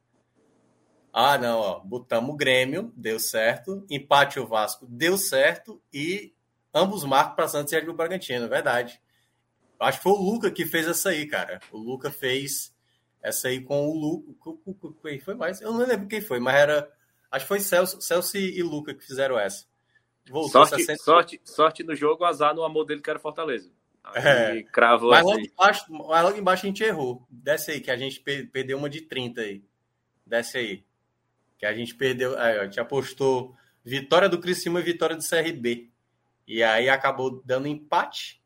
[1.13, 3.87] Ah, não, ó, botamos o Grêmio, deu certo.
[3.89, 6.35] Empate o Vasco, deu certo e
[6.73, 9.01] ambos marcam para Santos e Red Bull Bragantino, verdade.
[9.79, 11.61] Acho que foi o Luca que fez essa aí, cara.
[11.71, 12.75] O Luca fez
[13.23, 14.33] essa aí com o Luca.
[15.03, 15.61] Quem foi mais?
[15.61, 16.93] Eu não lembro quem foi, mas era.
[17.31, 19.67] Acho que foi Celso, Celso e Luca que fizeram essa.
[20.29, 21.03] Voltou sorte, 60...
[21.03, 23.71] sorte, sorte no jogo, azar no amor dele que era Fortaleza.
[24.03, 24.63] Aí é.
[24.63, 27.27] cravou mas, logo embaixo, mas logo embaixo a gente errou.
[27.31, 29.65] Desce aí, que a gente perdeu uma de 30 aí.
[30.27, 30.85] Desce aí.
[31.59, 32.39] Que a gente perdeu.
[32.39, 35.91] Aí, a gente apostou vitória do Criciúma e vitória do CRB.
[36.47, 38.43] E aí acabou dando empate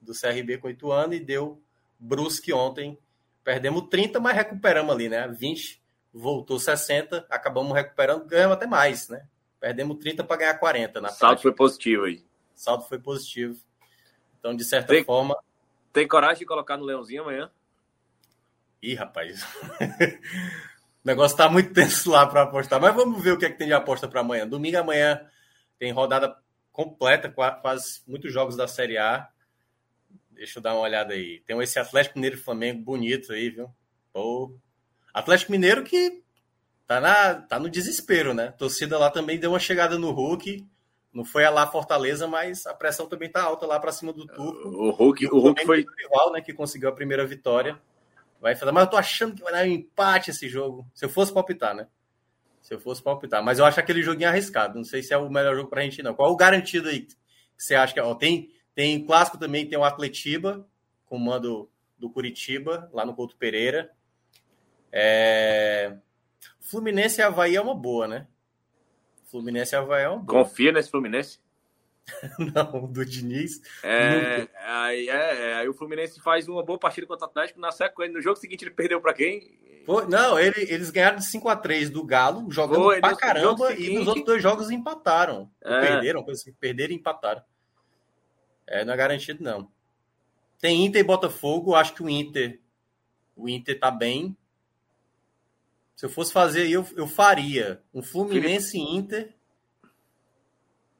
[0.00, 1.62] do CRB com oito anos e deu
[1.98, 2.98] Brusque ontem.
[3.42, 5.26] Perdemos 30, mas recuperamos ali, né?
[5.28, 9.26] 20, voltou 60, acabamos recuperando, ganhamos até mais, né?
[9.62, 12.20] Perdemos 30 para ganhar 40 na Saldo foi positivo aí.
[12.52, 13.56] Saldo foi positivo.
[14.36, 15.38] Então, de certa tem, forma.
[15.92, 17.48] Tem coragem de colocar no Leãozinho amanhã?
[18.82, 19.46] Ih, rapaz.
[21.04, 22.80] O negócio tá muito tenso lá para apostar.
[22.80, 24.46] Mas vamos ver o que é que tem de aposta para amanhã.
[24.46, 25.28] Domingo amanhã
[25.76, 26.36] tem rodada
[26.70, 29.28] completa, quase muitos jogos da Série A.
[30.30, 31.40] Deixa eu dar uma olhada aí.
[31.40, 33.68] Tem esse Atlético Mineiro e Flamengo bonito aí, viu?
[34.12, 34.56] Pô.
[35.12, 36.21] Atlético Mineiro que
[36.94, 38.48] tá, na, tá no desespero, né?
[38.48, 40.66] A torcida lá também deu uma chegada no Hulk.
[41.12, 44.26] Não foi a lá Fortaleza, mas a pressão também tá alta lá para cima do
[44.26, 44.68] Turco.
[44.68, 47.78] O Hulk, o, o Hulk foi rival, né, que conseguiu a primeira vitória.
[48.40, 50.86] Vai falar, mas eu tô achando que vai dar um empate esse jogo.
[50.94, 51.86] Se eu fosse palpitar, né?
[52.60, 54.76] Se eu fosse palpitar, mas eu acho aquele joguinho arriscado.
[54.76, 56.14] Não sei se é o melhor jogo pra gente não.
[56.14, 57.14] Qual o garantido aí que
[57.56, 58.02] você acha que é?
[58.02, 60.66] Ó, tem tem clássico também, tem o Atletiba,
[61.06, 63.90] com o mando do Curitiba, lá no Couto Pereira.
[64.90, 65.96] É...
[66.62, 68.26] Fluminense e Havaí é uma boa, né?
[69.26, 70.44] Fluminense e Havaí é uma boa.
[70.44, 71.38] Confia nesse Fluminense?
[72.38, 73.60] Não, do Diniz.
[73.82, 77.60] É, aí, é, é, aí o Fluminense faz uma boa partida contra o Atlético.
[77.60, 79.58] Na sequência, no jogo seguinte, ele perdeu para quem?
[80.08, 83.90] Não, ele, eles ganharam de 5 a 3 do Galo, jogando Pô, pra caramba, seguinte...
[83.90, 85.50] e nos outros dois jogos empataram.
[85.60, 85.80] É.
[85.80, 86.24] Perderam,
[86.60, 87.42] perderam e empataram.
[88.66, 89.68] É, não é garantido, não.
[90.60, 92.60] Tem Inter e Botafogo, acho que o Inter.
[93.34, 94.36] O Inter tá bem.
[96.02, 98.92] Se eu fosse fazer, eu, eu faria um Fluminense Felipe.
[98.92, 99.34] Inter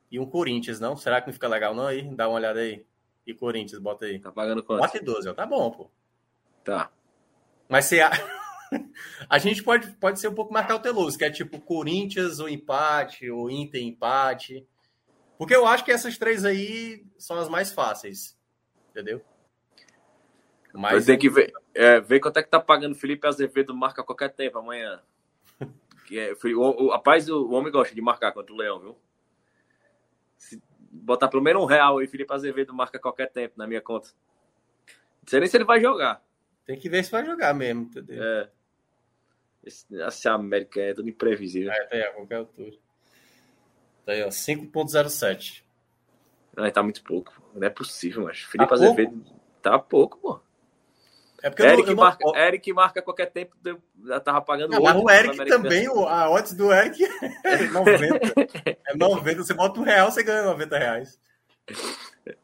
[0.08, 0.97] e um Corinthians, não?
[0.97, 1.89] Será que não fica legal, não?
[1.89, 2.86] Aí, dá uma olhada aí.
[3.26, 4.20] E Corinthians, bota aí.
[4.20, 4.81] Tá pagando quanto?
[4.81, 5.90] Bota 12, tá bom, pô.
[6.62, 6.92] Tá.
[7.68, 7.98] Mas você.
[9.28, 13.28] a gente pode, pode ser um pouco mais cauteloso, que é tipo Corinthians ou empate,
[13.28, 14.64] ou Inter empate.
[15.36, 18.39] Porque eu acho que essas três aí são as mais fáceis.
[18.92, 19.20] Entendeu?
[20.73, 24.05] Mas tem que ver, é, ver quanto é que tá pagando Felipe Azevedo marca a
[24.05, 25.01] qualquer tempo amanhã.
[26.07, 28.99] que é, o, o, rapaz, o, o, homem gosta de marcar contra o Leão, viu?
[30.39, 33.81] Se botar pelo menos um real aí, Felipe Azevedo marca a qualquer tempo na minha
[33.81, 34.09] conta.
[35.23, 36.23] Não sei nem se ele vai jogar.
[36.65, 38.23] Tem que ver se vai jogar mesmo, entendeu?
[38.23, 38.51] É.
[39.65, 41.70] Esse, essa América é tudo imprevisível.
[41.70, 42.76] É, tem a qualquer altura.
[44.05, 45.62] Tá aí, ó, 5.07.
[46.57, 47.33] Não, tá muito pouco.
[47.55, 49.41] Não é possível, mas Felipe tá Azevedo pouco?
[49.62, 50.41] tá pouco, pô.
[51.43, 52.39] É porque Eric, eu não, marca, eu não...
[52.39, 53.57] Eric marca qualquer tempo,
[54.05, 57.03] já tava pagando não, o Eric também, a odds do Eric
[57.45, 58.19] é 90.
[58.87, 59.43] é 90.
[59.43, 61.19] Você bota um real, você ganha 90 reais.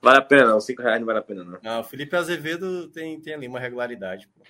[0.02, 1.58] Vale a pena não, 5 reais não vale a pena não.
[1.62, 4.28] Não, o Felipe Azevedo tem, tem ali uma regularidade.
[4.28, 4.44] Pô.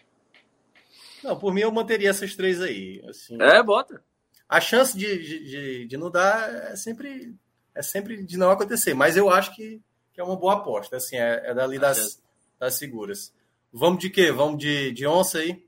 [1.22, 3.02] Não, por mim eu manteria essas três aí.
[3.06, 4.02] Assim, é, bota
[4.48, 7.34] a chance de, de, de, não dar é sempre,
[7.74, 8.94] é sempre de não acontecer.
[8.94, 9.80] Mas eu acho que,
[10.12, 10.96] que é uma boa aposta.
[10.96, 12.22] Assim, é, é dali das,
[12.58, 13.32] das seguras.
[13.72, 14.32] Vamos de quê?
[14.32, 15.66] Vamos de, de onça aí?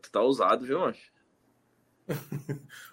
[0.00, 1.12] Tu tá ousado, viu, mancho?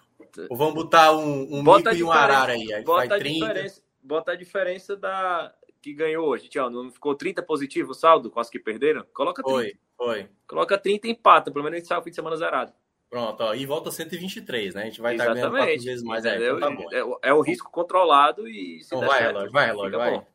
[0.50, 2.72] Ou vamos botar um, um mico e um arara aí.
[2.72, 6.48] aí bota, a diferença, bota a diferença da que ganhou hoje.
[6.48, 9.06] Tchau, não ficou 30 positivo o saldo com as que perderam?
[9.14, 9.56] Coloca 30.
[9.56, 10.28] Foi, foi.
[10.46, 11.50] Coloca 30 e empata.
[11.50, 12.72] Pelo menos a gente sai o fim de semana zerado.
[13.08, 14.82] Pronto, ó, e volta 123, né?
[14.82, 16.24] A gente vai estar ganhando quatro vezes mais.
[16.24, 18.80] É, então tá é, é o risco controlado e.
[18.84, 20.10] então vai, certo, relógio, vai, relógio, vai.
[20.10, 20.26] Bom.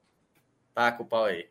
[0.74, 1.51] Taca o pau aí.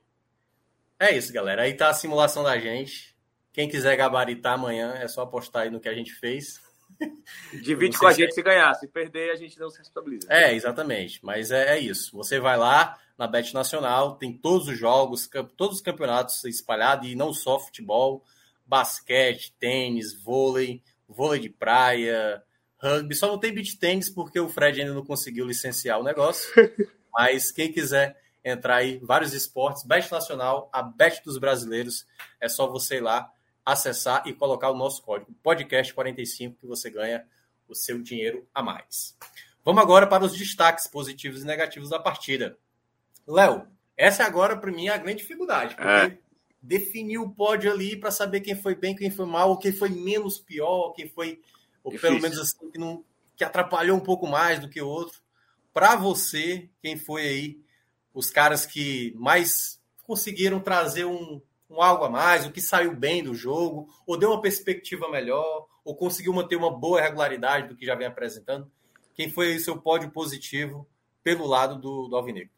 [1.00, 1.62] É isso, galera.
[1.62, 3.16] Aí tá a simulação da gente.
[3.52, 6.60] Quem quiser gabaritar amanhã, é só apostar aí no que a gente fez.
[7.64, 8.74] Divide com a gente se ganhar.
[8.74, 10.26] Se perder, a gente não se responsabiliza.
[10.30, 11.24] É, exatamente.
[11.24, 12.16] Mas é, é, isso.
[12.16, 17.14] Você vai lá na Bet Nacional, tem todos os jogos, todos os campeonatos espalhados, e
[17.14, 18.22] não só futebol,
[18.66, 22.42] basquete, tênis, vôlei vôlei de praia,
[22.78, 23.14] rugby.
[23.14, 26.48] Só não tem beach tênis porque o Fred ainda não conseguiu licenciar o negócio.
[27.12, 32.06] Mas quem quiser entrar aí, vários esportes, Bet Nacional, a Bet dos brasileiros,
[32.40, 33.32] é só você ir lá,
[33.64, 37.26] acessar e colocar o nosso código podcast45 que você ganha
[37.68, 39.16] o seu dinheiro a mais.
[39.64, 42.58] Vamos agora para os destaques positivos e negativos da partida.
[43.26, 46.18] Léo, essa agora para mim é a grande dificuldade, porque é
[46.62, 50.38] definir o pódio ali para saber quem foi bem, quem foi mal, quem foi menos
[50.38, 51.40] pior, quem foi,
[51.82, 52.10] ou Difícil.
[52.10, 53.04] pelo menos assim, que, não,
[53.36, 55.20] que atrapalhou um pouco mais do que o outro.
[55.72, 57.60] Para você, quem foi aí
[58.20, 61.40] os caras que mais conseguiram trazer um,
[61.70, 65.66] um algo a mais, o que saiu bem do jogo, ou deu uma perspectiva melhor,
[65.82, 68.70] ou conseguiu manter uma boa regularidade do que já vem apresentando?
[69.14, 70.86] Quem foi aí seu pódio positivo
[71.22, 72.52] pelo lado do, do Alvinegro?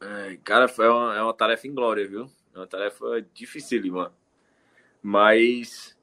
[0.00, 2.28] É, cara, foi uma, é uma tarefa inglória, viu?
[2.52, 4.12] É uma tarefa dificílima.
[5.00, 5.96] Mas.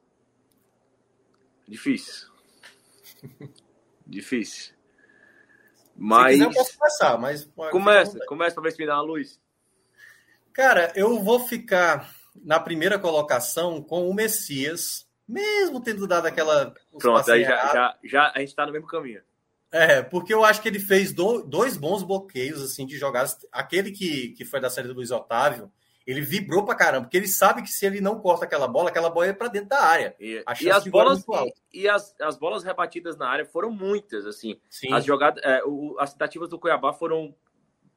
[1.68, 2.28] Difícil.
[4.06, 4.73] Difícil.
[5.96, 6.38] Mas.
[6.38, 7.50] Se quiser, eu posso começar, mas.
[7.70, 9.40] Começa, começa para ver se me dá uma luz.
[10.52, 12.10] Cara, eu vou ficar
[12.44, 16.74] na primeira colocação com o Messias, mesmo tendo dado aquela.
[16.98, 19.22] Pronto, aí já, já, já, a gente está no mesmo caminho.
[19.70, 23.36] É, porque eu acho que ele fez do, dois bons bloqueios assim de jogadas.
[23.50, 25.70] Aquele que, que foi da série do Luiz Otávio,
[26.06, 29.08] ele vibrou pra caramba, porque ele sabe que se ele não corta aquela bola, aquela
[29.08, 30.14] bola é para dentro da área.
[30.20, 31.24] E, e as bolas
[31.72, 34.60] e, e, as, as bolas rebatidas na área foram muitas, assim.
[34.68, 34.92] Sim.
[34.92, 37.34] As jogadas, é, o, as tentativas do Cuiabá foram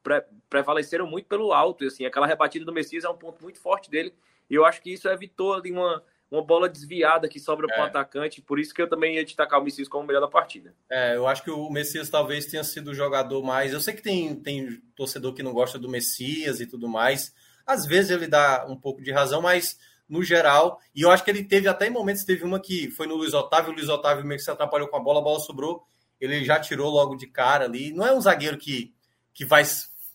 [0.02, 3.90] pre, prevaleceram muito pelo alto, assim, aquela rebatida do Messias é um ponto muito forte
[3.90, 4.14] dele,
[4.48, 7.74] e eu acho que isso evitou ali uma uma bola desviada que sobra é.
[7.74, 10.20] para o atacante, por isso que eu também ia destacar o Messias como o melhor
[10.20, 10.74] da partida.
[10.90, 13.72] É, eu acho que o Messias talvez tenha sido o jogador mais.
[13.72, 17.34] Eu sei que tem, tem torcedor que não gosta do Messias e tudo mais,
[17.68, 21.30] às vezes ele dá um pouco de razão, mas no geral, e eu acho que
[21.30, 24.24] ele teve até em momentos, teve uma que foi no Luiz Otávio, o Luiz Otávio
[24.24, 25.86] meio que se atrapalhou com a bola, a bola sobrou,
[26.18, 27.92] ele já tirou logo de cara ali.
[27.92, 28.94] Não é um zagueiro que,
[29.34, 29.62] que vai,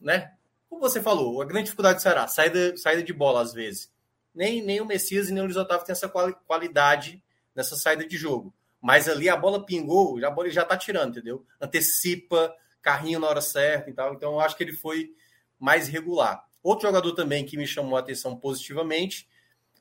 [0.02, 0.34] né?
[0.68, 3.92] Como você falou, a grande dificuldade será saída, saída de bola às vezes.
[4.34, 7.24] Nem, nem o Messias e nem o Luiz Otávio tem essa qualidade
[7.56, 8.52] nessa saída de jogo.
[8.82, 11.46] Mas ali a bola pingou, a bola já tá tirando, entendeu?
[11.62, 14.16] Antecipa, carrinho na hora certa e tal.
[14.16, 15.14] Então eu acho que ele foi
[15.60, 16.44] mais regular.
[16.64, 19.28] Outro jogador também que me chamou a atenção positivamente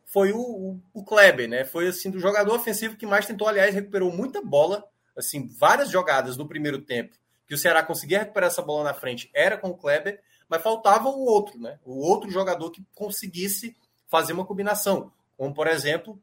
[0.04, 1.64] foi o, o, o, Kleber, né?
[1.64, 4.84] Foi assim do jogador ofensivo que mais tentou, aliás, recuperou muita bola,
[5.16, 9.30] assim, várias jogadas no primeiro tempo que o Ceará conseguia recuperar essa bola na frente
[9.34, 11.78] era com o Kleber, mas faltava o outro, né?
[11.84, 13.76] O outro jogador que conseguisse
[14.08, 16.18] fazer uma combinação, como por exemplo,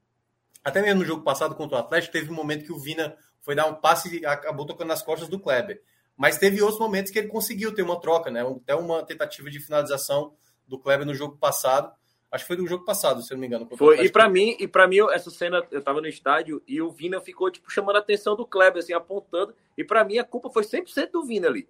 [0.63, 3.55] até mesmo no jogo passado contra o Atlético teve um momento que o Vina foi
[3.55, 5.81] dar um passe e acabou tocando nas costas do Kleber.
[6.17, 8.41] Mas teve outros momentos que ele conseguiu ter uma troca, né?
[8.41, 10.33] Até uma tentativa de finalização
[10.69, 11.91] do Kleber no jogo passado.
[12.31, 13.67] Acho que foi do jogo passado, se eu não me engano.
[13.75, 16.91] Foi, e para mim, e para mim essa cena, eu tava no estádio e o
[16.91, 20.49] Vina ficou tipo chamando a atenção do Kleber assim, apontando, e para mim a culpa
[20.49, 21.67] foi 100% do Vina ali.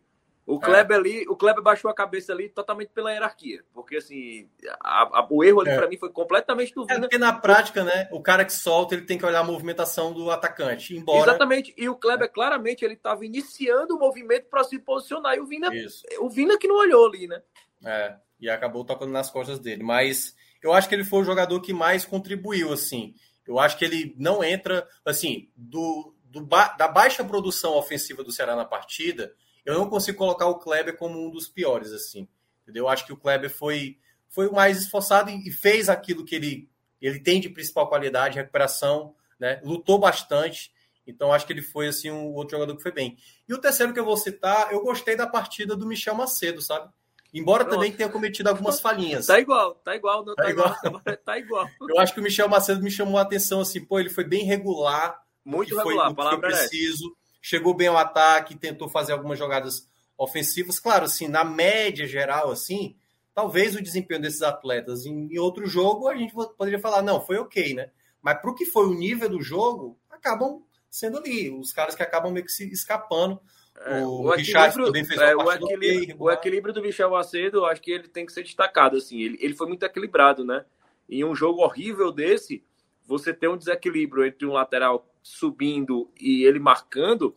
[0.49, 0.59] O é.
[0.59, 0.99] Kleber é.
[0.99, 4.49] ali, o Kleber baixou a cabeça ali totalmente pela hierarquia, porque assim,
[4.81, 5.77] a, a, o erro ali é.
[5.77, 6.97] para mim foi completamente do é, Vina.
[6.97, 10.11] É porque na prática, né, o cara que solta, ele tem que olhar a movimentação
[10.11, 11.73] do atacante, embora Exatamente.
[11.77, 15.73] E o Kleber claramente ele estava iniciando o movimento para se posicionar e o Vina,
[15.73, 16.03] Isso.
[16.19, 17.41] o Vina que não olhou ali, né?
[17.85, 19.83] É e acabou tocando nas costas dele.
[19.83, 23.13] Mas eu acho que ele foi o jogador que mais contribuiu, assim.
[23.45, 28.55] Eu acho que ele não entra, assim, do, do da baixa produção ofensiva do Ceará
[28.55, 29.33] na partida,
[29.65, 32.27] eu não consigo colocar o Kleber como um dos piores, assim.
[32.63, 32.85] Entendeu?
[32.85, 33.97] Eu acho que o Kleber foi,
[34.29, 36.69] foi o mais esforçado e, e fez aquilo que ele,
[37.01, 39.59] ele tem de principal qualidade, recuperação, né?
[39.63, 40.71] Lutou bastante.
[41.05, 43.17] Então, acho que ele foi, assim, um outro jogador que foi bem.
[43.47, 46.91] E o terceiro que eu vou citar, eu gostei da partida do Michel Macedo, sabe?
[47.33, 47.75] Embora Pronto.
[47.75, 49.27] também tenha cometido algumas falhinhas.
[49.27, 50.75] Tá igual, tá igual, não, tá, tá igual.
[50.83, 51.01] igual.
[51.25, 51.69] tá igual.
[51.89, 54.43] Eu acho que o Michel Macedo me chamou a atenção assim, pô, ele foi bem
[54.43, 55.21] regular.
[55.45, 57.15] Muito regular, foi, a palavra foi preciso.
[57.15, 60.79] É chegou bem ao ataque, tentou fazer algumas jogadas ofensivas.
[60.79, 62.95] Claro, assim, na média geral, assim,
[63.33, 67.37] talvez o desempenho desses atletas em, em outro jogo a gente poderia falar, não, foi
[67.37, 67.89] ok, né?
[68.21, 72.03] Mas para o que foi o nível do jogo, acabam sendo ali, os caras que
[72.03, 73.39] acabam meio que se escapando
[73.77, 77.91] é, o, o também fez é, o, equilíbrio, o equilíbrio do Michel Macedo, acho que
[77.91, 78.97] ele tem que ser destacado.
[78.97, 80.65] Assim, ele, ele foi muito equilibrado, né?
[81.07, 82.63] Em um jogo horrível desse,
[83.05, 87.33] você ter um desequilíbrio entre um lateral subindo e ele marcando,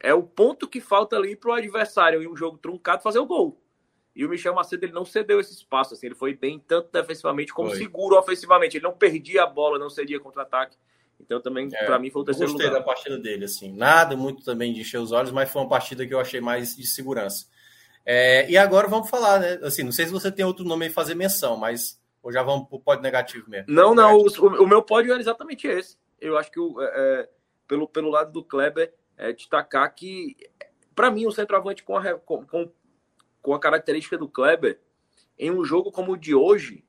[0.00, 3.26] é o ponto que falta ali para o adversário em um jogo truncado fazer o
[3.26, 3.60] gol.
[4.14, 7.52] E o Michel Macedo ele não cedeu esse espaço, assim, ele foi bem tanto defensivamente
[7.52, 7.78] como foi.
[7.78, 8.76] seguro ofensivamente.
[8.76, 10.76] Ele não perdia a bola, não cedia contra-ataque.
[11.20, 12.80] Então também, é, para mim, foi o terceiro gostei lugar.
[12.80, 13.72] da partida dele, assim.
[13.72, 16.76] Nada muito também de encher os olhos, mas foi uma partida que eu achei mais
[16.76, 17.46] de segurança.
[18.04, 19.58] É, e agora vamos falar, né?
[19.62, 22.68] Assim, não sei se você tem outro nome aí fazer menção, mas ou já vamos
[22.68, 23.72] pro pódio negativo mesmo.
[23.72, 25.96] Não, não, o, o, meu pódio era exatamente esse.
[26.20, 27.28] Eu acho que é, é,
[27.66, 30.36] pelo, pelo lado do Kleber, é destacar que,
[30.94, 32.70] para mim, o centroavante com a, com,
[33.42, 34.80] com a característica do Kleber,
[35.38, 36.84] em um jogo como o de hoje,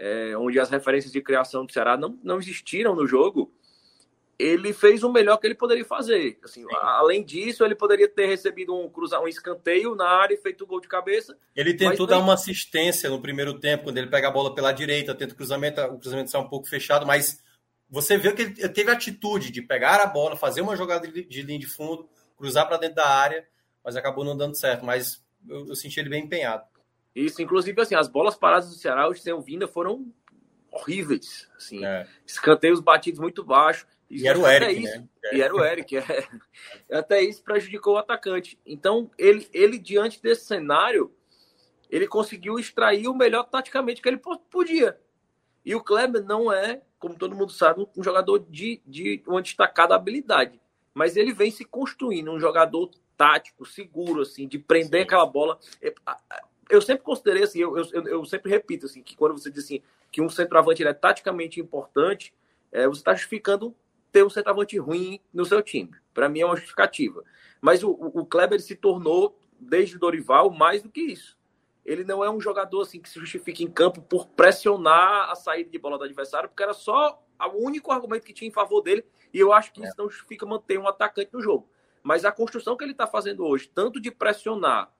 [0.00, 3.52] é, onde as referências de criação do Ceará não, não existiram no jogo,
[4.38, 6.38] ele fez o melhor que ele poderia fazer.
[6.42, 10.64] Assim, além disso, ele poderia ter recebido um cruzar um escanteio na área e feito
[10.64, 11.36] o gol de cabeça.
[11.54, 15.14] Ele tentou dar uma assistência no primeiro tempo, quando ele pega a bola pela direita,
[15.14, 17.42] tenta o cruzamento, o cruzamento sai um pouco fechado, mas
[17.90, 21.42] você vê que ele teve a atitude de pegar a bola, fazer uma jogada de
[21.42, 23.46] linha de fundo, cruzar para dentro da área,
[23.84, 24.82] mas acabou não dando certo.
[24.82, 26.64] Mas eu, eu senti ele bem empenhado.
[27.14, 30.12] Isso, inclusive, assim, as bolas paradas do Ceará hoje sem Vinda foram
[30.70, 31.48] horríveis.
[31.56, 32.06] Assim, é.
[32.24, 33.86] escanteios batidos muito baixo.
[34.08, 35.08] E era o Eric, isso, né?
[35.32, 35.96] E era o Eric.
[35.96, 36.28] É.
[36.90, 38.58] Até isso prejudicou o atacante.
[38.66, 41.12] Então, ele, ele, diante desse cenário,
[41.88, 44.98] ele conseguiu extrair o melhor taticamente que ele podia.
[45.64, 49.94] E o Kleber não é, como todo mundo sabe, um jogador de, de uma destacada
[49.94, 50.60] habilidade.
[50.92, 55.04] Mas ele vem se construindo, um jogador tático, seguro, assim, de prender Sim.
[55.04, 55.58] aquela bola.
[56.70, 59.64] É, eu sempre considerei assim, eu, eu, eu, sempre repito assim, que quando você diz
[59.64, 62.32] assim, que um centroavante é taticamente importante,
[62.70, 63.74] é, você está justificando
[64.12, 65.90] ter um centroavante ruim no seu time.
[66.14, 67.24] Para mim é uma justificativa.
[67.60, 71.38] Mas o, o Kleber se tornou, desde o Dorival, mais do que isso.
[71.84, 75.70] ele não é um jogador assim que se justifica em campo por pressionar a saída
[75.70, 79.04] de bola do adversário, porque era só o único argumento que tinha em favor dele,
[79.32, 81.68] e eu acho que isso não justifica manter um atacante no jogo.
[82.02, 84.90] Mas a construção que ele está fazendo hoje, tanto de pressionar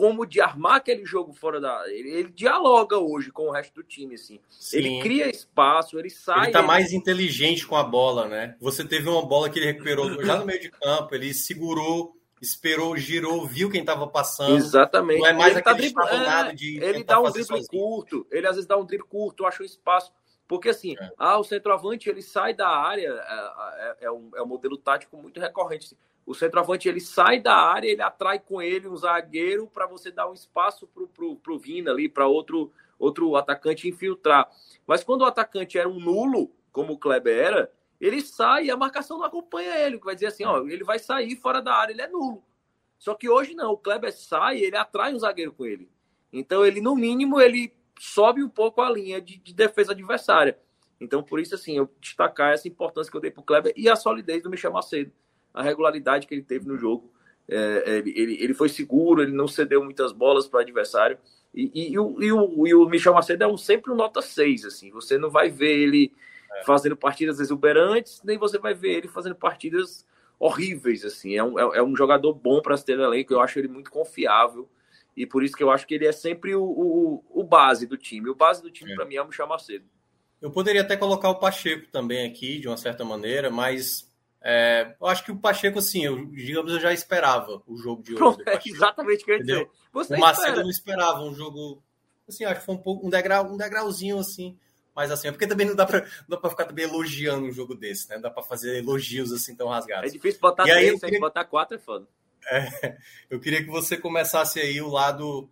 [0.00, 1.84] como de armar aquele jogo fora da.
[1.86, 4.40] Ele, ele, dialoga hoje com o resto do time, assim.
[4.48, 4.78] Sim.
[4.78, 6.44] Ele cria espaço, ele sai.
[6.44, 6.68] Ele tá ele...
[6.68, 8.56] mais inteligente com a bola, né?
[8.60, 12.96] Você teve uma bola que ele recuperou já no meio de campo, ele segurou, esperou,
[12.96, 14.56] girou, viu quem tava passando.
[14.56, 15.20] Exatamente.
[15.20, 16.82] Não é mais ele aquele tá é, de.
[16.82, 20.10] Ele dá um drible curto, ele às vezes dá um drible curto, acha o espaço.
[20.48, 21.10] Porque assim, é.
[21.18, 25.18] ah, o centroavante ele sai da área, é, é, é, um, é um modelo tático
[25.18, 25.94] muito recorrente.
[26.30, 30.30] O centroavante ele sai da área, ele atrai com ele um zagueiro para você dar
[30.30, 34.48] um espaço para pro, pro Vina ali, para outro, outro atacante infiltrar.
[34.86, 38.76] Mas quando o atacante era um nulo, como o Kleber era, ele sai e a
[38.76, 39.98] marcação não acompanha ele.
[39.98, 42.44] Vai dizer assim, ó, ele vai sair fora da área, ele é nulo.
[42.96, 45.90] Só que hoje não, o Kleber sai ele atrai um zagueiro com ele.
[46.32, 50.56] Então ele, no mínimo, ele sobe um pouco a linha de, de defesa adversária.
[51.00, 53.88] Então, por isso, assim, eu destacar essa importância que eu dei para o Kleber e
[53.88, 55.10] a solidez do Michel Macedo
[55.52, 57.12] a regularidade que ele teve no jogo.
[57.48, 61.18] É, ele, ele, ele, foi seguro, ele não cedeu muitas bolas para o adversário.
[61.52, 64.22] E, e, e, o, e, o, e o Michel Macedo é um, sempre um nota
[64.22, 64.64] 6.
[64.64, 64.90] Assim.
[64.90, 66.12] Você não vai ver ele
[66.52, 66.64] é.
[66.64, 70.06] fazendo partidas exuberantes, nem você vai ver ele fazendo partidas
[70.38, 71.04] horríveis.
[71.04, 71.36] assim.
[71.36, 73.68] É um, é, é um jogador bom para se ter no elenco, eu acho ele
[73.68, 74.68] muito confiável.
[75.16, 77.96] E por isso que eu acho que ele é sempre o, o, o base do
[77.96, 78.30] time.
[78.30, 78.94] O base do time, é.
[78.94, 79.84] para mim, é o Michel Macedo.
[80.40, 84.09] Eu poderia até colocar o Pacheco também aqui, de uma certa maneira, mas
[84.42, 88.14] é, eu acho que o Pacheco, assim, eu, digamos, eu já esperava o jogo de
[88.14, 88.38] hoje.
[88.46, 89.70] É exatamente o que eu ia dizer.
[89.92, 90.62] Você o Macedo espera.
[90.62, 91.82] não esperava um jogo.
[92.28, 94.56] Assim, acho que foi um pouco um degrau, um degrauzinho assim.
[94.94, 97.52] Mas assim, é porque também não dá pra, não dá pra ficar também elogiando um
[97.52, 98.16] jogo desse, né?
[98.16, 100.10] Não dá pra fazer elogios assim tão rasgados.
[100.10, 101.20] É difícil botar e três, aí, queria...
[101.20, 102.06] botar quatro é foda.
[102.50, 102.96] É,
[103.28, 105.48] eu queria que você começasse aí o lado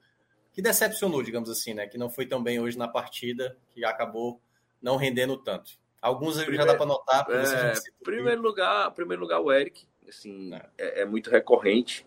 [0.53, 1.87] que decepcionou, digamos assim, né?
[1.87, 4.41] Que não foi tão bem hoje na partida, que acabou
[4.83, 5.78] não rendendo tanto.
[6.01, 7.27] Alguns primeiro, já dá para notar.
[7.31, 7.73] É,
[8.05, 12.07] primeiro lugar, primeiro lugar o Eric, assim, é, é, é muito recorrente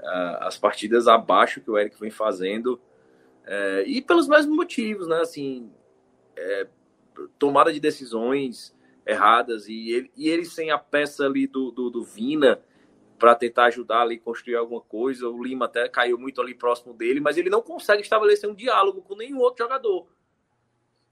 [0.00, 2.80] uh, as partidas abaixo que o Eric vem fazendo
[3.44, 5.20] é, e pelos mesmos motivos, né?
[5.20, 5.70] Assim,
[6.36, 6.66] é,
[7.38, 8.74] tomada de decisões
[9.06, 12.60] erradas e ele, e ele sem a peça ali do, do, do Vina
[13.18, 15.28] para tentar ajudar ali construir alguma coisa.
[15.28, 19.02] O Lima até caiu muito ali próximo dele, mas ele não consegue estabelecer um diálogo
[19.02, 20.06] com nenhum outro jogador.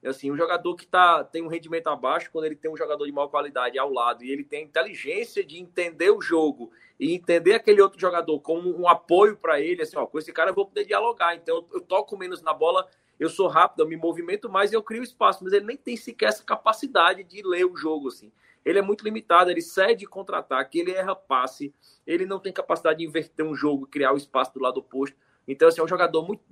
[0.03, 3.13] Assim, um jogador que tá, tem um rendimento abaixo, quando ele tem um jogador de
[3.13, 7.83] maior qualidade ao lado e ele tem inteligência de entender o jogo e entender aquele
[7.83, 10.87] outro jogador como um apoio para ele, assim, ó, com esse cara eu vou poder
[10.87, 11.35] dialogar.
[11.35, 12.89] Então eu, toco menos na bola,
[13.19, 15.99] eu sou rápido, eu me movimento mais e eu crio espaço, mas ele nem tem
[15.99, 18.33] sequer essa capacidade de ler o jogo, assim.
[18.65, 21.75] Ele é muito limitado, ele cede contra-ataque, ele erra passe,
[22.07, 25.17] ele não tem capacidade de inverter um jogo, criar o espaço do lado oposto.
[25.47, 26.43] Então, assim, é um jogador muito,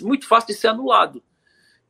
[0.00, 1.22] muito fácil de ser anulado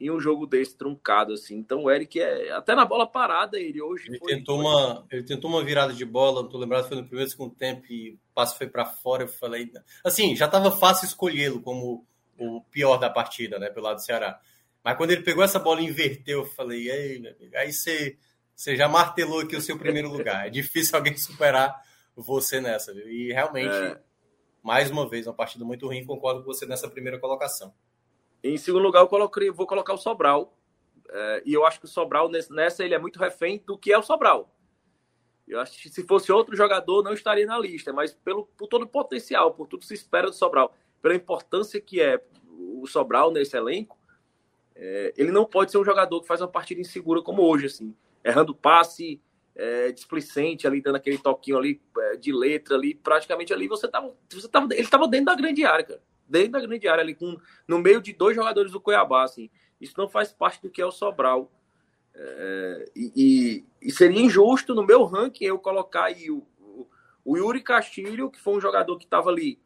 [0.01, 1.57] em um jogo desse truncado assim.
[1.57, 5.23] Então o Eric é até na bola parada ele hoje ele foi, tentou uma ele
[5.23, 8.18] tentou uma virada de bola, não tô lembrado foi no primeiro segundo tempo e o
[8.35, 9.70] passe foi para fora, eu falei,
[10.05, 12.07] assim, já estava fácil escolhê-lo como
[12.39, 14.41] o pior da partida, né, pelo lado do Ceará.
[14.85, 18.17] Mas quando ele pegou essa bola e inverteu, eu falei, aí, aí você
[18.59, 20.49] você já martelou aqui o seu primeiro lugar.
[20.49, 21.81] É difícil alguém superar
[22.17, 23.09] você nessa, viu?
[23.09, 24.01] E realmente é.
[24.60, 27.73] mais uma vez uma partida muito ruim, concordo com você nessa primeira colocação.
[28.42, 30.57] Em segundo lugar, eu coloquei, vou colocar o Sobral.
[31.10, 33.99] É, e eu acho que o Sobral, nessa, ele é muito refém do que é
[33.99, 34.55] o Sobral.
[35.47, 38.83] Eu acho que se fosse outro jogador, não estaria na lista, mas pelo, por todo
[38.83, 43.31] o potencial, por tudo que se espera do Sobral, pela importância que é o Sobral
[43.31, 43.99] nesse elenco,
[44.75, 47.94] é, ele não pode ser um jogador que faz uma partida insegura como hoje, assim,
[48.23, 49.20] errando passe,
[49.57, 54.15] é, displicente ali, dando aquele toquinho ali é, de letra ali, praticamente ali você tava,
[54.31, 57.36] você tava, ele estava dentro da grande área, cara dentro da grande área, ali com,
[57.66, 59.24] no meio de dois jogadores do Cuiabá.
[59.24, 59.50] Assim.
[59.81, 61.50] Isso não faz parte do que é o Sobral.
[62.15, 66.89] É, e, e, seria injusto no meu ranking eu colocar aí o, o,
[67.24, 69.60] o Yuri Castilho, que foi um jogador que estava ali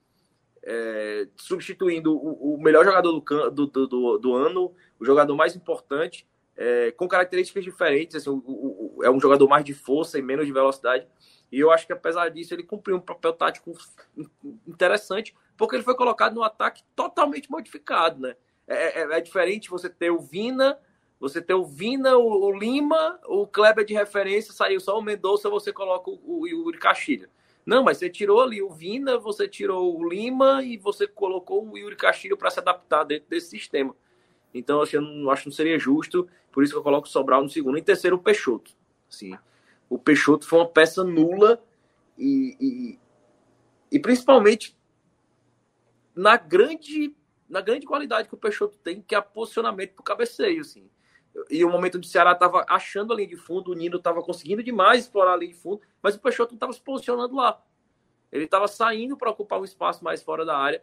[0.63, 6.27] é, substituindo o, o, melhor jogador do, do, do, do, ano, o jogador mais importante,
[6.57, 8.17] é, com características diferentes.
[8.17, 11.07] Assim, o, é um jogador mais de força e menos de velocidade.
[11.51, 13.73] E eu acho que apesar disso ele cumpriu um papel tático
[14.67, 18.35] interessante, porque ele foi colocado no ataque totalmente modificado, né?
[18.67, 20.77] É, é, é, diferente você ter o Vina,
[21.21, 25.49] você ter o Vina, o, o, Lima, o Kleber de referência, saiu só o Mendonça,
[25.49, 27.29] você coloca o, o Yuri Castilho.
[27.65, 31.79] Não, mas você tirou ali o Vina, você tirou o Lima e você colocou o
[31.79, 33.95] Yuri Castilho para se adaptar dentro desse sistema.
[34.53, 37.11] Então, assim, eu não, acho que não seria justo, por isso que eu coloco o
[37.11, 37.79] Sobral no segundo.
[37.79, 38.73] Em terceiro, o Peixoto.
[39.09, 39.39] Assim,
[39.89, 41.63] o Peixoto foi uma peça nula
[42.19, 42.99] e, e,
[43.93, 44.77] e principalmente
[46.15, 47.15] na grande
[47.49, 50.89] na grande qualidade que o Peixoto tem, que é posicionamento o cabeceio, assim.
[51.51, 54.23] E o momento onde o Ceará estava achando a linha de fundo, o Nino estava
[54.23, 57.63] conseguindo demais explorar a linha de fundo, mas o Peixoto não estava se posicionando lá.
[58.31, 60.83] Ele estava saindo para ocupar um espaço mais fora da área.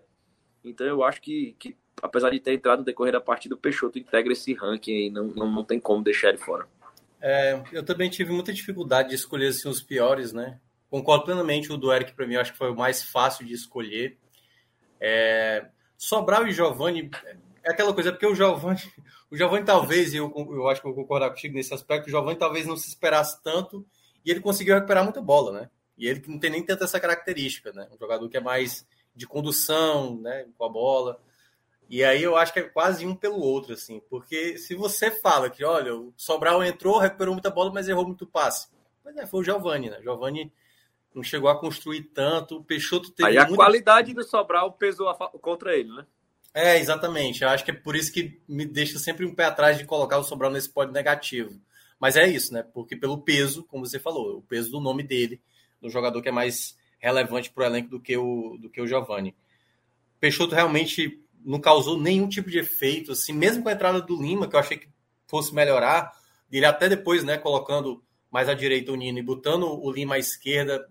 [0.63, 3.97] Então eu acho que, que, apesar de ter entrado no decorrer da partida, o Peixoto
[3.97, 6.67] integra esse ranking aí, não, não, não tem como deixar ele fora.
[7.19, 10.59] É, eu também tive muita dificuldade de escolher assim, os piores, né?
[10.89, 13.53] Concordo plenamente, o do Eric para mim eu acho que foi o mais fácil de
[13.53, 14.17] escolher.
[14.99, 17.09] É, Sobral e Giovanni
[17.63, 18.81] é aquela coisa, porque o Giovanni,
[19.29, 22.37] o Giovanni talvez, eu, eu acho que eu vou concordar contigo nesse aspecto, o Giovanni
[22.37, 23.85] talvez não se esperasse tanto
[24.25, 25.69] e ele conseguiu recuperar muita bola, né?
[25.97, 27.87] E ele não tem nem tanta essa característica, né?
[27.93, 31.21] Um jogador que é mais de condução, né, com a bola.
[31.89, 35.49] E aí eu acho que é quase um pelo outro, assim, porque se você fala
[35.49, 38.69] que, olha, o Sobral entrou, recuperou muita bola, mas errou muito passe.
[39.03, 39.99] Mas é, foi o Giovanni, né?
[40.01, 40.53] Giovanni
[41.19, 43.57] não chegou a construir tanto, o Peixoto teve Aí a muita...
[43.57, 46.05] qualidade do Sobral pesou contra ele, né?
[46.53, 47.43] É, exatamente.
[47.43, 50.17] Eu acho que é por isso que me deixa sempre um pé atrás de colocar
[50.17, 51.59] o Sobral nesse pódio negativo.
[51.99, 52.63] Mas é isso, né?
[52.73, 55.41] Porque pelo peso, como você falou, o peso do nome dele,
[55.81, 58.87] do jogador que é mais relevante para o elenco do que o, do que o
[58.87, 59.35] Giovanni.
[60.19, 64.47] Peixoto realmente não causou nenhum tipo de efeito, assim, mesmo com a entrada do Lima,
[64.47, 64.89] que eu achei que
[65.27, 66.11] fosse melhorar,
[66.51, 70.19] ele até depois, né, colocando mais à direita o Nino e botando o Lima à
[70.19, 70.87] esquerda.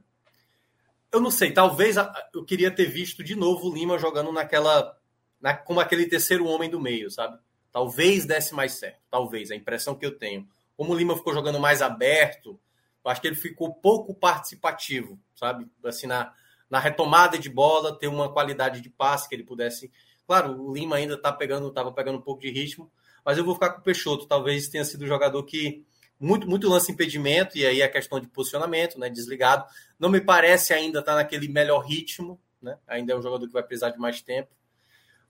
[1.10, 1.96] Eu não sei, talvez
[2.34, 4.98] eu queria ter visto de novo o Lima jogando naquela
[5.40, 7.38] na, como aquele terceiro homem do meio, sabe?
[7.72, 10.48] Talvez desse mais certo, talvez, a impressão que eu tenho.
[10.76, 12.58] Como o Lima ficou jogando mais aberto,
[13.04, 15.66] eu acho que ele ficou pouco participativo, sabe?
[15.84, 16.32] Assim, na,
[16.68, 19.90] na retomada de bola, ter uma qualidade de passe que ele pudesse.
[20.26, 22.90] Claro, o Lima ainda tá pegando, estava pegando um pouco de ritmo,
[23.24, 24.26] mas eu vou ficar com o Peixoto.
[24.26, 25.84] Talvez tenha sido o jogador que
[26.20, 29.08] muito, muito lance impedimento, e aí a questão de posicionamento, né?
[29.08, 29.64] Desligado.
[29.98, 32.76] Não me parece ainda estar tá naquele melhor ritmo, né?
[32.86, 34.50] Ainda é um jogador que vai precisar de mais tempo.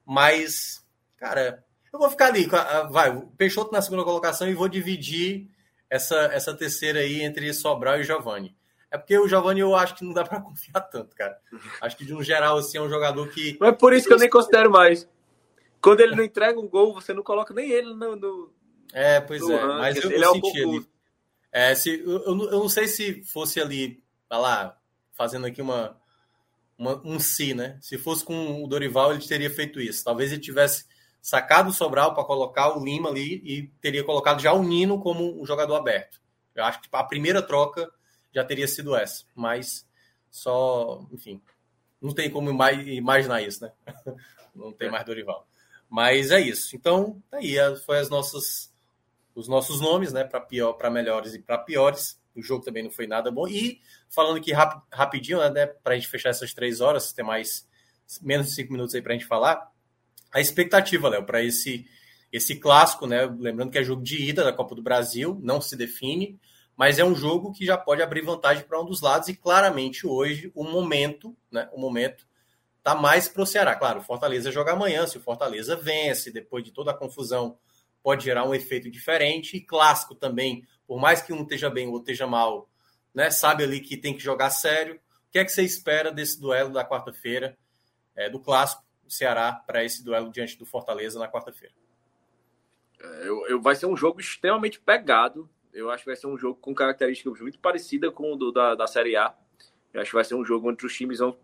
[0.04, 0.84] Mas,
[1.16, 2.46] cara, eu vou ficar ali.
[2.90, 5.48] Vai, o Peixoto na segunda colocação e vou dividir
[5.90, 8.56] essa, essa terceira aí entre Sobral e Giovanni.
[8.90, 11.38] É porque o Giovanni eu acho que não dá para confiar tanto, cara.
[11.80, 13.56] Acho que de um geral assim é um jogador que.
[13.60, 15.08] Não é por isso que eu nem considero mais.
[15.80, 18.16] Quando ele não entrega um gol, você não coloca nem ele no.
[18.16, 18.57] no
[18.92, 19.60] é, pois no é.
[19.60, 19.78] Ranking.
[19.78, 20.86] Mas eu, ele eu é senti ali.
[21.50, 24.78] É, se, eu, eu, não sei se fosse ali, vai lá,
[25.12, 25.98] fazendo aqui uma,
[26.76, 27.78] uma, um si, né?
[27.80, 30.04] Se fosse com o Dorival, ele teria feito isso.
[30.04, 30.86] Talvez ele tivesse
[31.20, 35.40] sacado o Sobral para colocar o Lima ali e teria colocado já o Nino como
[35.40, 36.20] um jogador aberto.
[36.54, 37.90] Eu acho que a primeira troca
[38.32, 39.86] já teria sido essa, mas
[40.30, 41.40] só, enfim,
[42.00, 43.72] não tem como imaginar isso, né?
[44.54, 45.46] Não tem mais Dorival.
[45.88, 46.74] Mas é isso.
[46.74, 47.54] Então, tá aí
[47.86, 48.67] foi as nossas
[49.38, 52.20] os nossos nomes, né, para pior, para melhores e para piores.
[52.34, 53.46] O jogo também não foi nada bom.
[53.46, 57.68] E falando aqui rap, rapidinho, né, para a gente fechar essas três horas, tem mais
[58.20, 59.70] menos de cinco minutos aí para a gente falar.
[60.32, 61.86] A expectativa, Léo, para esse
[62.30, 63.24] esse clássico, né?
[63.38, 66.38] Lembrando que é jogo de ida da Copa do Brasil, não se define,
[66.76, 70.06] mas é um jogo que já pode abrir vantagem para um dos lados e claramente
[70.06, 71.70] hoje o momento, né?
[71.72, 72.26] O momento
[72.82, 73.74] tá mais para o Ceará.
[73.76, 77.56] Claro, o Fortaleza joga amanhã, se o Fortaleza vence, depois de toda a confusão,
[78.08, 79.58] pode gerar um efeito diferente.
[79.58, 82.66] E clássico também, por mais que um esteja bem ou esteja mal,
[83.14, 83.30] né?
[83.30, 84.94] Sabe ali que tem que jogar sério.
[84.94, 87.54] O que é que você espera desse duelo da quarta-feira,
[88.16, 91.74] é, do clássico, o Ceará, para esse duelo diante do Fortaleza na quarta-feira?
[92.98, 95.46] É, eu, eu, vai ser um jogo extremamente pegado.
[95.70, 98.74] Eu acho que vai ser um jogo com características muito parecidas com o do, da,
[98.74, 99.34] da Série A.
[99.92, 101.38] Eu acho que vai ser um jogo onde os times vão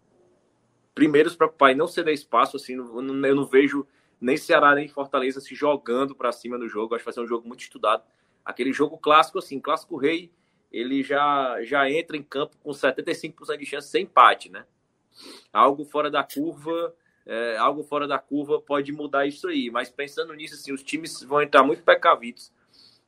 [0.95, 2.57] primeiros para pai não ceder espaço.
[2.57, 3.87] Assim, eu não vejo
[4.21, 6.95] nem Ceará nem Fortaleza se jogando para cima do jogo.
[6.95, 8.03] Acho que vai ser um jogo muito estudado.
[8.45, 10.31] Aquele jogo clássico, assim, clássico rei
[10.75, 14.67] ele já, já entra em campo com 75% de chance sem empate, né?
[15.53, 16.93] Algo fora da curva,
[17.25, 19.71] é, algo fora da curva pode mudar isso aí.
[19.71, 22.53] Mas pensando nisso, assim, os times vão entrar muito precavidos.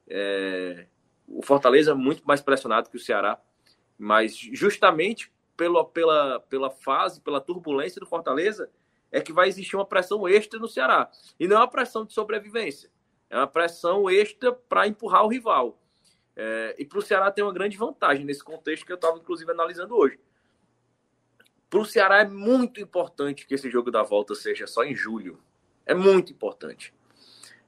[0.09, 0.87] É,
[1.27, 3.37] o Fortaleza é muito mais pressionado que o Ceará,
[3.99, 8.71] mas justamente pela, pela, pela fase, pela turbulência do Fortaleza,
[9.11, 11.11] é que vai existir uma pressão extra no Ceará.
[11.39, 12.91] E não é uma pressão de sobrevivência,
[13.31, 15.81] é uma pressão extra para empurrar o rival.
[16.35, 19.51] É, e para o Ceará tem uma grande vantagem nesse contexto que eu estava, inclusive,
[19.51, 20.21] analisando hoje.
[21.71, 25.41] Para o Ceará é muito importante que esse jogo da volta seja só em julho.
[25.85, 26.95] É muito importante.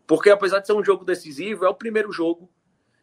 [0.07, 2.51] Porque, apesar de ser um jogo decisivo, é o primeiro jogo.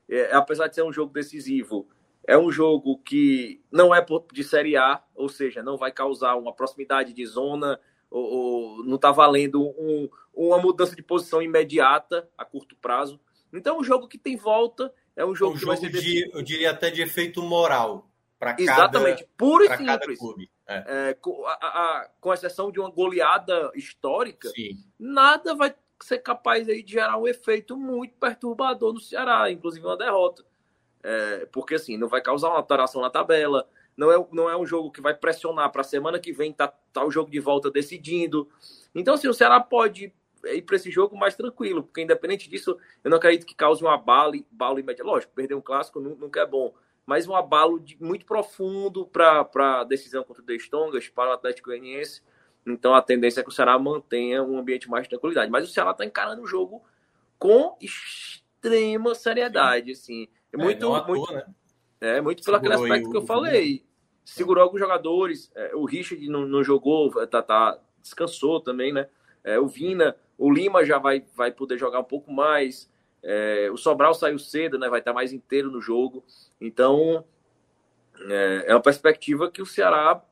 [0.08, 1.88] É, apesar de ser um jogo decisivo,
[2.28, 6.54] é um jogo que não é de Série A, ou seja, não vai causar uma
[6.54, 12.46] proximidade de zona, ou, ou não está valendo um, uma mudança de posição imediata a
[12.46, 13.20] curto prazo.
[13.54, 16.72] Então, é um jogo que tem volta é um jogo, um jogo de, eu diria
[16.72, 20.20] até de efeito moral para cada Exatamente, puro e simples.
[20.20, 20.50] Clube.
[20.68, 21.10] é.
[21.10, 24.78] É, com, a, a, com exceção de uma goleada histórica, Sim.
[25.00, 29.96] nada vai ser capaz aí de gerar um efeito muito perturbador no Ceará, inclusive uma
[29.96, 30.44] derrota.
[31.02, 34.66] É, porque assim, não vai causar uma alteração na tabela, não é, não é um
[34.66, 37.72] jogo que vai pressionar para a semana que vem tá, tá o jogo de volta
[37.72, 38.50] decidindo.
[38.94, 40.14] Então, assim, o Ceará pode
[40.46, 43.90] ir para esse jogo mais tranquilo, porque independente disso, eu não acredito que cause um
[43.90, 45.10] abalo, abalo imediato.
[45.10, 46.74] Lógico, perder um clássico nunca é bom,
[47.06, 49.48] mas um abalo de, muito profundo para
[49.82, 52.22] a decisão contra o Destongas, para o Atlético Goianiense.
[52.66, 55.52] Então a tendência é que o Ceará mantenha um ambiente mais de tranquilidade.
[55.52, 56.84] Mas o Ceará está encarando o jogo
[57.38, 60.28] com extrema seriedade, assim.
[60.52, 61.46] É muito, é, muito, né?
[62.10, 63.86] É muito pelo aquele aspecto que eu falei.
[64.24, 65.52] Segurou alguns jogadores.
[65.56, 69.08] É, o Richard não, não jogou, tá, tá, descansou também, né?
[69.44, 72.90] É, o Vina, o Lima já vai, vai poder jogar um pouco mais.
[73.22, 74.90] É, o Sobral saiu cedo, né?
[74.90, 76.24] Vai estar mais inteiro no jogo.
[76.60, 77.24] Então,
[78.22, 80.24] é, é uma perspectiva que o Ceará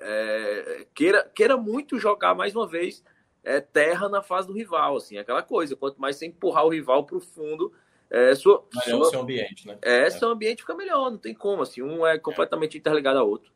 [0.00, 3.04] é, queira, queira muito jogar mais uma vez
[3.44, 5.76] é, terra na fase do rival, assim, aquela coisa.
[5.76, 7.72] Quanto mais você empurrar o rival para o fundo,
[8.10, 9.78] é, sua, sua, seu ambiente, né?
[9.82, 13.28] É, é, seu ambiente fica melhor, não tem como, assim, um é completamente interligado ao
[13.28, 13.52] outro.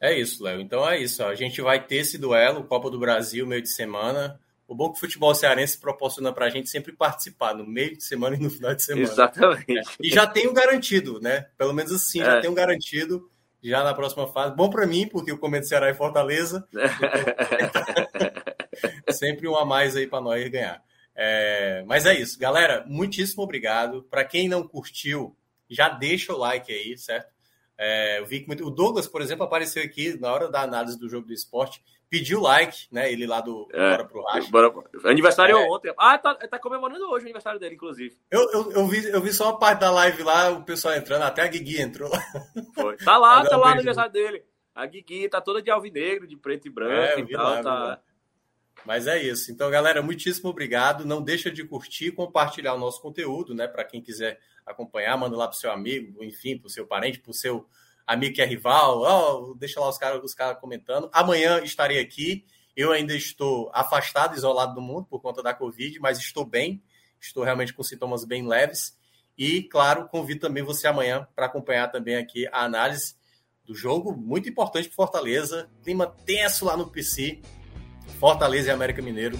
[0.00, 0.60] É isso, Léo.
[0.60, 1.24] Então é isso.
[1.24, 4.40] A gente vai ter esse duelo, Copa do Brasil, meio de semana.
[4.68, 8.04] O bom que o futebol cearense proporciona para a gente sempre participar no meio de
[8.04, 9.08] semana e no final de semana.
[9.08, 9.76] Exatamente.
[9.76, 9.82] É.
[10.00, 11.46] E já tem o garantido, né?
[11.56, 12.24] Pelo menos assim, é.
[12.24, 13.28] já tem o garantido
[13.60, 14.54] já na próxima fase.
[14.54, 16.68] Bom para mim, porque eu comento Ceará e Fortaleza.
[19.10, 20.80] sempre um a mais aí para nós ganhar.
[21.20, 22.84] É, mas é isso, galera.
[22.86, 24.04] Muitíssimo obrigado.
[24.04, 25.36] Para quem não curtiu,
[25.68, 27.34] já deixa o like aí, certo?
[27.76, 28.64] É, eu vi que muito...
[28.64, 32.40] o Douglas, por exemplo, apareceu aqui na hora da análise do jogo do esporte, pediu
[32.40, 33.12] like, né?
[33.12, 34.48] Ele lá do é, Bora pro Racha.
[34.48, 34.72] Bora...
[35.04, 35.68] Aniversário é.
[35.68, 35.92] ontem.
[35.98, 38.16] Ah, tá, tá comemorando hoje o aniversário dele, inclusive.
[38.30, 41.22] Eu, eu, eu, vi, eu vi só uma parte da live lá, o pessoal entrando,
[41.22, 42.22] até a Guigui entrou lá.
[42.76, 42.96] Foi.
[42.96, 44.44] Tá lá, tá lá no aniversário dele.
[44.72, 47.44] A Guigui tá toda de alvinegro, de preto e branco é, e tal.
[47.44, 48.00] Lá, tá...
[48.84, 49.52] Mas é isso.
[49.52, 51.04] Então, galera, muitíssimo obrigado.
[51.04, 53.66] Não deixa de curtir, compartilhar o nosso conteúdo, né?
[53.66, 57.66] Para quem quiser acompanhar, manda lá pro seu amigo, enfim, pro seu parente, pro seu
[58.06, 59.02] amigo que é rival.
[59.02, 61.10] Oh, deixa lá os caras os cara comentando.
[61.12, 62.44] Amanhã estarei aqui.
[62.74, 66.82] Eu ainda estou afastado, isolado do mundo por conta da Covid, mas estou bem.
[67.20, 68.96] Estou realmente com sintomas bem leves.
[69.36, 73.16] E, claro, convido também você amanhã para acompanhar também aqui a análise
[73.64, 75.68] do jogo, muito importante para Fortaleza.
[75.82, 77.40] Clima tenso lá no PC.
[78.18, 79.38] Fortaleza e América Mineiro.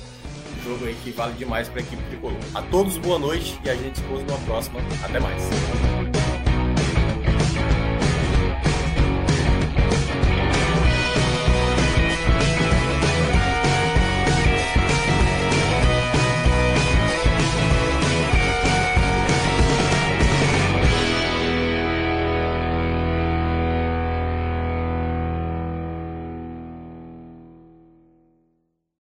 [0.58, 2.38] Um jogo aí que vale demais para a equipe tricolor.
[2.54, 4.80] A todos, boa noite e a gente se vê numa próxima.
[5.04, 5.42] Até mais.